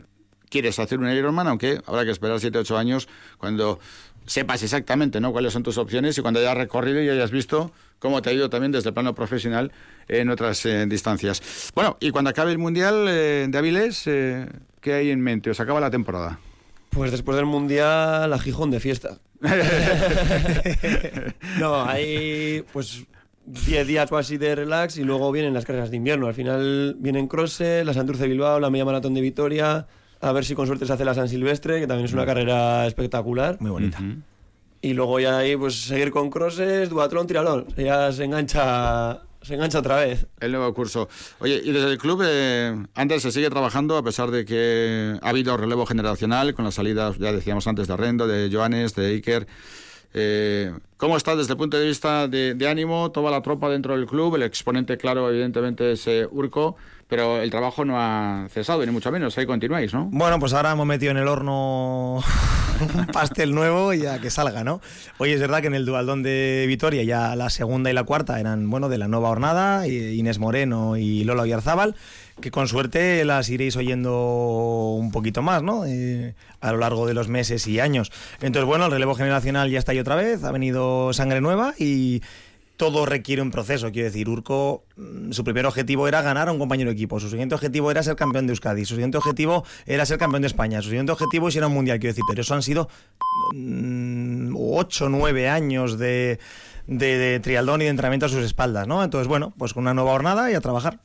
quieres 0.49 0.77
hacer 0.77 0.99
un 0.99 1.09
Ironman, 1.09 1.47
aunque 1.47 1.81
habrá 1.87 2.05
que 2.05 2.11
esperar 2.11 2.39
7 2.39 2.59
8 2.59 2.77
años 2.77 3.07
cuando 3.39 3.79
sepas 4.27 4.61
exactamente 4.61 5.19
¿no? 5.19 5.31
cuáles 5.31 5.53
son 5.53 5.63
tus 5.63 5.77
opciones 5.79 6.17
y 6.17 6.21
cuando 6.21 6.39
hayas 6.39 6.55
recorrido 6.55 7.01
y 7.01 7.09
hayas 7.09 7.31
visto 7.31 7.71
cómo 7.97 8.21
te 8.21 8.29
ha 8.29 8.33
ido 8.33 8.49
también 8.49 8.71
desde 8.71 8.89
el 8.89 8.93
plano 8.93 9.15
profesional 9.15 9.71
en 10.07 10.29
otras 10.29 10.65
eh, 10.65 10.85
distancias. 10.85 11.71
Bueno, 11.73 11.97
y 11.99 12.11
cuando 12.11 12.29
acabe 12.29 12.51
el 12.51 12.57
Mundial 12.57 13.07
eh, 13.07 13.47
de 13.49 13.57
Avilés, 13.57 14.05
eh, 14.05 14.47
¿qué 14.81 14.93
hay 14.93 15.09
en 15.09 15.21
mente? 15.21 15.49
¿Os 15.49 15.59
acaba 15.59 15.79
la 15.79 15.89
temporada? 15.89 16.39
Pues 16.91 17.11
después 17.11 17.37
del 17.37 17.45
mundial, 17.45 18.31
a 18.31 18.39
Gijón 18.39 18.69
de 18.69 18.79
fiesta. 18.79 19.17
no, 21.59 21.83
hay 21.83 22.63
pues 22.73 23.05
10 23.45 23.87
días 23.87 24.11
o 24.11 24.17
así 24.17 24.37
de 24.37 24.55
relax 24.55 24.97
y 24.97 25.03
luego 25.03 25.31
vienen 25.31 25.53
las 25.53 25.65
carreras 25.65 25.89
de 25.89 25.97
invierno. 25.97 26.27
Al 26.27 26.33
final 26.33 26.95
vienen 26.99 27.27
Crosse, 27.27 27.83
la 27.85 27.93
Santurce 27.93 28.23
de 28.23 28.29
Bilbao, 28.29 28.59
la 28.59 28.69
Media 28.69 28.85
Maratón 28.85 29.13
de 29.13 29.21
Vitoria. 29.21 29.87
A 30.19 30.31
ver 30.31 30.45
si 30.45 30.53
con 30.53 30.67
suerte 30.67 30.85
se 30.85 30.93
hace 30.93 31.05
la 31.05 31.15
San 31.15 31.27
Silvestre, 31.27 31.79
que 31.79 31.87
también 31.87 32.05
es 32.05 32.13
una 32.13 32.25
carrera 32.25 32.85
espectacular. 32.85 33.57
Muy 33.59 33.71
bonita. 33.71 33.99
Y 34.81 34.93
luego 34.93 35.19
ya 35.19 35.37
ahí, 35.37 35.55
pues 35.55 35.75
seguir 35.75 36.11
con 36.11 36.29
crosses, 36.29 36.89
duatlón, 36.89 37.25
tiralón. 37.25 37.67
Ya 37.77 38.11
se 38.11 38.25
engancha, 38.25 39.21
se 39.41 39.55
engancha 39.55 39.79
otra 39.79 39.97
vez. 39.97 40.27
El 40.39 40.51
nuevo 40.51 40.73
curso. 40.73 41.09
Oye, 41.39 41.61
y 41.63 41.71
desde 41.71 41.91
el 41.91 41.97
club, 41.97 42.21
eh, 42.25 42.85
Ander 42.95 43.19
se 43.19 43.31
sigue 43.31 43.49
trabajando 43.49 43.97
a 43.97 44.03
pesar 44.03 44.31
de 44.31 44.45
que 44.45 45.17
ha 45.21 45.29
habido 45.29 45.57
relevo 45.57 45.85
generacional 45.85 46.53
con 46.53 46.65
las 46.65 46.75
salidas, 46.75 47.17
ya 47.17 47.31
decíamos 47.31 47.67
antes, 47.67 47.87
de 47.87 47.93
Arrendo, 47.93 48.27
de 48.27 48.49
Joanes, 48.51 48.95
de 48.95 49.07
Iker. 49.07 49.47
Eh, 50.13 50.73
¿Cómo 50.97 51.15
está 51.15 51.35
desde 51.35 51.53
el 51.53 51.57
punto 51.57 51.77
de 51.77 51.87
vista 51.87 52.27
de, 52.27 52.53
de, 52.53 52.67
ánimo 52.67 53.11
toda 53.11 53.31
la 53.31 53.41
tropa 53.41 53.69
dentro 53.69 53.95
del 53.95 54.05
club? 54.05 54.35
El 54.35 54.43
exponente 54.43 54.97
claro, 54.97 55.29
evidentemente, 55.29 55.93
es 55.93 56.05
eh, 56.07 56.27
Urco, 56.29 56.75
pero 57.11 57.41
el 57.41 57.51
trabajo 57.51 57.83
no 57.83 57.99
ha 57.99 58.47
cesado, 58.47 58.85
ni 58.85 58.91
mucho 58.93 59.11
menos. 59.11 59.37
Ahí 59.37 59.45
continuáis, 59.45 59.93
¿no? 59.93 60.07
Bueno, 60.13 60.39
pues 60.39 60.53
ahora 60.53 60.71
hemos 60.71 60.87
metido 60.87 61.11
en 61.11 61.17
el 61.17 61.27
horno 61.27 62.23
un 62.79 63.05
pastel 63.07 63.53
nuevo 63.53 63.93
y 63.93 64.05
a 64.05 64.19
que 64.19 64.29
salga, 64.29 64.63
¿no? 64.63 64.79
Hoy 65.17 65.33
es 65.33 65.41
verdad 65.41 65.59
que 65.59 65.67
en 65.67 65.75
el 65.75 65.85
Dualdón 65.85 66.23
de 66.23 66.63
Vitoria 66.69 67.03
ya 67.03 67.35
la 67.35 67.49
segunda 67.49 67.89
y 67.89 67.93
la 67.93 68.05
cuarta 68.05 68.39
eran, 68.39 68.69
bueno, 68.69 68.87
de 68.87 68.97
la 68.97 69.09
nueva 69.09 69.27
hornada, 69.27 69.85
Inés 69.89 70.39
Moreno 70.39 70.95
y 70.95 71.25
Lola 71.25 71.41
Oyarzábal 71.41 71.95
que 72.39 72.49
con 72.49 72.69
suerte 72.69 73.23
las 73.25 73.49
iréis 73.49 73.75
oyendo 73.75 74.95
un 74.97 75.11
poquito 75.11 75.41
más, 75.41 75.61
¿no? 75.61 75.85
Eh, 75.85 76.33
a 76.61 76.71
lo 76.71 76.77
largo 76.77 77.05
de 77.05 77.13
los 77.13 77.27
meses 77.27 77.67
y 77.67 77.81
años. 77.81 78.11
Entonces, 78.39 78.65
bueno, 78.65 78.85
el 78.85 78.91
relevo 78.91 79.15
generacional 79.15 79.69
ya 79.69 79.79
está 79.79 79.91
ahí 79.91 79.99
otra 79.99 80.15
vez, 80.15 80.43
ha 80.43 80.51
venido 80.51 81.11
sangre 81.13 81.41
nueva 81.41 81.73
y 81.77 82.21
todo 82.81 83.05
requiere 83.05 83.43
un 83.43 83.51
proceso. 83.51 83.91
Quiero 83.91 84.07
decir, 84.07 84.27
Urco, 84.27 84.85
mm, 84.97 85.33
su 85.33 85.43
primer 85.43 85.67
objetivo 85.67 86.07
era 86.07 86.23
ganar 86.23 86.49
a 86.49 86.51
un 86.51 86.57
compañero 86.57 86.89
de 86.89 86.95
equipo. 86.95 87.19
Su 87.19 87.29
siguiente 87.29 87.53
objetivo 87.53 87.91
era 87.91 88.01
ser 88.01 88.15
campeón 88.15 88.47
de 88.47 88.53
Euskadi. 88.53 88.85
Su 88.85 88.95
siguiente 88.95 89.19
objetivo 89.19 89.63
era 89.85 90.03
ser 90.03 90.17
campeón 90.17 90.41
de 90.41 90.47
España. 90.47 90.81
Su 90.81 90.89
siguiente 90.89 91.11
objetivo 91.11 91.49
es 91.49 91.55
ir 91.55 91.61
a 91.61 91.67
un 91.67 91.75
mundial, 91.75 91.99
quiero 91.99 92.13
decir. 92.13 92.23
Pero 92.27 92.41
eso 92.41 92.55
han 92.55 92.63
sido 92.63 92.89
mm, 93.53 94.55
ocho, 94.57 95.09
nueve 95.09 95.47
años 95.47 95.99
de, 95.99 96.39
de, 96.87 97.17
de 97.19 97.39
trialdón 97.39 97.81
y 97.81 97.83
de 97.83 97.91
entrenamiento 97.91 98.25
a 98.25 98.29
sus 98.29 98.43
espaldas, 98.43 98.87
¿no? 98.87 99.03
Entonces, 99.03 99.27
bueno, 99.27 99.53
pues 99.59 99.75
con 99.75 99.83
una 99.83 99.93
nueva 99.93 100.13
jornada 100.13 100.49
y 100.49 100.55
a 100.55 100.61
trabajar. 100.61 101.01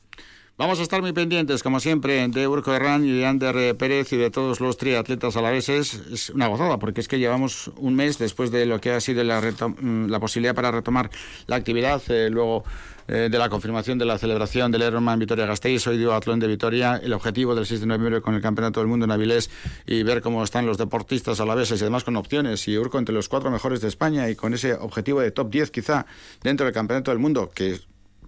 Vamos 0.57 0.79
a 0.79 0.81
estar 0.81 1.03
muy 1.03 1.13
pendientes, 1.13 1.61
como 1.61 1.79
siempre, 1.79 2.27
de 2.29 2.47
Urco 2.47 2.73
Herrán 2.73 3.05
y 3.05 3.11
de 3.11 3.27
Ander 3.27 3.77
Pérez 3.77 4.11
y 4.11 4.17
de 4.17 4.31
todos 4.31 4.59
los 4.59 4.75
triatletas 4.75 5.37
alaveses. 5.37 6.01
Es 6.11 6.31
una 6.31 6.47
gozada, 6.47 6.79
porque 6.79 6.99
es 6.99 7.07
que 7.07 7.19
llevamos 7.19 7.69
un 7.77 7.93
mes 7.93 8.17
después 8.17 8.49
de 8.49 8.65
lo 8.65 8.81
que 8.81 8.89
ha 8.89 8.99
sido 8.99 9.23
la, 9.23 9.39
la 9.39 10.19
posibilidad 10.19 10.55
para 10.55 10.71
retomar 10.71 11.11
la 11.45 11.57
actividad, 11.57 12.01
eh, 12.09 12.31
luego 12.31 12.63
eh, 13.07 13.29
de 13.29 13.37
la 13.37 13.49
confirmación 13.49 13.99
de 13.99 14.05
la 14.05 14.17
celebración 14.17 14.71
del 14.71 14.81
Ironman 14.81 15.19
Vitoria-Gasteiz, 15.19 15.85
hoy 15.85 15.99
dio 15.99 16.15
Atlón 16.15 16.39
de 16.39 16.47
Vitoria, 16.47 16.99
el 17.03 17.13
objetivo 17.13 17.53
del 17.53 17.67
6 17.67 17.81
de 17.81 17.85
noviembre 17.85 18.21
con 18.21 18.33
el 18.33 18.41
Campeonato 18.41 18.79
del 18.79 18.87
Mundo 18.87 19.05
en 19.05 19.11
Avilés 19.11 19.51
y 19.85 20.01
ver 20.01 20.23
cómo 20.23 20.43
están 20.43 20.65
los 20.65 20.79
deportistas 20.79 21.39
alaveses 21.39 21.79
y 21.79 21.83
además 21.83 22.03
con 22.03 22.15
opciones 22.15 22.67
y 22.67 22.75
Urco 22.79 22.97
entre 22.97 23.13
los 23.13 23.29
cuatro 23.29 23.51
mejores 23.51 23.79
de 23.81 23.89
España 23.89 24.27
y 24.27 24.35
con 24.35 24.55
ese 24.55 24.73
objetivo 24.73 25.21
de 25.21 25.29
top 25.29 25.51
10 25.51 25.69
quizá 25.69 26.07
dentro 26.41 26.65
del 26.65 26.73
Campeonato 26.73 27.11
del 27.11 27.19
Mundo, 27.19 27.51
que 27.53 27.79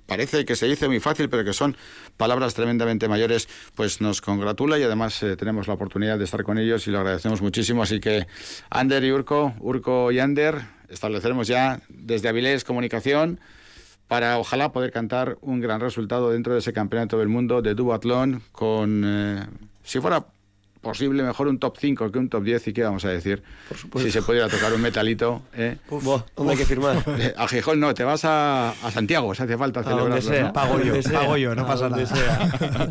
parece 0.09 0.43
que 0.43 0.55
se 0.55 0.65
dice 0.65 0.87
muy 0.87 0.99
fácil, 0.99 1.29
pero 1.29 1.45
que 1.45 1.53
son 1.53 1.77
palabras 2.17 2.53
tremendamente 2.55 3.07
mayores, 3.07 3.47
pues 3.75 4.01
nos 4.01 4.19
congratula 4.19 4.77
y 4.79 4.83
además 4.83 5.23
eh, 5.23 5.37
tenemos 5.37 5.67
la 5.67 5.75
oportunidad 5.75 6.17
de 6.17 6.25
estar 6.25 6.43
con 6.43 6.57
ellos 6.57 6.87
y 6.87 6.91
lo 6.91 6.99
agradecemos 6.99 7.41
muchísimo. 7.41 7.83
Así 7.83 7.99
que 7.99 8.27
Ander 8.69 9.03
y 9.03 9.11
Urco, 9.11 9.53
Urco 9.59 10.11
y 10.11 10.19
Ander, 10.19 10.61
estableceremos 10.89 11.47
ya 11.47 11.81
desde 11.87 12.27
Avilés 12.27 12.63
comunicación 12.65 13.39
para 14.07 14.39
ojalá 14.39 14.71
poder 14.71 14.91
cantar 14.91 15.37
un 15.41 15.61
gran 15.61 15.79
resultado 15.79 16.31
dentro 16.31 16.53
de 16.53 16.59
ese 16.59 16.73
campeonato 16.73 17.19
del 17.19 17.27
mundo 17.27 17.61
de 17.61 17.75
duatlón 17.75 18.41
con, 18.51 19.03
eh, 19.05 19.45
si 19.83 19.99
fuera 19.99 20.25
posible 20.81 21.23
mejor 21.23 21.47
un 21.47 21.59
top 21.59 21.77
5 21.77 22.11
que 22.11 22.19
un 22.19 22.29
top 22.29 22.43
10 22.43 22.67
y 22.69 22.73
qué 22.73 22.83
vamos 22.83 23.03
a 23.03 23.09
decir 23.09 23.43
si 23.97 24.11
se 24.11 24.21
pudiera 24.21 24.47
tocar 24.47 24.73
un 24.73 24.81
metalito 24.81 25.41
¿eh? 25.53 25.77
Uf, 25.89 26.05
¿dónde 26.35 26.53
hay 26.53 26.57
que 26.57 26.65
firmar? 26.65 27.03
a 27.37 27.47
Gijón 27.47 27.79
no, 27.79 27.93
te 27.93 28.03
vas 28.03 28.23
a, 28.23 28.69
a 28.69 28.91
Santiago 28.91 29.35
si 29.35 29.43
hace 29.43 29.57
falta 29.57 29.83
celebrarlo 29.83 30.41
¿no? 30.41 30.53
pago 30.53 30.79
yo, 30.81 30.93
pago 31.11 31.37
yo, 31.37 31.53
no 31.55 31.67
pasa 31.67 31.89
nada 31.89 31.99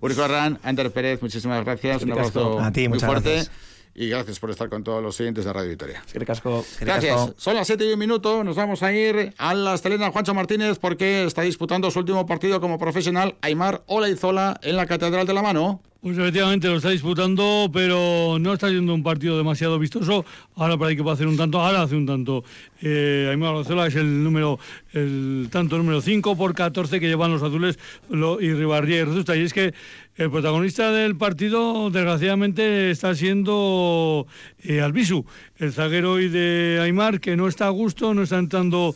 Urco 0.00 0.22
Arran, 0.22 0.58
Ander 0.62 0.90
Pérez, 0.90 1.20
muchísimas 1.20 1.64
gracias 1.64 2.02
un 2.02 2.12
abrazo 2.12 2.60
a 2.60 2.72
ti, 2.72 2.88
muy 2.88 2.98
fuerte 2.98 3.34
gracias. 3.34 3.50
y 3.94 4.08
gracias 4.08 4.38
por 4.38 4.50
estar 4.50 4.70
con 4.70 4.82
todos 4.82 5.02
los 5.02 5.14
siguientes 5.14 5.44
de 5.44 5.52
Radio 5.52 5.68
Victoria. 5.70 6.02
Casco. 6.24 6.64
Gracias. 6.80 7.32
Son 7.36 7.54
las 7.54 7.66
7 7.66 7.84
y 7.88 7.92
un 7.92 7.98
minuto. 7.98 8.44
Nos 8.44 8.54
vamos 8.54 8.82
a 8.82 8.92
ir 8.92 9.34
a 9.38 9.54
la 9.54 9.74
Estelena 9.74 10.10
Juancho 10.12 10.34
Martínez 10.34 10.78
porque 10.78 11.24
está 11.24 11.42
disputando 11.42 11.90
su 11.90 11.98
último 11.98 12.24
partido 12.26 12.60
como 12.60 12.78
profesional 12.78 13.36
Aymar 13.40 13.82
Olaizola 13.86 14.60
en 14.62 14.76
la 14.76 14.86
Catedral 14.86 15.26
de 15.26 15.34
la 15.34 15.42
Mano. 15.42 15.82
Pues 16.00 16.16
efectivamente 16.16 16.68
lo 16.68 16.76
está 16.76 16.90
disputando, 16.90 17.68
pero 17.72 18.36
no 18.38 18.52
está 18.52 18.68
siendo 18.68 18.94
un 18.94 19.02
partido 19.02 19.36
demasiado 19.36 19.80
vistoso. 19.80 20.24
Ahora 20.54 20.76
para 20.78 20.94
que 20.94 21.02
pueda 21.02 21.14
hacer 21.14 21.26
un 21.26 21.36
tanto, 21.36 21.60
ahora 21.60 21.82
hace 21.82 21.96
un 21.96 22.06
tanto. 22.06 22.44
Eh, 22.80 23.26
Aymar 23.28 23.54
Olaizola 23.54 23.88
es 23.88 23.96
el 23.96 24.22
número, 24.22 24.60
el 24.92 25.48
tanto 25.50 25.76
número 25.76 26.00
5 26.00 26.36
por 26.36 26.54
14 26.54 27.00
que 27.00 27.08
llevan 27.08 27.32
los 27.32 27.42
azules 27.42 27.80
y 28.10 28.52
Ribarría 28.52 29.00
y. 29.00 29.38
Y 29.38 29.42
es 29.42 29.52
que 29.52 29.74
el 30.14 30.30
protagonista 30.30 30.92
del 30.92 31.16
partido, 31.16 31.90
desgraciadamente, 31.90 32.92
está 32.92 33.16
siendo 33.16 34.28
eh, 34.62 34.80
Albisu, 34.80 35.26
el 35.56 35.72
zaguero 35.72 36.20
y 36.20 36.28
de 36.28 36.78
Aymar, 36.80 37.18
que 37.18 37.36
no 37.36 37.48
está 37.48 37.66
a 37.66 37.70
gusto, 37.70 38.14
no 38.14 38.22
está 38.22 38.38
entrando 38.38 38.94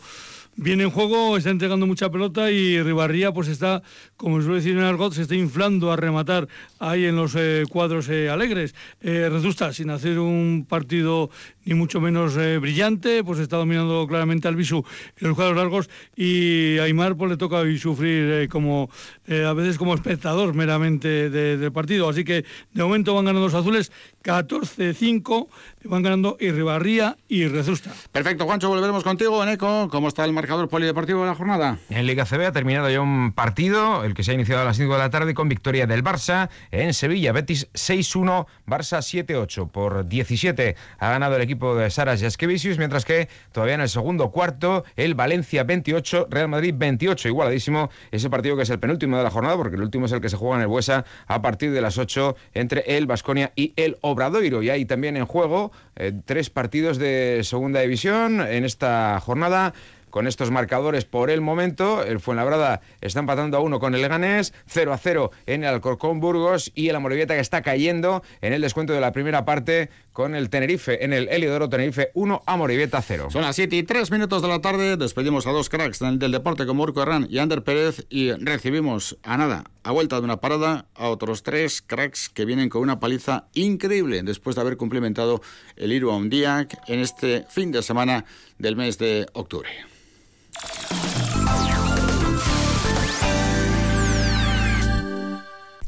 bien 0.55 0.81
en 0.81 0.89
juego, 0.89 1.37
está 1.37 1.49
entregando 1.49 1.87
mucha 1.87 2.09
pelota 2.09 2.51
y 2.51 2.81
Ribarría 2.81 3.31
pues 3.31 3.47
está, 3.47 3.83
como 4.17 4.41
suele 4.41 4.57
decir 4.57 4.77
en 4.77 4.83
Argot, 4.83 5.13
se 5.13 5.23
está 5.23 5.35
inflando 5.35 5.91
a 5.91 5.95
rematar 5.95 6.47
ahí 6.79 7.05
en 7.05 7.15
los 7.15 7.35
eh, 7.35 7.63
cuadros 7.69 8.09
eh, 8.09 8.29
alegres. 8.29 8.75
Eh, 9.01 9.29
Redusta, 9.29 9.73
sin 9.73 9.89
hacer 9.89 10.19
un 10.19 10.65
partido 10.67 11.29
ni 11.65 11.73
mucho 11.73 12.01
menos 12.01 12.35
eh, 12.37 12.57
brillante, 12.57 13.23
pues 13.23 13.39
está 13.39 13.57
dominando 13.57 14.05
claramente 14.07 14.47
al 14.47 14.55
Bisu 14.55 14.83
en 15.19 15.27
los 15.27 15.35
cuadros 15.35 15.57
largos 15.57 15.89
y 16.15 16.77
a 16.79 16.83
Aymar 16.83 17.15
pues 17.15 17.31
le 17.31 17.37
toca 17.37 17.57
hoy 17.57 17.77
sufrir 17.77 18.29
eh, 18.31 18.47
como 18.49 18.89
eh, 19.27 19.45
a 19.45 19.53
veces 19.53 19.77
como 19.77 19.93
espectador 19.95 20.53
meramente 20.53 21.29
de- 21.29 21.57
del 21.57 21.71
partido. 21.71 22.09
Así 22.09 22.23
que 22.23 22.45
de 22.73 22.83
momento 22.83 23.13
van 23.15 23.25
ganando 23.25 23.45
los 23.45 23.53
azules 23.53 23.91
14-5, 24.23 25.47
van 25.85 26.03
ganando 26.03 26.37
Irribarría 26.39 27.17
y 27.27 27.47
Rezusta. 27.47 27.91
Perfecto, 28.11 28.45
Juancho, 28.45 28.69
volveremos 28.69 29.03
contigo 29.03 29.41
en 29.43 29.49
ECO. 29.49 29.87
¿Cómo 29.89 30.07
está 30.07 30.25
el 30.25 30.33
marcador 30.33 30.67
polideportivo 30.69 31.21
de 31.21 31.27
la 31.27 31.35
jornada? 31.35 31.79
En 31.89 32.05
Liga 32.05 32.25
CB 32.25 32.45
ha 32.47 32.51
terminado 32.51 32.89
ya 32.89 33.01
un 33.01 33.31
partido, 33.33 34.03
el 34.03 34.13
que 34.13 34.23
se 34.23 34.31
ha 34.31 34.33
iniciado 34.33 34.61
a 34.61 34.65
las 34.65 34.77
5 34.77 34.91
de 34.93 34.99
la 34.99 35.09
tarde 35.09 35.33
con 35.33 35.49
victoria 35.49 35.87
del 35.87 36.03
Barça 36.03 36.49
en 36.71 36.93
Sevilla. 36.93 37.31
Betis 37.31 37.67
6-1, 37.73 38.45
Barça 38.67 38.99
7-8. 38.99 39.69
Por 39.69 40.07
17 40.07 40.75
ha 40.99 41.09
ganado 41.09 41.35
el 41.35 41.41
equipo 41.41 41.52
de 41.53 41.89
Saras 41.91 42.19
Jaskevicius, 42.19 42.79
mientras 42.79 43.05
que 43.05 43.29
todavía 43.51 43.75
en 43.75 43.81
el 43.81 43.89
segundo 43.89 44.31
cuarto 44.31 44.83
el 44.95 45.13
Valencia 45.13 45.63
28, 45.63 46.27
Real 46.29 46.47
Madrid 46.47 46.73
28. 46.75 47.27
Igualadísimo 47.27 47.89
ese 48.11 48.29
partido 48.29 48.55
que 48.55 48.63
es 48.63 48.69
el 48.71 48.79
penúltimo 48.79 49.17
de 49.17 49.23
la 49.23 49.29
jornada, 49.29 49.55
porque 49.55 49.75
el 49.75 49.83
último 49.83 50.07
es 50.07 50.11
el 50.11 50.19
que 50.19 50.29
se 50.29 50.35
juega 50.35 50.55
en 50.55 50.61
el 50.61 50.67
Buesa 50.67 51.05
a 51.27 51.41
partir 51.43 51.71
de 51.71 51.81
las 51.81 51.97
8 51.97 52.35
entre 52.55 52.97
el 52.97 53.05
Vasconia 53.05 53.51
y 53.55 53.73
el 53.75 53.97
Obradoiro. 54.01 54.63
Y 54.63 54.71
hay 54.71 54.85
también 54.85 55.15
en 55.15 55.25
juego 55.25 55.71
eh, 55.95 56.11
tres 56.25 56.49
partidos 56.49 56.97
de 56.97 57.41
segunda 57.43 57.81
división 57.81 58.41
en 58.41 58.65
esta 58.65 59.19
jornada 59.19 59.73
con 60.13 60.27
estos 60.27 60.51
marcadores 60.51 61.05
por 61.05 61.31
el 61.31 61.41
momento. 61.41 62.03
El 62.03 62.19
Fuenlabrada 62.19 62.81
está 63.01 63.19
empatando 63.19 63.57
a 63.57 63.61
uno 63.61 63.79
con 63.79 63.95
el 63.95 64.01
Leganés, 64.03 64.53
0 64.67 64.93
a 64.93 64.97
0 64.99 65.31
en 65.47 65.63
el 65.63 65.73
Alcorcón 65.73 66.19
Burgos 66.19 66.71
y 66.75 66.89
el 66.89 66.95
Amorebieta 66.95 67.33
que 67.33 67.39
está 67.39 67.63
cayendo 67.63 68.21
en 68.41 68.53
el 68.53 68.61
descuento 68.61 68.93
de 68.93 69.01
la 69.01 69.11
primera 69.11 69.43
parte 69.43 69.89
con 70.13 70.35
el 70.35 70.49
Tenerife, 70.49 71.03
en 71.03 71.11
el 71.11 71.27
Heliodoro 71.27 71.67
Tenerife 71.67 72.11
1, 72.13 72.43
Amorebieta 72.45 73.01
0. 73.01 73.29
Son 73.31 73.41
las 73.41 73.55
7 73.55 73.75
y 73.75 73.83
3 73.83 74.11
minutos 74.11 74.41
de 74.41 74.47
la 74.47 74.61
tarde. 74.61 74.95
Despedimos 74.95 75.47
a 75.47 75.51
dos 75.51 75.69
cracks 75.69 75.99
del, 75.99 76.19
del 76.19 76.31
deporte 76.31 76.65
como 76.65 76.83
Urco 76.83 77.01
Herrán 77.01 77.27
y 77.29 77.39
Ander 77.39 77.63
Pérez 77.63 78.05
y 78.09 78.31
recibimos 78.31 79.17
a 79.23 79.37
nada, 79.37 79.63
a 79.83 79.91
vuelta 79.91 80.17
de 80.17 80.21
una 80.21 80.37
parada, 80.37 80.85
a 80.95 81.09
otros 81.09 81.43
tres 81.43 81.81
cracks 81.81 82.29
que 82.29 82.45
vienen 82.45 82.69
con 82.69 82.83
una 82.83 82.99
paliza 82.99 83.47
increíble 83.53 84.21
después 84.23 84.55
de 84.55 84.61
haber 84.61 84.77
cumplimentado 84.77 85.41
el 85.75 85.91
Iru 85.91 86.13
Diac 86.29 86.77
en 86.87 86.99
este 86.99 87.45
fin 87.49 87.71
de 87.71 87.81
semana 87.81 88.25
del 88.59 88.75
mes 88.75 88.97
de 88.99 89.25
octubre. 89.33 89.69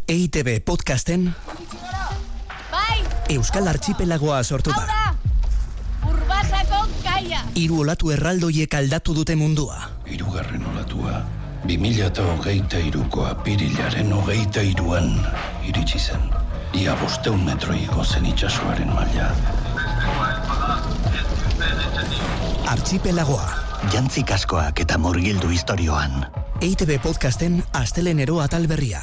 EITB 0.08 0.62
podcasten 0.64 1.34
Euskal 3.30 3.68
Archipelagoa 3.68 4.44
sortu 4.44 4.72
hau 4.72 4.82
da. 4.82 4.88
da, 4.88 6.10
urbasako 6.10 6.84
kaia. 7.04 7.42
Hiru 7.58 7.80
olatu 7.82 8.12
erraldoiek 8.14 8.74
aldatu 8.78 9.16
dute 9.18 9.36
mundua. 9.36 9.80
Hirugarren 10.06 10.66
olatua, 10.74 11.22
2008 11.66 12.84
iruko 12.88 13.26
apirilaren 13.26 14.14
hogeita 14.14 14.62
iruan 14.62 15.10
iritsi 15.66 16.00
zen. 16.00 16.30
Ia 16.78 16.96
bosteun 17.02 17.42
metro 17.46 17.74
igo 17.74 18.04
zen 18.06 18.26
itxasoaren 18.30 18.94
maila. 18.94 19.32
Archipelagoa. 22.70 23.52
Jantzi 23.94 24.24
kaskoak 24.24 24.80
eta 24.86 24.98
murgildu 24.98 25.50
historioan. 25.50 26.26
EITB 26.62 26.98
podcasten 27.02 27.64
astelenero 27.74 28.40
atal 28.42 28.68
berria. 28.68 29.02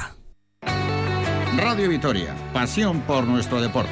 Radio 1.57 1.87
Vitoria, 1.87 2.33
pasión 2.51 3.01
por 3.01 3.25
nuestro 3.25 3.61
deporte. 3.61 3.91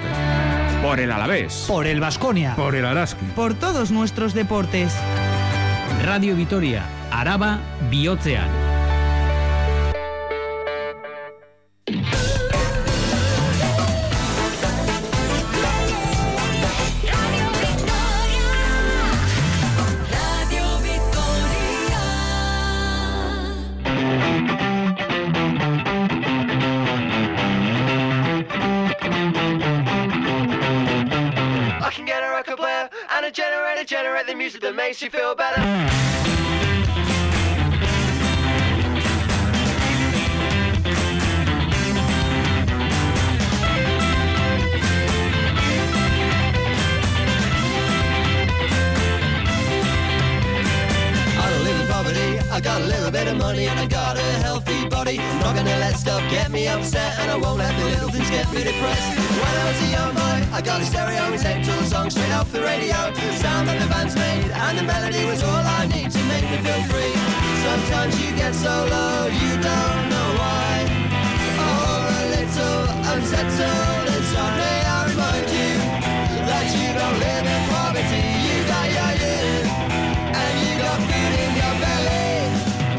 Por 0.82 1.00
el 1.00 1.12
Alavés. 1.12 1.66
Por 1.68 1.86
el 1.86 2.00
Vasconia. 2.00 2.56
Por 2.56 2.76
el 2.76 2.86
Araski. 2.86 3.26
Por 3.36 3.54
todos 3.54 3.92
nuestros 3.92 4.34
deportes. 4.34 4.94
Radio 6.04 6.36
Vitoria, 6.36 6.84
Araba, 7.12 7.60
Bihotzean. 7.90 8.61
Makes 34.92 35.02
you 35.02 35.10
feel 35.10 35.34
better. 35.36 35.62
I 52.52 52.60
got 52.60 52.82
a 52.82 52.86
little 52.86 53.12
bit 53.12 53.28
of 53.28 53.38
money 53.38 53.68
and 53.68 53.80
I 53.80 53.88
got 53.88 54.18
a 54.18 54.22
healthy 54.44 54.90
body. 54.90 55.18
I'm 55.18 55.40
not 55.40 55.56
gonna 55.56 55.70
let 55.80 55.96
stuff 55.96 56.22
get 56.30 56.52
me 56.52 56.68
upset 56.68 57.18
and 57.20 57.32
I 57.32 57.38
won't 57.38 57.60
let 57.60 57.74
the 57.80 57.86
little 57.86 58.10
things 58.10 58.30
get 58.30 58.52
me 58.52 58.66
depressed. 58.66 59.18
When 59.40 59.56
I 59.62 59.72
was 59.72 59.82
a 59.82 59.90
young 59.90 60.14
boy, 60.14 60.56
I 60.58 60.62
got 60.62 60.82
a 60.82 60.86
stereo 60.86 61.32
and 61.32 61.42
taped 61.42 61.70
all 61.70 61.80
the 61.80 61.86
songs 61.86 62.14
straight 62.14 62.34
off 62.34 62.52
the 62.52 62.62
radio. 62.62 63.02
The 63.82 63.88
band's 63.88 64.16
made 64.16 64.52
and 64.52 64.78
the 64.78 64.84
melody 64.84 65.26
was 65.26 65.42
all 65.42 65.66
I 65.66 65.88
need 65.88 66.12
to 66.12 66.22
make 66.30 66.46
me 66.46 66.58
feel 66.62 66.84
free. 66.86 67.18
Sometimes 67.66 68.14
you 68.22 68.30
get 68.38 68.54
so 68.54 68.70
low, 68.70 69.26
you 69.26 69.52
don't 69.58 70.04
know 70.14 70.30
why. 70.38 70.86
Or 71.66 71.98
a 72.14 72.24
little 72.30 72.86
unsettled 73.10 74.06
and 74.06 74.26
suddenly 74.30 74.78
I 74.86 75.00
remind 75.10 75.50
you 75.50 75.72
that 76.46 76.66
you 76.78 76.94
don't 76.94 77.18
live 77.26 77.42
in 77.42 77.62
poverty. 77.74 78.22
You 78.46 78.56
got 78.70 78.86
your 78.86 79.14
youth 79.18 79.66
and 80.30 80.54
you 80.62 80.72
got 80.78 81.00
food 81.02 81.34
in 81.42 81.52
your 81.58 81.76
belly. 81.82 82.38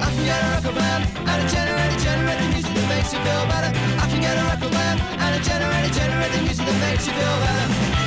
I 0.03 0.11
can 0.11 0.25
get 0.27 0.41
a 0.43 0.51
record 0.51 0.77
man 0.83 1.01
and 1.31 1.39
a 1.39 1.47
generator, 1.47 1.99
generate 2.03 2.39
the 2.43 2.49
music 2.59 2.75
that 2.75 2.87
makes 2.91 3.15
you 3.15 3.23
feel 3.23 3.45
better. 3.47 3.71
I 4.03 4.05
can 4.11 4.19
get 4.19 4.35
a 4.35 4.45
record 4.51 4.75
man 4.75 4.99
and 4.99 5.31
a 5.31 5.41
generator, 5.47 5.95
generate 5.95 6.33
the 6.35 6.43
music 6.43 6.67
that 6.67 6.79
makes 6.83 7.07
you 7.07 7.15
feel 7.15 7.39
better. 7.39 8.02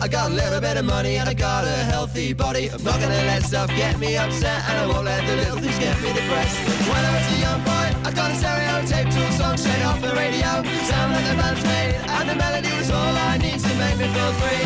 I 0.00 0.08
got 0.08 0.30
a 0.30 0.34
little 0.34 0.60
bit 0.60 0.76
of 0.76 0.84
money 0.84 1.16
and 1.16 1.28
I 1.28 1.34
got 1.34 1.64
a 1.64 1.78
healthy 1.92 2.32
body. 2.32 2.68
I'm 2.70 2.82
not 2.84 3.00
gonna 3.00 3.24
let 3.30 3.42
stuff 3.42 3.68
get 3.68 3.98
me 3.98 4.16
upset 4.16 4.62
and 4.68 4.78
I 4.78 4.86
won't 4.86 5.04
let 5.04 5.26
the 5.26 5.36
little 5.36 5.58
things 5.58 5.78
get 5.78 5.96
me 6.02 6.12
depressed. 6.12 6.56
When 6.88 7.02
I 7.04 7.12
was 7.16 7.26
a 7.34 7.40
young 7.40 7.60
boy, 7.64 7.86
I 8.08 8.12
got 8.14 8.30
a 8.30 8.34
stereo 8.36 8.74
tape 8.86 9.10
to 9.14 9.20
a 9.26 9.32
song 9.32 9.56
straight 9.56 9.84
off 9.84 10.00
the 10.00 10.14
radio. 10.14 10.50
Sound 10.90 11.14
that 11.14 11.24
the 11.28 11.36
band's 11.40 11.64
made 11.64 11.94
and 12.16 12.28
the 12.28 12.36
melody 12.36 12.72
was 12.76 12.90
all 12.90 13.14
I 13.16 13.38
need 13.38 13.58
to 13.58 13.72
make 13.82 13.98
me 13.98 14.08
feel 14.14 14.32
free. 14.40 14.64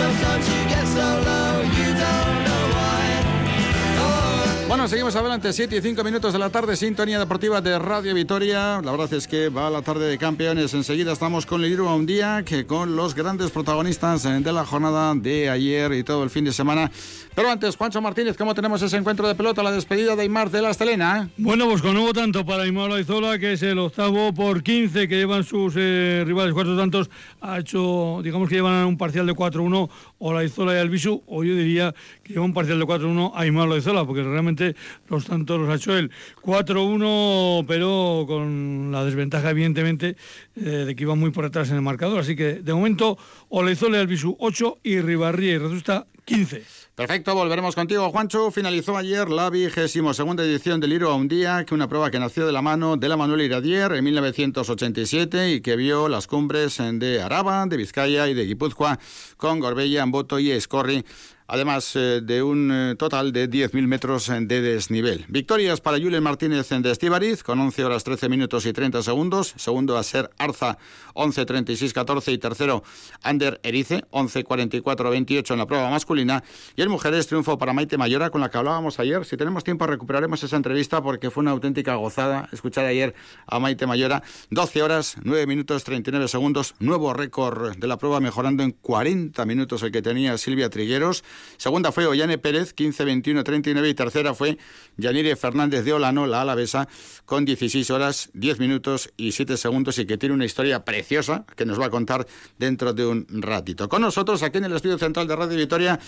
Sometimes 0.00 0.44
you 0.48 0.60
get 0.72 0.86
so 0.86 1.06
low, 1.28 1.60
you 1.60 1.88
don't 1.94 2.44
know 2.44 2.59
Bueno, 4.70 4.86
seguimos 4.86 5.16
adelante, 5.16 5.52
7 5.52 5.78
y 5.78 5.80
5 5.80 6.04
minutos 6.04 6.32
de 6.32 6.38
la 6.38 6.48
tarde, 6.48 6.76
sintonía 6.76 7.18
deportiva 7.18 7.60
de 7.60 7.76
Radio 7.76 8.14
Vitoria. 8.14 8.80
La 8.80 8.92
verdad 8.92 9.12
es 9.14 9.26
que 9.26 9.48
va 9.48 9.68
la 9.68 9.82
tarde 9.82 10.08
de 10.08 10.16
campeones. 10.16 10.72
Enseguida 10.74 11.10
estamos 11.10 11.44
con 11.44 11.64
el 11.64 11.80
un 11.80 12.06
día, 12.06 12.44
que 12.46 12.66
con 12.66 12.94
los 12.94 13.16
grandes 13.16 13.50
protagonistas 13.50 14.24
eh, 14.26 14.38
de 14.38 14.52
la 14.52 14.64
jornada 14.64 15.12
de 15.16 15.50
ayer 15.50 15.92
y 15.94 16.04
todo 16.04 16.22
el 16.22 16.30
fin 16.30 16.44
de 16.44 16.52
semana. 16.52 16.88
Pero 17.34 17.50
antes, 17.50 17.74
Juancho 17.74 18.00
Martínez, 18.00 18.36
¿cómo 18.36 18.54
tenemos 18.54 18.80
ese 18.80 18.96
encuentro 18.96 19.26
de 19.26 19.34
pelota, 19.34 19.60
la 19.64 19.72
despedida 19.72 20.14
de 20.14 20.22
Aymar 20.22 20.50
de 20.50 20.62
la 20.62 20.70
Estelena? 20.70 21.28
Bueno, 21.36 21.68
pues 21.68 21.82
con 21.82 21.94
nuevo 21.94 22.12
tanto 22.12 22.46
para 22.46 22.62
Aymar 22.62 22.90
Laizola, 22.90 23.40
que 23.40 23.54
es 23.54 23.62
el 23.64 23.80
octavo 23.80 24.32
por 24.32 24.62
15 24.62 25.08
que 25.08 25.16
llevan 25.16 25.42
sus 25.42 25.74
eh, 25.76 26.22
rivales. 26.24 26.54
Cuatro 26.54 26.76
tantos 26.76 27.10
ha 27.40 27.58
hecho, 27.58 28.20
digamos 28.22 28.48
que 28.48 28.54
llevan 28.54 28.86
un 28.86 28.96
parcial 28.96 29.26
de 29.26 29.34
4-1 29.34 29.90
Olaizola 30.20 30.74
y 30.74 30.78
Albisu, 30.78 31.22
o 31.26 31.42
yo 31.42 31.56
diría 31.56 31.94
que 32.22 32.34
lleva 32.34 32.44
un 32.44 32.54
parcial 32.54 32.78
de 32.78 32.84
4-1 32.84 33.32
Aymar 33.34 33.68
Laizola, 33.68 34.04
porque 34.04 34.22
realmente 34.22 34.76
los 35.08 35.24
tantos 35.24 35.58
los 35.58 35.68
ha 35.68 35.74
hecho 35.74 35.96
él. 35.96 36.10
4-1, 36.42 37.64
pero 37.66 38.24
con 38.28 38.92
la 38.92 39.04
desventaja, 39.04 39.50
evidentemente, 39.50 40.16
eh, 40.56 40.60
de 40.60 40.94
que 40.94 41.02
iba 41.02 41.14
muy 41.14 41.30
por 41.30 41.44
detrás 41.44 41.70
en 41.70 41.76
el 41.76 41.82
marcador. 41.82 42.20
Así 42.20 42.36
que, 42.36 42.54
de 42.54 42.74
momento, 42.74 43.18
Olaizola 43.48 43.96
y 43.96 44.00
Albisu 44.00 44.36
8 44.38 44.78
y 44.82 45.00
Ribarría 45.00 45.54
y 45.54 45.58
Redusta 45.58 46.06
15. 46.26 46.79
Perfecto, 47.00 47.34
volveremos 47.34 47.74
contigo, 47.74 48.10
Juancho. 48.10 48.50
Finalizó 48.50 48.94
ayer 48.94 49.30
la 49.30 49.48
vigésimo 49.48 50.12
segunda 50.12 50.44
edición 50.44 50.80
del 50.80 50.92
Iro 50.92 51.10
a 51.10 51.14
un 51.14 51.28
día, 51.28 51.64
que 51.64 51.72
una 51.72 51.88
prueba 51.88 52.10
que 52.10 52.18
nació 52.18 52.44
de 52.44 52.52
la 52.52 52.60
mano 52.60 52.98
de 52.98 53.08
la 53.08 53.16
Manuel 53.16 53.40
Iradier 53.40 53.92
en 53.92 54.04
1987 54.04 55.50
y 55.50 55.60
que 55.62 55.76
vio 55.76 56.10
las 56.10 56.26
cumbres 56.26 56.76
de 56.78 57.22
Araba, 57.22 57.64
de 57.64 57.78
Vizcaya 57.78 58.28
y 58.28 58.34
de 58.34 58.44
Guipúzcoa 58.44 58.98
con 59.38 59.60
Gorbella, 59.60 60.02
Amboto 60.02 60.38
y 60.38 60.50
Escorri 60.50 61.02
además 61.50 61.96
eh, 61.96 62.20
de 62.22 62.42
un 62.42 62.70
eh, 62.72 62.94
total 62.96 63.32
de 63.32 63.50
10.000 63.50 63.86
metros 63.86 64.28
de 64.28 64.60
desnivel. 64.62 65.24
Victorias 65.28 65.80
para 65.80 65.98
Julen 65.98 66.22
Martínez 66.22 66.68
de 66.68 66.90
Estíbariz, 66.90 67.42
con 67.42 67.58
11 67.58 67.84
horas 67.84 68.04
13 68.04 68.28
minutos 68.28 68.66
y 68.66 68.72
30 68.72 69.02
segundos. 69.02 69.52
Segundo 69.56 69.98
a 69.98 70.02
ser 70.04 70.30
Arza, 70.38 70.78
11 71.14 71.44
36 71.44 71.92
14 71.92 72.30
y 72.32 72.38
tercero 72.38 72.84
Ander 73.22 73.60
Erice, 73.64 74.04
11 74.10 74.44
44 74.44 75.10
28 75.10 75.54
en 75.54 75.58
la 75.58 75.66
prueba 75.66 75.90
masculina. 75.90 76.44
Y 76.76 76.82
en 76.82 76.90
mujeres 76.90 77.26
triunfo 77.26 77.58
para 77.58 77.72
Maite 77.72 77.98
Mayora, 77.98 78.30
con 78.30 78.40
la 78.40 78.48
que 78.48 78.58
hablábamos 78.58 79.00
ayer. 79.00 79.24
Si 79.24 79.36
tenemos 79.36 79.64
tiempo 79.64 79.88
recuperaremos 79.88 80.42
esa 80.44 80.56
entrevista 80.56 81.02
porque 81.02 81.30
fue 81.30 81.40
una 81.40 81.50
auténtica 81.50 81.96
gozada 81.96 82.48
escuchar 82.52 82.86
ayer 82.86 83.14
a 83.48 83.58
Maite 83.58 83.88
Mayora. 83.88 84.22
12 84.50 84.82
horas 84.82 85.16
9 85.24 85.46
minutos 85.48 85.82
39 85.82 86.28
segundos, 86.28 86.74
nuevo 86.78 87.12
récord 87.12 87.76
de 87.76 87.86
la 87.88 87.98
prueba, 87.98 88.20
mejorando 88.20 88.62
en 88.62 88.70
40 88.70 89.44
minutos 89.46 89.82
el 89.82 89.90
que 89.90 90.00
tenía 90.00 90.38
Silvia 90.38 90.70
Trigueros. 90.70 91.24
Segunda 91.56 91.92
fue 91.92 92.06
Ollane 92.06 92.38
Pérez, 92.38 92.72
15, 92.72 93.04
21, 93.04 93.44
39. 93.44 93.88
Y 93.88 93.94
tercera 93.94 94.34
fue 94.34 94.58
Yanire 94.96 95.36
Fernández 95.36 95.84
de 95.84 95.92
Olano, 95.92 96.26
la 96.26 96.42
alavesa, 96.42 96.88
con 97.24 97.44
16 97.44 97.90
horas, 97.90 98.30
10 98.34 98.58
minutos 98.58 99.12
y 99.16 99.32
7 99.32 99.56
segundos. 99.56 99.98
Y 99.98 100.06
que 100.06 100.18
tiene 100.18 100.34
una 100.34 100.44
historia 100.44 100.84
preciosa 100.84 101.44
que 101.56 101.66
nos 101.66 101.80
va 101.80 101.86
a 101.86 101.90
contar 101.90 102.26
dentro 102.58 102.92
de 102.92 103.06
un 103.06 103.26
ratito. 103.28 103.88
Con 103.88 104.02
nosotros, 104.02 104.42
aquí 104.42 104.58
en 104.58 104.64
el 104.64 104.72
estudio 104.72 104.98
central 104.98 105.26
de 105.26 105.36
Radio 105.36 105.56
Vitoria, 105.56 105.98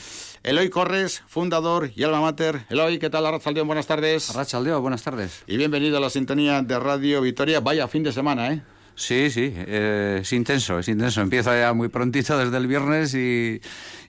Eloy 0.42 0.70
Corres, 0.70 1.22
fundador 1.26 1.90
y 1.94 2.02
alma 2.02 2.20
mater. 2.20 2.66
Eloy, 2.68 2.98
¿qué 2.98 3.10
tal? 3.10 3.26
Arrachaldeón, 3.26 3.66
buenas 3.66 3.86
tardes. 3.86 4.30
Arrachaldeón, 4.30 4.82
buenas 4.82 5.02
tardes. 5.02 5.42
Y 5.46 5.56
bienvenido 5.56 5.96
a 5.96 6.00
la 6.00 6.10
sintonía 6.10 6.62
de 6.62 6.78
Radio 6.78 7.20
Vitoria. 7.20 7.60
Vaya 7.60 7.88
fin 7.88 8.02
de 8.02 8.12
semana, 8.12 8.52
¿eh? 8.52 8.62
Sí, 9.02 9.30
sí, 9.30 9.52
eh, 9.56 10.18
es 10.22 10.32
intenso, 10.32 10.78
es 10.78 10.86
intenso. 10.86 11.22
Empieza 11.22 11.58
ya 11.58 11.72
muy 11.72 11.88
prontito 11.88 12.38
desde 12.38 12.56
el 12.56 12.68
viernes 12.68 13.12
y, 13.14 13.60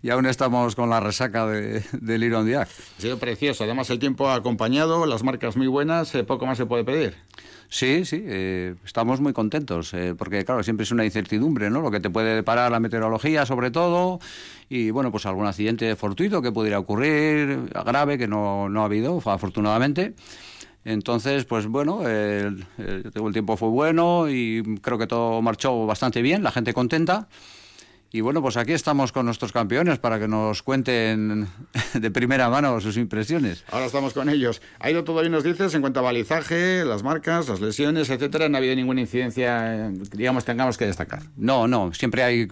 y 0.03 0.09
aún 0.11 0.27
estamos 0.27 0.75
con 0.75 0.91
la 0.91 0.99
resaca 0.99 1.47
de, 1.47 1.83
del 1.93 2.23
Iron 2.23 2.45
Diac. 2.45 2.69
Ha 2.99 3.01
sido 3.01 3.17
precioso, 3.17 3.63
además 3.63 3.89
el 3.89 3.97
tiempo 3.97 4.29
ha 4.29 4.35
acompañado, 4.35 5.07
las 5.07 5.23
marcas 5.23 5.57
muy 5.57 5.65
buenas, 5.65 6.13
eh, 6.13 6.23
poco 6.23 6.45
más 6.45 6.59
se 6.59 6.67
puede 6.67 6.83
pedir. 6.83 7.15
Sí, 7.69 8.05
sí, 8.05 8.23
eh, 8.23 8.75
estamos 8.85 9.19
muy 9.19 9.33
contentos, 9.33 9.95
eh, 9.95 10.13
porque 10.15 10.45
claro, 10.45 10.61
siempre 10.61 10.83
es 10.83 10.91
una 10.91 11.03
incertidumbre, 11.05 11.71
¿no? 11.71 11.81
Lo 11.81 11.89
que 11.89 11.99
te 11.99 12.11
puede 12.11 12.35
deparar 12.35 12.71
la 12.71 12.79
meteorología 12.79 13.47
sobre 13.47 13.71
todo, 13.71 14.19
y 14.69 14.91
bueno, 14.91 15.11
pues 15.11 15.25
algún 15.25 15.47
accidente 15.47 15.95
fortuito 15.95 16.43
que 16.43 16.51
pudiera 16.51 16.77
ocurrir, 16.77 17.67
grave, 17.83 18.19
que 18.19 18.27
no, 18.27 18.69
no 18.69 18.83
ha 18.83 18.85
habido, 18.85 19.19
afortunadamente. 19.25 20.13
Entonces, 20.85 21.45
pues 21.45 21.67
bueno, 21.67 22.07
el, 22.07 22.65
el, 22.77 23.11
el, 23.13 23.33
tiempo 23.33 23.55
fue 23.55 23.69
bueno 23.69 24.29
y 24.29 24.79
creo 24.81 24.97
que 24.97 25.07
todo 25.07 25.41
marchó 25.41 25.85
bastante 25.85 26.21
bien, 26.21 26.43
la 26.43 26.51
gente 26.51 26.73
contenta. 26.73 27.27
Y 28.15 28.21
bueno, 28.21 28.43
pues 28.43 28.57
aquí 28.57 28.73
estamos 28.73 29.11
con 29.11 29.25
nuestros 29.25 29.51
campeones 29.51 29.97
para 29.97 30.19
que 30.19 30.27
nos 30.27 30.61
cuenten 30.61 31.47
de 31.95 32.11
primera 32.11 32.47
mano 32.47 32.79
sus 32.79 32.95
impresiones. 32.95 33.63
Ahora 33.71 33.87
estamos 33.87 34.13
con 34.13 34.29
ellos. 34.29 34.61
Ha 34.77 34.91
ido 34.91 35.03
todo 35.03 35.21
bien, 35.21 35.31
nos 35.31 35.43
dices, 35.43 35.73
en 35.73 35.81
cuanto 35.81 35.99
a 35.99 36.03
balizaje, 36.03 36.85
las 36.85 37.01
marcas, 37.01 37.49
las 37.49 37.59
lesiones, 37.59 38.11
etcétera. 38.11 38.49
No 38.49 38.57
ha 38.57 38.59
habido 38.59 38.75
ninguna 38.75 39.01
incidencia, 39.01 39.89
digamos, 40.11 40.45
tengamos 40.45 40.77
que 40.77 40.85
destacar. 40.85 41.23
No, 41.35 41.67
no, 41.67 41.91
siempre 41.91 42.21
hay 42.21 42.47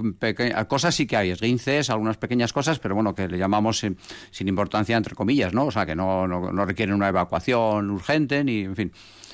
cosas, 0.68 0.96
sí 0.96 1.06
que 1.06 1.16
hay, 1.16 1.30
esguinces, 1.30 1.92
algunas 1.92 2.18
pequeñas 2.18 2.54
cosas, 2.54 2.80
pero 2.80 2.96
bueno, 2.96 3.14
que 3.14 3.28
le 3.28 3.38
llamamos 3.38 3.78
sin, 3.78 4.00
sin 4.32 4.48
importancia, 4.48 4.98
entre 4.98 5.14
comillas, 5.14 5.54
¿no? 5.54 5.68
O 5.68 5.72
sea, 5.72 5.86
que 5.86 5.96
no, 5.96 6.28
no, 6.28 6.52
no 6.52 6.66
requieren 6.66 6.96
una 6.96 7.10
evacuación 7.10 7.92
urgente, 7.92 8.44
ni, 8.44 8.62
en 8.62 8.76
fin 8.76 8.92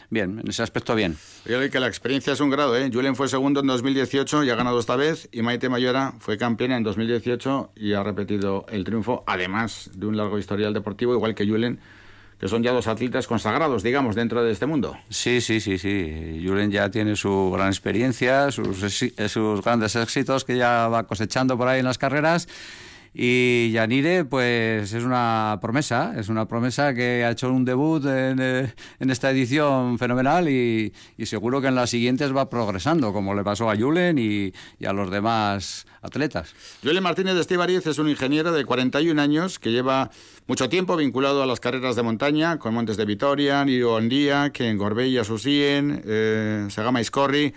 bien, 0.10 0.40
en 0.40 0.50
ese 0.50 0.64
aspecto 0.64 0.96
bien. 0.96 1.18
Yo 1.46 1.60
digo 1.60 1.72
que 1.72 1.80
la 1.80 1.88
experiencia 1.88 2.34
es 2.34 2.40
un 2.40 2.50
grado, 2.50 2.76
¿eh? 2.78 2.90
Julen 2.92 3.16
fue 3.16 3.28
segundo 3.28 3.60
en 3.60 3.68
2018 3.68 4.44
y 4.44 4.50
ha 4.50 4.56
ganado 4.56 4.80
esta 4.80 4.96
vez, 4.96 5.30
y 5.32 5.42
Maite 5.42 5.70
Mayora 5.70 6.14
fue 6.20 6.38
campeona 6.38 6.78
en 6.78 6.84
2018 6.84 7.72
y 7.76 7.94
ha 7.94 8.04
repetido 8.04 8.66
el 8.70 8.84
triunfo, 8.84 9.24
además 9.28 9.90
de 9.94 10.06
un 10.06 10.18
largo 10.18 10.40
historial 10.40 10.74
deportivo, 10.74 11.14
igual 11.14 11.36
que 11.36 11.48
Julen, 11.48 11.80
que 12.40 12.48
son 12.48 12.62
ya 12.62 12.72
dos 12.72 12.88
atletas 12.88 13.28
consagrados, 13.28 13.82
digamos, 13.82 14.16
dentro 14.16 14.44
de 14.44 14.52
este 14.52 14.66
mundo. 14.66 14.96
Sí, 15.10 15.42
sí, 15.42 15.60
sí, 15.60 15.78
sí. 15.78 16.44
Julen 16.46 16.72
ya 16.72 16.90
tiene 16.92 17.16
su 17.16 17.52
gran 17.52 17.68
experiencia, 17.68 18.52
sus, 18.52 18.78
sus 18.78 19.62
grandes 19.64 19.96
éxitos 19.96 20.46
que 20.46 20.56
ya 20.56 20.88
va 20.88 21.08
cosechando 21.08 21.58
por 21.58 21.68
ahí 21.68 21.80
en 21.80 21.86
las 21.86 21.98
carreras. 21.98 22.48
Y 23.14 23.72
Yanire, 23.72 24.26
pues 24.26 24.94
es 24.94 25.04
una 25.04 25.58
promesa, 25.62 26.14
es 26.18 26.30
una 26.30 26.48
promesa 26.48 26.94
que 26.94 27.24
ha 27.24 27.32
hecho 27.32 27.52
un 27.52 27.66
debut 27.66 28.06
en, 28.06 28.40
eh, 28.40 28.74
en 29.00 29.10
esta 29.10 29.32
edición 29.32 29.98
fenomenal 29.98 30.50
y, 30.50 30.94
y 31.18 31.26
seguro 31.26 31.62
que 31.62 31.68
en 31.68 31.76
las 31.76 31.90
siguientes 31.90 32.36
va 32.36 32.50
progresando, 32.50 33.14
como 33.14 33.34
le 33.34 33.44
pasó 33.44 33.70
a 33.70 33.76
Julen 33.76 34.18
y, 34.18 34.54
y 34.80 34.86
a 34.86 34.94
los 34.94 35.10
demás 35.10 35.86
atletas. 36.02 36.54
Julen 36.84 37.04
Martínez 37.04 37.36
de 37.36 37.42
Estíbariz 37.42 37.86
es 37.88 37.98
un 37.98 38.10
ingeniero 38.10 38.52
de 38.52 38.66
41 38.66 39.22
años 39.22 39.60
que 39.60 39.72
lleva 39.72 40.12
mucho 40.48 40.70
tiempo 40.70 40.96
vinculado 40.96 41.44
a 41.44 41.46
las 41.46 41.60
carreras 41.60 41.96
de 41.96 42.04
montaña, 42.04 42.58
con 42.58 42.74
Montes 42.74 42.98
de 42.98 43.06
Vitoria, 43.06 43.64
Niro 43.66 43.96
Ondía, 43.96 44.52
que 44.52 44.70
en 44.70 44.78
Gorbella, 44.78 45.24
Susien, 45.24 46.02
eh, 46.06 46.68
Segama 46.70 47.02
Iscorri, 47.02 47.54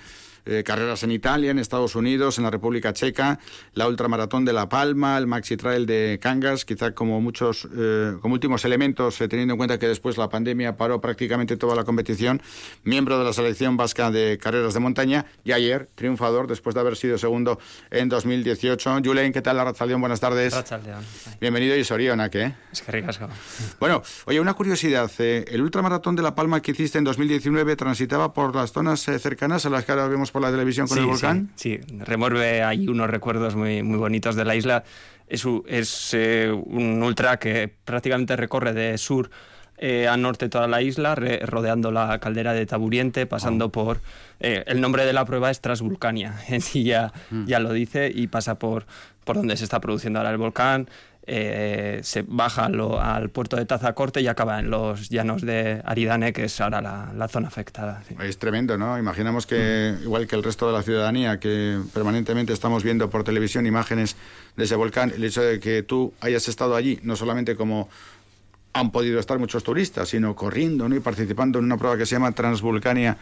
eh, 0.46 0.62
carreras 0.64 1.02
en 1.02 1.12
Italia, 1.12 1.50
en 1.50 1.58
Estados 1.58 1.94
Unidos, 1.94 2.38
en 2.38 2.44
la 2.44 2.50
República 2.50 2.92
Checa, 2.92 3.38
la 3.74 3.88
Ultramaratón 3.88 4.44
de 4.44 4.52
La 4.52 4.68
Palma, 4.68 5.18
el 5.18 5.26
Maxi 5.26 5.56
Trail 5.56 5.86
de 5.86 6.18
Cangas, 6.20 6.64
quizá 6.64 6.92
como 6.92 7.20
muchos, 7.20 7.68
eh, 7.76 8.16
como 8.20 8.34
últimos 8.34 8.64
elementos, 8.64 9.20
eh, 9.20 9.28
teniendo 9.28 9.54
en 9.54 9.58
cuenta 9.58 9.78
que 9.78 9.88
después 9.88 10.16
la 10.18 10.28
pandemia 10.28 10.76
paró 10.76 11.00
prácticamente 11.00 11.56
toda 11.56 11.74
la 11.74 11.84
competición, 11.84 12.42
miembro 12.84 13.18
de 13.18 13.24
la 13.24 13.32
selección 13.32 13.76
vasca 13.76 14.10
de 14.10 14.38
carreras 14.38 14.74
de 14.74 14.80
montaña 14.80 15.26
y 15.44 15.52
ayer 15.52 15.88
triunfador 15.94 16.46
después 16.46 16.74
de 16.74 16.80
haber 16.80 16.96
sido 16.96 17.18
segundo 17.18 17.58
en 17.90 18.08
2018. 18.08 19.00
Julen, 19.04 19.32
¿qué 19.32 19.42
tal, 19.42 19.58
Arrachaldeón? 19.58 20.00
Buenas 20.00 20.20
tardes. 20.20 20.54
Arratsaldeon. 20.54 21.04
Bienvenido 21.40 21.76
y 21.76 21.84
Soriona, 21.84 22.28
¿qué? 22.30 22.54
Es 22.72 22.82
que 22.82 22.92
ricasco. 22.92 23.28
Bueno, 23.78 24.02
oye, 24.26 24.40
una 24.40 24.54
curiosidad. 24.54 25.10
eh, 25.18 25.44
el 25.48 25.62
ultramaratón 25.62 26.16
de 26.16 26.22
La 26.22 26.34
Palma 26.34 26.60
que 26.60 26.72
hiciste 26.72 26.98
en 26.98 27.04
2019 27.04 27.76
transitaba 27.76 28.32
por 28.32 28.54
las 28.54 28.72
zonas 28.72 29.06
eh, 29.08 29.18
cercanas 29.18 29.66
a 29.66 29.70
las 29.70 29.84
que 29.84 29.92
ahora 29.92 30.08
vemos 30.08 30.29
por 30.30 30.42
la 30.42 30.50
televisión 30.50 30.86
con 30.88 30.96
Sí, 30.96 31.00
el 31.02 31.06
volcán. 31.08 31.50
Sí, 31.56 31.80
sí, 31.86 31.94
remueve 31.98 32.62
ahí 32.62 32.88
unos 32.88 33.08
recuerdos 33.10 33.54
muy, 33.56 33.82
muy 33.82 33.98
bonitos 33.98 34.36
de 34.36 34.44
la 34.44 34.54
isla. 34.54 34.84
Es, 35.26 35.44
es 35.66 36.10
eh, 36.14 36.50
un 36.52 37.02
ultra 37.02 37.38
que 37.38 37.68
prácticamente 37.84 38.34
recorre 38.36 38.72
de 38.72 38.98
sur 38.98 39.30
eh, 39.78 40.08
a 40.08 40.16
norte 40.16 40.48
toda 40.48 40.66
la 40.68 40.82
isla, 40.82 41.14
re- 41.14 41.38
rodeando 41.46 41.90
la 41.90 42.18
caldera 42.18 42.52
de 42.52 42.66
Taburiente, 42.66 43.26
pasando 43.26 43.70
por... 43.70 44.00
eh, 44.40 44.62
el 44.66 44.80
nombre 44.80 45.06
de 45.06 45.12
la 45.14 45.24
prueba 45.24 45.50
es 45.50 45.60
Transvulcania, 45.60 46.34
en 46.48 46.60
sí 46.60 46.84
ya, 46.84 47.12
ya 47.46 47.60
lo 47.60 47.72
dice, 47.72 48.10
y 48.14 48.26
pasa 48.26 48.58
por, 48.58 48.84
por 49.24 49.36
donde 49.36 49.56
se 49.56 49.64
está 49.64 49.80
produciendo 49.80 50.18
ahora 50.18 50.32
el 50.32 50.36
volcán. 50.36 50.88
Eh, 51.32 52.00
se 52.02 52.24
baja 52.26 52.64
al 52.64 53.30
puerto 53.30 53.56
de 53.56 53.64
Tazacorte 53.64 54.20
y 54.20 54.26
acaba 54.26 54.58
en 54.58 54.68
los 54.68 55.08
llanos 55.10 55.42
de 55.42 55.80
Aridane, 55.84 56.32
que 56.32 56.46
es 56.46 56.60
ahora 56.60 56.80
la, 56.80 57.28
zona 57.28 57.46
afectada. 57.46 58.02
Es 58.20 58.36
tremendo, 58.38 58.76
¿no? 58.76 58.98
Imaginamos 58.98 59.46
que, 59.46 59.94
igual 60.02 60.26
que 60.26 60.34
el 60.34 60.42
resto 60.42 60.66
de 60.66 60.72
la 60.72 60.82
ciudadanía, 60.82 61.38
que 61.38 61.78
permanentemente 61.94 62.52
estamos 62.52 62.82
viendo 62.82 63.08
por 63.10 63.22
televisión 63.22 63.64
imágenes 63.64 64.16
de 64.56 64.64
ese 64.64 64.74
volcán, 64.74 65.12
el 65.14 65.22
hecho 65.22 65.40
de 65.40 65.60
que 65.60 65.84
tú 65.84 66.12
hayas 66.20 66.48
estado 66.48 66.74
allí, 66.74 66.98
no 67.04 67.14
solamente 67.14 67.54
como 67.54 67.88
han 68.72 68.90
podido 68.90 69.20
estar 69.20 69.38
muchos 69.38 69.62
turistas, 69.62 70.08
sino 70.08 70.34
corriendo 70.34 70.88
y 70.88 70.98
participando 70.98 71.60
en 71.60 71.66
una 71.66 71.76
prueba 71.76 71.96
que 71.96 72.06
se 72.06 72.16
llama 72.16 72.32
Transvulcania, 72.32 73.18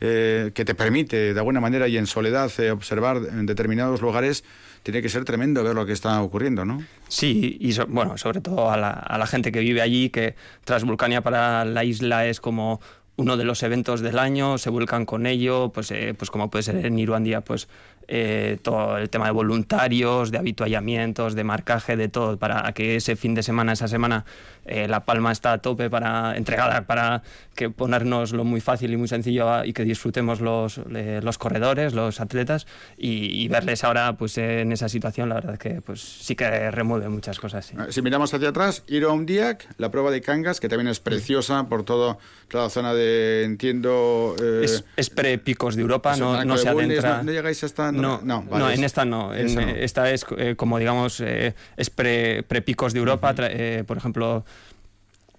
eh, 0.00 0.50
que 0.54 0.64
te 0.64 0.74
permite 0.74 1.34
de 1.34 1.38
alguna 1.38 1.60
manera 1.60 1.88
y 1.88 1.98
en 1.98 2.06
soledad 2.06 2.50
eh, 2.58 2.70
observar 2.70 3.18
en 3.18 3.44
determinados 3.44 4.00
lugares, 4.00 4.44
tiene 4.82 5.02
que 5.02 5.08
ser 5.08 5.24
tremendo 5.24 5.62
ver 5.62 5.74
lo 5.74 5.86
que 5.86 5.92
está 5.92 6.22
ocurriendo, 6.22 6.64
¿no? 6.64 6.82
Sí, 7.08 7.56
y 7.60 7.72
so- 7.72 7.86
bueno, 7.86 8.16
sobre 8.18 8.40
todo 8.40 8.70
a 8.70 8.76
la, 8.76 9.26
gente 9.26 9.52
que 9.52 9.60
vive 9.60 9.82
allí, 9.82 10.10
que 10.10 10.34
Transvulcania 10.64 11.22
para 11.22 11.64
la 11.64 11.84
isla 11.84 12.26
es 12.26 12.40
como 12.40 12.80
uno 13.16 13.36
de 13.36 13.44
los 13.44 13.62
eventos 13.62 14.00
del 14.00 14.18
año, 14.18 14.56
se 14.56 14.70
vuelcan 14.70 15.04
con 15.04 15.26
ello, 15.26 15.70
pues, 15.70 15.90
eh, 15.90 16.14
pues 16.16 16.30
como 16.30 16.48
puede 16.48 16.62
ser 16.62 16.86
en 16.86 16.98
Iruandía, 16.98 17.42
pues 17.42 17.68
eh, 18.12 18.58
todo 18.60 18.98
el 18.98 19.08
tema 19.08 19.26
de 19.26 19.30
voluntarios, 19.30 20.32
de 20.32 20.38
habituallamientos, 20.38 21.34
de 21.36 21.44
marcaje, 21.44 21.96
de 21.96 22.08
todo, 22.08 22.36
para 22.38 22.72
que 22.72 22.96
ese 22.96 23.14
fin 23.14 23.34
de 23.36 23.42
semana, 23.44 23.72
esa 23.72 23.86
semana, 23.86 24.24
eh, 24.64 24.88
La 24.88 25.04
Palma 25.04 25.30
está 25.30 25.52
a 25.52 25.58
tope 25.58 25.88
para 25.88 26.36
entregada 26.36 26.82
para 26.86 27.22
que 27.54 27.70
ponernoslo 27.70 28.42
muy 28.44 28.60
fácil 28.60 28.92
y 28.92 28.96
muy 28.96 29.06
sencillo 29.06 29.48
a- 29.48 29.64
y 29.66 29.72
que 29.72 29.84
disfrutemos 29.84 30.40
los, 30.40 30.80
eh, 30.94 31.20
los 31.22 31.38
corredores, 31.38 31.94
los 31.94 32.20
atletas 32.20 32.66
y, 32.98 33.42
y 33.42 33.48
verles 33.48 33.84
ahora 33.84 34.14
pues 34.16 34.36
en 34.38 34.72
esa 34.72 34.88
situación, 34.88 35.28
la 35.28 35.36
verdad 35.36 35.56
que 35.58 35.80
pues 35.80 36.00
sí 36.00 36.34
que 36.34 36.70
remueve 36.72 37.08
muchas 37.08 37.38
cosas. 37.38 37.66
sí. 37.66 37.76
Si 37.90 38.02
miramos 38.02 38.34
hacia 38.34 38.48
atrás, 38.48 38.82
Iron 38.88 39.24
Diak, 39.26 39.66
la 39.78 39.90
prueba 39.92 40.10
de 40.10 40.20
Cangas, 40.20 40.58
que 40.58 40.68
también 40.68 40.88
es 40.88 40.98
preciosa 41.00 41.68
por 41.68 41.84
todo, 41.84 42.18
toda 42.48 42.64
la 42.64 42.70
zona 42.70 42.92
de, 42.94 43.44
entiendo... 43.44 44.34
eh, 44.42 44.62
Es, 44.64 44.84
es 44.96 45.10
pre-picos 45.10 45.76
de 45.76 45.82
Europa, 45.82 46.16
no, 46.16 46.44
no 46.44 46.54
de 46.56 46.60
se 46.62 46.68
adentra. 46.68 47.18
¿no, 47.18 47.22
no 47.24 47.32
llegáis 47.32 47.62
hasta...? 47.62 47.92
No, 48.00 48.20
no, 48.22 48.42
no, 48.42 48.50
vale, 48.50 48.74
en 48.74 48.80
es- 48.80 48.86
esta 48.86 49.04
no. 49.04 49.34
En, 49.34 49.54
no. 49.54 49.60
eh, 49.60 49.84
Esta 49.84 50.10
es 50.10 50.24
eh, 50.36 50.54
como 50.56 50.78
digamos 50.78 51.20
eh, 51.20 51.54
es 51.76 51.90
pre, 51.90 52.42
picos 52.42 52.92
de 52.92 52.98
Europa. 52.98 53.34
eh, 53.38 53.84
por 53.86 53.96
ejemplo, 53.96 54.44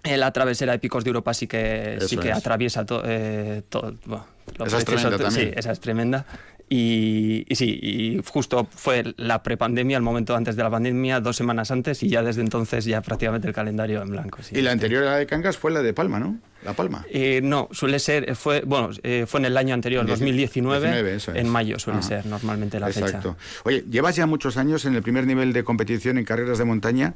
eh, 0.04 0.16
la 0.16 0.32
travesera 0.32 0.72
de 0.72 0.78
picos 0.78 1.04
de 1.04 1.10
Europa 1.10 1.32
sí 1.34 1.46
que 1.46 1.98
sí 2.08 2.16
que 2.16 2.30
es. 2.30 2.36
atraviesa 2.36 2.84
to- 2.84 3.02
eh, 3.04 3.62
todo. 3.68 3.94
bueno, 4.06 4.26
Esa 4.66 4.78
es 4.78 4.84
tremenda 4.84 5.30
sí, 5.30 5.50
esa 5.54 5.72
es 5.72 5.80
tremenda. 5.80 6.26
Y, 6.74 7.44
y 7.50 7.54
sí, 7.56 7.78
y 7.82 8.20
justo 8.26 8.66
fue 8.74 9.12
la 9.18 9.42
prepandemia, 9.42 9.98
el 9.98 10.02
momento 10.02 10.34
antes 10.34 10.56
de 10.56 10.62
la 10.62 10.70
pandemia, 10.70 11.20
dos 11.20 11.36
semanas 11.36 11.70
antes, 11.70 12.02
y 12.02 12.08
ya 12.08 12.22
desde 12.22 12.40
entonces 12.40 12.86
ya 12.86 13.02
prácticamente 13.02 13.46
el 13.46 13.52
calendario 13.52 14.00
en 14.00 14.08
blanco. 14.08 14.38
sí. 14.42 14.56
Y 14.56 14.62
la 14.62 14.72
anterior 14.72 15.02
a 15.04 15.10
la 15.10 15.16
de 15.18 15.26
Cangas 15.26 15.58
fue 15.58 15.70
la 15.70 15.82
de 15.82 15.92
Palma, 15.92 16.18
¿no? 16.18 16.38
La 16.64 16.72
Palma. 16.72 17.04
Eh, 17.10 17.40
no, 17.42 17.68
suele 17.72 17.98
ser, 17.98 18.34
fue, 18.36 18.62
bueno, 18.64 18.88
eh, 19.02 19.26
fue 19.26 19.40
en 19.40 19.46
el 19.46 19.56
año 19.58 19.74
anterior, 19.74 20.06
2019, 20.06 20.86
19, 20.86 21.16
eso 21.16 21.32
es. 21.32 21.38
en 21.38 21.48
mayo 21.48 21.78
suele 21.78 22.02
ser 22.02 22.24
normalmente 22.24 22.80
la 22.80 22.86
Exacto. 22.88 23.34
fecha. 23.34 23.60
Oye, 23.64 23.84
llevas 23.90 24.16
ya 24.16 24.26
muchos 24.26 24.56
años 24.56 24.86
en 24.86 24.94
el 24.94 25.02
primer 25.02 25.26
nivel 25.26 25.52
de 25.52 25.64
competición 25.64 26.16
en 26.16 26.24
carreras 26.24 26.56
de 26.56 26.64
montaña. 26.64 27.14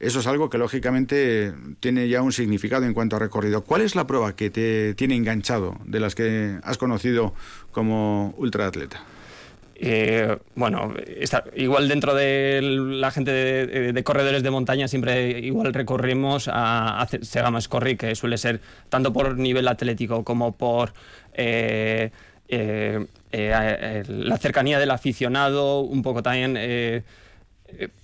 Eso 0.00 0.20
es 0.20 0.26
algo 0.28 0.48
que 0.48 0.58
lógicamente 0.58 1.52
tiene 1.80 2.08
ya 2.08 2.22
un 2.22 2.32
significado 2.32 2.84
en 2.86 2.94
cuanto 2.94 3.16
a 3.16 3.18
recorrido. 3.18 3.64
¿Cuál 3.64 3.82
es 3.82 3.96
la 3.96 4.06
prueba 4.06 4.36
que 4.36 4.48
te 4.50 4.94
tiene 4.94 5.16
enganchado 5.16 5.76
de 5.84 5.98
las 5.98 6.14
que 6.14 6.58
has 6.62 6.78
conocido 6.78 7.34
como 7.70 8.34
ultraatleta? 8.36 9.02
Eh, 9.80 10.36
bueno, 10.56 10.92
igual 11.54 11.86
dentro 11.86 12.12
de 12.12 12.60
la 12.62 13.12
gente 13.12 13.30
de, 13.30 14.02
corredores 14.02 14.42
de 14.42 14.50
montaña 14.50 14.88
siempre 14.88 15.38
igual 15.38 15.72
recorrimos 15.72 16.48
a, 16.48 17.00
a 17.00 17.58
Escorri, 17.58 17.96
que 17.96 18.16
suele 18.16 18.38
ser 18.38 18.60
tanto 18.88 19.12
por 19.12 19.38
nivel 19.38 19.68
atlético 19.68 20.24
como 20.24 20.56
por 20.56 20.92
eh, 21.32 22.10
eh, 22.48 23.06
eh, 23.30 24.02
la 24.08 24.36
cercanía 24.38 24.80
del 24.80 24.90
aficionado, 24.90 25.80
un 25.80 26.02
poco 26.02 26.24
también 26.24 27.04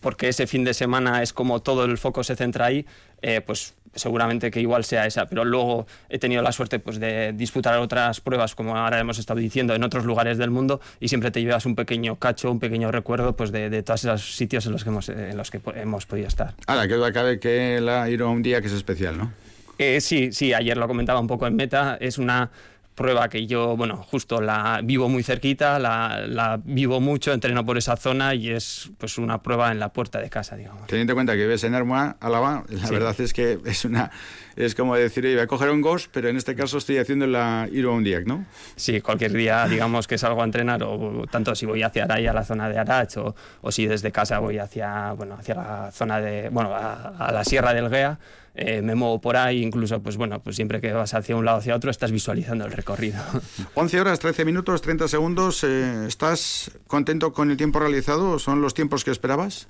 porque 0.00 0.28
ese 0.28 0.46
fin 0.46 0.62
de 0.62 0.74
semana 0.74 1.22
es 1.22 1.32
como 1.32 1.60
todo 1.60 1.86
el 1.86 1.98
foco 1.98 2.22
se 2.22 2.36
centra 2.36 2.66
ahí, 2.66 2.86
eh, 3.26 3.40
pues 3.40 3.74
seguramente 3.94 4.50
que 4.50 4.60
igual 4.60 4.84
sea 4.84 5.06
esa, 5.06 5.26
pero 5.26 5.46
luego 5.46 5.86
he 6.10 6.18
tenido 6.18 6.42
la 6.42 6.52
suerte 6.52 6.78
pues, 6.78 7.00
de 7.00 7.32
disputar 7.32 7.78
otras 7.78 8.20
pruebas, 8.20 8.54
como 8.54 8.76
ahora 8.76 8.98
hemos 8.98 9.18
estado 9.18 9.40
diciendo, 9.40 9.74
en 9.74 9.82
otros 9.82 10.04
lugares 10.04 10.36
del 10.36 10.50
mundo 10.50 10.80
y 11.00 11.08
siempre 11.08 11.30
te 11.30 11.40
llevas 11.40 11.64
un 11.64 11.74
pequeño 11.74 12.16
cacho, 12.16 12.50
un 12.50 12.60
pequeño 12.60 12.92
recuerdo 12.92 13.34
pues, 13.34 13.50
de, 13.50 13.70
de 13.70 13.82
todos 13.82 14.04
esos 14.04 14.36
sitios 14.36 14.66
en 14.66 14.72
los 14.72 14.84
que 14.84 14.90
hemos, 14.90 15.08
eh, 15.08 15.30
en 15.30 15.38
los 15.38 15.50
que 15.50 15.58
hemos 15.76 16.04
podido 16.04 16.28
estar. 16.28 16.52
Ahora, 16.66 16.86
que 16.86 16.94
duda 16.94 17.12
cabe 17.12 17.40
que 17.40 17.80
la 17.80 18.10
Iron 18.10 18.42
Día 18.42 18.60
que 18.60 18.66
es 18.66 18.74
especial, 18.74 19.16
¿no? 19.16 19.32
Eh, 19.78 20.00
sí, 20.00 20.32
sí, 20.32 20.52
ayer 20.52 20.76
lo 20.76 20.86
comentaba 20.86 21.18
un 21.18 21.26
poco 21.26 21.46
en 21.46 21.56
Meta, 21.56 21.96
es 21.98 22.18
una 22.18 22.50
prueba 22.94 23.28
que 23.28 23.46
yo, 23.46 23.76
bueno, 23.76 23.96
justo 23.96 24.40
la 24.40 24.80
vivo 24.84 25.08
muy 25.08 25.22
cerquita, 25.22 25.78
la, 25.78 26.24
la 26.28 26.60
vivo 26.62 27.00
mucho, 27.00 27.32
entreno 27.32 27.64
por 27.66 27.76
esa 27.76 27.96
zona 27.96 28.34
y 28.34 28.50
es 28.50 28.90
pues 28.98 29.18
una 29.18 29.42
prueba 29.42 29.72
en 29.72 29.80
la 29.80 29.92
puerta 29.92 30.20
de 30.20 30.30
casa, 30.30 30.56
digamos. 30.56 30.86
Teniendo 30.86 31.12
en 31.12 31.16
cuenta 31.16 31.32
que 31.32 31.40
vives 31.40 31.64
en 31.64 31.74
Armoa, 31.74 32.16
Álava, 32.20 32.64
la 32.68 32.86
Sí. 32.86 32.94
verdad 32.94 33.20
es 33.20 33.32
que 33.32 33.58
es 33.64 33.84
una 33.84 34.10
es 34.56 34.76
como 34.76 34.94
decir, 34.94 35.24
"Oye, 35.26 35.34
voy 35.34 35.42
a 35.42 35.46
coger 35.48 35.70
un 35.70 35.80
Ghost, 35.80 36.08
pero 36.12 36.28
en 36.28 36.36
este 36.36 36.54
caso 36.54 36.78
estoy 36.78 36.98
haciendo 36.98 37.26
la 37.26 37.68
Iron 37.72 38.04
Día, 38.04 38.20
¿no? 38.24 38.44
Sí, 38.76 39.00
cualquier 39.00 39.32
día, 39.32 39.66
digamos 39.66 40.06
que 40.06 40.16
salgo 40.16 40.42
a 40.42 40.44
entrenar, 40.44 40.80
o 40.84 41.24
tanto 41.28 41.56
si 41.56 41.66
voy 41.66 41.82
hacia 41.82 42.04
Araya, 42.04 42.30
a 42.30 42.34
la 42.34 42.44
zona 42.44 42.68
de 42.68 42.78
Arach, 42.78 43.16
o, 43.16 43.34
o 43.62 43.72
si 43.72 43.86
desde 43.86 44.12
casa 44.12 44.38
voy 44.38 44.58
hacia, 44.58 45.12
bueno, 45.14 45.34
hacia 45.34 45.56
la 45.56 45.90
zona 45.90 46.20
de, 46.20 46.50
bueno, 46.50 46.72
a, 46.72 47.14
a 47.18 47.32
la 47.32 47.42
Sierra 47.44 47.74
del 47.74 47.88
Gea, 47.90 48.18
eh, 48.54 48.82
me 48.82 48.94
muevo 48.94 49.20
por 49.20 49.36
ahí, 49.36 49.62
incluso, 49.62 50.00
pues 50.02 50.16
bueno, 50.16 50.40
pues 50.42 50.56
siempre 50.56 50.80
que 50.80 50.92
vas 50.92 51.14
hacia 51.14 51.36
un 51.36 51.44
lado 51.44 51.58
hacia 51.58 51.74
otro, 51.74 51.90
estás 51.90 52.12
visualizando 52.12 52.64
el 52.64 52.72
recorrido. 52.72 53.20
11 53.74 54.00
horas, 54.00 54.18
13 54.20 54.44
minutos, 54.44 54.80
30 54.82 55.08
segundos. 55.08 55.64
eh, 55.64 56.06
¿Estás 56.06 56.70
contento 56.86 57.32
con 57.32 57.50
el 57.50 57.56
tiempo 57.56 57.78
realizado? 57.80 58.38
¿Son 58.38 58.60
los 58.60 58.74
tiempos 58.74 59.04
que 59.04 59.10
esperabas? 59.10 59.66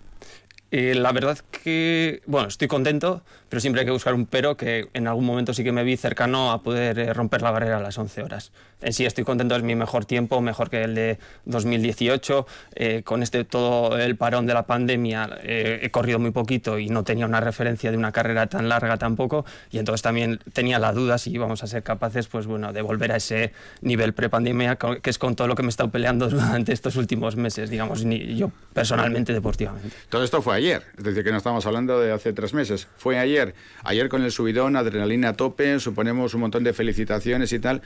Eh, 0.77 0.97
la 0.97 1.13
verdad 1.13 1.39
que, 1.53 2.21
bueno, 2.27 2.49
estoy 2.49 2.67
contento, 2.67 3.23
pero 3.49 3.61
siempre 3.61 3.83
hay 3.83 3.87
que 3.87 3.93
buscar 3.93 4.13
un 4.13 4.27
pero 4.27 4.57
que 4.57 4.89
en 4.93 5.07
algún 5.07 5.25
momento 5.25 5.55
sí 5.55 5.63
que 5.63 5.71
me 5.71 5.85
vi 5.85 5.97
cercano 5.97 6.51
a 6.51 6.65
poder 6.65 6.99
eh, 6.99 7.15
romper 7.15 7.43
la 7.43 7.53
barrera 7.53 7.77
a 7.77 7.81
las 7.81 7.97
11 7.97 8.25
horas. 8.25 8.51
En 8.83 8.93
sí 8.93 9.07
estoy 9.07 9.25
contento, 9.25 9.55
es 9.55 9.63
mi 9.63 9.75
mejor 9.77 10.05
tiempo, 10.05 10.41
mejor 10.41 10.71
que 10.71 10.83
el 10.83 10.95
de 10.95 11.19
2018. 11.45 12.47
Eh, 12.75 13.03
con 13.05 13.23
este 13.23 13.45
todo 13.45 13.99
el 13.99 14.17
parón 14.17 14.47
de 14.47 14.55
la 14.55 14.67
pandemia 14.67 15.39
eh, 15.43 15.79
he 15.83 15.91
corrido 15.91 16.19
muy 16.19 16.33
poquito 16.33 16.79
y 16.79 16.89
no 16.89 17.05
tenía 17.05 17.27
una 17.27 17.41
referencia 17.41 17.91
de 17.93 17.97
una 17.97 18.13
carrera 18.13 18.49
tan 18.49 18.69
larga 18.69 18.97
tampoco 18.97 19.45
y 19.71 19.79
entonces 19.79 20.03
también 20.03 20.41
tenía 20.53 20.79
la 20.79 20.93
duda 20.93 21.19
si 21.19 21.31
íbamos 21.31 21.63
a 21.63 21.67
ser 21.67 21.83
capaces 21.83 22.27
pues 22.27 22.47
bueno, 22.47 22.73
de 22.73 22.83
volver 22.83 23.13
a 23.13 23.17
ese 23.17 23.53
nivel 23.81 24.13
prepandemia 24.13 24.77
que 24.77 25.11
es 25.11 25.19
con 25.19 25.37
todo 25.37 25.49
lo 25.49 25.55
que 25.55 25.63
me 25.63 25.69
he 25.69 25.71
estado 25.71 25.91
peleando 25.91 26.29
durante 26.31 26.73
estos 26.73 26.97
últimos 26.97 27.37
meses, 27.37 27.71
digamos, 27.71 28.05
ni 28.05 28.35
yo 28.35 28.51
personalmente 28.73 29.33
deportivamente. 29.33 29.97
Todo 30.09 30.25
esto 30.25 30.43
fue 30.43 30.57
ayer, 30.65 30.83
es 30.97 31.05
decir, 31.05 31.23
que 31.23 31.31
no 31.31 31.37
estamos 31.37 31.67
hablando 31.67 32.01
de 32.01 32.11
hace 32.11 32.33
tres 32.33 32.55
meses. 32.55 32.89
Fue 32.97 33.19
ayer. 33.19 33.55
Ayer 33.85 34.09
con 34.09 34.23
el 34.23 34.33
subidón, 34.33 34.77
adrenalina 34.77 35.31
a 35.31 35.33
tope, 35.35 35.79
suponemos 35.79 36.33
un 36.33 36.41
montón 36.41 36.65
de 36.65 36.73
felicitaciones 36.73 37.53
y 37.53 37.59
tal. 37.59 37.83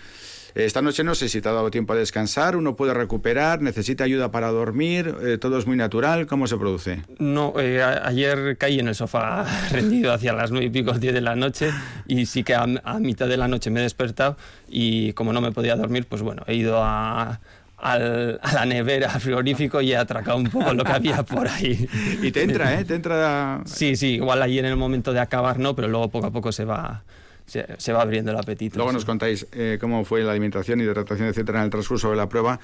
Esta 0.55 0.81
noche 0.81 1.05
no 1.05 1.15
sé 1.15 1.29
si 1.29 1.41
te 1.41 1.49
ha 1.49 1.53
dado 1.53 1.71
tiempo 1.71 1.93
a 1.93 1.97
descansar, 1.97 2.57
uno 2.57 2.75
puede 2.75 2.95
recuperar, 2.95 3.61
necesita 3.61 4.05
ayuda 4.05 4.31
para 4.31 4.49
dormir, 4.49 5.15
eh, 5.23 5.39
todo 5.39 5.59
es 5.59 5.67
muy 5.67 5.77
natural. 5.77 6.27
¿Cómo 6.27 6.47
se 6.47 6.57
produce? 6.57 7.03
No, 7.19 7.55
eh, 7.59 7.83
ayer 7.83 8.57
caí 8.57 8.79
en 8.79 8.89
el 8.89 8.95
sofá 8.95 9.45
rendido 9.73 10.13
hacia 10.13 10.33
las 10.33 10.51
nueve 10.51 10.67
y 10.67 10.71
pico, 10.71 10.93
diez 10.93 11.15
de 11.15 11.21
la 11.21 11.35
noche 11.37 11.71
y 12.07 12.27
sí 12.27 12.45
que 12.45 12.55
a, 12.55 12.67
a 12.85 12.99
mitad 12.99 13.29
de 13.29 13.37
la 13.37 13.49
noche 13.49 13.71
me 13.71 13.81
he 13.81 13.83
despertado 13.83 14.37
y 14.69 15.13
como 15.15 15.33
no 15.33 15.41
me 15.41 15.53
podía 15.53 15.75
dormir, 15.77 16.07
pues 16.09 16.23
bueno, 16.23 16.45
he 16.47 16.55
ido 16.55 16.83
a, 16.83 17.41
al- 17.79 18.39
a 18.43 18.53
la 18.55 18.67
nevera, 18.67 19.13
al 19.13 19.21
frigorífico 19.21 19.81
y 19.81 19.93
he 19.93 19.97
atracado 19.97 20.37
un 20.39 20.49
poco 20.51 20.73
lo 20.75 20.85
que 20.85 20.93
había 20.93 21.23
por 21.23 21.49
ahí. 21.49 21.89
Y 22.23 22.33
te 22.33 22.43
entra, 22.43 22.79
¿eh? 22.81 22.85
Te 22.85 22.95
entra... 22.95 23.61
Sí, 23.65 23.97
sí, 23.97 24.15
igual 24.15 24.43
ahí 24.43 24.59
en 24.59 24.65
el 24.67 24.77
momento 24.77 25.13
de 25.13 25.21
acabar 25.21 25.59
no, 25.59 25.75
pero 25.77 25.89
luego 25.89 26.09
poco 26.11 26.27
a 26.27 26.31
poco 26.31 26.51
se 26.53 26.65
va, 26.65 27.03
se, 27.47 27.67
se 27.79 27.93
va 27.93 28.03
abriendo 28.03 28.31
el 28.33 28.37
apetito. 28.39 28.77
Luego 28.77 28.91
sí. 28.91 28.95
nos 28.97 29.05
contáis 29.05 29.47
eh, 29.53 29.79
cómo 29.81 30.05
fue 30.05 30.23
la 30.23 30.33
alimentación, 30.33 30.81
hidratación, 30.81 31.29
etcétera, 31.29 31.61
en 31.61 31.65
el 31.67 31.71
transcurso 31.71 32.11
de 32.11 32.17
la 32.17 32.29
prueba. 32.29 32.59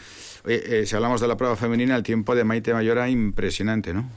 Oye, 0.45 0.81
eh, 0.83 0.87
si 0.87 0.97
hablamos 0.97 1.21
de 1.21 1.29
la 1.29 1.37
prueba 1.37 1.57
femenina, 1.57 1.95
el 1.97 2.03
tiempo 2.03 2.35
de 2.35 2.45
Maite 2.45 2.73
Mayora 2.75 3.09
impresionante, 3.09 3.95
¿no? 3.95 4.09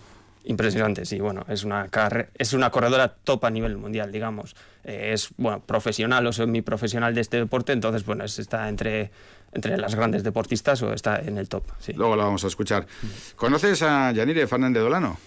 Impresionante, 0.49 1.06
sí. 1.06 1.19
Bueno, 1.19 1.45
es 1.49 1.64
una, 1.64 1.90
es 2.38 2.53
una 2.53 2.69
corredora 2.72 3.14
top 3.24 3.45
a 3.45 3.49
nivel 3.49 3.78
mundial, 3.78 4.11
digamos. 4.11 4.56
Eh, 4.84 5.11
es 5.14 5.30
bueno, 5.38 5.60
profesional 5.61 6.26
o 6.26 6.32
semiprofesional 6.34 7.14
de 7.14 7.22
este 7.22 7.38
deporte, 7.38 7.74
entonces, 7.74 8.06
bueno, 8.06 8.24
es- 8.24 8.40
está 8.40 8.69
entre, 8.69 9.11
entre 9.53 9.78
las 9.78 9.95
grandes 9.95 10.24
deportistas 10.24 10.82
o 10.84 10.94
está 10.94 11.19
en 11.19 11.38
el 11.38 11.49
top. 11.49 11.65
Sí. 11.80 11.94
Luego 11.94 12.15
la 12.15 12.24
vamos 12.24 12.44
a 12.45 12.48
escuchar. 12.48 12.88
¿Conoces 13.36 13.82
a 13.82 14.11
Yanire 14.14 14.48
Fernández 14.48 14.82
Dolano? 14.84 15.18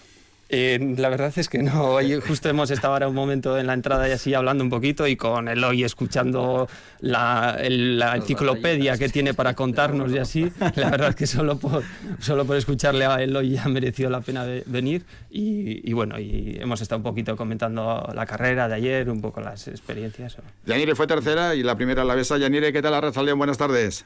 Eh, 0.53 0.95
la 0.97 1.07
verdad 1.07 1.31
es 1.37 1.47
que 1.47 1.59
no. 1.63 1.85
Hoy 1.93 2.19
justo 2.19 2.49
hemos 2.49 2.71
estado 2.71 2.91
ahora 2.93 3.07
un 3.07 3.15
momento 3.15 3.57
en 3.57 3.67
la 3.67 3.73
entrada 3.73 4.09
y 4.09 4.11
así 4.11 4.33
hablando 4.33 4.63
un 4.65 4.69
poquito 4.69 5.07
y 5.07 5.15
con 5.15 5.47
Eloy 5.47 5.85
escuchando 5.85 6.67
la, 6.99 7.55
el- 7.57 7.97
la 7.97 8.17
enciclopedia 8.17 8.97
que 8.97 9.07
tiene 9.07 9.33
para 9.33 9.53
contarnos 9.53 10.11
y 10.11 10.17
así. 10.17 10.51
La 10.75 10.89
verdad 10.89 11.15
que 11.15 11.25
solo 11.25 11.57
por, 11.57 11.83
solo 12.19 12.43
por 12.45 12.57
escucharle 12.57 13.05
a 13.05 13.21
Eloy 13.23 13.51
ya 13.51 13.63
ha 13.63 13.69
merecido 13.69 14.09
la 14.09 14.19
pena 14.19 14.43
ve- 14.43 14.63
venir. 14.65 15.05
Y, 15.29 15.89
y 15.89 15.93
bueno, 15.93 16.19
y 16.19 16.57
hemos 16.59 16.81
estado 16.81 16.97
un 16.97 17.03
poquito 17.03 17.37
comentando 17.37 18.09
la 18.13 18.25
carrera 18.25 18.67
de 18.67 18.75
ayer, 18.75 19.09
un 19.09 19.21
poco 19.21 19.39
las 19.39 19.69
experiencias. 19.69 20.35
Yanire 20.65 20.95
fue 20.95 21.07
tercera 21.07 21.55
y 21.55 21.63
la 21.63 21.75
primera 21.77 22.03
la 22.03 22.13
besa. 22.13 22.37
Yanire, 22.37 22.73
¿qué 22.73 22.81
tal, 22.81 22.93
Arrachaldeón? 22.93 23.37
Buenas 23.37 23.57
tardes. 23.57 24.05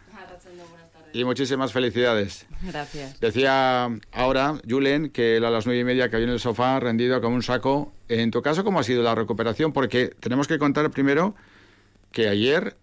Y 1.16 1.24
muchísimas 1.24 1.72
felicidades. 1.72 2.46
Gracias. 2.62 3.20
Decía 3.22 3.90
ahora, 4.12 4.60
Julen, 4.70 5.10
que 5.10 5.38
él 5.38 5.46
a 5.46 5.50
las 5.50 5.66
nueve 5.66 5.80
y 5.80 5.84
media 5.86 6.10
cayó 6.10 6.26
en 6.26 6.30
el 6.32 6.42
sofá 6.42 6.78
rendido 6.82 7.22
como 7.22 7.36
un 7.36 7.42
saco. 7.44 7.94
En 8.10 8.32
tu 8.32 8.42
caso, 8.42 8.66
¿cómo 8.66 8.80
ha 8.80 8.84
sido 8.84 9.02
la 9.02 9.16
recuperación? 9.16 9.72
Porque 9.72 10.08
tenemos 10.20 10.48
que 10.50 10.58
contar 10.60 10.92
primero 10.92 11.34
que 12.12 12.28
ayer, 12.28 12.76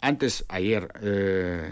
antes, 0.00 0.44
ayer, 0.48 0.88
eh, 1.02 1.70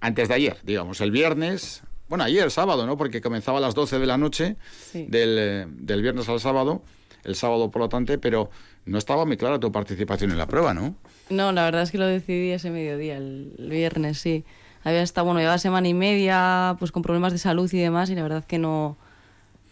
antes 0.00 0.28
de 0.28 0.34
ayer, 0.34 0.56
digamos, 0.64 1.00
el 1.00 1.12
viernes, 1.12 1.82
bueno, 2.08 2.24
ayer, 2.24 2.50
sábado, 2.50 2.84
¿no? 2.84 2.96
Porque 2.96 3.20
comenzaba 3.20 3.58
a 3.58 3.60
las 3.60 3.76
12 3.76 4.00
de 4.00 4.06
la 4.06 4.18
noche 4.18 4.56
Sí. 4.72 5.06
del, 5.08 5.36
eh, 5.38 5.66
del 5.68 6.02
viernes 6.02 6.28
al 6.28 6.40
sábado, 6.40 6.82
el 7.22 7.36
sábado 7.36 7.70
por 7.70 7.82
lo 7.82 7.88
tanto, 7.88 8.18
pero 8.20 8.50
no 8.84 8.98
estaba 8.98 9.24
muy 9.26 9.36
clara 9.36 9.60
tu 9.60 9.70
participación 9.70 10.32
en 10.32 10.38
la 10.38 10.46
prueba, 10.48 10.74
¿no? 10.74 10.96
No, 11.30 11.52
la 11.52 11.62
verdad 11.64 11.82
es 11.82 11.92
que 11.92 11.98
lo 11.98 12.06
decidí 12.06 12.50
ese 12.50 12.70
mediodía, 12.72 13.16
el 13.18 13.54
viernes, 13.70 14.18
sí. 14.18 14.44
Había 14.84 15.02
estado, 15.02 15.24
bueno, 15.26 15.40
llevaba 15.40 15.58
semana 15.58 15.88
y 15.88 15.94
media 15.94 16.76
pues 16.78 16.92
con 16.92 17.02
problemas 17.02 17.32
de 17.32 17.38
salud 17.38 17.70
y 17.72 17.78
demás 17.78 18.10
y 18.10 18.14
la 18.14 18.22
verdad 18.22 18.44
que 18.44 18.58
no, 18.58 18.96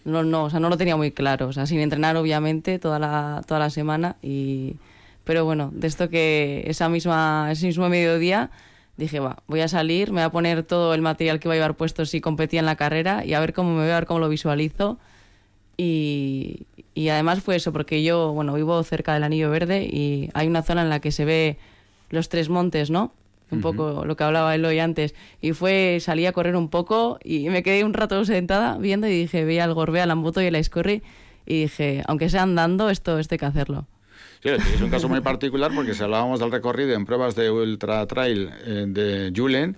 no, 0.05 0.23
no, 0.23 0.45
o 0.45 0.51
sea, 0.51 0.61
no 0.61 0.69
lo 0.69 0.77
tenía 0.77 0.97
muy 0.97 1.13
claro. 1.13 1.49
O 1.49 1.53
sea, 1.53 1.67
sin 1.67 1.81
entrenar 1.81 2.17
obviamente 2.17 2.79
toda 2.79 2.99
la, 2.99 3.43
toda 3.47 3.61
la 3.61 3.71
semana 3.71 4.17
y... 4.23 4.77
Pero 5.25 5.45
bueno, 5.45 5.71
de 5.75 5.89
esto 5.89 6.09
que 6.09 6.63
esa 6.69 6.89
misma, 6.89 7.49
ese 7.51 7.67
mismo 7.67 7.89
mediodía 7.89 8.51
dije, 8.97 9.19
va, 9.19 9.43
voy 9.49 9.61
a 9.61 9.67
salir, 9.67 10.13
me 10.13 10.21
voy 10.21 10.27
a 10.27 10.31
poner 10.31 10.63
todo 10.63 10.95
el 10.95 11.03
material 11.03 11.41
que 11.41 11.49
voy 11.49 11.57
a 11.57 11.59
llevar 11.59 11.75
puesto 11.77 12.07
si 12.07 12.21
competía 12.21 12.61
en 12.61 12.67
la 12.67 12.77
carrera 12.77 13.25
y 13.25 13.35
a 13.35 13.41
ver 13.41 13.53
cómo 13.53 13.75
me 13.75 13.85
veo, 13.85 13.93
a 13.93 13.99
ver 13.99 14.07
cómo 14.07 14.21
lo 14.21 14.29
visualizo. 14.29 14.99
Y, 15.77 16.67
y 16.95 17.09
además 17.09 17.43
fue 17.43 17.57
eso, 17.57 17.73
porque 17.73 18.03
yo, 18.05 18.33
bueno, 18.33 18.55
vivo 18.55 18.81
cerca 18.85 19.15
del 19.15 19.25
Anillo 19.25 19.51
Verde 19.51 19.83
y 19.85 20.31
hay 20.33 20.47
una 20.47 20.63
zona 20.63 20.83
en 20.83 20.91
la 20.91 21.01
que 21.01 21.11
se 21.11 21.25
ve 21.25 21.59
los 22.09 22.29
tres 22.29 22.49
montes, 22.49 22.91
¿no? 22.91 23.13
Un 23.51 23.61
poco 23.61 24.05
lo 24.05 24.17
que 24.17 24.25
hablaba 24.25 24.55
Eloy 24.55 24.81
antes. 24.81 25.15
Y 25.41 25.53
fue, 25.53 25.99
salí 26.01 26.27
a 26.27 26.33
correr 26.33 26.57
un 26.57 26.69
poco 26.69 27.19
y 27.23 27.49
me 27.49 27.63
quedé 27.63 27.85
un 27.85 27.95
rato 27.95 28.25
sentada 28.25 28.77
viendo 28.79 29.07
y 29.07 29.11
dije, 29.11 29.45
veía 29.45 29.65
el 29.65 29.73
Gorbea, 29.73 30.05
el 30.05 30.11
Amboto 30.11 30.43
y 30.43 30.47
el 30.47 30.57
Escorri 30.57 31.03
y 31.47 31.63
dije, 31.63 32.03
aunque 32.07 32.29
sea 32.29 32.43
andando, 32.43 32.91
esto, 32.91 33.19
esto 33.19 33.35
hay 33.35 33.39
que 33.39 33.47
hacerlo. 33.47 33.87
Sí, 34.43 34.51
es 34.51 34.81
un 34.81 34.91
caso 34.91 35.09
muy 35.09 35.21
particular 35.21 35.71
porque 35.75 35.95
si 35.95 36.03
hablábamos 36.03 36.41
del 36.41 36.51
recorrido 36.51 36.95
en 36.95 37.07
pruebas 37.07 37.35
de 37.37 37.51
ultra 37.51 38.05
trail 38.07 38.51
eh, 38.65 38.85
de 38.89 39.33
Julen, 39.35 39.77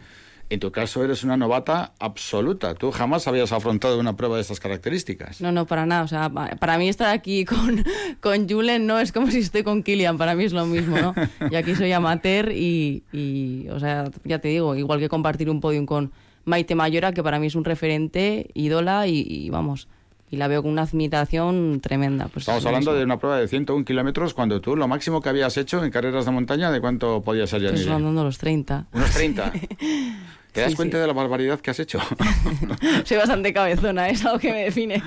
en 0.50 0.60
tu 0.60 0.70
caso 0.72 1.04
eres 1.04 1.24
una 1.24 1.36
novata 1.36 1.92
absoluta. 1.98 2.74
Tú 2.74 2.90
jamás 2.90 3.28
habías 3.28 3.52
afrontado 3.52 3.98
una 4.00 4.16
prueba 4.16 4.36
de 4.36 4.42
estas 4.42 4.60
características. 4.60 5.40
No, 5.40 5.52
no, 5.52 5.66
para 5.66 5.84
nada. 5.86 6.02
O 6.04 6.08
sea, 6.08 6.30
pa- 6.30 6.50
para 6.58 6.78
mí 6.78 6.88
estar 6.88 7.10
aquí 7.14 7.44
con, 7.44 7.84
con 8.20 8.48
Julen 8.48 8.86
no 8.86 8.98
es 8.98 9.12
como 9.12 9.30
si 9.30 9.38
estoy 9.38 9.62
con 9.62 9.82
Kilian. 9.82 10.16
Para 10.18 10.34
mí 10.34 10.44
es 10.44 10.52
lo 10.52 10.64
mismo, 10.66 10.96
¿no? 10.98 11.14
Y 11.50 11.54
aquí 11.56 11.74
soy 11.74 11.92
amateur 11.92 12.50
y, 12.52 13.02
y, 13.12 13.68
o 13.68 13.78
sea, 13.78 14.10
ya 14.24 14.38
te 14.38 14.48
digo, 14.48 14.74
igual 14.74 14.98
que 15.00 15.08
compartir 15.08 15.50
un 15.50 15.60
podium 15.60 15.84
con 15.86 16.12
Maite 16.44 16.74
Mayora, 16.74 17.12
que 17.12 17.22
para 17.22 17.38
mí 17.38 17.48
es 17.48 17.54
un 17.54 17.64
referente, 17.64 18.48
ídola 18.54 19.06
y, 19.06 19.26
y 19.28 19.50
vamos, 19.50 19.86
y 20.30 20.36
la 20.36 20.48
veo 20.48 20.62
con 20.62 20.72
una 20.72 20.82
admiración 20.82 21.80
tremenda. 21.82 22.28
Pues 22.28 22.42
Estamos 22.44 22.62
es 22.62 22.66
hablando 22.66 22.90
mismo. 22.92 22.98
de 22.98 23.04
una 23.04 23.18
prueba 23.18 23.38
de 23.38 23.48
101 23.48 23.84
kilómetros 23.84 24.32
cuando 24.32 24.60
tú 24.62 24.74
lo 24.76 24.88
máximo 24.88 25.20
que 25.20 25.28
habías 25.28 25.58
hecho 25.58 25.84
en 25.84 25.90
carreras 25.90 26.24
de 26.24 26.30
montaña, 26.30 26.70
¿de 26.70 26.80
cuánto 26.80 27.22
podía 27.22 27.46
ser, 27.46 27.60
Pues 27.60 27.72
Yanire? 27.72 27.90
rondando 27.92 28.24
los 28.24 28.38
30. 28.38 28.86
Unos 28.92 29.10
30. 29.10 29.52
¿Te 30.52 30.62
das 30.62 30.70
Sí, 30.70 30.76
cuenta 30.76 30.96
sí. 30.96 31.00
de 31.02 31.06
la 31.06 31.12
barbaridad 31.12 31.60
que 31.60 31.70
has 31.70 31.78
hecho? 31.78 32.00
Soy 33.04 33.16
bastante 33.16 33.52
cabezona, 33.52 34.08
es 34.08 34.24
algo 34.24 34.38
que 34.38 34.50
me 34.52 34.64
define. 34.64 35.02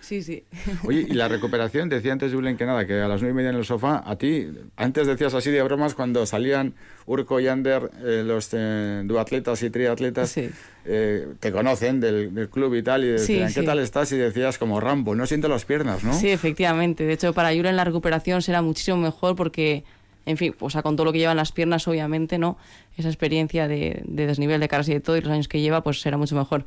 Sí, 0.00 0.22
sí. 0.22 0.44
Oye, 0.84 1.06
y 1.08 1.12
la 1.14 1.28
recuperación, 1.28 1.88
decía 1.88 2.12
antes 2.12 2.32
Julen 2.32 2.56
que 2.56 2.64
nada, 2.66 2.86
que 2.86 2.94
a 3.00 3.08
las 3.08 3.20
nueve 3.20 3.32
y 3.34 3.36
media 3.36 3.50
en 3.50 3.56
el 3.56 3.64
sofá, 3.64 4.02
a 4.04 4.16
ti, 4.16 4.48
antes 4.76 5.06
decías 5.06 5.34
así 5.34 5.50
de 5.50 5.62
bromas 5.62 5.94
cuando 5.94 6.24
salían 6.26 6.74
Urco 7.06 7.38
y 7.40 7.46
Ander, 7.48 7.90
eh, 8.04 8.22
los 8.24 8.48
eh, 8.52 9.02
duatletas 9.04 9.62
y 9.62 9.70
triatletas, 9.70 10.34
eh, 10.36 11.26
te 11.40 11.52
conocen 11.52 12.00
del, 12.00 12.34
del 12.34 12.48
club 12.48 12.74
y 12.74 12.82
tal, 12.82 13.04
y 13.04 13.18
Sí, 13.18 13.34
decían, 13.34 13.52
¿qué 13.52 13.60
sí. 13.60 13.66
tal 13.66 13.78
estás? 13.80 14.10
Y 14.12 14.16
decías 14.16 14.58
como 14.58 14.80
Rambo, 14.80 15.14
no 15.14 15.26
siento 15.26 15.48
las 15.48 15.64
piernas, 15.64 16.02
¿no? 16.04 16.14
Sí, 16.18 16.30
efectivamente. 16.30 17.04
De 17.04 17.12
hecho, 17.12 17.32
para 17.32 17.50
Julen 17.54 17.76
la 17.76 17.84
recuperación 17.84 18.42
será 18.42 18.62
muchísimo 18.62 18.96
mejor 18.96 19.36
porque, 19.36 19.84
en 20.26 20.36
fin, 20.36 20.54
pues, 20.58 20.70
o 20.70 20.72
sea, 20.72 20.82
con 20.82 20.96
todo 20.96 21.06
lo 21.06 21.12
que 21.12 21.18
llevan 21.18 21.36
las 21.36 21.52
piernas, 21.52 21.86
obviamente, 21.88 22.36
¿no? 22.38 22.58
Esa 22.96 23.08
experiencia 23.08 23.68
de, 23.68 24.02
de 24.04 24.26
desnivel 24.26 24.60
de 24.60 24.68
caras 24.68 24.88
y 24.88 24.92
de 24.92 25.00
todo 25.00 25.16
y 25.16 25.20
los 25.20 25.30
años 25.30 25.48
que 25.48 25.60
lleva, 25.60 25.82
pues 25.82 26.00
será 26.00 26.18
mucho 26.18 26.34
mejor. 26.36 26.64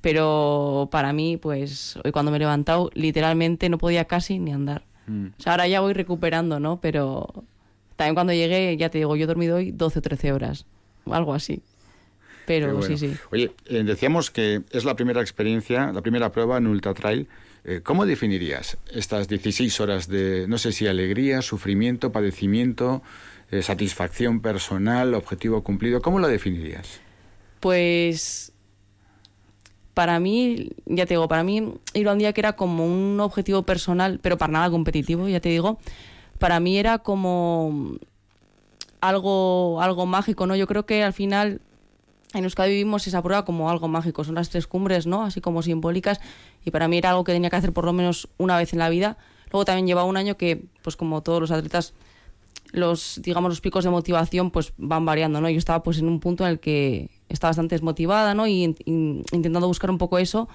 Pero 0.00 0.88
para 0.90 1.12
mí, 1.12 1.36
pues 1.36 1.98
hoy 2.04 2.12
cuando 2.12 2.30
me 2.30 2.38
he 2.38 2.40
levantado, 2.40 2.90
literalmente 2.94 3.68
no 3.68 3.78
podía 3.78 4.06
casi 4.06 4.38
ni 4.38 4.52
andar. 4.52 4.84
Mm. 5.06 5.26
O 5.38 5.42
sea, 5.42 5.52
ahora 5.52 5.68
ya 5.68 5.80
voy 5.80 5.92
recuperando, 5.92 6.58
¿no? 6.58 6.80
Pero 6.80 7.44
también 7.96 8.14
cuando 8.14 8.32
llegué, 8.32 8.76
ya 8.76 8.88
te 8.88 8.98
digo, 8.98 9.14
yo 9.16 9.24
he 9.24 9.26
dormido 9.26 9.56
hoy 9.56 9.72
12 9.72 9.98
o 9.98 10.02
13 10.02 10.32
horas, 10.32 10.66
algo 11.06 11.34
así. 11.34 11.60
Pero 12.46 12.76
bueno. 12.78 12.96
sí, 12.96 12.96
sí. 12.96 13.16
Oye, 13.30 13.52
eh, 13.66 13.82
decíamos 13.84 14.30
que 14.30 14.62
es 14.70 14.84
la 14.84 14.96
primera 14.96 15.20
experiencia, 15.20 15.92
la 15.92 16.00
primera 16.00 16.32
prueba 16.32 16.56
en 16.56 16.66
Ultra 16.66 16.94
Trail. 16.94 17.28
Eh, 17.64 17.80
¿Cómo 17.82 18.06
definirías 18.06 18.78
estas 18.92 19.28
16 19.28 19.80
horas 19.80 20.08
de, 20.08 20.46
no 20.48 20.58
sé 20.58 20.72
si 20.72 20.86
alegría, 20.86 21.42
sufrimiento, 21.42 22.10
padecimiento, 22.10 23.02
eh, 23.50 23.62
satisfacción 23.62 24.40
personal, 24.40 25.14
objetivo 25.14 25.62
cumplido? 25.62 26.00
¿Cómo 26.00 26.18
lo 26.18 26.28
definirías? 26.28 27.00
Pues 27.60 28.52
para 29.92 30.18
mí, 30.20 30.70
ya 30.86 31.04
te 31.04 31.14
digo, 31.14 31.28
para 31.28 31.44
mí 31.44 31.74
ir 31.92 32.08
a 32.08 32.12
un 32.12 32.18
día 32.18 32.32
que 32.32 32.40
era 32.40 32.54
como 32.54 32.86
un 32.86 33.20
objetivo 33.20 33.64
personal, 33.64 34.18
pero 34.22 34.38
para 34.38 34.52
nada 34.52 34.70
competitivo, 34.70 35.28
ya 35.28 35.40
te 35.40 35.50
digo, 35.50 35.78
para 36.38 36.60
mí 36.60 36.78
era 36.78 37.00
como 37.00 37.98
algo, 39.02 39.82
algo 39.82 40.06
mágico, 40.06 40.46
¿no? 40.46 40.56
Yo 40.56 40.66
creo 40.66 40.86
que 40.86 41.02
al 41.02 41.12
final 41.12 41.60
en 42.34 42.44
Euskadi 42.44 42.70
vivimos 42.70 43.06
esa 43.06 43.22
prueba 43.22 43.44
como 43.44 43.70
algo 43.70 43.88
mágico, 43.88 44.24
son 44.24 44.36
las 44.36 44.50
tres 44.50 44.66
cumbres, 44.66 45.06
¿no? 45.06 45.24
Así 45.24 45.40
como 45.40 45.62
simbólicas, 45.62 46.20
y 46.64 46.70
para 46.70 46.86
mí 46.88 46.98
era 46.98 47.10
algo 47.10 47.24
que 47.24 47.32
tenía 47.32 47.50
que 47.50 47.56
hacer 47.56 47.72
por 47.72 47.84
lo 47.84 47.92
menos 47.92 48.28
una 48.38 48.56
vez 48.56 48.72
en 48.72 48.78
la 48.78 48.88
vida. 48.88 49.16
Luego 49.50 49.64
también 49.64 49.86
lleva 49.86 50.04
un 50.04 50.16
año 50.16 50.36
que, 50.36 50.62
pues 50.82 50.96
como 50.96 51.22
todos 51.22 51.40
los 51.40 51.50
atletas, 51.50 51.92
los, 52.72 53.20
digamos, 53.24 53.48
los 53.48 53.60
picos 53.60 53.82
de 53.82 53.90
motivación 53.90 54.52
pues 54.52 54.72
van 54.78 55.04
variando, 55.04 55.40
¿no? 55.40 55.50
Yo 55.50 55.58
estaba 55.58 55.82
pues 55.82 55.98
en 55.98 56.06
un 56.06 56.20
punto 56.20 56.44
en 56.44 56.50
el 56.50 56.60
que 56.60 57.10
estaba 57.28 57.50
bastante 57.50 57.74
desmotivada, 57.74 58.32
¿no? 58.34 58.46
Y 58.46 58.62
in- 58.84 59.24
intentando 59.32 59.66
buscar 59.66 59.90
un 59.90 59.98
poco 59.98 60.18
eso. 60.18 60.48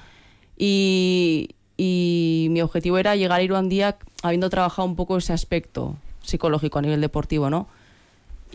Y, 0.57 1.49
y 1.75 2.47
mi 2.51 2.61
objetivo 2.61 2.97
era 2.97 3.17
llegar 3.17 3.39
a 3.39 3.43
ir 3.43 3.51
un 3.51 3.67
día 3.67 3.97
habiendo 4.23 4.49
trabajado 4.49 4.87
un 4.87 4.95
poco 4.95 5.17
ese 5.17 5.33
aspecto 5.33 5.97
psicológico 6.23 6.79
a 6.79 6.81
nivel 6.81 7.01
deportivo, 7.01 7.49
¿no? 7.49 7.67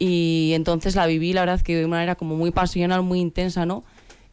Y 0.03 0.53
entonces 0.55 0.97
la 0.97 1.07
viví, 1.07 1.35
la 1.35 1.43
verdad, 1.43 1.61
que 1.61 1.77
de 1.77 1.85
una 1.85 1.97
manera 1.97 2.15
como 2.15 2.35
muy 2.35 2.51
pasional, 2.53 3.03
muy 3.03 3.21
intensa, 3.21 3.67
¿no? 3.67 3.85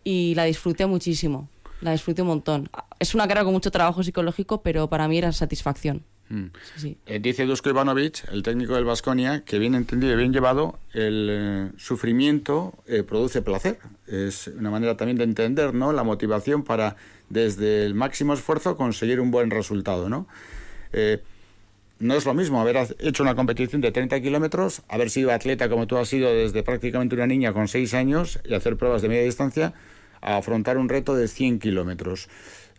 Y 0.05 0.33
la 0.35 0.45
disfruté 0.45 0.85
muchísimo, 0.85 1.49
la 1.81 1.91
disfruté 1.91 2.21
un 2.21 2.29
montón. 2.29 2.69
Es 2.99 3.13
una 3.13 3.27
carrera 3.27 3.43
con 3.43 3.53
mucho 3.53 3.69
trabajo 3.69 4.01
psicológico, 4.01 4.61
pero 4.63 4.87
para 4.87 5.09
mí 5.09 5.17
era 5.17 5.33
satisfacción. 5.33 6.05
Mm. 6.29 6.45
Sí. 6.77 6.97
Eh, 7.05 7.19
dice 7.19 7.45
Dusko 7.45 7.69
Ivanovic, 7.69 8.31
el 8.31 8.43
técnico 8.43 8.75
del 8.75 8.85
Vasconia, 8.85 9.43
que 9.43 9.59
bien 9.59 9.75
entendido 9.75 10.13
y 10.13 10.15
bien 10.15 10.31
llevado, 10.31 10.79
el 10.93 11.27
eh, 11.29 11.71
sufrimiento 11.77 12.73
eh, 12.87 13.03
produce 13.03 13.41
placer. 13.41 13.79
Es 14.07 14.47
una 14.47 14.71
manera 14.71 14.95
también 14.95 15.17
de 15.17 15.25
entender 15.25 15.73
¿no? 15.73 15.91
la 15.91 16.03
motivación 16.03 16.63
para, 16.63 16.95
desde 17.27 17.85
el 17.85 17.93
máximo 17.93 18.33
esfuerzo, 18.33 18.77
conseguir 18.77 19.19
un 19.19 19.31
buen 19.31 19.51
resultado. 19.51 20.07
¿no? 20.07 20.27
No 21.99 22.13
es 22.13 22.25
lo 22.25 22.35
mismo 22.35 22.61
haber 22.61 22.77
hecho 22.99 23.23
una 23.23 23.33
competición 23.33 23.81
de 23.81 23.91
30 23.91 24.21
kilómetros, 24.21 24.83
haber 24.87 25.09
sido 25.09 25.31
atleta 25.31 25.67
como 25.67 25.87
tú 25.87 25.97
has 25.97 26.07
sido 26.07 26.31
desde 26.31 26.61
prácticamente 26.61 27.15
una 27.15 27.25
niña 27.25 27.53
con 27.53 27.67
6 27.67 27.93
años 27.95 28.39
y 28.47 28.53
hacer 28.53 28.77
pruebas 28.77 29.01
de 29.01 29.09
media 29.09 29.23
distancia, 29.23 29.73
a 30.21 30.37
afrontar 30.37 30.77
un 30.77 30.89
reto 30.89 31.15
de 31.15 31.27
100 31.27 31.57
kilómetros. 31.57 32.29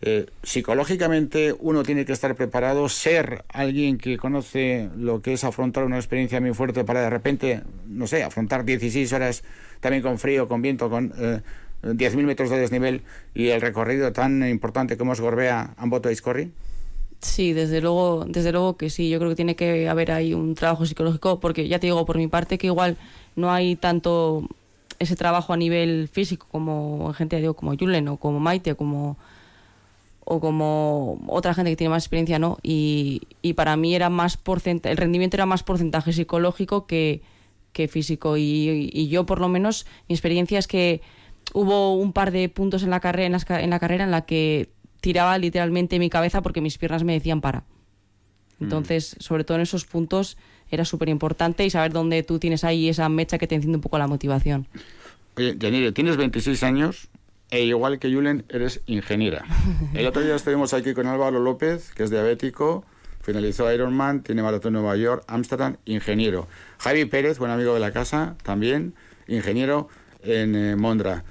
Eh, 0.01 0.27
psicológicamente 0.43 1.53
uno 1.59 1.83
tiene 1.83 2.05
que 2.05 2.13
estar 2.13 2.33
preparado, 2.35 2.87
ser 2.87 3.43
alguien 3.49 3.97
que 3.97 4.17
conoce 4.17 4.89
lo 4.95 5.21
que 5.21 5.33
es 5.33 5.43
afrontar 5.43 5.83
una 5.83 5.97
experiencia 5.97 6.39
muy 6.39 6.53
fuerte 6.53 6.85
para 6.85 7.01
de 7.01 7.09
repente, 7.09 7.61
no 7.87 8.07
sé, 8.07 8.23
afrontar 8.23 8.63
16 8.63 9.11
horas 9.11 9.43
también 9.81 10.01
con 10.01 10.17
frío, 10.17 10.47
con 10.47 10.61
viento, 10.61 10.89
con 10.89 11.11
eh, 11.17 11.41
10.000 11.83 12.23
metros 12.23 12.49
de 12.49 12.59
desnivel 12.59 13.01
y 13.33 13.49
el 13.49 13.59
recorrido 13.59 14.13
tan 14.13 14.47
importante 14.47 14.95
como 14.95 15.11
es 15.11 15.19
Gorbea, 15.19 15.73
Amboto 15.75 16.09
y 16.09 16.13
Iscorri. 16.13 16.53
Sí, 17.21 17.53
desde 17.53 17.81
luego, 17.81 18.25
desde 18.27 18.51
luego 18.51 18.77
que 18.77 18.89
sí. 18.89 19.09
Yo 19.09 19.19
creo 19.19 19.29
que 19.29 19.35
tiene 19.35 19.55
que 19.55 19.89
haber 19.89 20.11
ahí 20.11 20.33
un 20.33 20.55
trabajo 20.55 20.85
psicológico, 20.85 21.39
porque 21.39 21.67
ya 21.67 21.79
te 21.79 21.87
digo, 21.87 22.05
por 22.05 22.17
mi 22.17 22.27
parte, 22.27 22.57
que 22.57 22.67
igual 22.67 22.97
no 23.35 23.51
hay 23.51 23.75
tanto 23.75 24.47
ese 24.99 25.15
trabajo 25.15 25.53
a 25.53 25.57
nivel 25.57 26.09
físico 26.09 26.47
como 26.51 27.07
en 27.07 27.13
gente, 27.13 27.37
digo, 27.37 27.53
como 27.53 27.75
Julen 27.77 28.07
o 28.09 28.17
como 28.17 28.39
Maite, 28.39 28.75
como 28.75 29.17
o 30.31 30.39
como 30.39 31.19
otra 31.27 31.55
gente 31.55 31.71
que 31.71 31.75
tiene 31.75 31.89
más 31.89 32.03
experiencia, 32.03 32.37
¿no? 32.37 32.59
Y, 32.61 33.21
para 33.55 33.75
mí 33.75 33.95
era 33.95 34.09
más 34.09 34.37
porcentaje, 34.37 34.91
el 34.91 34.97
rendimiento 34.97 35.35
era 35.35 35.47
más 35.47 35.63
porcentaje 35.63 36.13
psicológico 36.13 36.85
que, 36.85 37.21
físico. 37.89 38.37
Y, 38.37 39.07
yo, 39.09 39.25
por 39.25 39.39
lo 39.39 39.49
menos, 39.49 39.87
mi 40.07 40.13
experiencia 40.13 40.59
es 40.59 40.67
que 40.67 41.01
hubo 41.53 41.95
un 41.95 42.13
par 42.13 42.31
de 42.31 42.47
puntos 42.47 42.83
en 42.83 42.91
la 42.91 42.99
carrera, 42.99 43.25
en, 43.25 43.63
en 43.63 43.69
la 43.71 43.79
carrera 43.79 44.03
en 44.03 44.11
la 44.11 44.21
que 44.21 44.69
tiraba 45.01 45.37
literalmente 45.37 45.99
mi 45.99 46.09
cabeza 46.09 46.41
porque 46.41 46.61
mis 46.61 46.77
piernas 46.77 47.03
me 47.03 47.13
decían 47.13 47.41
para. 47.41 47.63
Entonces, 48.59 49.15
sobre 49.19 49.43
todo 49.45 49.55
en 49.55 49.61
esos 49.61 49.85
puntos 49.85 50.37
era 50.69 50.85
súper 50.85 51.09
importante 51.09 51.65
y 51.65 51.69
saber 51.69 51.93
dónde 51.93 52.23
tú 52.23 52.39
tienes 52.39 52.63
ahí 52.63 52.89
esa 52.89 53.07
mecha 53.09 53.37
que 53.37 53.47
te 53.47 53.55
enciende 53.55 53.77
un 53.77 53.81
poco 53.81 53.97
la 53.97 54.07
motivación. 54.07 54.67
Oye, 55.37 55.55
Yanire, 55.57 55.91
tienes 55.91 56.17
26 56.17 56.61
años 56.63 57.09
e 57.51 57.63
igual 57.63 57.99
que 57.99 58.13
Julen, 58.13 58.45
eres 58.49 58.81
ingeniera. 58.85 59.45
El 59.93 60.05
otro 60.05 60.21
día 60.21 60.35
estuvimos 60.35 60.73
aquí 60.73 60.93
con 60.93 61.07
Álvaro 61.07 61.39
López, 61.39 61.91
que 61.95 62.03
es 62.03 62.09
diabético, 62.09 62.85
finalizó 63.21 63.71
Ironman, 63.71 64.21
tiene 64.21 64.43
maratón 64.43 64.75
en 64.75 64.81
Nueva 64.81 64.97
York, 64.97 65.23
Ámsterdam, 65.27 65.77
ingeniero. 65.85 66.47
Javi 66.77 67.05
Pérez, 67.05 67.39
buen 67.39 67.51
amigo 67.51 67.73
de 67.73 67.79
la 67.79 67.91
casa, 67.91 68.35
también 68.43 68.93
ingeniero 69.27 69.89
en 70.21 70.55
eh, 70.55 70.75
Mondra. 70.75 71.23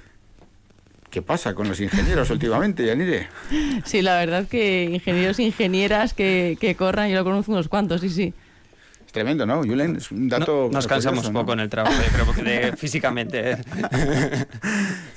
¿Qué 1.09 1.21
pasa 1.23 1.55
con 1.55 1.67
los 1.67 1.79
ingenieros 1.79 2.29
últimamente, 2.29 2.85
Yanire? 2.85 3.27
Sí, 3.83 4.01
la 4.03 4.17
verdad 4.17 4.45
que 4.47 4.83
ingenieros 4.85 5.39
e 5.39 5.43
ingenieras 5.43 6.13
que, 6.13 6.57
que 6.59 6.75
corran, 6.75 7.09
yo 7.09 7.15
lo 7.17 7.23
conozco 7.23 7.51
unos 7.51 7.67
cuantos, 7.67 8.01
sí, 8.01 8.09
sí. 8.09 8.33
Es 9.07 9.11
tremendo, 9.11 9.43
¿no? 9.47 9.63
Julen, 9.63 9.95
es 9.95 10.11
un 10.11 10.29
dato. 10.29 10.69
Nos 10.71 10.85
cansamos 10.85 11.21
curioso, 11.21 11.33
¿no? 11.33 11.39
poco 11.39 11.53
en 11.53 11.61
el 11.61 11.69
trabajo, 11.69 11.95
yo 11.99 12.11
creo, 12.13 12.25
porque 12.27 12.43
de- 12.43 12.73
físicamente. 12.77 13.51
¿eh? 13.53 13.57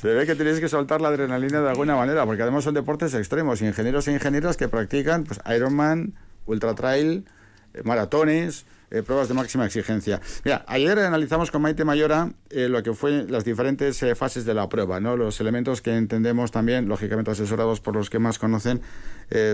Se 0.01 0.09
ve 0.09 0.25
que 0.25 0.35
tenéis 0.35 0.61
que 0.61 0.69
soltar 0.71 1.03
la 1.03 1.09
adrenalina 1.09 1.61
de 1.61 1.69
alguna 1.69 1.95
manera, 1.95 2.25
porque 2.25 2.43
además 2.43 2.65
son 2.65 2.73
deportes 2.73 3.13
extremos, 3.13 3.61
ingenieros 3.61 4.09
e 4.09 4.13
ingenieras 4.13 4.57
que 4.57 4.69
practican 4.69 5.25
pues, 5.25 5.41
Ironman, 5.55 6.15
Ultra 6.47 6.75
Trail, 6.75 7.27
eh, 7.75 7.83
maratones, 7.85 8.65
eh, 8.93 9.03
pruebas 9.03 9.29
de 9.29 9.33
máxima 9.33 9.65
exigencia. 9.65 10.21
Ayer 10.67 10.99
analizamos 10.99 11.51
con 11.51 11.63
Maite 11.63 11.83
Mayora 11.83 12.31
eh, 12.51 12.69
lo 12.69 12.83
que 12.83 12.93
fue 12.93 13.25
las 13.27 13.43
diferentes 13.43 14.03
eh, 14.03 14.15
fases 14.15 14.45
de 14.45 14.53
la 14.53 14.69
prueba, 14.69 15.01
¿no? 15.01 15.17
Los 15.17 15.41
elementos 15.41 15.81
que 15.81 15.97
entendemos 15.97 16.51
también, 16.51 16.89
lógicamente 16.89 17.31
asesorados 17.31 17.81
por 17.81 17.97
los 17.97 18.11
que 18.11 18.19
más 18.19 18.39
conocen, 18.39 18.83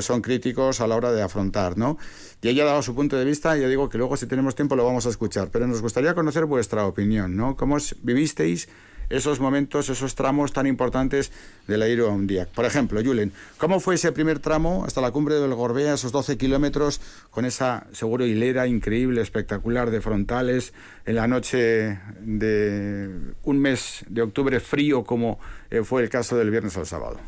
son 0.01 0.23
críticos 0.23 0.81
a 0.81 0.89
la 0.89 0.97
hora 0.97 1.13
de 1.13 1.23
afrontar, 1.23 1.79
¿no? 1.79 1.99
Y 2.43 2.49
ella 2.49 2.65
ha 2.65 2.67
dado 2.67 2.83
su 2.83 2.97
punto 2.97 3.17
de 3.17 3.25
vista 3.25 3.57
y 3.57 3.61
yo 3.61 3.69
digo 3.69 3.89
que 3.89 3.97
luego 3.97 4.17
si 4.17 4.27
tenemos 4.27 4.57
tiempo 4.57 4.75
lo 4.75 4.85
vamos 4.85 5.07
a 5.07 5.09
escuchar, 5.09 5.51
pero 5.53 5.69
nos 5.69 5.83
gustaría 5.83 6.15
conocer 6.15 6.47
vuestra 6.47 6.85
opinión, 6.85 7.37
¿no? 7.37 7.55
¿Cómo 7.55 7.77
vivisteis 8.03 8.69
esos 9.11 9.41
momentos, 9.41 9.89
esos 9.89 10.15
tramos 10.15 10.53
tan 10.53 10.67
importantes 10.67 11.33
del 11.67 11.83
Airo 11.83 12.17
Día. 12.21 12.47
Por 12.55 12.65
ejemplo, 12.65 13.01
Julen, 13.03 13.33
¿cómo 13.57 13.81
fue 13.81 13.95
ese 13.95 14.13
primer 14.13 14.39
tramo 14.39 14.85
hasta 14.85 15.01
la 15.01 15.11
cumbre 15.11 15.37
del 15.37 15.55
Gorbea, 15.55 15.95
esos 15.95 16.13
12 16.13 16.37
kilómetros, 16.37 17.01
con 17.31 17.45
esa 17.45 17.87
seguro 17.93 18.27
hilera 18.27 18.67
increíble, 18.67 19.21
espectacular 19.21 19.91
de 19.91 20.01
frontales, 20.01 20.73
en 21.07 21.15
la 21.15 21.27
noche 21.27 21.99
de 22.21 23.11
un 23.45 23.59
mes 23.59 24.05
de 24.09 24.23
octubre 24.23 24.61
frío, 24.61 25.05
como 25.05 25.39
eh, 25.71 25.83
fue 25.85 26.03
el 26.03 26.09
caso 26.09 26.37
del 26.37 26.51
viernes 26.51 26.77
al 26.77 26.87
sábado? 26.87 27.19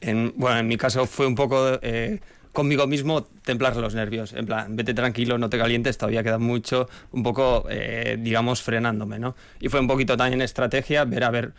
En, 0.00 0.34
bueno, 0.36 0.58
en 0.58 0.68
mi 0.68 0.76
caso 0.76 1.06
fue 1.06 1.26
un 1.26 1.34
poco 1.34 1.78
eh, 1.80 2.20
conmigo 2.54 2.86
mismo 2.86 3.24
templar 3.44 3.76
los 3.76 3.94
nervios. 3.94 4.32
En 4.32 4.46
plan, 4.46 4.74
vete 4.74 4.94
tranquilo, 4.94 5.36
no 5.36 5.50
te 5.50 5.58
calientes, 5.58 5.98
todavía 5.98 6.22
queda 6.22 6.38
mucho. 6.38 6.88
Un 7.12 7.22
poco, 7.22 7.66
eh, 7.68 8.16
digamos, 8.18 8.62
frenándome, 8.62 9.18
¿no? 9.18 9.36
Y 9.60 9.68
fue 9.68 9.80
un 9.80 9.86
poquito 9.88 10.16
también 10.16 10.40
estrategia, 10.40 11.04
ver 11.04 11.24
a 11.24 11.30
ver 11.30 11.52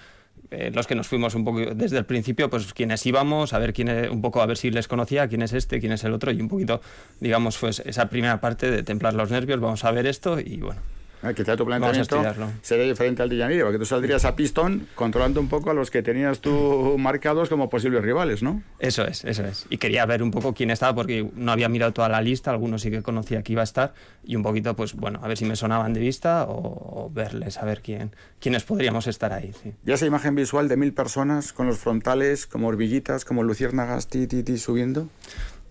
eh, 0.51 0.71
los 0.73 0.85
que 0.87 0.95
nos 0.95 1.07
fuimos 1.07 1.33
un 1.35 1.43
poco 1.45 1.59
desde 1.75 1.97
el 1.97 2.05
principio, 2.05 2.49
pues 2.49 2.73
quiénes 2.73 3.05
íbamos, 3.05 3.53
a 3.53 3.59
ver 3.59 3.73
quién 3.73 3.89
es- 3.89 4.09
un 4.09 4.21
poco 4.21 4.41
a 4.41 4.45
ver 4.45 4.57
si 4.57 4.69
les 4.71 4.87
conocía, 4.87 5.27
quién 5.27 5.41
es 5.41 5.53
este, 5.53 5.79
quién 5.79 5.91
es 5.91 6.03
el 6.03 6.13
otro, 6.13 6.31
y 6.31 6.39
un 6.41 6.47
poquito, 6.49 6.81
digamos, 7.19 7.57
pues 7.57 7.79
esa 7.85 8.09
primera 8.09 8.39
parte 8.41 8.69
de 8.69 8.83
templar 8.83 9.13
los 9.13 9.31
nervios, 9.31 9.59
vamos 9.59 9.83
a 9.83 9.91
ver 9.91 10.05
esto 10.05 10.39
y 10.39 10.57
bueno. 10.57 10.81
Ah, 11.23 11.33
Quizá 11.33 11.57
tu 11.57 11.65
planteamiento 11.65 12.21
sería 12.61 12.85
diferente 12.85 13.21
al 13.23 13.29
de 13.29 13.37
Yanire, 13.37 13.63
porque 13.63 13.79
tú 13.79 13.85
saldrías 13.85 14.25
a 14.25 14.35
pistón 14.35 14.87
controlando 14.95 15.39
un 15.39 15.47
poco 15.49 15.71
a 15.71 15.73
los 15.73 15.89
que 15.89 16.03
tenías 16.03 16.39
tú 16.39 16.97
marcados 16.99 17.49
como 17.49 17.69
posibles 17.69 18.03
rivales, 18.03 18.43
¿no? 18.43 18.61
Eso 18.79 19.05
es, 19.05 19.25
eso 19.25 19.43
es. 19.45 19.65
Y 19.69 19.77
quería 19.77 20.05
ver 20.05 20.21
un 20.21 20.31
poco 20.31 20.53
quién 20.53 20.69
estaba 20.69 20.93
porque 20.93 21.29
no 21.35 21.51
había 21.51 21.69
mirado 21.69 21.93
toda 21.93 22.09
la 22.09 22.21
lista, 22.21 22.51
algunos 22.51 22.81
sí 22.81 22.91
que 22.91 23.01
conocía 23.01 23.41
que 23.43 23.53
iba 23.53 23.61
a 23.61 23.63
estar 23.63 23.93
y 24.23 24.35
un 24.35 24.43
poquito, 24.43 24.75
pues 24.75 24.93
bueno, 24.93 25.19
a 25.23 25.27
ver 25.27 25.37
si 25.37 25.45
me 25.45 25.55
sonaban 25.55 25.93
de 25.93 25.99
vista 25.99 26.45
o, 26.45 27.05
o 27.05 27.09
verles, 27.11 27.57
a 27.57 27.65
ver 27.65 27.81
quién, 27.81 28.11
quiénes 28.39 28.63
podríamos 28.63 29.07
estar 29.07 29.33
ahí. 29.33 29.51
Sí. 29.63 29.73
Y 29.85 29.91
esa 29.91 30.05
imagen 30.05 30.35
visual 30.35 30.67
de 30.67 30.77
mil 30.77 30.93
personas 30.93 31.53
con 31.53 31.67
los 31.67 31.77
frontales 31.79 32.45
como 32.45 32.67
hormiguitas, 32.67 33.25
como 33.25 33.43
luciérnagas, 33.43 34.07
ti, 34.07 34.27
ti, 34.27 34.43
ti, 34.43 34.57
subiendo. 34.57 35.09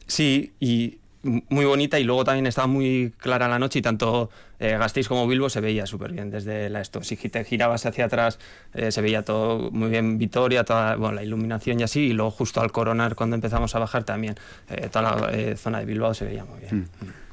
Sí, 0.07 0.53
y 0.61 0.99
muy 1.25 1.65
bonita 1.65 1.99
y 1.99 2.05
luego 2.05 2.23
también 2.25 2.47
estaba 2.47 2.67
muy 2.67 3.13
clara 3.17 3.49
la 3.49 3.59
noche 3.59 3.79
y 3.79 3.83
tanto 3.83 4.31
eh, 4.61 4.77
Gasteiz 4.79 5.09
como 5.09 5.27
Bilbo 5.27 5.49
se 5.49 5.61
veía 5.61 5.87
súper 5.87 6.13
bien 6.13 6.31
desde 6.31 6.69
la 6.71 6.81
esto. 6.81 7.03
Si 7.03 7.17
te 7.17 7.45
girabas 7.45 7.87
hacia 7.87 8.05
atrás 8.05 8.39
eh, 8.75 8.93
se 8.93 9.01
veía 9.01 9.25
todo 9.25 9.71
muy 9.71 9.89
bien, 9.89 10.19
Vitoria, 10.19 10.65
toda 10.65 10.97
bueno, 10.97 11.15
la 11.17 11.23
iluminación 11.25 11.81
y 11.81 11.83
así, 11.83 12.01
y 12.01 12.13
luego 12.13 12.31
justo 12.31 12.61
al 12.61 12.71
coronar 12.73 13.15
cuando 13.15 13.35
empezamos 13.37 13.75
a 13.75 13.79
bajar 13.79 14.05
también 14.05 14.35
eh, 14.69 14.89
toda 14.93 15.17
la 15.17 15.33
eh, 15.33 15.57
zona 15.57 15.81
de 15.81 15.87
Bilbao 15.87 16.15
se 16.15 16.25
veía 16.27 16.45
muy 16.45 16.61
bien. 16.61 16.89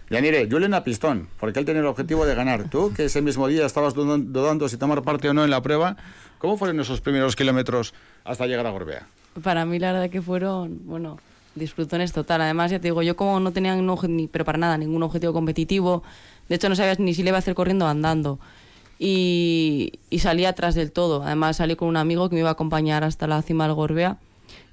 Yanire, 0.09 0.47
Julen 0.49 0.73
a 0.73 0.84
pistón, 0.84 1.30
porque 1.39 1.59
él 1.59 1.65
tenía 1.65 1.81
el 1.81 1.88
objetivo 1.88 2.26
de 2.26 2.35
ganar. 2.35 2.69
Tú, 2.69 2.93
que 2.93 3.05
ese 3.05 3.22
mismo 3.22 3.47
día 3.47 3.65
estabas 3.65 3.93
dudan- 3.93 4.34
dudando 4.34 4.68
si 4.68 4.76
tomar 4.77 5.01
parte 5.03 5.30
o 5.30 5.34
no 5.34 5.43
en 5.45 5.49
la 5.49 5.61
prueba, 5.61 5.95
¿cómo 6.38 6.57
fueron 6.57 6.80
esos 6.81 6.99
primeros 6.99 7.35
kilómetros 7.38 7.93
hasta 8.26 8.45
llegar 8.45 8.65
a 8.68 8.72
Gorbea? 8.72 9.07
Para 9.41 9.65
mí 9.65 9.80
la 9.80 9.93
verdad 9.93 10.09
que 10.09 10.22
fueron, 10.22 10.81
bueno, 10.85 11.18
disfrutones 11.56 12.14
total. 12.14 12.41
Además, 12.41 12.72
ya 12.72 12.80
te 12.80 12.88
digo, 12.88 13.02
yo 13.02 13.15
como 13.15 13.40
no 13.40 13.52
tenía 13.52 13.76
ni, 13.76 14.28
pero 14.28 14.45
para 14.45 14.57
nada 14.57 14.78
ningún 14.78 15.03
objetivo 15.03 15.34
competitivo, 15.34 16.03
de 16.49 16.56
hecho 16.56 16.69
no 16.69 16.76
sabías 16.76 16.99
ni 16.99 17.14
si 17.14 17.23
le 17.23 17.30
iba 17.30 17.38
a 17.38 17.40
hacer 17.40 17.56
corriendo 17.56 17.86
o 17.86 17.88
andando. 17.88 18.40
Y, 18.99 19.94
salí 20.19 20.45
atrás 20.45 20.76
del 20.76 20.91
todo. 20.91 21.23
Además 21.23 21.57
salí 21.57 21.76
con 21.76 21.88
un 21.88 21.98
amigo 21.98 22.30
que 22.30 22.36
me 22.36 22.41
iba 22.41 22.49
a 22.49 22.53
acompañar 22.53 23.03
hasta 23.03 23.26
la 23.28 23.41
cima 23.41 23.65
del 23.65 23.73
Gorbea. 23.73 24.18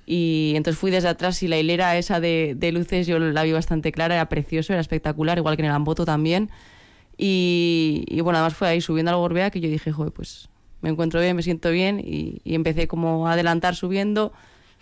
Y 0.05 0.53
entonces 0.55 0.79
fui 0.79 0.91
desde 0.91 1.09
atrás 1.09 1.43
y 1.43 1.49
la 1.49 1.59
hilera 1.59 1.97
esa 1.97 2.21
de, 2.21 2.57
luces 2.73 3.07
yo 3.07 3.19
la 3.19 3.43
vi 3.43 3.53
bastante 3.53 3.93
clara, 3.93 4.15
era 4.15 4.29
precioso, 4.29 4.73
era 4.73 4.81
espectacular, 4.81 5.39
igual 5.39 5.57
que 5.57 5.63
en 5.63 5.67
el 5.67 5.73
Amboto 5.73 6.05
también. 6.05 6.51
Y, 7.17 8.05
y 8.07 8.21
bueno, 8.21 8.39
además 8.39 8.55
fue 8.55 8.69
ahí 8.69 8.81
subiendo 8.81 9.11
al 9.11 9.17
Gorbea 9.19 9.51
que 9.51 9.61
yo 9.61 9.69
dije, 9.69 9.93
joder, 9.93 10.13
pues 10.13 10.49
me 10.83 10.91
encuentro 10.91 11.21
bien, 11.21 11.35
me 11.35 11.43
siento 11.43 11.71
bien 11.71 12.01
y 12.01 12.41
empecé 12.45 12.87
como 12.87 13.29
a 13.29 13.33
adelantar 13.33 13.75
subiendo 13.77 14.33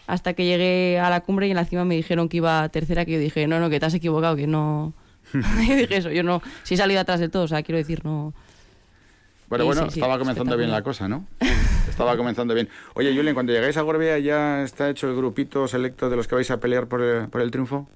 hasta 0.07 0.35
que 0.35 0.45
llegué 0.45 0.99
a 0.99 1.11
la 1.11 1.21
cumbre 1.21 1.47
y 1.47 1.51
en 1.51 1.57
la 1.57 1.65
cima 1.65 1.85
me 1.85 1.97
dijeron 1.97 2.29
que 2.29 2.39
iba 2.39 2.69
tercera, 2.69 3.05
que 3.05 3.13
yo 3.13 3.19
dije, 3.19 3.47
no, 3.47 3.61
no, 3.61 3.71
que 3.71 3.81
te 3.81 3.87
has 3.87 3.95
equivocado, 3.95 4.37
que 4.37 4.47
no... 4.47 4.95
yo 5.33 5.77
dije 5.77 5.97
eso, 5.97 6.11
yo 6.11 6.23
no, 6.23 6.43
si 6.63 6.75
he 6.75 6.77
salido 6.77 7.01
atrás 7.01 7.21
de 7.21 7.29
todo, 7.29 7.45
o 7.45 7.49
sea, 7.49 7.63
quiero 7.63 7.79
decir, 7.79 8.05
no... 8.05 8.33
Pero 9.49 9.63
Y 9.63 9.67
bueno, 9.67 9.85
sí, 9.85 9.91
sí, 9.93 10.01
estaba 10.01 10.19
comenzando 10.19 10.57
bien 10.57 10.73
la 10.73 10.83
cosa, 10.83 11.09
¿no? 11.09 11.27
estaba 11.89 12.17
comenzando 12.17 12.53
bien. 12.53 12.69
Oye, 12.95 13.15
Julen, 13.15 13.33
cuando 13.33 13.53
llegáis 13.53 13.77
a 13.77 13.83
Gorbea, 13.83 14.19
¿ya 14.19 14.63
está 14.63 14.91
hecho 14.91 15.09
el 15.09 15.17
grupito 15.17 15.69
selecto 15.69 16.11
de 16.11 16.17
los 16.17 16.27
que 16.27 16.35
vais 16.35 16.51
a 16.51 16.59
pelear 16.59 16.89
por 16.89 17.01
el, 17.01 17.29
por 17.29 17.41
el 17.41 17.51
triunfo? 17.51 17.89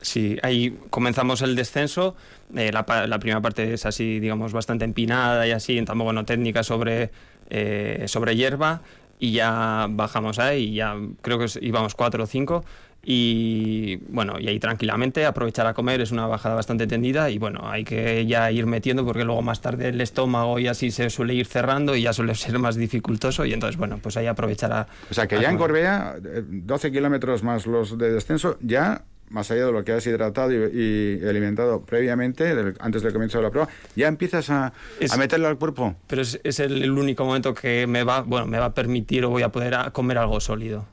Sí, 0.00 0.38
ahí 0.42 0.78
comenzamos 0.88 1.42
el 1.42 1.54
descenso. 1.54 2.16
eh, 2.56 2.72
la, 2.72 2.84
primera 3.18 3.40
parte 3.40 3.74
es 3.74 3.84
así, 3.84 4.18
digamos, 4.18 4.52
bastante 4.52 4.84
empinada 4.84 5.46
y 5.46 5.50
así, 5.50 5.82
tampoco 5.84 6.12
no 6.12 6.24
técnica 6.24 6.62
sobre, 6.62 7.10
eh, 7.50 8.04
sobre 8.06 8.34
hierba. 8.34 8.80
Y 9.20 9.32
ya 9.32 9.86
bajamos 9.90 10.38
ahí, 10.38 10.64
y 10.64 10.74
ya 10.74 10.96
creo 11.20 11.38
que 11.38 11.46
íbamos 11.60 11.94
cuatro 11.94 12.24
o 12.24 12.26
cinco. 12.26 12.64
Y 13.02 13.96
bueno, 14.08 14.38
y 14.38 14.48
ahí 14.48 14.58
tranquilamente 14.58 15.24
aprovechar 15.24 15.66
a 15.66 15.72
comer, 15.72 16.02
es 16.02 16.10
una 16.10 16.26
bajada 16.26 16.54
bastante 16.54 16.86
tendida. 16.86 17.30
Y 17.30 17.38
bueno, 17.38 17.60
hay 17.64 17.84
que 17.84 18.26
ya 18.26 18.50
ir 18.50 18.66
metiendo 18.66 19.06
porque 19.06 19.24
luego 19.24 19.40
más 19.40 19.60
tarde 19.60 19.88
el 19.88 20.00
estómago 20.00 20.58
y 20.58 20.66
así 20.66 20.90
se 20.90 21.08
suele 21.08 21.34
ir 21.34 21.46
cerrando 21.46 21.96
y 21.96 22.02
ya 22.02 22.12
suele 22.12 22.34
ser 22.36 22.58
más 22.58 22.76
dificultoso. 22.76 23.44
Y 23.46 23.52
entonces, 23.52 23.78
bueno, 23.78 23.98
pues 24.02 24.16
ahí 24.16 24.26
aprovechar 24.26 24.72
a. 24.72 24.86
O 25.10 25.14
sea, 25.14 25.26
que 25.26 25.40
ya 25.40 25.50
en 25.50 25.56
comer. 25.56 25.70
Gorbea, 25.70 26.16
eh, 26.22 26.42
12 26.46 26.92
kilómetros 26.92 27.42
más 27.42 27.66
los 27.66 27.96
de 27.96 28.12
descenso, 28.12 28.58
ya, 28.60 29.04
más 29.30 29.50
allá 29.50 29.66
de 29.66 29.72
lo 29.72 29.84
que 29.84 29.92
has 29.92 30.06
hidratado 30.06 30.52
y, 30.52 31.18
y 31.22 31.26
alimentado 31.28 31.82
previamente, 31.84 32.54
del- 32.54 32.74
antes 32.80 33.02
del 33.02 33.12
comienzo 33.12 33.38
de 33.38 33.44
la 33.44 33.50
prueba, 33.50 33.68
ya 33.96 34.08
empiezas 34.08 34.50
a, 34.50 34.72
Es- 34.98 35.12
a 35.12 35.16
meterlo 35.16 35.48
al 35.48 35.56
cuerpo. 35.56 35.94
pero 36.06 36.22
es, 36.22 36.40
es 36.44 36.60
el, 36.60 36.82
el 36.82 36.90
único 36.90 37.24
momento 37.24 37.54
que 37.54 37.86
me 37.86 38.04
va, 38.04 38.22
bueno, 38.22 38.46
me 38.46 38.58
va 38.58 38.66
a 38.66 38.74
permitir 38.74 39.24
o 39.24 39.30
voy 39.30 39.42
a 39.42 39.48
poder 39.50 39.74
a- 39.74 39.90
comer 39.92 40.18
algo 40.18 40.40
sólido. 40.40 40.84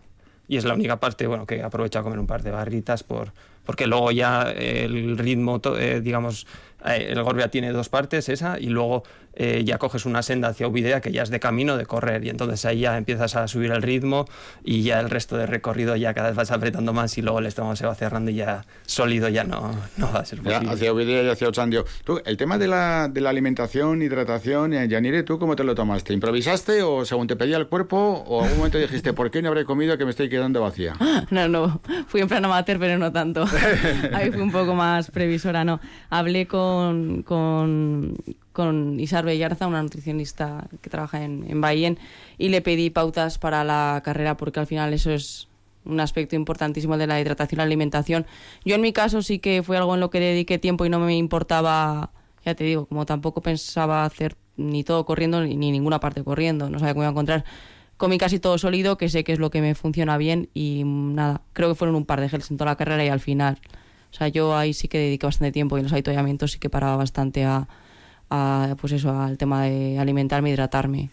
Y 0.47 0.55
es 0.57 0.64
la 0.64 0.76
única 0.76 0.97
parte, 0.99 1.27
bueno, 1.27 1.45
que 1.45 1.61
aprovecho 1.61 1.99
a 1.99 2.03
comer 2.03 2.19
un 2.19 2.27
par 2.27 2.41
de 2.41 2.51
barritas 2.51 3.03
por, 3.03 3.34
porque 3.65 3.85
luego 3.85 4.11
ya 4.11 4.43
el 4.51 5.18
ritmo, 5.18 5.59
eh, 5.77 5.99
digamos, 6.01 6.47
eh, 6.85 7.07
el 7.11 7.21
Gorbea 7.23 7.49
tiene 7.49 7.71
dos 7.71 7.89
partes, 7.89 8.29
esa, 8.29 8.59
y 8.59 8.67
luego 8.67 9.03
eh, 9.33 9.63
ya 9.65 9.77
coges 9.77 10.05
una 10.05 10.23
senda 10.23 10.47
hacia 10.49 10.67
Ubidea 10.67 10.99
que 11.01 11.11
ya 11.11 11.21
es 11.23 11.29
de 11.29 11.39
camino 11.39 11.77
de 11.77 11.85
correr, 11.85 12.23
y 12.25 12.29
entonces 12.29 12.65
ahí 12.65 12.79
ya 12.81 12.97
empiezas 12.97 13.35
a 13.35 13.47
subir 13.47 13.71
el 13.71 13.81
ritmo 13.81 14.25
y 14.63 14.81
ya 14.83 14.99
el 14.99 15.09
resto 15.09 15.37
de 15.37 15.45
recorrido 15.45 15.95
ya 15.95 16.13
cada 16.13 16.27
vez 16.29 16.35
vas 16.37 16.51
apretando 16.51 16.93
más 16.93 17.17
y 17.17 17.21
luego 17.21 17.39
el 17.39 17.45
estómago 17.45 17.75
se 17.75 17.85
va 17.85 17.93
cerrando 17.95 18.31
y 18.31 18.35
ya 18.35 18.65
sólido 18.85 19.29
ya 19.29 19.43
no, 19.43 19.71
no 19.97 20.11
va 20.11 20.19
a 20.21 20.25
ser 20.25 20.39
Ya, 20.41 20.53
posible. 20.59 20.73
hacia 20.73 20.91
Ovidia 20.93 21.23
y 21.23 21.29
hacia 21.29 21.47
Ochandio. 21.49 21.85
Tú, 22.03 22.19
el 22.25 22.35
tema 22.37 22.57
de 22.57 22.67
la, 22.67 23.07
de 23.11 23.21
la 23.21 23.29
alimentación, 23.29 24.01
hidratación, 24.01 24.73
eh, 24.73 24.87
Yanire, 24.87 25.23
¿tú 25.23 25.37
cómo 25.39 25.55
te 25.55 25.63
lo 25.63 25.75
tomaste? 25.75 26.13
¿Improvisaste 26.13 26.81
o 26.81 27.05
según 27.05 27.27
te 27.27 27.35
pedía 27.35 27.57
el 27.57 27.67
cuerpo 27.67 27.97
o 28.27 28.41
algún 28.43 28.57
momento 28.57 28.77
dijiste, 28.79 29.13
¿por 29.13 29.29
qué 29.29 29.41
no 29.41 29.49
habré 29.49 29.65
comido 29.65 29.97
que 29.97 30.05
me 30.05 30.11
estoy 30.11 30.29
quedando 30.29 30.61
vacía? 30.61 30.95
No, 31.29 31.47
no, 31.47 31.81
fui 32.07 32.21
en 32.21 32.27
plan 32.27 32.43
amateur, 32.45 32.79
pero 32.79 32.97
no 32.97 33.11
tanto. 33.11 33.45
Ahí 34.13 34.31
fui 34.31 34.41
un 34.41 34.51
poco 34.51 34.73
más 34.75 35.11
previsora, 35.11 35.63
no. 35.65 35.79
Hablé 36.09 36.47
con, 36.47 36.66
con, 37.26 38.15
con 38.53 38.99
Isar 38.99 39.26
Bellarza, 39.26 39.68
una 39.68 39.81
nutricionista 39.81 40.68
que 40.81 40.89
trabaja 40.89 41.23
en, 41.23 41.45
en 41.49 41.98
y 42.38 42.49
le 42.49 42.61
pedí 42.61 42.89
pautas 42.89 43.38
para 43.38 43.64
la 43.64 44.02
carrera, 44.03 44.38
porque 44.38 44.60
al 44.60 44.68
final 44.68 44.94
eso 44.94 45.11
es 45.11 45.48
un 45.85 45.99
aspecto 45.99 46.35
importantísimo 46.35 46.98
de 46.98 47.07
la 47.07 47.19
hidratación 47.19 47.57
y 47.57 47.60
la 47.60 47.64
alimentación. 47.64 48.26
Yo 48.65 48.76
en 48.76 48.81
mi 48.81 48.94
caso 48.94 49.22
sí 49.22 49.39
que 49.39 49.64
fue 49.64 49.77
algo 49.77 49.95
en 49.95 50.02
lo 50.02 50.10
que 50.10 50.19
dediqué 50.19 50.57
tiempo 50.57 50.85
y 50.85 50.89
no 50.89 50.99
me 50.99 51.15
importaba, 51.15 52.11
ya 52.45 52.56
te 52.56 52.64
digo, 52.64 52.85
como 52.85 53.06
tampoco 53.06 53.41
pensaba 53.41 54.06
hacer 54.06 54.35
ni 54.57 54.84
todo 54.84 55.06
corriendo 55.06 55.44
ni 55.44 55.56
ni 55.56 55.72
ninguna 55.72 55.99
parte 55.99 56.23
corriendo, 56.23 56.69
no 56.69 56.80
sabía 56.80 56.94
cómo 56.94 57.03
iba 57.03 57.10
a 57.10 57.11
encontrar 57.11 57.45
comí 57.98 58.18
casi 58.18 58.39
todo 58.39 58.57
sólido, 58.57 58.98
que 58.98 59.10
sé 59.10 59.23
que 59.23 59.34
es 59.34 59.39
lo 59.39 59.49
que 59.49 59.61
me 59.61 59.76
funciona 59.76 60.18
bien 60.18 60.49
y 60.53 60.84
nada, 60.85 61.41
creo 61.53 61.69
que 61.69 61.76
fueron 61.76 61.95
un 61.95 62.06
par 62.06 62.22
de 62.22 62.30
gels 62.30 62.49
en 62.52 62.57
toda 62.57 62.72
la 62.72 62.77
carrera 62.77 63.03
y 63.03 63.10
al 63.10 63.19
final. 63.19 63.60
O 64.11 64.15
sea, 64.15 64.27
yo 64.29 64.55
ahí 64.55 64.73
sí 64.73 64.88
que 64.88 64.97
dediqué 64.97 65.25
bastante 65.25 65.51
tiempo 65.51 65.77
y 65.77 65.79
en 65.81 65.84
los 65.85 65.93
avituallamientos 65.93 66.51
sí 66.53 66.59
que 66.59 66.69
paraba 66.69 66.95
bastante 66.95 67.45
a, 67.45 67.67
a, 68.29 68.75
pues 68.81 68.93
eso, 68.93 69.11
al 69.17 69.38
tema 69.38 69.63
de 69.63 69.99
alimentarme, 69.99 70.49
hidratarme. 70.49 71.11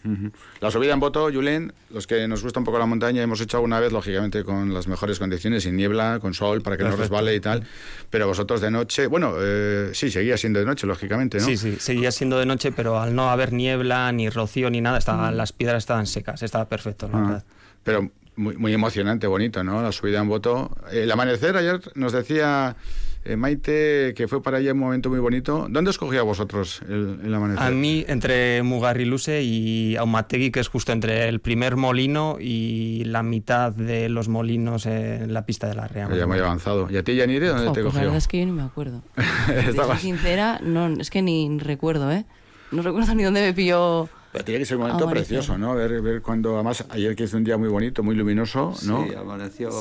La 0.59 0.71
subida 0.71 0.93
en 0.93 0.99
Boto, 0.99 1.29
Julen, 1.31 1.71
los 1.89 2.07
que 2.07 2.27
nos 2.27 2.43
gusta 2.43 2.59
un 2.59 2.65
poco 2.65 2.77
la 2.79 2.85
montaña, 2.85 3.21
hemos 3.21 3.39
hecho 3.41 3.57
alguna 3.57 3.79
vez, 3.79 3.91
lógicamente, 3.93 4.43
con 4.43 4.73
las 4.73 4.87
mejores 4.87 5.19
condiciones, 5.19 5.63
sin 5.63 5.75
niebla, 5.77 6.19
con 6.19 6.33
sol, 6.33 6.61
para 6.61 6.77
que 6.77 6.83
no 6.83 6.89
Perfecto. 6.89 7.13
resbale 7.15 7.35
y 7.35 7.39
tal. 7.39 7.63
Pero 8.09 8.27
vosotros 8.27 8.59
de 8.61 8.71
noche, 8.71 9.07
bueno, 9.07 9.33
eh, 9.39 9.91
sí, 9.93 10.09
seguía 10.11 10.35
siendo 10.37 10.59
de 10.59 10.65
noche, 10.65 10.87
lógicamente, 10.87 11.37
¿no? 11.39 11.45
Sí, 11.45 11.55
sí, 11.57 11.75
seguía 11.79 12.11
siendo 12.11 12.37
de 12.39 12.45
noche, 12.45 12.71
pero 12.71 12.99
al 12.99 13.15
no 13.15 13.29
haber 13.29 13.53
niebla, 13.53 14.11
ni 14.11 14.29
rocío, 14.29 14.69
ni 14.69 14.81
nada, 14.81 14.97
estaban, 14.97 15.37
las 15.37 15.53
piedras 15.53 15.83
estaban 15.83 16.07
secas, 16.07 16.41
estaba 16.43 16.67
perfecto, 16.67 17.07
la 17.07 17.17
Ah, 17.17 17.21
verdad. 17.21 17.43
Pero 17.83 18.11
muy, 18.35 18.57
muy 18.57 18.73
emocionante, 18.73 19.27
bonito, 19.27 19.63
¿no? 19.63 19.81
La 19.81 19.91
subida 19.91 20.19
en 20.19 20.27
Boto. 20.29 20.71
El 20.91 21.11
amanecer, 21.11 21.55
ayer 21.57 21.79
nos 21.95 22.11
decía 22.13 22.75
eh, 23.23 23.35
Maite 23.37 24.13
que 24.15 24.27
fue 24.27 24.43
para 24.43 24.59
ella 24.59 24.73
un 24.73 24.79
momento 24.79 25.09
muy 25.09 25.19
bonito. 25.19 25.67
¿Dónde 25.69 25.89
escogía 25.91 26.21
vosotros 26.21 26.81
el, 26.87 27.19
el 27.23 27.33
amanecer? 27.33 27.63
A 27.63 27.71
mí, 27.71 28.05
entre 28.07 28.61
Mugarriluse 28.63 29.41
y 29.43 29.95
Aumategui, 29.95 30.51
que 30.51 30.59
es 30.59 30.67
justo 30.67 30.91
entre 30.91 31.27
el 31.27 31.39
primer 31.39 31.75
molino 31.75 32.37
y 32.39 33.03
la 33.05 33.23
mitad 33.23 33.71
de 33.73 34.09
los 34.09 34.27
molinos 34.27 34.85
en 34.85 35.33
la 35.33 35.45
pista 35.45 35.67
de 35.67 35.75
la 35.75 35.87
Rea. 35.87 36.07
Ya 36.15 36.27
muy 36.27 36.37
avanzado. 36.39 36.87
¿Y 36.91 36.97
a 36.97 37.03
ti, 37.03 37.15
Yanire, 37.15 37.47
dónde 37.47 37.63
te 37.63 37.69
pues 37.71 37.77
la 37.77 37.83
cogió? 37.89 37.99
verdad 38.01 38.17
es 38.17 38.27
que 38.27 38.39
yo 38.39 38.45
ni 38.45 38.51
me 38.51 38.63
acuerdo. 38.63 39.01
Estabas- 39.67 40.01
sincera, 40.01 40.59
no, 40.61 40.87
es 40.87 41.09
que 41.09 41.21
ni 41.21 41.57
recuerdo, 41.59 42.11
¿eh? 42.11 42.25
No 42.71 42.81
recuerdo 42.81 43.15
ni 43.15 43.23
dónde 43.23 43.41
me 43.41 43.53
pilló. 43.53 44.09
Pero 44.35 44.45
tiene 44.45 44.59
que 44.59 44.65
ser 44.65 44.75
un 44.77 44.83
momento 44.83 45.05
Amanecer. 45.05 45.27
precioso, 45.37 45.57
¿no? 45.57 45.75
Ver, 45.75 46.01
ver 46.01 46.21
cuando, 46.21 46.55
además, 46.55 46.83
ayer 46.89 47.15
que 47.15 47.23
hizo 47.23 47.37
un 47.37 47.45
día 47.45 47.57
muy 47.57 47.69
bonito, 47.69 48.03
muy 48.03 48.15
luminoso, 48.15 48.73
¿no? 48.85 49.05
Sí, 49.07 49.13
amaneció, 49.15 49.71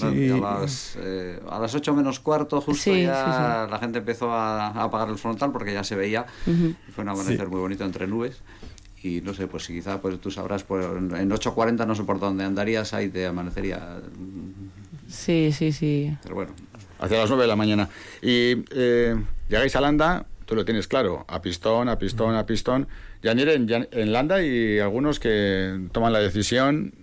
Sí. 0.00 0.30
a 0.30 0.36
las, 0.38 0.96
eh, 1.00 1.38
a 1.50 1.58
las 1.58 1.74
8 1.74 1.94
menos 1.94 2.18
cuarto 2.20 2.62
justo 2.62 2.82
Sí, 2.94 3.02
ya 3.02 3.64
sí, 3.66 3.70
la 3.70 3.78
gente 3.78 3.98
empezó 3.98 4.32
a, 4.32 4.68
a 4.68 4.84
apagar 4.84 5.10
el 5.10 5.18
frontal 5.18 5.52
porque 5.52 5.74
ya 5.74 5.84
se 5.84 5.96
veía. 5.96 6.24
Y 6.46 6.92
fue 6.92 7.02
un 7.04 7.10
amanecer 7.10 7.40
Sí. 7.44 7.50
muy 7.50 7.60
bonito 7.60 7.84
entre 7.84 8.06
nubes. 8.06 8.40
Y 9.02 9.20
no 9.20 9.34
sé, 9.34 9.46
pues 9.48 9.66
quizá 9.66 10.00
pues 10.00 10.18
tú 10.18 10.30
sabrás, 10.30 10.64
pues 10.64 10.86
en 10.86 11.14
en 11.14 11.30
8.40 11.30 11.86
no 11.86 11.94
sé 11.94 12.04
por 12.04 12.18
dónde 12.18 12.42
andarías, 12.44 12.94
ahí 12.94 13.10
te 13.10 13.26
amanecería. 13.26 13.98
Sí, 15.08 15.52
sí, 15.52 15.72
sí. 15.72 16.16
Pero 16.22 16.34
bueno, 16.36 16.52
hacia 16.98 17.18
las 17.18 17.28
9 17.28 17.42
de 17.42 17.48
la 17.48 17.56
mañana. 17.56 17.88
Y 18.22 18.64
eh, 18.74 19.14
llegáis 19.50 19.76
a 19.76 19.82
Landa, 19.82 20.24
tú 20.46 20.54
lo 20.54 20.64
tienes 20.64 20.88
claro, 20.88 21.24
a 21.28 21.42
pistón, 21.42 21.88
a 21.88 21.98
pistón, 21.98 22.34
a 22.34 22.46
pistón. 22.46 22.88
Yanire, 23.22 23.54
en, 23.54 23.88
en 23.90 24.12
Landa 24.12 24.36
hay 24.36 24.78
algunos 24.78 25.20
que 25.20 25.88
toman 25.92 26.12
la 26.12 26.20
decisión, 26.20 26.94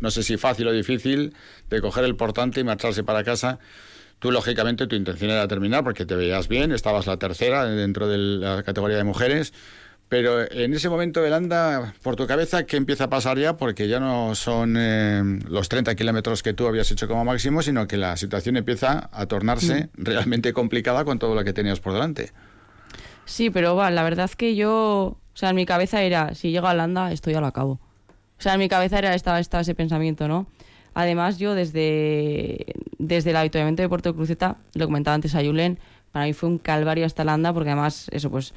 no 0.00 0.10
sé 0.10 0.22
si 0.22 0.36
fácil 0.36 0.68
o 0.68 0.72
difícil, 0.72 1.34
de 1.68 1.80
coger 1.80 2.04
el 2.04 2.16
portante 2.16 2.60
y 2.60 2.64
marcharse 2.64 3.04
para 3.04 3.24
casa. 3.24 3.58
Tú, 4.18 4.30
lógicamente, 4.30 4.86
tu 4.86 4.96
intención 4.96 5.30
era 5.30 5.48
terminar 5.48 5.82
porque 5.82 6.04
te 6.04 6.14
veías 6.14 6.48
bien, 6.48 6.72
estabas 6.72 7.06
la 7.06 7.16
tercera 7.16 7.64
dentro 7.64 8.06
de 8.06 8.18
la 8.18 8.62
categoría 8.62 8.98
de 8.98 9.04
mujeres. 9.04 9.52
Pero 10.10 10.50
en 10.50 10.74
ese 10.74 10.88
momento, 10.88 11.22
Belanda, 11.22 11.94
por 12.02 12.16
tu 12.16 12.26
cabeza, 12.26 12.66
¿qué 12.66 12.76
empieza 12.76 13.04
a 13.04 13.08
pasar 13.08 13.38
ya? 13.38 13.56
Porque 13.56 13.86
ya 13.86 14.00
no 14.00 14.34
son 14.34 14.74
eh, 14.76 15.22
los 15.48 15.68
30 15.68 15.94
kilómetros 15.94 16.42
que 16.42 16.52
tú 16.52 16.66
habías 16.66 16.90
hecho 16.90 17.06
como 17.06 17.24
máximo, 17.24 17.62
sino 17.62 17.86
que 17.86 17.96
la 17.96 18.16
situación 18.16 18.56
empieza 18.56 19.08
a 19.12 19.26
tornarse 19.26 19.88
realmente 19.94 20.52
complicada 20.52 21.04
con 21.04 21.20
todo 21.20 21.36
lo 21.36 21.44
que 21.44 21.52
tenías 21.52 21.78
por 21.78 21.92
delante. 21.92 22.32
Sí, 23.30 23.48
pero 23.48 23.76
va, 23.76 23.92
la 23.92 24.02
verdad 24.02 24.28
que 24.30 24.56
yo, 24.56 25.16
o 25.16 25.36
sea, 25.36 25.50
en 25.50 25.56
mi 25.56 25.64
cabeza 25.64 26.02
era, 26.02 26.34
si 26.34 26.50
llego 26.50 26.66
a 26.66 26.72
Holanda, 26.72 27.12
esto 27.12 27.30
ya 27.30 27.40
lo 27.40 27.46
acabo. 27.46 27.74
O 28.36 28.42
sea, 28.42 28.54
en 28.54 28.58
mi 28.58 28.68
cabeza 28.68 28.98
era 28.98 29.14
estaba, 29.14 29.38
estaba 29.38 29.60
ese 29.60 29.76
pensamiento, 29.76 30.26
¿no? 30.26 30.48
Además, 30.94 31.38
yo 31.38 31.54
desde, 31.54 32.66
desde 32.98 33.30
el 33.30 33.36
avituallamiento 33.36 33.82
de 33.82 33.88
Puerto 33.88 34.16
Cruceta, 34.16 34.56
lo 34.74 34.86
comentaba 34.86 35.14
antes 35.14 35.36
a 35.36 35.44
Julen, 35.44 35.78
para 36.10 36.24
mí 36.24 36.32
fue 36.32 36.48
un 36.48 36.58
calvario 36.58 37.06
hasta 37.06 37.22
Holanda, 37.22 37.52
porque 37.52 37.70
además, 37.70 38.08
eso 38.10 38.32
pues, 38.32 38.52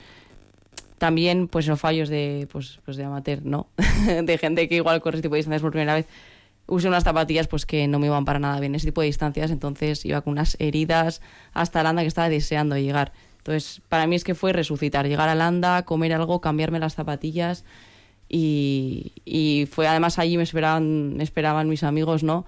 también, 0.98 1.48
pues, 1.48 1.68
los 1.68 1.80
fallos 1.80 2.10
de, 2.10 2.48
pues, 2.52 2.80
pues 2.84 2.98
de 2.98 3.04
amateur, 3.04 3.45
¿no? 3.45 3.68
de 4.24 4.38
gente 4.40 4.68
que 4.68 4.78
igual 4.78 5.02
corre 5.02 5.18
este 5.18 5.28
tipo 5.28 5.36
de 5.36 5.40
distancias 5.40 5.62
por 5.62 5.70
primera 5.70 5.94
vez. 5.94 6.08
Usé 6.66 6.88
unas 6.88 7.04
zapatillas 7.04 7.48
pues 7.48 7.68
que 7.68 7.88
no 7.88 8.00
me 8.00 8.08
iban 8.08 8.26
para 8.26 8.40
nada 8.40 8.60
bien 8.60 8.74
ese 8.74 8.88
tipo 8.88 9.02
de 9.02 9.08
distancias, 9.08 9.52
entonces 9.52 10.04
iba 10.04 10.22
con 10.22 10.32
unas 10.32 10.56
heridas 10.60 11.22
hasta 11.54 11.84
Landa 11.84 12.02
que 12.02 12.08
estaba 12.08 12.30
deseando 12.30 12.76
llegar. 12.76 13.12
Entonces, 13.44 13.82
para 13.90 14.07
mí 14.07 14.15
es 14.15 14.24
que 14.24 14.36
fue 14.36 14.53
resucitar, 14.53 15.06
llegar 15.06 15.28
a 15.28 15.36
Landa, 15.36 15.84
comer 15.84 16.14
algo, 16.14 16.40
cambiarme 16.40 16.80
las 16.80 16.95
zapatillas 16.95 17.65
y, 18.30 19.11
y 19.26 19.68
fue 19.70 19.86
además 19.86 20.18
allí 20.18 20.38
me 20.38 20.44
esperaban, 20.44 21.18
me 21.18 21.24
esperaban 21.26 21.68
mis 21.68 21.84
amigos, 21.84 22.24
¿no? 22.24 22.45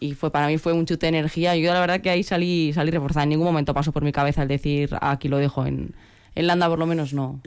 Y 0.00 0.14
fue 0.14 0.30
para 0.30 0.46
mí 0.46 0.56
fue 0.56 0.72
un 0.72 0.86
chute 0.86 1.04
de 1.04 1.18
energía. 1.18 1.54
Yo 1.56 1.70
la 1.74 1.80
verdad 1.80 2.00
que 2.00 2.08
ahí 2.08 2.22
salí, 2.22 2.72
salí 2.72 2.90
reforzada. 2.90 3.24
En 3.24 3.28
ningún 3.28 3.46
momento 3.46 3.74
pasó 3.74 3.92
por 3.92 4.04
mi 4.04 4.12
cabeza 4.12 4.40
el 4.40 4.48
decir 4.48 4.88
aquí 5.02 5.28
lo 5.28 5.36
dejo. 5.36 5.66
En, 5.66 5.94
en 6.34 6.46
Landa 6.46 6.66
por 6.68 6.78
lo 6.78 6.86
menos 6.86 7.12
no. 7.12 7.42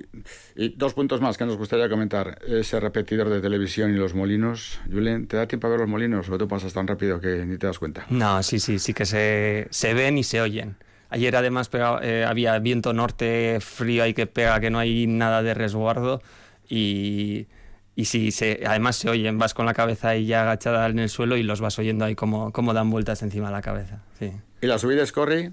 Y 0.56 0.70
dos 0.70 0.94
puntos 0.94 1.22
más 1.22 1.40
que 1.40 1.46
nos 1.46 1.58
gustaría 1.58 1.90
comentar. 1.90 2.40
Ese 2.48 2.80
repetidor 2.80 3.30
de 3.30 3.42
televisión 3.42 3.96
y 3.96 3.98
los 3.98 4.14
molinos. 4.14 4.80
Julen, 4.92 5.26
¿te 5.26 5.38
da 5.38 5.48
tiempo 5.48 5.66
a 5.66 5.72
ver 5.72 5.80
los 5.80 5.90
molinos 5.90 6.30
o 6.30 6.38
tú 6.38 6.48
pasas 6.48 6.72
tan 6.74 6.88
rápido 6.88 7.20
que 7.20 7.48
ni 7.48 7.58
te 7.58 7.66
das 7.66 7.80
cuenta? 7.80 8.06
No, 8.12 8.44
sí, 8.44 8.60
sí, 8.60 8.78
sí 8.78 8.94
que 8.94 9.08
se, 9.08 9.68
se 9.72 9.94
ven 9.96 10.20
y 10.20 10.24
se 10.24 10.40
oyen. 10.40 10.76
Ayer 11.12 11.36
además 11.36 11.70
pega- 11.70 12.00
eh, 12.02 12.26
había 12.26 12.58
viento 12.60 12.94
norte 12.94 13.60
frío 13.60 14.04
ahí 14.04 14.14
que 14.14 14.26
pega, 14.28 14.60
que 14.60 14.70
no 14.72 14.80
hay 14.80 15.06
nada 15.08 15.44
de 15.44 15.54
resguardo 15.54 16.22
y, 16.70 17.48
y 17.96 18.06
si 18.06 18.32
se, 18.32 18.64
además 18.66 18.96
se 18.96 19.10
oyen, 19.10 19.38
vas 19.38 19.54
con 19.54 19.66
la 19.66 19.74
cabeza 19.74 20.10
ahí 20.10 20.26
ya 20.26 20.42
agachada 20.44 20.88
en 20.88 21.00
el 21.00 21.10
suelo 21.10 21.36
y 21.38 21.44
los 21.44 21.60
vas 21.62 21.78
oyendo 21.78 22.06
ahí 22.06 22.16
como, 22.16 22.52
como 22.54 22.74
dan 22.74 22.90
vueltas 22.90 23.22
encima 23.24 23.48
de 23.48 23.54
la 23.54 23.62
cabeza. 23.62 24.00
Sí. 24.18 24.32
Y 24.62 24.68
la 24.68 24.78
subida 24.80 25.04
es 25.04 25.12
Corri, 25.12 25.52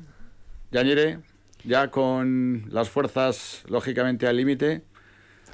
Yanire, 0.71 1.19
ya 1.65 1.89
con 1.89 2.67
las 2.71 2.89
fuerzas 2.89 3.65
lógicamente 3.69 4.29
al 4.29 4.37
límite. 4.37 4.83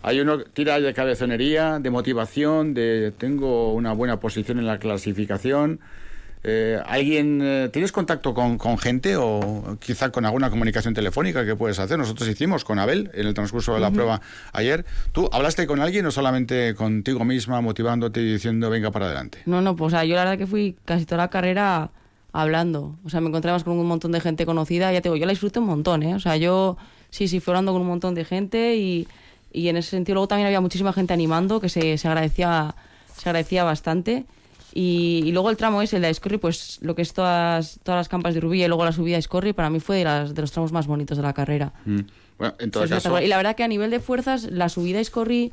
Hay 0.03 0.21
uno 0.21 0.41
tira 0.41 0.79
de 0.81 0.93
cabezonería, 0.93 1.79
de 1.79 1.89
motivación, 1.89 2.75
de 2.75 3.11
tengo 3.17 3.73
una 3.73 3.95
buena 3.95 4.21
posición 4.21 4.59
en 4.59 4.67
la 4.67 4.79
clasificación. 4.79 5.81
Eh, 6.47 6.79
¿Alguien 6.85 7.41
eh, 7.43 7.71
tienes 7.73 7.91
contacto 7.91 8.35
con, 8.35 8.59
con 8.59 8.77
gente 8.77 9.17
o 9.17 9.79
quizá 9.81 10.11
con 10.11 10.27
alguna 10.27 10.51
comunicación 10.51 10.93
telefónica 10.93 11.47
que 11.47 11.57
puedes 11.57 11.79
hacer? 11.79 11.99
Nosotros 11.99 12.29
hicimos 12.29 12.65
con 12.65 12.79
Abel 12.79 13.11
en 13.15 13.27
el 13.27 13.33
transcurso 13.33 13.73
de 13.73 13.81
la 13.81 13.91
prueba 13.91 14.21
ayer. 14.53 14.85
¿Tú 15.13 15.31
hablaste 15.33 15.67
con 15.67 15.81
alguien 15.81 16.05
o 16.05 16.11
solamente 16.11 16.75
contigo 16.75 17.25
misma 17.25 17.63
motivándote 17.63 18.21
y 18.21 18.35
diciendo 18.35 18.69
venga 18.69 18.91
para 18.91 19.07
adelante? 19.07 19.39
No, 19.47 19.63
no, 19.63 19.75
pues 19.75 19.95
o 19.95 19.97
sea, 19.97 20.05
yo 20.05 20.17
la 20.17 20.25
verdad 20.25 20.39
que 20.39 20.47
fui 20.47 20.77
casi 20.85 21.07
toda 21.07 21.23
la 21.23 21.31
carrera 21.31 21.91
hablando. 22.33 22.99
O 23.05 23.09
sea, 23.09 23.23
me 23.23 23.29
encontré 23.29 23.51
más 23.51 23.65
con 23.65 23.79
un 23.79 23.87
montón 23.87 24.13
de 24.13 24.21
gente 24.21 24.45
conocida. 24.45 24.93
Ya 24.93 25.01
te 25.01 25.09
digo, 25.09 25.17
yo 25.17 25.25
la 25.25 25.33
disfruté 25.33 25.61
un 25.61 25.67
montón, 25.67 26.03
¿eh? 26.03 26.15
O 26.15 26.21
sea, 26.21 26.37
yo 26.37 26.77
sí, 27.09 27.27
sí, 27.27 27.41
fui 27.41 27.53
hablando 27.53 27.73
con 27.73 27.81
un 27.81 27.89
montón 27.89 28.15
de 28.15 28.27
gente 28.27 28.77
y, 28.77 29.09
y 29.51 29.69
en 29.69 29.79
ese 29.79 29.91
sentido 29.91 30.17
luego 30.17 30.29
también 30.29 30.47
había 30.49 30.61
muchísima 30.61 30.93
gente 30.93 31.15
animando 31.15 31.59
que 31.59 31.71
se, 31.71 31.97
se 31.97 32.07
agradecía 32.07 32.75
se 33.17 33.29
agradecía 33.31 33.65
bastante. 33.65 34.27
Y, 34.77 35.23
y 35.25 35.31
luego 35.31 35.51
el 35.51 35.57
tramo 35.57 35.83
ese, 35.83 35.97
el 35.97 36.03
de 36.03 36.11
Escorri, 36.11 36.37
pues 36.39 36.81
lo 36.83 36.97
que 36.97 37.03
es 37.03 37.13
todas, 37.13 37.79
todas 37.85 38.01
las 38.01 38.09
campas 38.09 38.35
de 38.35 38.41
Rubí 38.41 38.65
y 38.65 38.67
luego 38.67 38.85
la 38.85 38.91
subida 38.91 39.15
a 39.15 39.19
Escorri, 39.21 39.53
para 39.53 39.71
mí 39.71 39.79
fue 39.79 39.99
de, 39.99 40.05
las, 40.05 40.35
de 40.35 40.41
los 40.41 40.51
tramos 40.51 40.73
más 40.73 40.89
bonitos 40.89 41.17
de 41.17 41.23
la 41.23 41.33
carrera. 41.33 41.73
Mm. 41.85 42.01
Bueno, 42.39 42.55
en 42.59 42.73
todo 42.73 42.83
Fue 42.83 42.89
caso, 42.89 42.97
espectacular. 42.97 43.23
Y 43.23 43.29
la 43.29 43.37
verdad 43.37 43.55
que 43.55 43.63
a 43.63 43.69
nivel 43.69 43.93
de 43.93 44.01
fuerzas, 44.01 44.51
la 44.51 44.69
subida 44.69 44.99
a 44.99 45.01
Escorri 45.01 45.53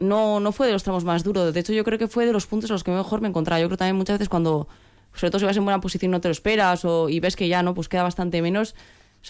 no, 0.00 0.40
no 0.40 0.52
fue 0.52 0.68
de 0.68 0.72
los 0.72 0.82
tramos 0.82 1.04
más 1.04 1.22
duros. 1.22 1.52
De 1.52 1.60
hecho, 1.60 1.74
yo 1.74 1.84
creo 1.84 1.98
que 1.98 2.08
fue 2.08 2.24
de 2.24 2.32
los 2.32 2.46
puntos 2.46 2.70
a 2.70 2.72
los 2.72 2.82
que 2.82 2.90
mejor 2.90 3.20
me 3.20 3.28
encontraba. 3.28 3.60
Yo 3.60 3.66
creo 3.68 3.76
también 3.76 3.96
muchas 3.96 4.14
veces 4.14 4.30
cuando, 4.30 4.68
sobre 5.12 5.30
todo 5.30 5.40
si 5.40 5.44
vas 5.44 5.58
en 5.58 5.64
buena 5.64 5.82
posición, 5.82 6.10
no 6.10 6.22
te 6.22 6.28
lo 6.28 6.32
esperas 6.32 6.86
o, 6.86 7.10
y 7.10 7.20
ves 7.20 7.36
que 7.36 7.46
ya 7.46 7.62
no, 7.62 7.74
pues 7.74 7.90
queda 7.90 8.04
bastante 8.04 8.40
menos. 8.40 8.74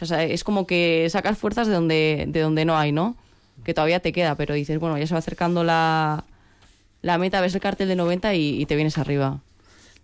O 0.00 0.06
sea, 0.06 0.22
es 0.22 0.44
como 0.44 0.68
que 0.68 1.08
sacas 1.10 1.36
fuerzas 1.36 1.66
de 1.66 1.74
donde, 1.74 2.26
de 2.28 2.40
donde 2.40 2.64
no 2.64 2.78
hay, 2.78 2.92
¿no? 2.92 3.16
Que 3.64 3.74
todavía 3.74 3.98
te 3.98 4.12
queda, 4.12 4.36
pero 4.36 4.54
dices, 4.54 4.78
bueno, 4.78 4.96
ya 4.96 5.08
se 5.08 5.14
va 5.14 5.18
acercando 5.18 5.64
la, 5.64 6.24
la 7.02 7.18
meta, 7.18 7.40
ves 7.40 7.54
el 7.54 7.60
cartel 7.60 7.88
de 7.88 7.96
90 7.96 8.34
y, 8.34 8.60
y 8.62 8.66
te 8.66 8.76
vienes 8.76 8.98
arriba. 8.98 9.40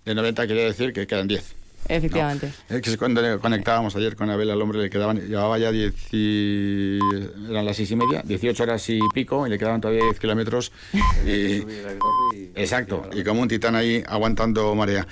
de 0.05 0.15
90 0.15 0.47
quiere 0.47 0.65
decir 0.65 0.93
que 0.93 1.07
quedan 1.07 1.29
10. 1.29 1.55
Efectivamente. 1.89 2.51
Es 2.69 2.83
que 2.83 2.97
cuando 2.99 3.39
conectábamos 3.41 3.95
ayer 3.95 4.17
con 4.17 4.29
Abel 4.29 4.51
al 4.51 4.61
hombre 4.61 4.81
le 4.81 4.91
quedaban, 4.91 5.21
llevaba 5.21 5.57
ya 5.59 5.71
10 5.71 5.95
y- 6.13 6.99
eran 7.49 7.65
las 7.65 7.77
seis 7.77 7.91
y 7.93 7.97
media, 7.97 8.23
18 8.25 8.63
horas 8.65 8.89
y 8.91 8.99
pico 9.15 9.47
y 9.47 9.51
le 9.51 9.57
quedaban 9.59 9.81
todavía 9.81 10.03
10 10.03 10.19
kilómetros. 10.19 10.73
Y, 11.25 11.63
exacto, 12.57 13.09
y 13.15 13.23
como 13.23 13.43
un 13.43 13.49
titán 13.49 13.77
ahí 13.77 14.03
aguantando 14.07 14.75
marea. 14.75 15.07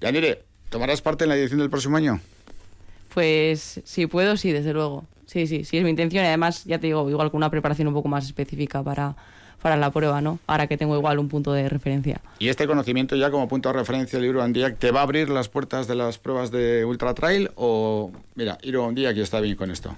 Yanire, 0.00 0.42
¿tomarás 0.70 1.02
parte 1.02 1.24
en 1.24 1.30
la 1.30 1.36
edición 1.36 1.58
del 1.60 1.68
próximo 1.68 1.98
año? 1.98 2.18
Pues 3.12 3.80
si 3.84 4.06
puedo, 4.06 4.36
sí, 4.36 4.52
desde 4.52 4.72
luego. 4.72 5.04
Sí, 5.26 5.46
sí, 5.46 5.64
sí, 5.64 5.76
es 5.78 5.84
mi 5.84 5.90
intención. 5.90 6.24
Y 6.24 6.28
además, 6.28 6.64
ya 6.64 6.78
te 6.78 6.86
digo, 6.86 7.08
igual 7.10 7.30
con 7.30 7.38
una 7.38 7.50
preparación 7.50 7.88
un 7.88 7.94
poco 7.94 8.08
más 8.08 8.24
específica 8.26 8.82
para, 8.82 9.16
para 9.62 9.76
la 9.76 9.90
prueba, 9.90 10.20
¿no? 10.20 10.38
Ahora 10.46 10.66
que 10.66 10.76
tengo 10.76 10.96
igual 10.96 11.18
un 11.18 11.28
punto 11.28 11.52
de 11.52 11.68
referencia. 11.68 12.20
Y 12.38 12.48
este 12.48 12.66
conocimiento 12.66 13.16
ya 13.16 13.30
como 13.30 13.48
punto 13.48 13.68
de 13.68 13.74
referencia 13.74 14.18
del 14.18 14.28
Iron 14.28 14.52
¿te 14.52 14.90
va 14.90 15.00
a 15.00 15.02
abrir 15.02 15.28
las 15.30 15.48
puertas 15.48 15.88
de 15.88 15.94
las 15.94 16.18
pruebas 16.18 16.50
de 16.50 16.84
Ultra 16.84 17.14
Trail 17.14 17.50
o, 17.56 18.12
mira, 18.34 18.58
Iron 18.62 18.90
Andiac 18.90 19.16
ya 19.16 19.22
está 19.22 19.40
bien 19.40 19.56
con 19.56 19.70
esto? 19.70 19.96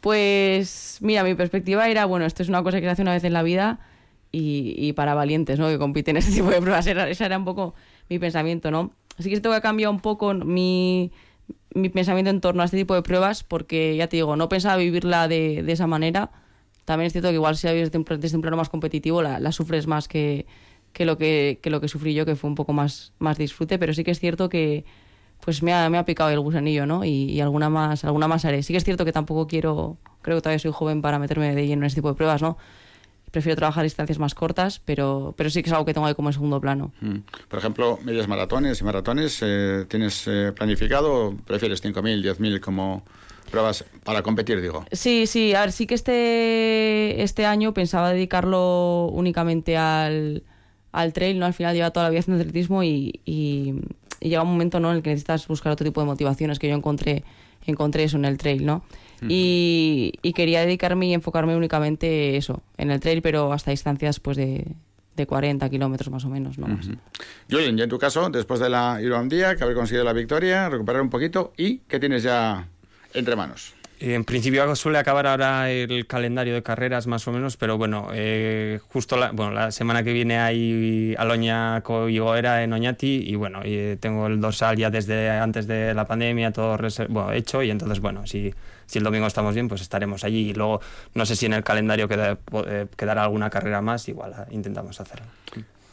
Pues 0.00 0.98
mira, 1.00 1.24
mi 1.24 1.34
perspectiva 1.34 1.88
era, 1.88 2.06
bueno, 2.06 2.26
esto 2.26 2.42
es 2.42 2.48
una 2.48 2.62
cosa 2.62 2.80
que 2.80 2.86
se 2.86 2.90
hace 2.90 3.02
una 3.02 3.12
vez 3.12 3.24
en 3.24 3.32
la 3.32 3.42
vida 3.42 3.80
y, 4.32 4.74
y 4.76 4.94
para 4.94 5.14
valientes, 5.14 5.58
¿no? 5.58 5.68
Que 5.68 5.78
compiten 5.78 6.16
en 6.16 6.22
este 6.22 6.32
tipo 6.36 6.50
de 6.50 6.60
pruebas. 6.60 6.86
Era, 6.86 7.08
ese 7.08 7.24
era 7.24 7.38
un 7.38 7.44
poco 7.44 7.74
mi 8.08 8.18
pensamiento, 8.18 8.70
¿no? 8.70 8.92
Así 9.18 9.30
que 9.30 9.40
tengo 9.40 9.54
que 9.54 9.60
cambiar 9.60 9.90
un 9.90 10.00
poco 10.00 10.32
mi, 10.34 11.12
mi 11.74 11.88
pensamiento 11.90 12.30
en 12.30 12.40
torno 12.40 12.62
a 12.62 12.64
este 12.64 12.76
tipo 12.78 12.94
de 12.94 13.02
pruebas 13.02 13.44
porque, 13.44 13.94
ya 13.96 14.08
te 14.08 14.16
digo, 14.16 14.36
no 14.36 14.48
pensaba 14.48 14.76
vivirla 14.76 15.28
de, 15.28 15.62
de 15.62 15.72
esa 15.72 15.86
manera. 15.86 16.30
También 16.92 17.06
es 17.06 17.12
cierto 17.14 17.30
que 17.30 17.36
igual 17.36 17.56
si 17.56 17.66
la 17.66 17.72
vives 17.72 17.90
desde 17.90 18.36
un, 18.36 18.42
plano 18.42 18.58
más 18.58 18.68
competitivo 18.68 19.22
la, 19.22 19.40
la 19.40 19.50
sufres 19.50 19.86
más 19.86 20.08
que, 20.08 20.44
que, 20.92 21.06
lo 21.06 21.16
que, 21.16 21.58
que 21.62 21.70
lo 21.70 21.80
que 21.80 21.88
sufrí 21.88 22.12
yo, 22.12 22.26
que 22.26 22.36
fue 22.36 22.50
un 22.50 22.54
poco 22.54 22.74
más, 22.74 23.14
más 23.18 23.38
disfrute, 23.38 23.78
pero 23.78 23.94
sí 23.94 24.04
que 24.04 24.10
es 24.10 24.20
cierto 24.20 24.50
que 24.50 24.84
pues 25.42 25.62
me 25.62 25.72
ha, 25.72 25.88
me 25.88 25.96
ha 25.96 26.04
picado 26.04 26.28
el 26.28 26.40
gusanillo, 26.40 26.84
¿no? 26.84 27.02
Y, 27.02 27.30
y 27.30 27.40
alguna 27.40 27.70
más 27.70 28.04
alguna 28.04 28.28
más 28.28 28.44
haré. 28.44 28.62
Sí 28.62 28.74
que 28.74 28.76
es 28.76 28.84
cierto 28.84 29.06
que 29.06 29.12
tampoco 29.12 29.46
quiero, 29.46 29.96
creo 30.20 30.36
que 30.36 30.42
todavía 30.42 30.58
soy 30.58 30.70
joven 30.70 31.00
para 31.00 31.18
meterme 31.18 31.54
de 31.54 31.66
lleno 31.66 31.80
en 31.80 31.86
este 31.86 32.02
tipo 32.02 32.10
de 32.10 32.14
pruebas, 32.14 32.42
¿no? 32.42 32.58
Prefiero 33.30 33.56
trabajar 33.56 33.84
distancias 33.84 34.18
más 34.18 34.34
cortas, 34.34 34.82
pero, 34.84 35.32
pero 35.34 35.48
sí 35.48 35.62
que 35.62 35.70
es 35.70 35.72
algo 35.72 35.86
que 35.86 35.94
tengo 35.94 36.06
ahí 36.06 36.14
como 36.14 36.28
en 36.28 36.34
segundo 36.34 36.60
plano. 36.60 36.92
Mm. 37.00 37.20
Por 37.48 37.58
ejemplo, 37.58 37.98
medias 38.04 38.28
maratones 38.28 38.82
y 38.82 38.84
maratones, 38.84 39.38
eh, 39.40 39.86
¿tienes 39.88 40.28
eh, 40.28 40.52
planificado 40.54 41.28
o 41.28 41.36
prefieres 41.36 41.82
5.000, 41.82 42.36
10.000 42.36 42.60
como 42.60 43.02
pruebas 43.52 43.84
para 44.02 44.22
competir, 44.22 44.60
digo? 44.60 44.84
Sí, 44.90 45.28
sí, 45.28 45.54
a 45.54 45.60
ver, 45.60 45.70
sí 45.70 45.86
que 45.86 45.94
este, 45.94 47.22
este 47.22 47.46
año 47.46 47.72
pensaba 47.72 48.12
dedicarlo 48.12 49.06
únicamente 49.12 49.76
al, 49.76 50.42
al 50.90 51.12
trail, 51.12 51.38
¿no? 51.38 51.46
Al 51.46 51.54
final 51.54 51.74
lleva 51.76 51.90
toda 51.92 52.06
la 52.06 52.10
vida 52.10 52.20
haciendo 52.20 52.40
atletismo 52.42 52.82
y, 52.82 53.20
y, 53.24 53.74
y 54.20 54.28
llega 54.28 54.42
un 54.42 54.48
momento, 54.48 54.80
¿no? 54.80 54.90
En 54.90 54.96
el 54.96 55.02
que 55.02 55.10
necesitas 55.10 55.46
buscar 55.46 55.72
otro 55.72 55.84
tipo 55.84 56.00
de 56.00 56.06
motivaciones 56.06 56.58
que 56.58 56.68
yo 56.68 56.74
encontré, 56.74 57.22
encontré 57.66 58.02
eso 58.04 58.16
en 58.16 58.24
el 58.24 58.38
trail, 58.38 58.66
¿no? 58.66 58.82
y, 59.28 60.14
y 60.20 60.32
quería 60.32 60.62
dedicarme 60.62 61.06
y 61.06 61.14
enfocarme 61.14 61.54
únicamente 61.54 62.36
eso, 62.36 62.60
en 62.76 62.90
el 62.90 62.98
trail, 62.98 63.22
pero 63.22 63.52
hasta 63.52 63.70
distancias 63.70 64.18
pues 64.18 64.36
de, 64.36 64.66
de 65.14 65.26
40 65.28 65.70
kilómetros 65.70 66.10
más 66.10 66.24
o 66.24 66.28
menos, 66.28 66.58
¿no? 66.58 66.66
Más. 66.66 66.88
Julen, 67.48 67.78
y 67.78 67.82
en 67.82 67.88
tu 67.88 67.98
caso, 68.00 68.28
después 68.30 68.58
de 68.58 68.68
la 68.68 68.98
Iron 69.00 69.28
Día, 69.28 69.54
que 69.54 69.62
haber 69.62 69.76
conseguido 69.76 70.04
la 70.04 70.12
victoria, 70.12 70.68
recuperar 70.68 71.02
un 71.02 71.10
poquito 71.10 71.52
y 71.56 71.78
¿qué 71.86 72.00
tienes 72.00 72.24
ya 72.24 72.66
entre 73.14 73.36
manos? 73.36 73.74
En 74.04 74.24
principio 74.24 74.74
suele 74.74 74.98
acabar 74.98 75.28
ahora 75.28 75.70
el 75.70 76.08
calendario 76.08 76.54
de 76.54 76.62
carreras 76.64 77.06
más 77.06 77.28
o 77.28 77.30
menos, 77.30 77.56
pero 77.56 77.78
bueno, 77.78 78.08
eh, 78.12 78.80
justo 78.88 79.16
la, 79.16 79.30
bueno, 79.30 79.52
la 79.52 79.70
semana 79.70 80.02
que 80.02 80.12
viene 80.12 80.40
hay 80.40 81.14
Aloña 81.16 81.82
Coigoera 81.82 82.64
en 82.64 82.72
Oñati 82.72 83.22
y 83.24 83.36
bueno, 83.36 83.60
tengo 84.00 84.26
el 84.26 84.40
dorsal 84.40 84.76
ya 84.76 84.90
desde 84.90 85.30
antes 85.30 85.68
de 85.68 85.94
la 85.94 86.04
pandemia 86.04 86.50
todo 86.50 86.76
bueno, 87.10 87.30
hecho 87.30 87.62
y 87.62 87.70
entonces 87.70 88.00
bueno, 88.00 88.26
si, 88.26 88.52
el 88.92 89.04
domingo 89.04 89.28
estamos 89.28 89.54
bien 89.54 89.68
pues 89.68 89.82
estaremos 89.82 90.24
allí 90.24 90.50
y 90.50 90.52
luego 90.52 90.80
no 91.14 91.24
sé 91.24 91.36
si 91.36 91.46
en 91.46 91.52
el 91.52 91.62
calendario 91.62 92.08
queda, 92.08 92.38
eh, 92.66 92.86
quedará 92.96 93.22
alguna 93.22 93.50
carrera 93.50 93.82
más, 93.82 94.08
igual 94.08 94.34
intentamos 94.50 95.00
hacerlo. 95.00 95.26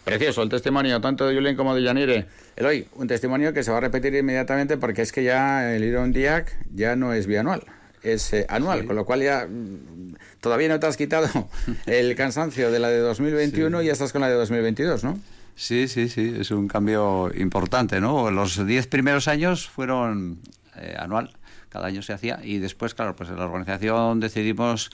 Precioso 0.09 0.41
el 0.41 0.49
testimonio, 0.49 0.99
tanto 1.01 1.27
de 1.27 1.35
Julen 1.35 1.55
como 1.55 1.75
de 1.75 1.83
Yanire. 1.83 2.25
Eloy, 2.55 2.87
un 2.95 3.07
testimonio 3.07 3.53
que 3.53 3.63
se 3.63 3.71
va 3.71 3.77
a 3.77 3.81
repetir 3.81 4.15
inmediatamente 4.15 4.77
porque 4.77 5.01
es 5.03 5.11
que 5.11 5.23
ya 5.23 5.75
el 5.75 5.83
Iron 5.83 6.11
Diac 6.11 6.57
ya 6.73 6.95
no 6.95 7.13
es 7.13 7.27
bianual, 7.27 7.63
es 8.01 8.33
eh, 8.33 8.45
anual, 8.49 8.85
con 8.85 8.95
lo 8.95 9.05
cual 9.05 9.21
ya 9.21 9.47
mm, 9.47 10.15
todavía 10.41 10.67
no 10.67 10.79
te 10.79 10.87
has 10.87 10.97
quitado 10.97 11.27
el 11.85 12.15
cansancio 12.15 12.71
de 12.71 12.79
la 12.79 12.89
de 12.89 12.99
2021 12.99 13.81
y 13.81 13.85
ya 13.85 13.91
estás 13.91 14.11
con 14.11 14.21
la 14.21 14.29
de 14.29 14.35
2022, 14.35 15.03
¿no? 15.03 15.19
Sí, 15.55 15.87
sí, 15.87 16.09
sí, 16.09 16.35
es 16.39 16.51
un 16.51 16.67
cambio 16.67 17.31
importante, 17.35 17.99
¿no? 17.99 18.31
Los 18.31 18.65
10 18.65 18.87
primeros 18.87 19.27
años 19.27 19.67
fueron 19.67 20.39
eh, 20.77 20.95
anual, 20.97 21.31
cada 21.69 21.87
año 21.87 22.01
se 22.01 22.13
hacía, 22.13 22.39
y 22.43 22.59
después, 22.59 22.93
claro, 22.93 23.15
pues 23.15 23.29
en 23.29 23.35
la 23.35 23.45
organización 23.45 24.19
decidimos 24.19 24.89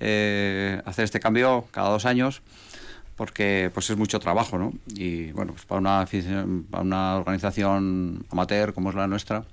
eh, 0.00 0.80
hacer 0.84 1.04
este 1.04 1.20
cambio 1.20 1.66
cada 1.70 1.90
dos 1.90 2.04
años 2.04 2.42
porque 3.16 3.70
pues 3.72 3.88
es 3.90 3.96
mucho 3.96 4.20
trabajo, 4.20 4.58
¿no? 4.58 4.72
Y 4.94 5.32
bueno, 5.32 5.52
pues 5.52 5.64
para 5.64 5.80
una, 5.80 6.06
para 6.70 6.82
una 6.82 7.16
organización 7.16 8.24
amateur 8.30 8.74
como 8.74 8.90
es 8.90 8.96
la 8.96 9.06
nuestra, 9.06 9.44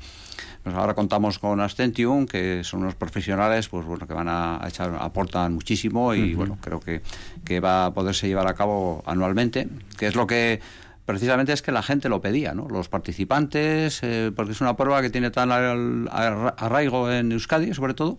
pues 0.64 0.76
ahora 0.76 0.94
contamos 0.94 1.40
con 1.40 1.60
Astentium, 1.62 2.26
que 2.26 2.64
son 2.64 2.82
unos 2.82 2.96
profesionales, 2.96 3.70
pues 3.70 3.86
bueno, 3.86 4.06
que 4.06 4.14
van 4.14 4.28
a 4.30 4.62
echar, 4.68 4.96
aportan 5.00 5.54
muchísimo 5.54 6.14
y 6.14 6.36
bueno, 6.36 6.58
creo 6.62 6.80
que, 6.80 7.02
que 7.44 7.60
va 7.60 7.86
a 7.86 7.94
poderse 7.94 8.28
llevar 8.28 8.48
a 8.48 8.54
cabo 8.54 9.04
anualmente, 9.06 9.68
que 9.98 10.08
es 10.08 10.16
lo 10.16 10.28
que 10.28 10.62
precisamente 11.06 11.52
es 11.54 11.62
que 11.62 11.72
la 11.72 11.84
gente 11.84 12.08
lo 12.10 12.22
pedía, 12.22 12.54
¿no? 12.54 12.68
Los 12.70 12.88
participantes, 12.88 14.00
eh, 14.04 14.32
porque 14.36 14.54
es 14.54 14.62
una 14.62 14.76
prueba 14.76 15.02
que 15.02 15.10
tiene 15.10 15.32
tan 15.32 15.52
arraigo 15.52 17.12
en 17.12 17.32
Euskadi, 17.32 17.74
sobre 17.74 17.94
todo, 17.94 18.18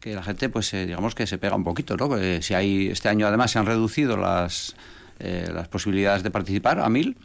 que 0.00 0.14
la 0.14 0.22
gente, 0.22 0.48
pues, 0.48 0.72
eh, 0.74 0.86
digamos 0.86 1.14
que 1.14 1.26
se 1.26 1.38
pega 1.38 1.56
un 1.56 1.64
poquito, 1.64 1.96
¿no? 1.96 2.08
Que 2.08 2.40
si 2.42 2.54
hay 2.54 2.88
este 2.88 3.08
año 3.08 3.26
además 3.26 3.50
se 3.50 3.58
han 3.58 3.66
reducido 3.66 4.16
las 4.16 4.76
eh, 5.20 5.50
las 5.52 5.66
posibilidades 5.66 6.22
de 6.22 6.30
participar 6.30 6.78
a 6.78 6.88
mil 6.88 7.16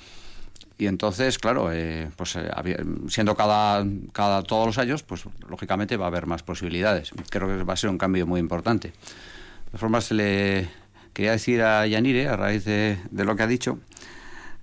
y 0.78 0.88
entonces, 0.88 1.38
claro, 1.38 1.72
eh, 1.72 2.10
pues 2.16 2.36
eh, 2.36 2.50
siendo 3.08 3.36
cada, 3.36 3.86
cada 4.12 4.42
todos 4.42 4.66
los 4.66 4.78
años, 4.78 5.04
pues 5.04 5.24
lógicamente 5.48 5.98
va 5.98 6.06
a 6.06 6.08
haber 6.08 6.26
más 6.26 6.42
posibilidades. 6.42 7.12
Creo 7.30 7.48
que 7.48 7.64
va 7.64 7.74
a 7.74 7.78
ser 7.78 7.90
un 7.90 7.98
cambio 7.98 8.26
muy 8.26 8.40
importante. 8.40 8.90
De 8.90 8.94
todas 9.68 9.82
formas, 9.82 10.12
le 10.12 10.68
quería 11.14 11.32
decir 11.32 11.62
a 11.62 11.86
Yanire, 11.86 12.28
a 12.28 12.36
raíz 12.36 12.66
de, 12.66 12.98
de 13.12 13.26
lo 13.26 13.36
que 13.36 13.44
ha 13.44 13.48
dicho, 13.48 13.80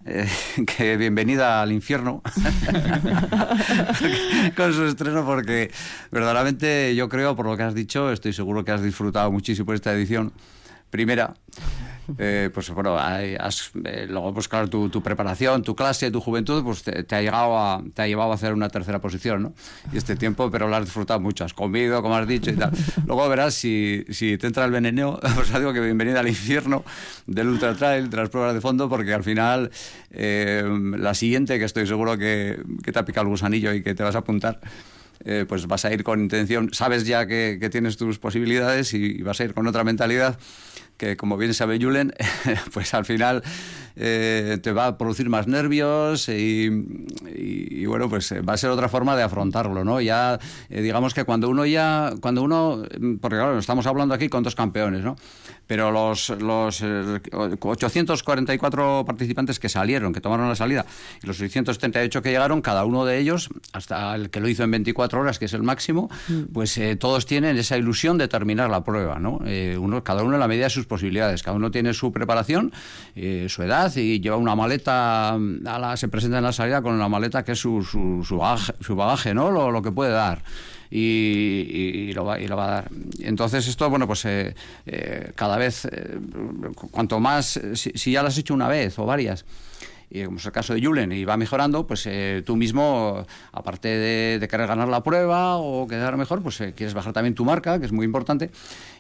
eh, 0.06 0.28
que 0.66 0.97
bienvenida 0.97 1.62
al 1.62 1.72
infierno 1.72 2.22
con 4.56 4.72
su 4.72 4.85
estreno, 4.85 5.24
porque 5.24 5.70
verdaderamente 6.10 6.94
yo 6.94 7.09
creo, 7.09 7.36
por 7.36 7.47
lo 7.47 7.56
que 7.56 7.62
has 7.62 7.74
dicho, 7.74 8.10
estoy 8.10 8.32
seguro 8.32 8.64
que 8.64 8.72
has 8.72 8.82
disfrutado 8.82 9.31
muchísimo 9.31 9.72
esta 9.72 9.93
edición 9.93 10.32
primera. 10.90 11.35
Eh, 12.19 12.51
pues 12.53 12.70
bueno, 12.70 12.97
has- 12.99 13.70
eh, 13.85 14.07
luego 14.09 14.32
pues 14.35 14.49
claro, 14.49 14.69
tu, 14.69 14.89
tu 14.89 15.03
preparación, 15.03 15.62
tu 15.62 15.74
clase, 15.77 16.11
tu 16.11 16.20
juventud, 16.20 16.62
pues 16.65 16.82
te, 16.82 17.03
te 17.05 17.15
ha 17.16 17.20
llegado 17.23 17.59
a, 17.59 17.82
te 17.95 18.03
ha 18.03 18.07
llevado 18.07 18.32
a 18.32 18.35
hacer 18.35 18.53
una 18.53 18.69
tercera 18.69 19.01
posición, 19.01 19.43
¿no? 19.43 19.53
Y 19.93 19.97
este 19.99 20.16
tiempo, 20.16 20.51
pero 20.51 20.69
lo 20.69 20.77
has 20.77 20.85
disfrutado 20.85 21.20
mucho, 21.20 21.45
has 21.45 21.55
comido, 21.55 22.03
como 22.03 22.16
has 22.16 22.27
dicho 22.28 22.51
y 22.51 22.55
tal. 22.57 22.70
Luego 23.07 23.28
verás 23.28 23.55
si, 23.55 24.05
si 24.11 24.37
te 24.39 24.47
entra 24.47 24.65
el 24.65 24.70
veneneo, 24.70 25.19
pues 25.35 25.53
digo 25.53 25.73
que 25.73 25.81
bienvenida 25.81 26.20
al 26.20 26.28
infierno 26.28 26.85
del 27.27 27.49
ultra 27.49 27.74
trail, 27.74 28.11
de 28.11 28.16
las 28.16 28.28
pruebas 28.28 28.55
de 28.55 28.61
fondo, 28.61 28.89
porque 28.89 29.15
al 29.15 29.24
final 29.24 29.70
eh, 30.11 30.65
la 30.99 31.15
siguiente, 31.15 31.59
que 31.59 31.65
estoy 31.65 31.87
seguro 31.87 32.16
que, 32.19 32.61
que 32.82 32.93
te 32.93 32.99
ha 32.99 33.05
picado 33.05 33.24
el 33.24 33.31
gusanillo 33.31 33.73
y 33.73 33.82
que 33.82 33.95
te 33.95 34.03
vas 34.03 34.15
a 34.15 34.19
apuntar, 34.19 34.61
eh, 35.24 35.45
pues 35.47 35.66
vas 35.66 35.85
a 35.85 35.93
ir 35.93 36.03
con 36.03 36.20
intención, 36.20 36.70
sabes 36.73 37.05
ya 37.07 37.27
que, 37.27 37.59
que 37.61 37.69
tienes 37.69 37.97
tus 37.97 38.19
posibilidades 38.19 38.95
y, 38.95 39.19
y 39.19 39.23
vas 39.23 39.39
a 39.41 39.45
ir 39.45 39.53
con 39.55 39.66
otra 39.66 39.85
mentalidad 39.85 40.39
que 41.01 41.16
como 41.16 41.39
bien 41.39 41.55
sabe 41.55 41.78
Julen, 41.81 42.12
pues 42.74 42.93
al 42.93 43.06
final 43.06 43.43
eh, 43.97 44.59
te 44.62 44.73
va 44.73 44.87
a 44.87 44.99
producir 44.99 45.29
más 45.29 45.47
nervios 45.47 46.29
y, 46.29 46.69
y- 47.37 47.81
y, 47.83 47.87
bueno, 47.87 48.09
pues 48.09 48.31
eh, 48.33 48.41
va 48.43 48.55
a 48.55 48.57
ser 48.57 48.71
otra 48.71 48.89
forma 48.89 49.17
de 49.17 49.23
afrontarlo, 49.23 49.85
¿no? 49.85 50.01
Ya, 50.01 50.39
eh, 50.69 50.83
digamos 50.83 51.15
que 51.15 51.25
cuando 51.25 51.49
uno 51.49 51.65
ya, 51.67 52.12
cuando 52.21 52.43
uno, 52.43 52.83
mm, 52.99 53.17
porque 53.17 53.37
claro, 53.37 53.59
estamos 53.59 53.87
hablando 53.87 54.15
aquí 54.15 54.29
con 54.29 54.43
dos 54.43 54.55
campeones, 54.55 55.03
¿no? 55.03 55.17
Pero 55.67 55.91
los, 55.93 56.31
los 56.31 56.81
eh, 56.83 57.21
844 57.33 59.05
participantes 59.07 59.59
que 59.59 59.69
salieron, 59.69 60.12
que 60.12 60.21
tomaron 60.21 60.49
la 60.49 60.57
salida, 60.57 60.85
y 61.23 61.27
los 61.27 61.37
678 61.39 62.23
que 62.23 62.31
llegaron, 62.31 62.61
cada 62.61 62.85
uno 62.85 63.05
de 63.05 63.19
ellos, 63.19 63.49
hasta 63.73 64.15
el 64.15 64.31
que 64.31 64.41
lo 64.41 64.49
hizo 64.49 64.65
en 64.65 64.71
24 64.73 65.21
horas, 65.21 65.39
que 65.39 65.45
es 65.47 65.53
el 65.55 65.62
máximo, 65.62 66.11
pues 66.53 66.77
eh, 66.79 66.97
todos 66.97 67.27
tienen 67.27 67.57
esa 67.57 67.77
ilusión 67.77 68.19
de 68.19 68.29
terminar 68.29 68.69
la 68.71 68.85
prueba, 68.85 69.19
¿no? 69.19 69.41
Uno, 69.81 70.03
cada 70.05 70.23
uno 70.23 70.35
en 70.35 70.41
la 70.41 70.49
medida 70.49 70.65
de 70.65 70.71
sus 70.71 70.87
posibilidades, 70.87 71.43
cada 71.43 71.57
uno 71.57 71.71
tiene 71.71 71.95
su 71.95 72.12
preparación, 72.12 72.73
su 73.49 73.62
edad 73.62 73.80
y 73.97 74.20
lleva 74.20 74.36
una 74.36 74.55
maleta, 74.55 75.36
mm, 75.39 75.66
a 75.66 75.78
la, 75.78 75.97
se 75.97 76.09
presenta 76.09 76.39
en 76.39 76.44
la 76.44 76.52
salida 76.52 76.82
con 76.82 76.94
una 76.94 77.09
maleta 77.09 77.43
que 77.44 77.52
es 77.52 77.59
su, 77.59 77.82
su, 77.82 78.24
su 78.24 78.36
bagaje, 78.39 78.73
su 78.81 78.94
bagaje, 78.97 79.35
¿no? 79.35 79.51
Lo, 79.51 79.70
lo 79.70 79.82
que 79.82 79.93
puede 79.93 80.11
dar. 80.12 80.43
Y, 80.93 80.98
y- 82.09 82.12
lo 82.12 82.24
va, 82.24 82.40
y 82.40 82.48
lo 82.48 82.57
va 82.57 82.65
a 82.66 82.70
dar. 82.70 82.90
Entonces 83.20 83.66
esto, 83.69 83.89
bueno, 83.89 84.07
pues 84.09 84.24
eh, 84.24 84.55
eh, 84.86 85.32
cada 85.36 85.57
vez, 85.57 85.85
eh, 85.85 86.19
cu- 86.74 86.90
cuanto 86.90 87.20
más, 87.20 87.57
eh, 87.59 87.77
si, 87.77 87.90
si 87.94 88.11
ya 88.12 88.23
lo 88.23 88.28
has 88.28 88.39
hecho 88.39 88.55
una 88.55 88.66
vez 88.69 88.98
o 88.98 89.07
varias, 89.07 89.44
y 90.11 90.24
como 90.24 90.39
es 90.39 90.47
el 90.47 90.53
caso 90.53 90.74
de 90.74 90.85
Julen, 90.85 91.12
y 91.12 91.24
va 91.24 91.37
mejorando, 91.37 91.87
pues 91.87 92.05
eh, 92.07 92.43
tú 92.45 92.57
mismo, 92.57 93.24
aparte 93.53 93.89
de, 93.89 94.49
querer 94.49 94.66
ganar 94.66 94.89
la 94.89 95.03
prueba 95.03 95.57
o 95.57 95.87
quedar 95.87 96.16
mejor, 96.16 96.43
pues 96.43 96.61
eh, 96.61 96.74
quieres 96.77 96.95
bajar 96.95 97.12
también 97.12 97.35
tu 97.35 97.45
marca, 97.45 97.78
que 97.78 97.87
es 97.87 97.93
muy 97.93 98.05
importante, 98.05 98.51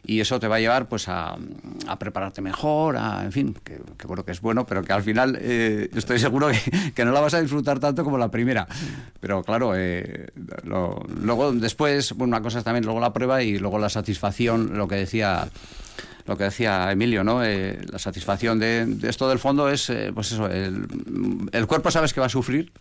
y 0.06 0.20
eso 0.20 0.38
te 0.38 0.46
va 0.46 0.56
a 0.56 0.60
llevar 0.60 0.88
pues 0.88 1.08
a, 1.08 1.36
prepararte 1.98 2.40
mejor, 2.40 2.96
a, 2.96 3.24
en 3.24 3.32
fin, 3.32 3.54
que, 3.64 3.80
que 3.98 4.06
bueno 4.06 4.24
que 4.24 4.32
es 4.32 4.40
bueno, 4.40 4.66
pero 4.66 4.84
que 4.84 4.92
al 4.92 5.02
final 5.02 5.36
eh, 5.40 5.90
estoy 5.94 6.18
seguro 6.18 6.48
que, 6.94 7.04
no 7.04 7.10
la 7.12 7.20
vas 7.20 7.34
a 7.34 7.40
disfrutar 7.40 7.80
tanto 7.80 8.04
como 8.04 8.16
la 8.16 8.30
primera. 8.30 8.68
Pero 9.18 9.42
claro, 9.42 9.72
eh, 9.74 10.28
lo- 10.62 11.04
luego 11.22 11.52
después, 11.52 12.12
una 12.12 12.40
cosa 12.40 12.58
es 12.58 12.64
también 12.64 12.84
luego 12.84 13.00
la 13.00 13.12
prueba 13.12 13.42
y 13.42 13.58
luego 13.58 13.78
la 13.78 13.88
satisfacción, 13.88 14.78
lo 14.78 14.86
que 14.86 14.94
decía 14.96 15.48
lo 16.30 16.36
que 16.36 16.44
decía 16.44 16.90
Emilio, 16.92 17.24
¿no? 17.24 17.44
Eh, 17.44 17.78
la 17.90 17.98
satisfacción 17.98 18.60
de, 18.60 18.86
de 18.86 19.10
esto 19.10 19.28
del 19.28 19.40
fondo 19.40 19.68
es, 19.68 19.90
eh, 19.90 20.12
pues 20.14 20.30
eso, 20.30 20.46
el, 20.46 20.86
el 21.50 21.66
cuerpo 21.66 21.90
sabes 21.90 22.14
que 22.14 22.20
va 22.20 22.26
a 22.26 22.30
sufrir 22.30 22.72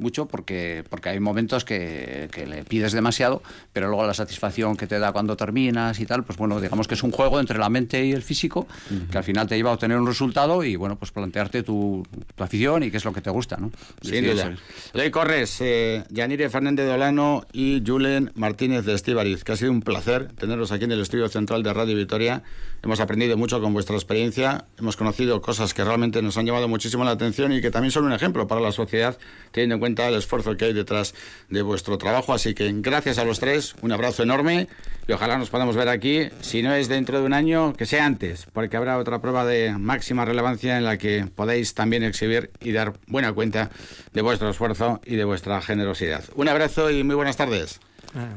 mucho 0.00 0.26
porque, 0.26 0.84
porque 0.88 1.08
hay 1.08 1.18
momentos 1.18 1.64
que, 1.64 2.28
que 2.30 2.46
le 2.46 2.62
pides 2.62 2.92
demasiado, 2.92 3.42
pero 3.72 3.88
luego 3.88 4.06
la 4.06 4.14
satisfacción 4.14 4.76
que 4.76 4.86
te 4.86 5.00
da 5.00 5.10
cuando 5.10 5.36
terminas 5.36 5.98
y 5.98 6.06
tal, 6.06 6.22
pues 6.22 6.38
bueno, 6.38 6.60
digamos 6.60 6.86
que 6.86 6.94
es 6.94 7.02
un 7.02 7.10
juego 7.10 7.40
entre 7.40 7.58
la 7.58 7.68
mente 7.68 8.06
y 8.06 8.12
el 8.12 8.22
físico, 8.22 8.68
que 9.10 9.18
al 9.18 9.24
final 9.24 9.48
te 9.48 9.56
lleva 9.56 9.70
a 9.70 9.72
obtener 9.72 9.98
un 9.98 10.06
resultado 10.06 10.62
y 10.62 10.76
bueno, 10.76 10.94
pues 10.94 11.10
plantearte 11.10 11.64
tu, 11.64 12.06
tu 12.36 12.44
afición 12.44 12.84
y 12.84 12.92
qué 12.92 12.98
es 12.98 13.04
lo 13.04 13.12
que 13.12 13.20
te 13.22 13.30
gusta, 13.30 13.56
¿no? 13.56 13.72
Sin 14.00 14.24
Sí, 14.24 14.30
duda. 14.30 14.54
Ley 14.92 15.10
Corres, 15.10 15.56
eh, 15.62 16.04
Yanire 16.10 16.48
Fernández 16.48 16.86
de 16.86 16.92
Olano 16.92 17.44
y 17.52 17.82
Julen 17.84 18.30
Martínez 18.36 18.84
de 18.84 18.94
Estíbariz, 18.94 19.42
que 19.42 19.50
ha 19.50 19.56
sido 19.56 19.72
un 19.72 19.82
placer 19.82 20.28
tenerlos 20.38 20.70
aquí 20.70 20.84
en 20.84 20.92
el 20.92 21.00
estudio 21.00 21.28
central 21.28 21.64
de 21.64 21.74
Radio 21.74 21.96
Vitoria. 21.96 22.44
Hemos 22.82 23.00
aprendido 23.00 23.36
mucho 23.36 23.60
con 23.60 23.72
vuestra 23.72 23.96
experiencia, 23.96 24.66
hemos 24.78 24.96
conocido 24.96 25.40
cosas 25.40 25.74
que 25.74 25.82
realmente 25.82 26.22
nos 26.22 26.38
han 26.38 26.46
llamado 26.46 26.68
muchísimo 26.68 27.02
la 27.02 27.10
atención 27.10 27.52
y 27.52 27.60
que 27.60 27.72
también 27.72 27.90
son 27.90 28.04
un 28.04 28.12
ejemplo 28.12 28.46
para 28.46 28.60
la 28.60 28.70
sociedad, 28.70 29.18
teniendo 29.50 29.74
en 29.74 29.80
cuenta 29.80 30.06
el 30.06 30.14
esfuerzo 30.14 30.56
que 30.56 30.66
hay 30.66 30.72
detrás 30.72 31.12
de 31.48 31.62
vuestro 31.62 31.98
trabajo. 31.98 32.32
Así 32.32 32.54
que 32.54 32.72
gracias 32.76 33.18
a 33.18 33.24
los 33.24 33.40
tres, 33.40 33.74
un 33.82 33.90
abrazo 33.90 34.22
enorme 34.22 34.68
y 35.08 35.12
ojalá 35.12 35.38
nos 35.38 35.50
podamos 35.50 35.74
ver 35.74 35.88
aquí, 35.88 36.28
si 36.40 36.62
no 36.62 36.72
es 36.72 36.88
dentro 36.88 37.18
de 37.18 37.26
un 37.26 37.32
año, 37.32 37.72
que 37.72 37.84
sea 37.84 38.06
antes, 38.06 38.46
porque 38.52 38.76
habrá 38.76 38.98
otra 38.98 39.20
prueba 39.20 39.44
de 39.44 39.76
máxima 39.76 40.24
relevancia 40.24 40.78
en 40.78 40.84
la 40.84 40.98
que 40.98 41.26
podéis 41.34 41.74
también 41.74 42.04
exhibir 42.04 42.52
y 42.60 42.70
dar 42.70 42.92
buena 43.08 43.32
cuenta 43.32 43.70
de 44.12 44.22
vuestro 44.22 44.50
esfuerzo 44.50 45.00
y 45.04 45.16
de 45.16 45.24
vuestra 45.24 45.60
generosidad. 45.62 46.24
Un 46.36 46.48
abrazo 46.48 46.90
y 46.90 47.02
muy 47.02 47.16
buenas 47.16 47.36
tardes. 47.36 47.80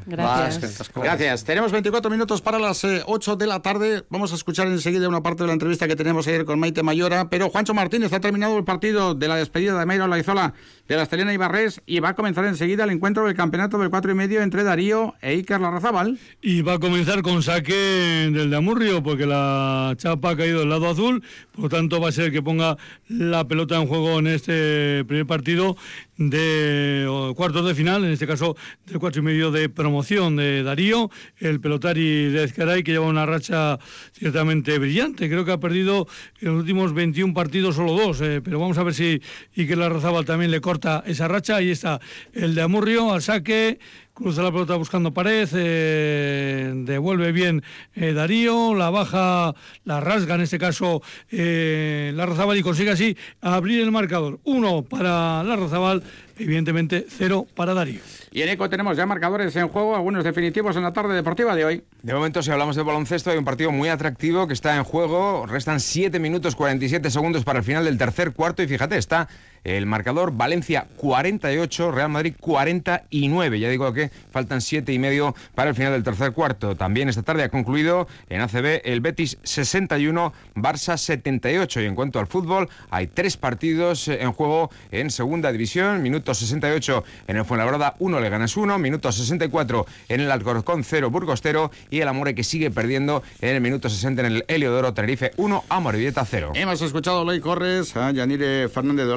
Gracias. 0.06 0.91
Gracias. 0.93 1.43
Tenemos 1.43 1.72
24 1.72 2.11
minutos 2.11 2.41
para 2.41 2.60
las 2.60 2.84
eh, 2.84 3.03
8 3.06 3.35
de 3.35 3.48
la 3.48 3.61
tarde. 3.61 4.03
Vamos 4.10 4.31
a 4.31 4.35
escuchar 4.35 4.68
enseguida 4.68 5.07
una 5.07 5.23
parte 5.23 5.43
de 5.43 5.48
la 5.48 5.53
entrevista 5.53 5.88
que 5.88 5.95
tenemos 5.95 6.27
ayer 6.27 6.45
con 6.45 6.60
Maite 6.60 6.84
Mayora. 6.84 7.30
Pero 7.30 7.49
Juancho 7.49 7.73
Martínez 7.73 8.11
ha 8.14 8.19
terminado 8.19 8.57
el 8.57 8.64
partido 8.64 9.15
de 9.15 9.27
la 9.27 9.35
despedida 9.35 9.80
de 9.80 9.85
Mayra 9.85 10.06
Olaizola 10.06 10.53
de 10.91 10.97
la 10.97 11.03
Estelena 11.03 11.34
Ibarres 11.34 11.81
y 11.85 12.01
va 12.01 12.09
a 12.09 12.15
comenzar 12.15 12.43
enseguida 12.43 12.84
el 12.84 12.89
encuentro 12.89 13.26
del 13.26 13.34
campeonato 13.34 13.77
del 13.77 13.89
4 13.89 14.11
y 14.11 14.13
medio 14.13 14.41
entre 14.41 14.65
Darío 14.65 15.15
e 15.22 15.30
Iker 15.30 15.61
Larrazábal. 15.61 16.19
Y 16.41 16.63
va 16.63 16.73
a 16.73 16.80
comenzar 16.80 17.22
con 17.22 17.41
saque 17.43 17.73
del 17.73 18.49
de 18.49 18.57
Amurrio, 18.57 19.01
porque 19.01 19.26
la 19.26 19.93
chapa 19.95 20.31
ha 20.31 20.35
caído 20.35 20.59
del 20.59 20.68
lado 20.68 20.89
azul, 20.89 21.23
por 21.53 21.63
lo 21.63 21.69
tanto 21.69 22.01
va 22.01 22.09
a 22.09 22.11
ser 22.11 22.34
que 22.34 22.41
ponga 22.41 22.76
la 23.07 23.47
pelota 23.47 23.77
en 23.77 23.88
juego 23.88 24.19
en 24.19 24.27
este 24.27 25.05
primer 25.05 25.26
partido 25.26 25.77
de 26.18 27.31
cuartos 27.38 27.65
de 27.65 27.73
final, 27.73 28.03
en 28.03 28.11
este 28.11 28.27
caso 28.27 28.57
del 28.85 28.99
cuatro 28.99 29.22
y 29.22 29.26
medio 29.26 29.49
de 29.49 29.69
promoción 29.69 30.35
de 30.35 30.61
Darío, 30.61 31.09
el 31.38 31.61
pelotari 31.61 32.30
de 32.30 32.43
Ezcaray, 32.43 32.84
que 32.84 32.91
lleva 32.91 33.07
una 33.07 33.26
racha 33.26 33.80
ciertamente 34.11 34.77
brillante. 34.77 35.30
Creo 35.30 35.45
que 35.45 35.53
ha 35.53 35.59
perdido 35.59 36.07
en 36.41 36.49
los 36.49 36.59
últimos 36.59 36.93
21 36.93 37.34
partidos 37.34 37.76
solo 37.76 37.93
dos, 37.93 38.19
eh, 38.19 38.41
pero 38.43 38.59
vamos 38.59 38.77
a 38.77 38.84
ver 38.84 38.93
si 38.93 39.22
Iker 39.55 39.77
Larrazábal 39.77 40.26
también 40.26 40.51
le 40.51 40.59
corta 40.59 40.81
esa 41.06 41.28
racha. 41.28 41.58
Ahí 41.58 41.72
está 41.72 41.99
el 42.34 42.56
de 42.56 42.62
Amurrio 42.62 43.12
al 43.12 43.22
saque. 43.22 43.80
Cruza 44.14 44.44
la 44.44 44.52
pelota 44.52 44.76
buscando 44.76 45.14
pared, 45.14 45.48
eh, 45.53 46.74
devuelve 46.76 47.32
bien 47.32 47.64
eh, 47.95 48.12
Darío, 48.12 48.76
la 48.76 48.90
baja, 48.90 49.56
la 49.86 50.02
rasga 50.02 50.36
en 50.36 50.41
este 50.41 50.60
caso 50.60 51.02
eh, 51.32 52.12
Larrazábal 52.14 52.58
y 52.58 52.62
consigue 52.62 52.91
así 52.91 53.18
abrir 53.40 53.80
el 53.82 53.90
marcador. 53.90 54.40
Uno 54.44 54.84
para 54.84 55.41
Larrazábal, 55.44 56.03
evidentemente 56.38 57.06
cero 57.08 57.48
para 57.56 57.74
Darío. 57.74 58.02
Y 58.32 58.41
en 58.41 58.49
ECO 58.49 58.70
tenemos 58.70 58.98
ya 58.98 59.06
marcadores 59.06 59.56
en 59.56 59.70
juego, 59.70 59.95
algunos 59.95 60.26
definitivos 60.26 60.76
en 60.76 60.84
la 60.84 60.91
tarde 60.91 61.16
deportiva 61.16 61.56
de 61.56 61.66
hoy. 61.66 61.84
De 62.03 62.14
momento, 62.14 62.44
si 62.44 62.52
hablamos 62.52 62.76
de 62.76 62.84
baloncesto, 62.84 63.32
hay 63.32 63.38
un 63.38 63.45
partido 63.45 63.72
muy 63.72 63.88
atractivo 63.88 64.45
que 64.45 64.53
está 64.53 64.76
en 64.76 64.84
juego. 64.84 65.45
Restan 65.48 65.80
7 65.80 66.20
minutos 66.20 66.56
47 66.56 67.10
segundos 67.10 67.45
para 67.45 67.60
el 67.60 67.66
final 67.66 67.86
del 67.86 67.98
tercer 67.98 68.34
cuarto. 68.34 68.62
Y 68.62 68.68
fíjate, 68.68 68.98
está 68.98 69.30
el 69.64 69.86
marcador 69.86 70.32
Valencia 70.32 70.88
48, 70.98 71.92
Real 71.92 72.10
Madrid 72.10 72.34
49. 72.40 73.60
Ya 73.60 73.70
digo 73.70 73.94
que 73.94 74.10
faltan 74.32 74.62
7 74.62 74.92
y 74.92 75.00
medio 75.00 75.36
para 75.56 75.70
el 75.70 75.76
final 75.76 75.94
del 75.94 76.04
tercer 76.04 76.32
cuarto. 76.34 76.76
También 76.76 77.10
esta 77.10 77.24
tarde 77.24 77.44
ha 77.44 77.50
concluido 77.50 78.08
en 78.30 78.42
ACB 78.42 78.82
el 78.84 79.02
Betis 79.02 79.38
61, 79.44 80.34
Barça 80.56 80.98
78. 80.98 81.82
Y 81.82 81.86
en 81.86 81.96
cuanto 81.96 82.20
al 82.20 82.28
fútbol, 82.28 82.70
hay 82.90 83.08
tres 83.08 83.38
partidos 83.38 84.08
en 84.08 84.32
juego 84.32 84.72
en 84.92 85.10
segunda 85.10 85.52
división. 85.52 86.02
Minuto 86.02 86.34
68 86.34 87.04
en 87.28 87.38
el 87.38 87.46
Fuenlabrada 87.46 87.96
1, 88.00 88.20
le 88.20 88.30
ganas 88.30 88.58
1. 88.58 88.78
Minuto 88.80 89.12
64 89.12 89.86
en 90.10 90.22
el 90.22 90.32
Alcorcón 90.32 90.84
0, 90.84 91.10
Burgos 91.10 91.42
0. 91.44 91.72
Y 91.90 92.00
el 92.00 92.08
Amore 92.08 92.36
que 92.36 92.44
sigue 92.44 92.72
perdiendo 92.72 93.24
en 93.42 93.56
el 93.56 93.62
minuto 93.62 93.90
60 93.90 94.26
en 94.26 94.34
el 94.34 94.46
Heliodoro 94.48 94.94
Tenerife 94.94 95.32
1, 95.38 95.66
Amorebieta 95.70 96.26
0. 96.26 96.52
Hemos 96.56 96.82
escuchado 96.82 97.22
a 97.22 97.26
Ley 97.26 97.40
Corres, 97.40 97.96
a 97.96 98.12
Yanire 98.12 98.70
Fernández 98.70 99.08
de 99.08 99.12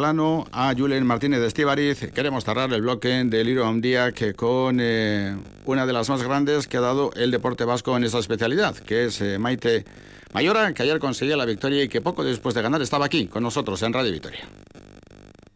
A 0.52 0.74
Julen 0.77 1.06
Martínez 1.06 1.40
de 1.40 1.47
Estíbariz. 1.47 2.11
Queremos 2.12 2.44
cerrar 2.44 2.73
el 2.73 2.82
bloque 2.82 3.23
del 3.24 3.47
Liro 3.47 3.73
que 4.15 4.35
con 4.35 4.78
eh, 4.81 5.36
una 5.65 5.86
de 5.86 5.93
las 5.93 6.09
más 6.09 6.23
grandes 6.23 6.66
que 6.66 6.78
ha 6.78 6.81
dado 6.81 7.12
el 7.15 7.31
deporte 7.31 7.65
vasco 7.65 7.97
en 7.97 8.05
esa 8.05 8.19
especialidad, 8.19 8.77
que 8.77 9.05
es 9.05 9.20
eh, 9.20 9.39
Maite 9.39 9.85
Mayora, 10.32 10.74
que 10.74 10.82
ayer 10.82 10.98
conseguía 10.98 11.36
la 11.36 11.44
victoria 11.44 11.85
y 11.85 11.89
que 11.89 12.01
poco 12.01 12.24
después 12.24 12.55
de 12.55 12.62
ganar 12.62 12.82
estaba 12.82 13.06
aquí 13.06 13.27
con 13.27 13.43
nosotros 13.43 13.82
en 13.82 13.93
Radio 13.93 14.11
Victoria. 14.11 14.48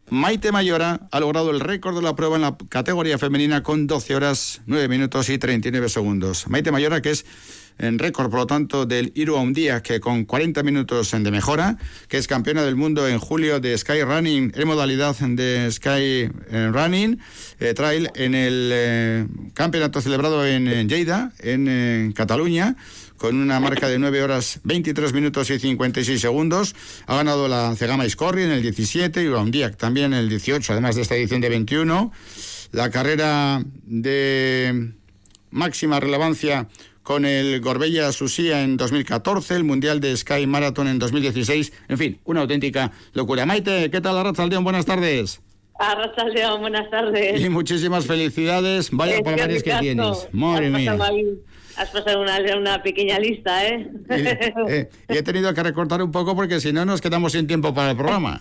Maite 0.09 0.51
Mayora 0.51 1.01
ha 1.11 1.19
logrado 1.19 1.51
el 1.51 1.59
récord 1.59 1.95
de 1.95 2.01
la 2.01 2.15
prueba 2.15 2.37
en 2.37 2.41
la 2.43 2.57
categoría 2.69 3.17
femenina 3.17 3.61
con 3.61 3.85
12 3.85 4.15
horas, 4.15 4.61
9 4.65 4.87
minutos 4.87 5.29
y 5.29 5.37
39 5.37 5.89
segundos. 5.89 6.47
Maite 6.47 6.71
Mayora, 6.71 7.01
que 7.01 7.11
es 7.11 7.25
en 7.79 7.97
récord, 7.97 8.29
por 8.29 8.39
lo 8.39 8.47
tanto, 8.47 8.85
del 8.85 9.11
Iru 9.15 9.39
Día, 9.53 9.81
que 9.81 9.99
con 9.99 10.25
40 10.25 10.63
minutos 10.63 11.11
de 11.11 11.31
mejora, 11.31 11.77
que 12.07 12.17
es 12.17 12.27
campeona 12.27 12.63
del 12.63 12.75
mundo 12.75 13.07
en 13.07 13.19
julio 13.19 13.59
de 13.59 13.77
Sky 13.77 14.03
Running, 14.03 14.51
en 14.55 14.67
modalidad 14.67 15.15
de 15.15 15.71
Sky 15.71 15.89
eh, 15.89 16.29
Running, 16.71 17.19
eh, 17.59 17.73
Trail, 17.73 18.11
en 18.15 18.35
el 18.35 18.69
eh, 18.73 19.27
campeonato 19.53 20.01
celebrado 20.01 20.45
en, 20.45 20.89
Lleida, 20.89 21.31
en, 21.39 22.11
Cataluña, 22.13 22.75
con 23.17 23.35
una 23.37 23.59
marca 23.59 23.87
de 23.87 23.97
9 23.97 24.23
horas 24.23 24.59
23 24.63 25.13
minutos 25.13 25.49
y 25.49 25.59
56 25.59 26.19
segundos. 26.19 26.75
Ha 27.07 27.15
ganado 27.15 27.47
la 27.47 27.75
Cegama 27.75 28.05
Iscorri 28.05 28.43
en 28.43 28.51
el 28.51 28.61
17 28.61 29.23
y 29.23 29.27
Urandiac 29.27 29.77
también 29.77 30.13
en 30.13 30.19
el 30.19 30.29
18, 30.29 30.73
además 30.73 30.95
de 30.95 31.01
esta 31.01 31.15
edición 31.15 31.41
de 31.41 31.49
21. 31.49 32.11
La 32.71 32.89
carrera 32.91 33.63
de 33.83 34.93
máxima 35.51 35.99
relevancia 35.99 36.67
con 37.09 37.25
el 37.25 37.59
Gorbella 37.59 38.11
Susía 38.11 38.61
en 38.61 38.77
2014, 38.77 39.55
el 39.55 39.63
Mundial 39.63 39.99
de 39.99 40.15
Sky 40.15 40.45
Marathon 40.45 40.87
en 40.87 40.99
2016. 40.99 41.73
En 41.87 41.97
fin, 41.97 42.19
una 42.23 42.41
auténtica 42.41 42.91
locura. 43.13 43.47
Maite, 43.47 43.89
¿qué 43.89 43.99
tal, 43.99 44.15
Arrachaldeón? 44.15 44.63
Buenas 44.63 44.85
tardes. 44.85 45.41
Arrachaldeón, 45.79 46.61
buenas 46.61 46.87
tardes. 46.91 47.41
Y 47.41 47.49
muchísimas 47.49 48.05
felicidades. 48.05 48.91
Vaya 48.91 49.15
Es 49.15 49.21
palmares 49.23 49.63
que 49.63 49.73
tienes. 49.79 50.29
Madre 50.31 50.67
Has 50.67 50.71
mía. 50.71 50.97
Has 51.77 51.89
pasado 51.89 52.21
una, 52.21 52.37
una 52.55 52.83
pequeña 52.83 53.17
lista, 53.17 53.67
¿eh? 53.67 53.89
Eh, 54.69 54.89
y 55.09 55.17
he 55.17 55.23
tenido 55.23 55.51
que 55.51 55.63
recortar 55.63 56.03
un 56.03 56.11
poco 56.11 56.35
porque 56.35 56.59
si 56.59 56.71
no 56.71 56.85
nos 56.85 57.01
quedamos 57.01 57.31
sin 57.31 57.47
tiempo 57.47 57.73
para 57.73 57.89
el 57.89 57.97
programa. 57.97 58.39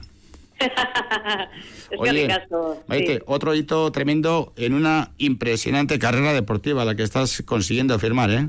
Es 0.60 1.88
que 1.90 1.96
Oye, 1.96 2.22
ricasco. 2.22 2.82
Maite, 2.86 3.14
sí. 3.14 3.22
otro 3.26 3.54
hito 3.54 3.90
tremendo 3.92 4.52
en 4.56 4.74
una 4.74 5.12
impresionante 5.18 5.98
carrera 5.98 6.32
deportiva 6.32 6.84
la 6.84 6.94
que 6.94 7.02
estás 7.02 7.42
consiguiendo 7.42 7.98
firmar, 7.98 8.30
¿eh? 8.30 8.48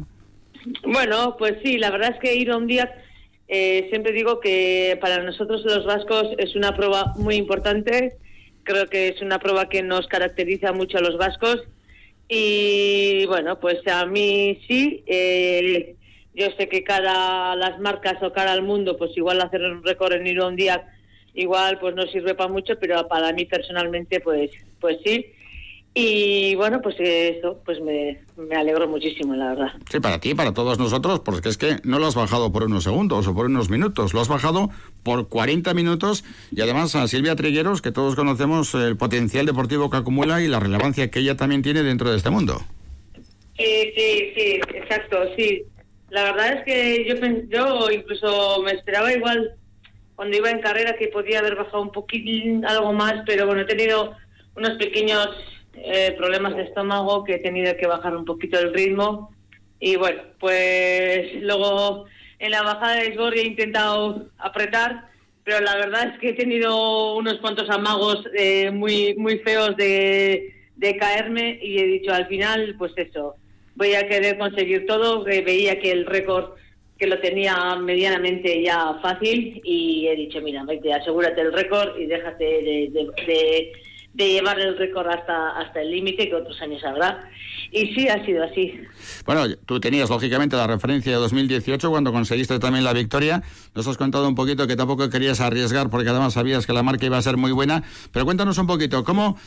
Bueno, 0.83 1.35
pues 1.37 1.55
sí, 1.63 1.77
la 1.77 1.91
verdad 1.91 2.11
es 2.13 2.19
que 2.19 2.35
ir 2.35 2.51
a 2.51 2.57
un 2.57 2.67
día, 2.67 2.91
eh, 3.47 3.87
siempre 3.89 4.11
digo 4.11 4.39
que 4.39 4.97
para 5.01 5.23
nosotros 5.23 5.63
los 5.65 5.85
vascos 5.85 6.27
es 6.37 6.55
una 6.55 6.75
prueba 6.75 7.13
muy 7.17 7.35
importante. 7.35 8.17
Creo 8.63 8.87
que 8.87 9.07
es 9.09 9.21
una 9.21 9.39
prueba 9.39 9.69
que 9.69 9.81
nos 9.81 10.07
caracteriza 10.07 10.73
mucho 10.73 10.97
a 10.97 11.01
los 11.01 11.17
vascos. 11.17 11.63
Y 12.27 13.25
bueno, 13.25 13.59
pues 13.59 13.79
a 13.87 14.05
mí 14.05 14.59
sí. 14.67 15.03
eh, 15.07 15.95
yo 16.35 16.47
sé 16.57 16.69
que 16.69 16.83
cara 16.83 17.51
a 17.51 17.55
las 17.55 17.79
marcas 17.79 18.21
o 18.21 18.31
cara 18.31 18.51
al 18.51 18.61
mundo, 18.61 18.97
pues 18.97 19.15
igual 19.17 19.41
hacer 19.41 19.61
un 19.61 19.83
récord 19.83 20.13
en 20.13 20.27
ir 20.27 20.39
a 20.39 20.47
un 20.47 20.55
día 20.55 20.87
igual 21.41 21.79
pues 21.79 21.95
no 21.95 22.03
sirve 22.07 22.35
para 22.35 22.51
mucho, 22.51 22.73
pero 22.79 23.07
para 23.07 23.33
mí 23.33 23.45
personalmente 23.45 24.19
pues 24.19 24.51
pues 24.79 24.97
sí. 25.03 25.25
Y 25.95 26.53
bueno, 26.55 26.81
pues 26.81 26.95
eso, 26.99 27.59
pues 27.65 27.81
me, 27.81 28.19
me 28.37 28.55
alegro 28.55 28.87
muchísimo, 28.87 29.35
la 29.35 29.49
verdad. 29.49 29.71
Sí, 29.89 29.99
para 29.99 30.19
ti, 30.19 30.35
para 30.35 30.53
todos 30.53 30.77
nosotros, 30.77 31.19
porque 31.21 31.49
es 31.49 31.57
que 31.57 31.77
no 31.83 31.97
lo 31.97 32.05
has 32.05 32.15
bajado 32.15 32.51
por 32.51 32.63
unos 32.63 32.83
segundos 32.83 33.27
o 33.27 33.33
por 33.33 33.47
unos 33.47 33.69
minutos, 33.69 34.13
lo 34.13 34.21
has 34.21 34.27
bajado 34.27 34.69
por 35.03 35.27
40 35.27 35.73
minutos 35.73 36.23
y 36.51 36.61
además 36.61 36.95
a 36.95 37.07
Silvia 37.07 37.35
Trigueros, 37.35 37.81
que 37.81 37.91
todos 37.91 38.15
conocemos 38.15 38.75
el 38.75 38.97
potencial 38.97 39.47
deportivo 39.47 39.89
que 39.89 39.97
acumula 39.97 40.41
y 40.41 40.47
la 40.47 40.59
relevancia 40.59 41.09
que 41.09 41.19
ella 41.19 41.35
también 41.35 41.63
tiene 41.63 41.81
dentro 41.81 42.11
de 42.11 42.17
este 42.17 42.29
mundo. 42.29 42.61
Sí, 43.57 43.91
sí, 43.95 44.31
sí, 44.35 44.59
exacto, 44.75 45.17
sí. 45.35 45.63
La 46.11 46.23
verdad 46.23 46.53
es 46.53 46.65
que 46.65 47.49
yo, 47.49 47.91
incluso 47.91 48.61
me 48.63 48.71
esperaba 48.71 49.11
igual 49.11 49.55
cuando 50.19 50.35
iba 50.35 50.51
en 50.51 50.59
carrera 50.59 50.97
que 50.97 51.07
podía 51.07 51.39
haber 51.39 51.55
bajado 51.55 51.81
un 51.81 51.93
poquitín, 51.93 52.65
algo 52.65 52.91
más, 52.91 53.23
pero 53.25 53.45
bueno, 53.45 53.61
he 53.61 53.65
tenido 53.65 54.17
unos 54.53 54.71
pequeños 54.71 55.29
eh, 55.75 56.13
problemas 56.17 56.57
de 56.57 56.63
estómago 56.63 57.23
que 57.23 57.35
he 57.35 57.39
tenido 57.39 57.73
que 57.77 57.87
bajar 57.87 58.17
un 58.17 58.25
poquito 58.25 58.59
el 58.59 58.73
ritmo. 58.73 59.33
Y 59.79 59.95
bueno, 59.95 60.21
pues 60.37 61.41
luego 61.41 62.03
en 62.37 62.51
la 62.51 62.63
bajada 62.63 62.95
de 62.95 63.07
Esgorri 63.07 63.39
he 63.39 63.45
intentado 63.45 64.27
apretar, 64.39 65.07
pero 65.45 65.61
la 65.61 65.77
verdad 65.77 66.11
es 66.11 66.19
que 66.19 66.31
he 66.31 66.33
tenido 66.33 67.15
unos 67.15 67.37
cuantos 67.37 67.69
amagos 67.69 68.27
eh, 68.37 68.71
muy, 68.71 69.15
muy 69.15 69.39
feos 69.39 69.77
de, 69.77 70.53
de 70.75 70.97
caerme 70.97 71.59
y 71.61 71.79
he 71.79 71.85
dicho 71.85 72.11
al 72.11 72.27
final, 72.27 72.75
pues 72.77 72.91
eso, 72.97 73.35
voy 73.75 73.93
a 73.93 74.05
querer 74.05 74.37
conseguir 74.37 74.85
todo. 74.85 75.23
veía 75.23 75.79
que 75.79 75.91
el 75.93 76.05
récord 76.05 76.55
que 76.99 77.07
lo 77.07 77.17
tenía 77.19 77.75
medianamente 77.77 78.61
ya 78.61 78.95
fácil 79.01 79.61
y 79.63 80.05
he 80.07 80.15
dicho, 80.17 80.41
mira, 80.41 80.63
vete, 80.65 80.93
asegúrate 80.93 81.39
el 81.41 81.53
récord 81.53 81.97
y 81.97 82.05
déjate 82.05 82.43
de, 82.43 82.89
de- 82.91 83.25
de- 83.25 83.71
de 84.11 84.27
llevar 84.27 84.59
el 84.59 84.75
récord 84.77 85.07
hasta, 85.07 85.51
hasta 85.57 85.81
el 85.81 85.91
límite 85.91 86.27
que 86.27 86.35
otros 86.35 86.59
años 86.61 86.83
habrá. 86.83 87.29
Y 87.71 87.93
sí, 87.93 88.07
ha 88.07 88.23
sido 88.25 88.43
así. 88.43 88.73
Bueno, 89.25 89.55
tú 89.65 89.79
tenías 89.79 90.09
lógicamente 90.09 90.55
la 90.55 90.65
referencia 90.65 91.11
de 91.11 91.17
2018 91.19 91.89
cuando 91.89 92.11
conseguiste 92.11 92.57
también 92.59 92.83
la 92.83 92.93
victoria. 92.93 93.43
Nos 93.75 93.87
has 93.87 93.97
contado 93.97 94.27
un 94.27 94.35
poquito 94.35 94.65
que 94.65 94.75
tampoco 94.75 95.09
querías 95.09 95.39
arriesgar 95.39 95.89
porque 95.89 96.09
además 96.09 96.33
sabías 96.33 96.65
que 96.65 96.73
la 96.73 96.83
marca 96.83 97.05
iba 97.05 97.17
a 97.17 97.21
ser 97.21 97.37
muy 97.37 97.51
buena. 97.51 97.83
Pero 98.11 98.25
cuéntanos 98.25 98.57
un 98.57 98.67
poquito, 98.67 99.03
¿cómo, 99.03 99.37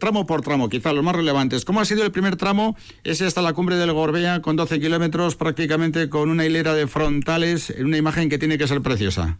tramo 0.00 0.26
por 0.26 0.42
tramo, 0.42 0.68
quizá 0.68 0.92
los 0.92 1.04
más 1.04 1.14
relevantes, 1.14 1.64
cómo 1.64 1.80
ha 1.80 1.84
sido 1.84 2.04
el 2.04 2.10
primer 2.10 2.36
tramo? 2.36 2.76
Ese 3.04 3.26
hasta 3.26 3.42
la 3.42 3.52
cumbre 3.52 3.76
del 3.76 3.92
Gorbea 3.92 4.42
con 4.42 4.56
12 4.56 4.80
kilómetros 4.80 5.36
prácticamente 5.36 6.08
con 6.08 6.30
una 6.30 6.44
hilera 6.44 6.74
de 6.74 6.88
frontales 6.88 7.70
en 7.70 7.86
una 7.86 7.96
imagen 7.96 8.28
que 8.28 8.38
tiene 8.38 8.58
que 8.58 8.66
ser 8.66 8.80
preciosa. 8.80 9.38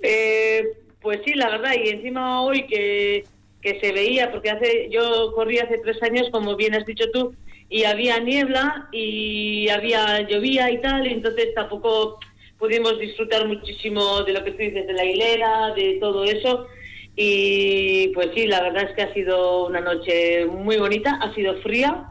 Eh, 0.00 0.64
pues 1.00 1.20
sí, 1.24 1.34
la 1.34 1.48
verdad, 1.50 1.72
y 1.82 1.90
encima 1.90 2.42
hoy 2.42 2.66
que, 2.66 3.24
que 3.62 3.80
se 3.80 3.92
veía, 3.92 4.30
porque 4.30 4.50
hace 4.50 4.88
yo 4.90 5.32
corrí 5.34 5.58
hace 5.58 5.78
tres 5.78 6.02
años, 6.02 6.28
como 6.32 6.56
bien 6.56 6.74
has 6.74 6.84
dicho 6.84 7.04
tú, 7.12 7.34
y 7.70 7.84
había 7.84 8.18
niebla 8.18 8.88
y 8.92 9.68
había 9.68 10.26
llovía 10.28 10.70
y 10.70 10.80
tal, 10.80 11.06
y 11.06 11.12
entonces 11.12 11.54
tampoco 11.54 12.18
pudimos 12.58 12.98
disfrutar 12.98 13.46
muchísimo 13.46 14.22
de 14.22 14.32
lo 14.32 14.44
que 14.44 14.52
tú 14.52 14.58
dices, 14.58 14.86
de 14.86 14.92
la 14.92 15.04
hilera, 15.04 15.74
de 15.74 15.98
todo 16.00 16.24
eso. 16.24 16.66
Y 17.14 18.08
pues 18.14 18.28
sí, 18.34 18.46
la 18.46 18.62
verdad 18.62 18.84
es 18.84 18.94
que 18.94 19.02
ha 19.02 19.12
sido 19.12 19.66
una 19.66 19.80
noche 19.80 20.46
muy 20.46 20.76
bonita, 20.76 21.18
ha 21.20 21.34
sido 21.34 21.60
fría, 21.62 22.08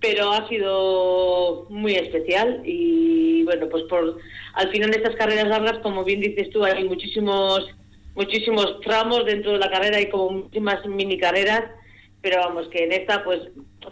pero 0.00 0.32
ha 0.32 0.48
sido 0.48 1.66
muy 1.68 1.94
especial 1.94 2.62
y 2.64 3.42
bueno, 3.44 3.68
pues 3.68 3.84
por 3.84 4.18
al 4.54 4.70
final 4.70 4.90
de 4.90 4.98
estas 4.98 5.16
carreras 5.16 5.48
largas, 5.48 5.78
como 5.78 6.04
bien 6.04 6.20
dices 6.20 6.50
tú, 6.50 6.64
hay 6.64 6.84
muchísimos 6.84 7.68
muchísimos 8.14 8.80
tramos 8.80 9.26
dentro 9.26 9.52
de 9.52 9.58
la 9.58 9.70
carrera 9.70 10.00
y 10.00 10.08
como 10.08 10.30
muchísimas 10.30 10.84
mini 10.86 11.18
carreras, 11.18 11.64
pero 12.26 12.40
vamos 12.40 12.66
que 12.72 12.82
en 12.82 12.90
esta 12.90 13.22
pues 13.22 13.38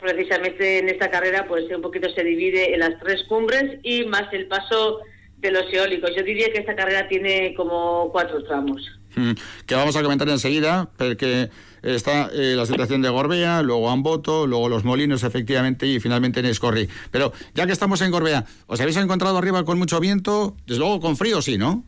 precisamente 0.01 0.81
en 0.81 0.89
esta 0.89 1.09
carrera 1.09 1.47
pues 1.47 1.70
un 1.70 1.81
poquito 1.81 2.09
se 2.11 2.24
divide 2.24 2.74
en 2.74 2.81
las 2.81 2.98
tres 2.98 3.23
cumbres 3.28 3.78
y 3.85 4.06
más 4.06 4.24
el 4.32 4.48
paso 4.48 4.98
de 5.36 5.52
los 5.52 5.73
eólicos. 5.73 6.11
Yo 6.16 6.24
diría 6.24 6.52
que 6.52 6.59
esta 6.59 6.74
carrera 6.74 7.06
tiene 7.06 7.55
como 7.55 8.11
cuatro 8.11 8.43
tramos. 8.43 8.82
Mm, 9.15 9.35
que 9.69 9.74
vamos 9.77 9.94
a 9.94 10.02
comentar 10.02 10.28
enseguida, 10.28 10.90
porque 10.98 11.48
está 11.81 12.28
eh, 12.32 12.55
la 12.56 12.66
situación 12.66 13.02
de 13.02 13.09
Gorbea, 13.09 13.62
luego 13.62 13.89
Amboto, 13.89 14.48
luego 14.48 14.69
Los 14.69 14.82
Molinos, 14.82 15.23
efectivamente, 15.23 15.86
y 15.86 16.01
finalmente 16.01 16.40
en 16.40 16.47
Escorri. 16.47 16.89
Pero 17.12 17.32
ya 17.55 17.66
que 17.66 17.73
estamos 17.73 18.02
en 18.02 18.11
Gorbea, 18.11 18.47
¿os 18.66 18.81
habéis 18.81 18.97
encontrado 18.97 19.39
arriba 19.39 19.65
con 19.65 19.78
mucho 19.78 20.01
viento? 20.01 20.56
Desde 20.66 20.81
luego 20.81 20.98
con 20.98 21.16
frío, 21.16 21.40
sí, 21.40 21.56
¿no? 21.56 21.85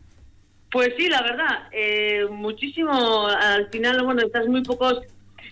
Pues 0.71 0.93
sí, 0.97 1.09
la 1.09 1.21
verdad, 1.23 1.67
eh, 1.73 2.25
muchísimo. 2.31 3.27
Al 3.27 3.69
final, 3.69 4.01
bueno, 4.03 4.21
estás 4.21 4.47
muy 4.47 4.63
pocos, 4.63 5.01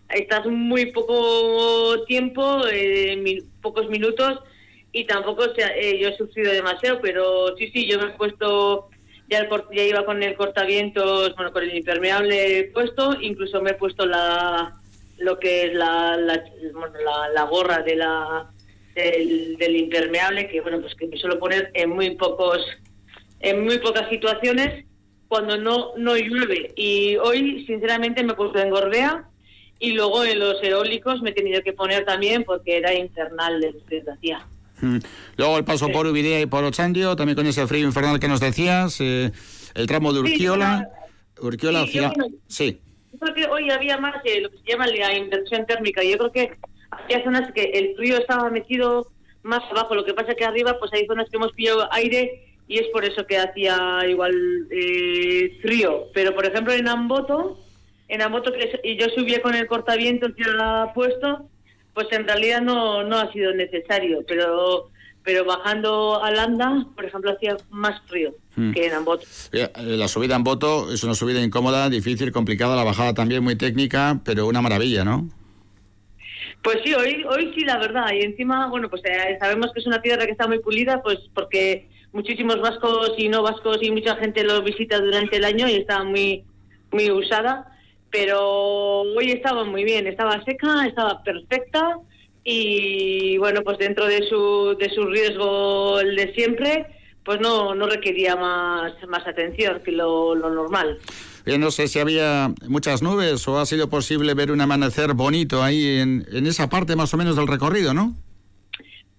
estás 0.09 0.45
muy 0.45 0.87
poco 0.87 2.03
tiempo, 2.05 2.61
eh, 2.71 3.41
pocos 3.61 3.89
minutos, 3.89 4.39
y 4.91 5.05
tampoco 5.05 5.53
se 5.55 5.63
ha- 5.63 5.75
eh, 5.75 5.99
yo 5.99 6.09
he 6.09 6.17
sufrido 6.17 6.51
demasiado, 6.51 6.99
pero 7.01 7.55
sí, 7.57 7.69
sí, 7.73 7.85
yo 7.87 7.99
me 7.99 8.07
he 8.07 8.17
puesto, 8.17 8.87
ya, 9.27 9.39
el, 9.39 9.49
ya 9.73 9.83
iba 9.83 10.05
con 10.05 10.21
el 10.23 10.35
cortavientos, 10.35 11.35
bueno, 11.35 11.51
con 11.51 11.63
el 11.63 11.75
impermeable 11.75 12.71
puesto, 12.73 13.15
incluso 13.19 13.61
me 13.61 13.71
he 13.71 13.75
puesto 13.75 14.05
la 14.05 14.73
lo 15.17 15.39
que 15.39 15.63
es 15.67 15.73
la, 15.73 16.17
la, 16.17 16.43
la, 17.05 17.29
la 17.33 17.43
gorra 17.43 17.79
de 17.81 17.95
la 17.95 18.49
del, 18.93 19.55
del 19.57 19.75
impermeable, 19.77 20.47
que 20.49 20.59
bueno, 20.61 20.81
pues 20.81 20.93
que 20.95 21.07
me 21.07 21.17
suelo 21.17 21.39
poner 21.39 21.71
en 21.73 21.89
muy 21.89 22.11
pocos 22.15 22.59
en 23.39 23.63
muy 23.63 23.79
pocas 23.79 24.09
situaciones 24.09 24.85
cuando 25.29 25.57
no 25.57 25.93
no 25.97 26.15
llueve. 26.17 26.73
Y 26.75 27.15
hoy 27.17 27.65
sinceramente 27.65 28.23
me 28.23 28.33
he 28.33 28.35
puesto 28.35 28.59
en 28.59 28.69
Gorbea 28.69 29.25
y 29.79 29.91
luego 29.91 30.23
en 30.23 30.39
los 30.39 30.61
eólicos 30.63 31.21
me 31.21 31.31
he 31.31 31.33
tenido 31.33 31.61
que 31.61 31.73
poner 31.73 32.05
también 32.05 32.43
porque 32.43 32.77
era 32.77 32.93
infernal 32.93 33.63
el 33.63 33.75
que 33.89 34.03
hacía. 34.09 34.45
Mm. 34.81 34.97
Luego 35.37 35.57
el 35.57 35.63
paso 35.63 35.89
por 35.89 36.05
Ubidea 36.07 36.41
y 36.41 36.45
por 36.45 36.63
Ochandio, 36.63 37.15
también 37.15 37.35
con 37.35 37.47
ese 37.47 37.65
frío 37.67 37.85
infernal 37.85 38.19
que 38.19 38.27
nos 38.27 38.39
decías, 38.39 38.99
eh, 38.99 39.31
el 39.73 39.87
tramo 39.87 40.11
de 40.13 40.19
Sí, 40.27 40.33
Urquiola, 40.33 40.89
Urquiola 41.41 41.85
sí, 41.85 41.93
yo 41.93 42.11
creo- 42.11 42.27
Sí. 42.47 42.79
Yo 43.13 43.19
creo 43.19 43.33
que 43.33 43.45
hoy 43.45 43.69
había 43.69 43.97
más 43.97 44.21
de 44.23 44.41
lo 44.41 44.49
que 44.49 44.57
se 44.57 44.71
llama 44.71 44.87
la 44.87 45.15
inversión 45.17 45.65
térmica. 45.65 46.03
Yo 46.03 46.17
creo 46.17 46.31
que 46.31 46.51
había 46.91 47.23
zonas 47.23 47.51
que 47.53 47.63
el 47.63 47.95
frío 47.95 48.17
estaba 48.17 48.49
metido 48.49 49.07
más 49.43 49.63
abajo. 49.71 49.95
Lo 49.95 50.03
que 50.03 50.13
pasa 50.13 50.35
que 50.35 50.43
arriba 50.43 50.77
pues 50.79 50.91
hay 50.93 51.05
zonas 51.07 51.29
que 51.29 51.37
hemos 51.37 51.53
pillado 51.53 51.87
aire 51.93 52.41
y 52.67 52.79
es 52.79 52.87
por 52.91 53.05
eso 53.05 53.25
que 53.25 53.37
hacía 53.37 54.01
igual 54.09 54.33
eh, 54.71 55.57
frío. 55.61 56.07
Pero 56.13 56.35
por 56.35 56.45
ejemplo 56.45 56.73
en 56.73 56.87
Amboto, 56.89 57.64
en 58.07 58.21
Amboto 58.21 58.51
que 58.53 58.59
es- 58.59 58.79
y 58.83 58.97
yo 58.97 59.07
subía 59.09 59.41
con 59.41 59.55
el 59.55 59.67
cortavientos 59.67 60.31
ya 60.37 60.91
puesto, 60.93 61.49
pues 61.93 62.07
en 62.11 62.27
realidad 62.27 62.61
no, 62.61 63.03
no 63.03 63.17
ha 63.17 63.31
sido 63.31 63.53
necesario. 63.53 64.19
Pero 64.27 64.89
pero 65.23 65.43
bajando 65.43 66.23
a 66.23 66.29
Landa, 66.29 66.85
por 66.95 67.03
ejemplo, 67.03 67.31
hacía 67.31 67.57
más 67.71 67.99
frío 68.07 68.35
Mm. 68.57 68.73
que 68.73 68.85
en 68.85 68.93
Amboto. 68.93 69.25
Eh, 69.53 69.67
La 69.75 70.07
subida 70.07 70.35
en 70.35 70.43
Boto 70.43 70.93
es 70.93 71.03
una 71.03 71.15
subida 71.15 71.41
incómoda, 71.41 71.89
difícil, 71.89 72.31
complicada, 72.31 72.75
la 72.75 72.83
bajada 72.83 73.15
también 73.15 73.43
muy 73.43 73.55
técnica, 73.55 74.21
pero 74.23 74.45
una 74.45 74.61
maravilla, 74.61 75.03
¿no? 75.03 75.27
Pues 76.63 76.77
sí, 76.83 76.93
hoy, 76.93 77.23
hoy 77.27 77.53
sí, 77.55 77.61
la 77.65 77.77
verdad. 77.79 78.05
Y 78.13 78.21
encima, 78.21 78.67
bueno, 78.67 78.89
pues 78.89 79.01
eh, 79.05 79.37
sabemos 79.39 79.71
que 79.73 79.79
es 79.79 79.87
una 79.87 80.01
tierra 80.01 80.25
que 80.25 80.31
está 80.31 80.47
muy 80.47 80.59
pulida, 80.59 81.01
pues 81.03 81.17
porque 81.33 81.89
muchísimos 82.11 82.61
vascos 82.61 83.13
y 83.17 83.27
no 83.27 83.41
vascos 83.43 83.79
y 83.81 83.89
mucha 83.91 84.15
gente 84.17 84.43
lo 84.43 84.61
visita 84.61 84.99
durante 84.99 85.37
el 85.37 85.45
año 85.45 85.67
y 85.67 85.73
está 85.75 86.03
muy, 86.03 86.43
muy 86.91 87.09
usada. 87.11 87.65
Pero 88.17 89.01
hoy 89.01 89.31
estaba 89.31 89.65
muy 89.65 89.83
bien, 89.83 90.07
estaba 90.07 90.41
seca, 90.45 90.87
estaba 90.87 91.21
perfecta 91.21 91.97
y 92.45 93.37
bueno, 93.39 93.61
pues 93.61 93.77
dentro 93.77 94.05
de 94.05 94.25
su, 94.29 94.73
de 94.79 94.89
su 94.89 95.05
riesgo 95.05 95.99
el 95.99 96.15
de 96.15 96.33
siempre, 96.33 96.85
pues 97.25 97.41
no, 97.41 97.75
no 97.75 97.87
requería 97.87 98.37
más, 98.37 98.93
más 99.09 99.27
atención 99.27 99.81
que 99.83 99.91
lo, 99.91 100.33
lo 100.33 100.49
normal. 100.49 100.97
Yo 101.45 101.57
no 101.57 101.71
sé 101.71 101.89
si 101.89 101.99
había 101.99 102.53
muchas 102.69 103.01
nubes 103.01 103.45
o 103.49 103.59
ha 103.59 103.65
sido 103.65 103.89
posible 103.89 104.33
ver 104.33 104.49
un 104.49 104.61
amanecer 104.61 105.13
bonito 105.13 105.61
ahí 105.61 105.97
en, 105.97 106.25
en 106.31 106.47
esa 106.47 106.69
parte 106.69 106.95
más 106.95 107.13
o 107.13 107.17
menos 107.17 107.35
del 107.35 107.47
recorrido, 107.47 107.93
¿no? 107.93 108.13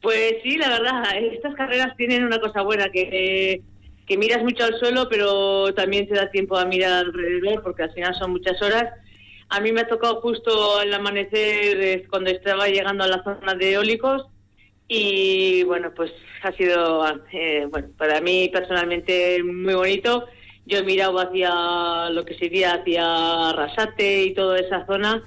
Pues 0.00 0.36
sí, 0.42 0.56
la 0.56 0.70
verdad, 0.70 1.02
estas 1.34 1.54
carreras 1.54 1.94
tienen 1.98 2.24
una 2.24 2.40
cosa 2.40 2.62
buena, 2.62 2.88
que, 2.90 3.60
que 4.06 4.16
miras 4.16 4.42
mucho 4.42 4.64
al 4.64 4.78
suelo, 4.78 5.08
pero 5.08 5.74
también 5.74 6.08
te 6.08 6.14
da 6.14 6.30
tiempo 6.30 6.56
a 6.56 6.64
mirar 6.64 7.06
alrededor, 7.06 7.62
porque 7.62 7.84
al 7.84 7.92
final 7.92 8.14
son 8.14 8.32
muchas 8.32 8.60
horas. 8.62 8.92
A 9.48 9.60
mí 9.60 9.72
me 9.72 9.82
ha 9.82 9.88
tocado 9.88 10.20
justo 10.20 10.80
el 10.82 10.92
amanecer 10.92 11.80
eh, 11.80 12.06
cuando 12.08 12.30
estaba 12.30 12.68
llegando 12.68 13.04
a 13.04 13.08
la 13.08 13.22
zona 13.22 13.54
de 13.54 13.74
eólicos 13.74 14.26
y 14.88 15.64
bueno, 15.64 15.92
pues 15.94 16.12
ha 16.42 16.52
sido, 16.52 17.04
eh, 17.32 17.66
bueno, 17.70 17.88
para 17.96 18.20
mí 18.20 18.48
personalmente 18.52 19.42
muy 19.42 19.74
bonito. 19.74 20.26
Yo 20.66 20.78
he 20.78 20.82
mirado 20.82 21.18
hacia 21.18 22.10
lo 22.10 22.24
que 22.24 22.34
sería 22.34 22.74
hacia 22.74 23.50
Arrasate 23.50 24.24
y 24.24 24.34
toda 24.34 24.58
esa 24.58 24.84
zona 24.86 25.22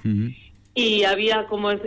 y 0.73 1.03
había 1.03 1.45
como 1.47 1.71
en, 1.71 1.81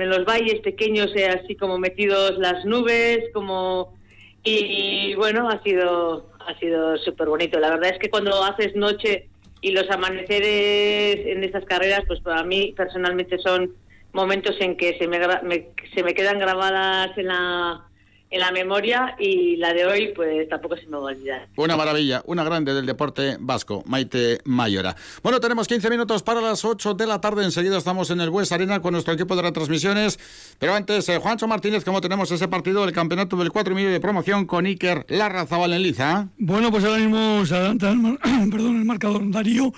en 0.00 0.08
los 0.08 0.24
valles 0.24 0.60
pequeños 0.60 1.10
eh, 1.16 1.28
así 1.28 1.56
como 1.56 1.78
metidos 1.78 2.38
las 2.38 2.64
nubes 2.64 3.24
como 3.32 3.96
y, 4.44 5.14
bueno 5.16 5.48
ha 5.48 5.60
sido 5.64 6.30
ha 6.46 6.58
sido 6.58 6.96
súper 6.98 7.28
bonito 7.28 7.58
la 7.58 7.70
verdad 7.70 7.90
es 7.92 7.98
que 7.98 8.10
cuando 8.10 8.42
haces 8.44 8.74
noche 8.76 9.28
y 9.60 9.70
los 9.72 9.88
amaneceres 9.90 11.26
en 11.26 11.42
estas 11.44 11.64
carreras 11.64 12.02
pues 12.06 12.20
para 12.20 12.42
mí 12.44 12.72
personalmente 12.76 13.38
son 13.38 13.74
momentos 14.12 14.56
en 14.60 14.76
que 14.76 14.96
se 14.98 15.08
me, 15.08 15.18
me- 15.42 15.68
se 15.94 16.02
me 16.02 16.14
quedan 16.14 16.38
grabadas 16.38 17.16
en 17.18 17.26
la 17.26 17.82
en 18.28 18.40
la 18.40 18.50
memoria 18.50 19.14
y 19.20 19.56
la 19.56 19.72
de 19.72 19.86
hoy 19.86 20.12
pues 20.14 20.48
tampoco 20.48 20.76
se 20.76 20.86
me 20.86 20.96
va 20.96 20.98
a 20.98 21.12
olvidar 21.12 21.48
Una 21.56 21.76
maravilla, 21.76 22.22
una 22.26 22.42
grande 22.44 22.74
del 22.74 22.84
deporte 22.86 23.36
vasco, 23.38 23.82
Maite 23.86 24.40
Mayora. 24.44 24.96
Bueno, 25.22 25.38
tenemos 25.40 25.68
15 25.68 25.88
minutos 25.90 26.22
para 26.24 26.40
las 26.40 26.64
8 26.64 26.94
de 26.94 27.06
la 27.06 27.20
tarde. 27.20 27.44
Enseguida 27.44 27.78
estamos 27.78 28.10
en 28.10 28.20
el 28.20 28.30
Bues 28.30 28.50
Arena 28.52 28.80
con 28.82 28.92
nuestro 28.92 29.14
equipo 29.14 29.36
de 29.36 29.42
retransmisiones. 29.42 30.18
Pero 30.58 30.74
antes, 30.74 31.08
eh, 31.08 31.18
Juancho 31.18 31.46
Martínez, 31.46 31.84
¿cómo 31.84 32.00
tenemos 32.00 32.30
ese 32.30 32.48
partido 32.48 32.82
del 32.84 32.92
campeonato 32.92 33.36
del 33.36 33.52
4 33.52 33.72
y 33.72 33.76
medio 33.76 33.90
de 33.90 34.00
promoción 34.00 34.44
con 34.46 34.66
Iker 34.66 35.06
Larrazabal 35.08 35.72
en 35.72 35.82
Liza? 35.82 36.28
Bueno, 36.38 36.70
pues 36.72 36.84
ahora 36.84 36.98
mismo 36.98 37.46
se 37.46 37.54
adelanta 37.54 37.90
el, 37.90 37.98
mar- 37.98 38.18
perdón, 38.50 38.76
el 38.78 38.84
marcador 38.84 39.30
Darío. 39.30 39.72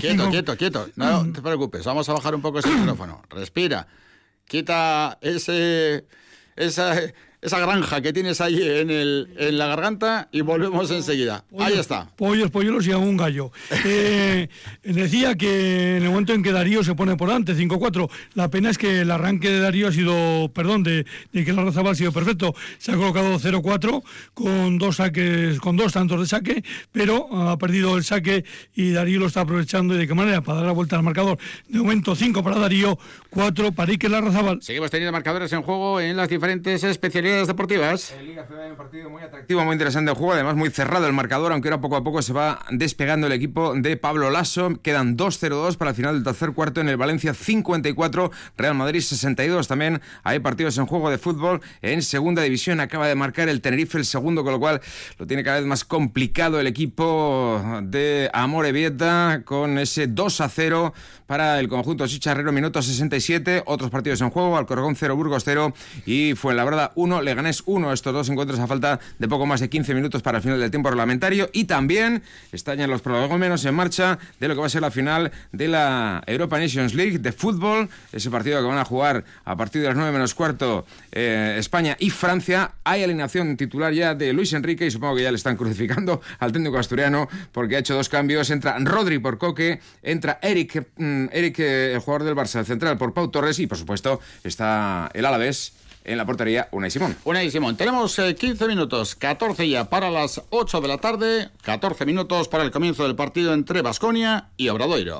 Quieto, 0.00 0.28
quieto, 0.30 0.56
quieto. 0.56 0.88
No 0.96 1.32
te 1.32 1.40
preocupes, 1.40 1.84
vamos 1.86 2.08
a 2.08 2.12
bajar 2.12 2.34
un 2.34 2.42
poco 2.42 2.58
ese 2.58 2.68
micrófono. 2.76 3.22
Respira. 3.30 3.86
Quita 4.46 5.18
ese, 5.20 6.06
esa, 6.56 6.96
esa 7.42 7.58
granja 7.58 8.00
que 8.02 8.12
tienes 8.12 8.40
ahí 8.40 8.60
en, 8.60 8.90
el, 8.90 9.28
en 9.38 9.56
la 9.56 9.66
garganta 9.66 10.28
y 10.30 10.42
volvemos 10.42 10.90
enseguida. 10.90 11.44
Ahí 11.58 11.78
está. 11.78 12.08
Pollos, 12.16 12.50
polluelos 12.50 12.86
y 12.86 12.92
un 12.92 13.16
gallo. 13.16 13.50
Eh, 13.84 14.48
decía 14.82 15.34
que 15.36 15.96
en 15.96 16.02
el 16.02 16.10
momento 16.10 16.34
en 16.34 16.42
que 16.42 16.52
Darío 16.52 16.84
se 16.84 16.94
pone 16.94 17.16
por 17.16 17.28
delante, 17.28 17.54
5-4, 17.54 18.10
la 18.34 18.48
pena 18.50 18.68
es 18.70 18.76
que 18.76 19.00
el 19.00 19.10
arranque 19.10 19.48
de 19.48 19.60
Darío 19.60 19.88
ha 19.88 19.92
sido, 19.92 20.50
perdón, 20.52 20.82
de, 20.82 21.06
de 21.32 21.44
que 21.44 21.52
la 21.52 21.64
Razabal 21.64 21.92
ha 21.92 21.94
sido 21.94 22.12
perfecto. 22.12 22.54
Se 22.78 22.92
ha 22.92 22.96
colocado 22.96 23.38
0-4 23.38 24.02
con 24.34 24.76
dos 24.78 24.96
saques, 24.96 25.58
con 25.60 25.76
dos 25.76 25.94
tantos 25.94 26.20
de 26.20 26.26
saque, 26.26 26.62
pero 26.92 27.28
ha 27.48 27.56
perdido 27.56 27.96
el 27.96 28.04
saque 28.04 28.44
y 28.74 28.90
Darío 28.90 29.18
lo 29.18 29.26
está 29.26 29.42
aprovechando. 29.42 29.94
¿Y 29.94 29.98
de 29.98 30.06
qué 30.06 30.14
manera? 30.14 30.42
Para 30.42 30.58
dar 30.58 30.66
la 30.66 30.72
vuelta 30.72 30.96
al 30.96 31.02
marcador. 31.02 31.38
De 31.68 31.78
momento 31.78 32.14
5 32.14 32.42
para 32.42 32.58
Darío, 32.58 32.98
4 33.30 33.72
para 33.72 33.92
Iker 33.92 34.10
Larrazabal. 34.10 34.60
Seguimos 34.60 34.90
teniendo 34.90 35.12
marcadores 35.12 35.50
en 35.54 35.62
juego 35.62 36.00
en 36.00 36.16
las 36.16 36.28
diferentes 36.28 36.84
especialidades 36.84 37.29
deportivas. 37.30 38.14
un 38.70 38.76
partido 38.76 39.10
muy 39.10 39.22
atractivo, 39.22 39.64
muy 39.64 39.72
interesante 39.72 40.10
el 40.10 40.16
juego, 40.16 40.32
además 40.32 40.56
muy 40.56 40.70
cerrado 40.70 41.06
el 41.06 41.12
marcador, 41.12 41.52
aunque 41.52 41.68
ahora 41.68 41.80
poco 41.80 41.96
a 41.96 42.04
poco 42.04 42.22
se 42.22 42.32
va 42.32 42.64
despegando 42.70 43.26
el 43.26 43.32
equipo 43.32 43.74
de 43.74 43.96
Pablo 43.96 44.30
Lasso. 44.30 44.78
Quedan 44.82 45.16
2-0-2 45.16 45.76
para 45.76 45.90
el 45.90 45.96
final 45.96 46.14
del 46.14 46.24
tercer 46.24 46.52
cuarto 46.52 46.80
en 46.80 46.88
el 46.88 46.96
Valencia 46.96 47.34
54, 47.34 48.30
Real 48.56 48.74
Madrid 48.74 49.00
62. 49.00 49.68
También 49.68 50.00
hay 50.22 50.40
partidos 50.40 50.78
en 50.78 50.86
juego 50.86 51.10
de 51.10 51.18
fútbol 51.18 51.60
en 51.82 52.02
segunda 52.02 52.42
división. 52.42 52.80
Acaba 52.80 53.06
de 53.06 53.14
marcar 53.14 53.48
el 53.48 53.60
Tenerife 53.60 53.98
el 53.98 54.04
segundo, 54.04 54.42
con 54.42 54.52
lo 54.52 54.60
cual 54.60 54.80
lo 55.18 55.26
tiene 55.26 55.44
cada 55.44 55.58
vez 55.58 55.66
más 55.66 55.84
complicado 55.84 56.60
el 56.60 56.66
equipo 56.66 57.62
de 57.82 58.30
Amore 58.32 58.72
Vieta 58.72 59.42
con 59.44 59.78
ese 59.78 60.08
2-0 60.08 60.92
para 61.26 61.60
el 61.60 61.68
conjunto 61.68 62.06
chicharrero, 62.08 62.50
minuto 62.50 62.82
67. 62.82 63.62
Otros 63.66 63.90
partidos 63.90 64.20
en 64.20 64.30
juego, 64.30 64.56
Alcorcón 64.56 64.96
0, 64.96 65.14
Burgos 65.14 65.44
0 65.44 65.72
y 66.04 66.34
Fuenlabrada 66.34 66.90
1, 66.96 67.19
Leganés 67.24 67.62
1. 67.66 67.92
Estos 67.92 68.12
dos 68.12 68.28
encuentros 68.28 68.58
a 68.60 68.66
falta 68.66 69.00
de 69.18 69.28
poco 69.28 69.46
más 69.46 69.60
de 69.60 69.68
15 69.68 69.94
minutos 69.94 70.22
para 70.22 70.38
el 70.38 70.42
final 70.42 70.60
del 70.60 70.70
tiempo 70.70 70.90
reglamentario. 70.90 71.50
Y 71.52 71.64
también 71.64 72.22
están 72.52 72.78
ya 72.78 72.86
los 72.86 73.02
prolegómenos 73.02 73.64
en 73.64 73.74
marcha 73.74 74.18
de 74.38 74.48
lo 74.48 74.54
que 74.54 74.60
va 74.60 74.66
a 74.66 74.70
ser 74.70 74.82
la 74.82 74.90
final 74.90 75.30
de 75.52 75.68
la 75.68 76.22
Europa 76.26 76.58
Nations 76.58 76.94
League 76.94 77.18
de 77.18 77.32
fútbol. 77.32 77.88
Ese 78.12 78.30
partido 78.30 78.60
que 78.60 78.66
van 78.66 78.78
a 78.78 78.84
jugar 78.84 79.24
a 79.44 79.56
partir 79.56 79.82
de 79.82 79.88
las 79.88 79.96
9 79.96 80.12
menos 80.12 80.34
cuarto 80.34 80.86
eh, 81.12 81.56
España 81.58 81.96
y 81.98 82.10
Francia. 82.10 82.72
Hay 82.84 83.02
alineación 83.02 83.56
titular 83.56 83.92
ya 83.92 84.14
de 84.14 84.32
Luis 84.32 84.52
Enrique 84.52 84.86
y 84.86 84.90
supongo 84.90 85.16
que 85.16 85.22
ya 85.22 85.30
le 85.30 85.36
están 85.36 85.56
crucificando 85.60 86.20
al 86.38 86.52
técnico 86.52 86.78
asturiano 86.78 87.28
porque 87.52 87.76
ha 87.76 87.78
hecho 87.78 87.94
dos 87.94 88.08
cambios. 88.08 88.50
Entra 88.50 88.78
Rodri 88.78 89.18
por 89.18 89.38
Coque, 89.38 89.80
entra 90.02 90.38
Eric, 90.42 90.86
mm, 90.96 91.26
Eric 91.32 91.58
eh, 91.60 91.92
el 91.94 92.00
jugador 92.00 92.24
del 92.24 92.36
Barça, 92.36 92.60
el 92.60 92.66
central, 92.66 92.98
por 92.98 93.12
Pau 93.12 93.30
Torres 93.30 93.58
y 93.58 93.66
por 93.66 93.78
supuesto 93.78 94.20
está 94.44 95.10
el 95.14 95.24
Alavés 95.24 95.79
en 96.04 96.18
la 96.18 96.26
portería 96.26 96.68
Unai 96.72 96.90
Simón. 96.90 97.16
Unai 97.24 97.50
Simón, 97.50 97.76
tenemos 97.76 98.18
eh, 98.18 98.34
15 98.34 98.66
minutos, 98.68 99.14
14 99.14 99.68
ya 99.68 99.90
para 99.90 100.10
las 100.10 100.42
8 100.50 100.80
de 100.80 100.88
la 100.88 100.98
tarde, 100.98 101.50
14 101.62 102.06
minutos 102.06 102.48
para 102.48 102.64
el 102.64 102.70
comienzo 102.70 103.04
del 103.04 103.16
partido 103.16 103.52
entre 103.52 103.82
Basconia 103.82 104.48
y 104.56 104.68
Obradoiro. 104.68 105.18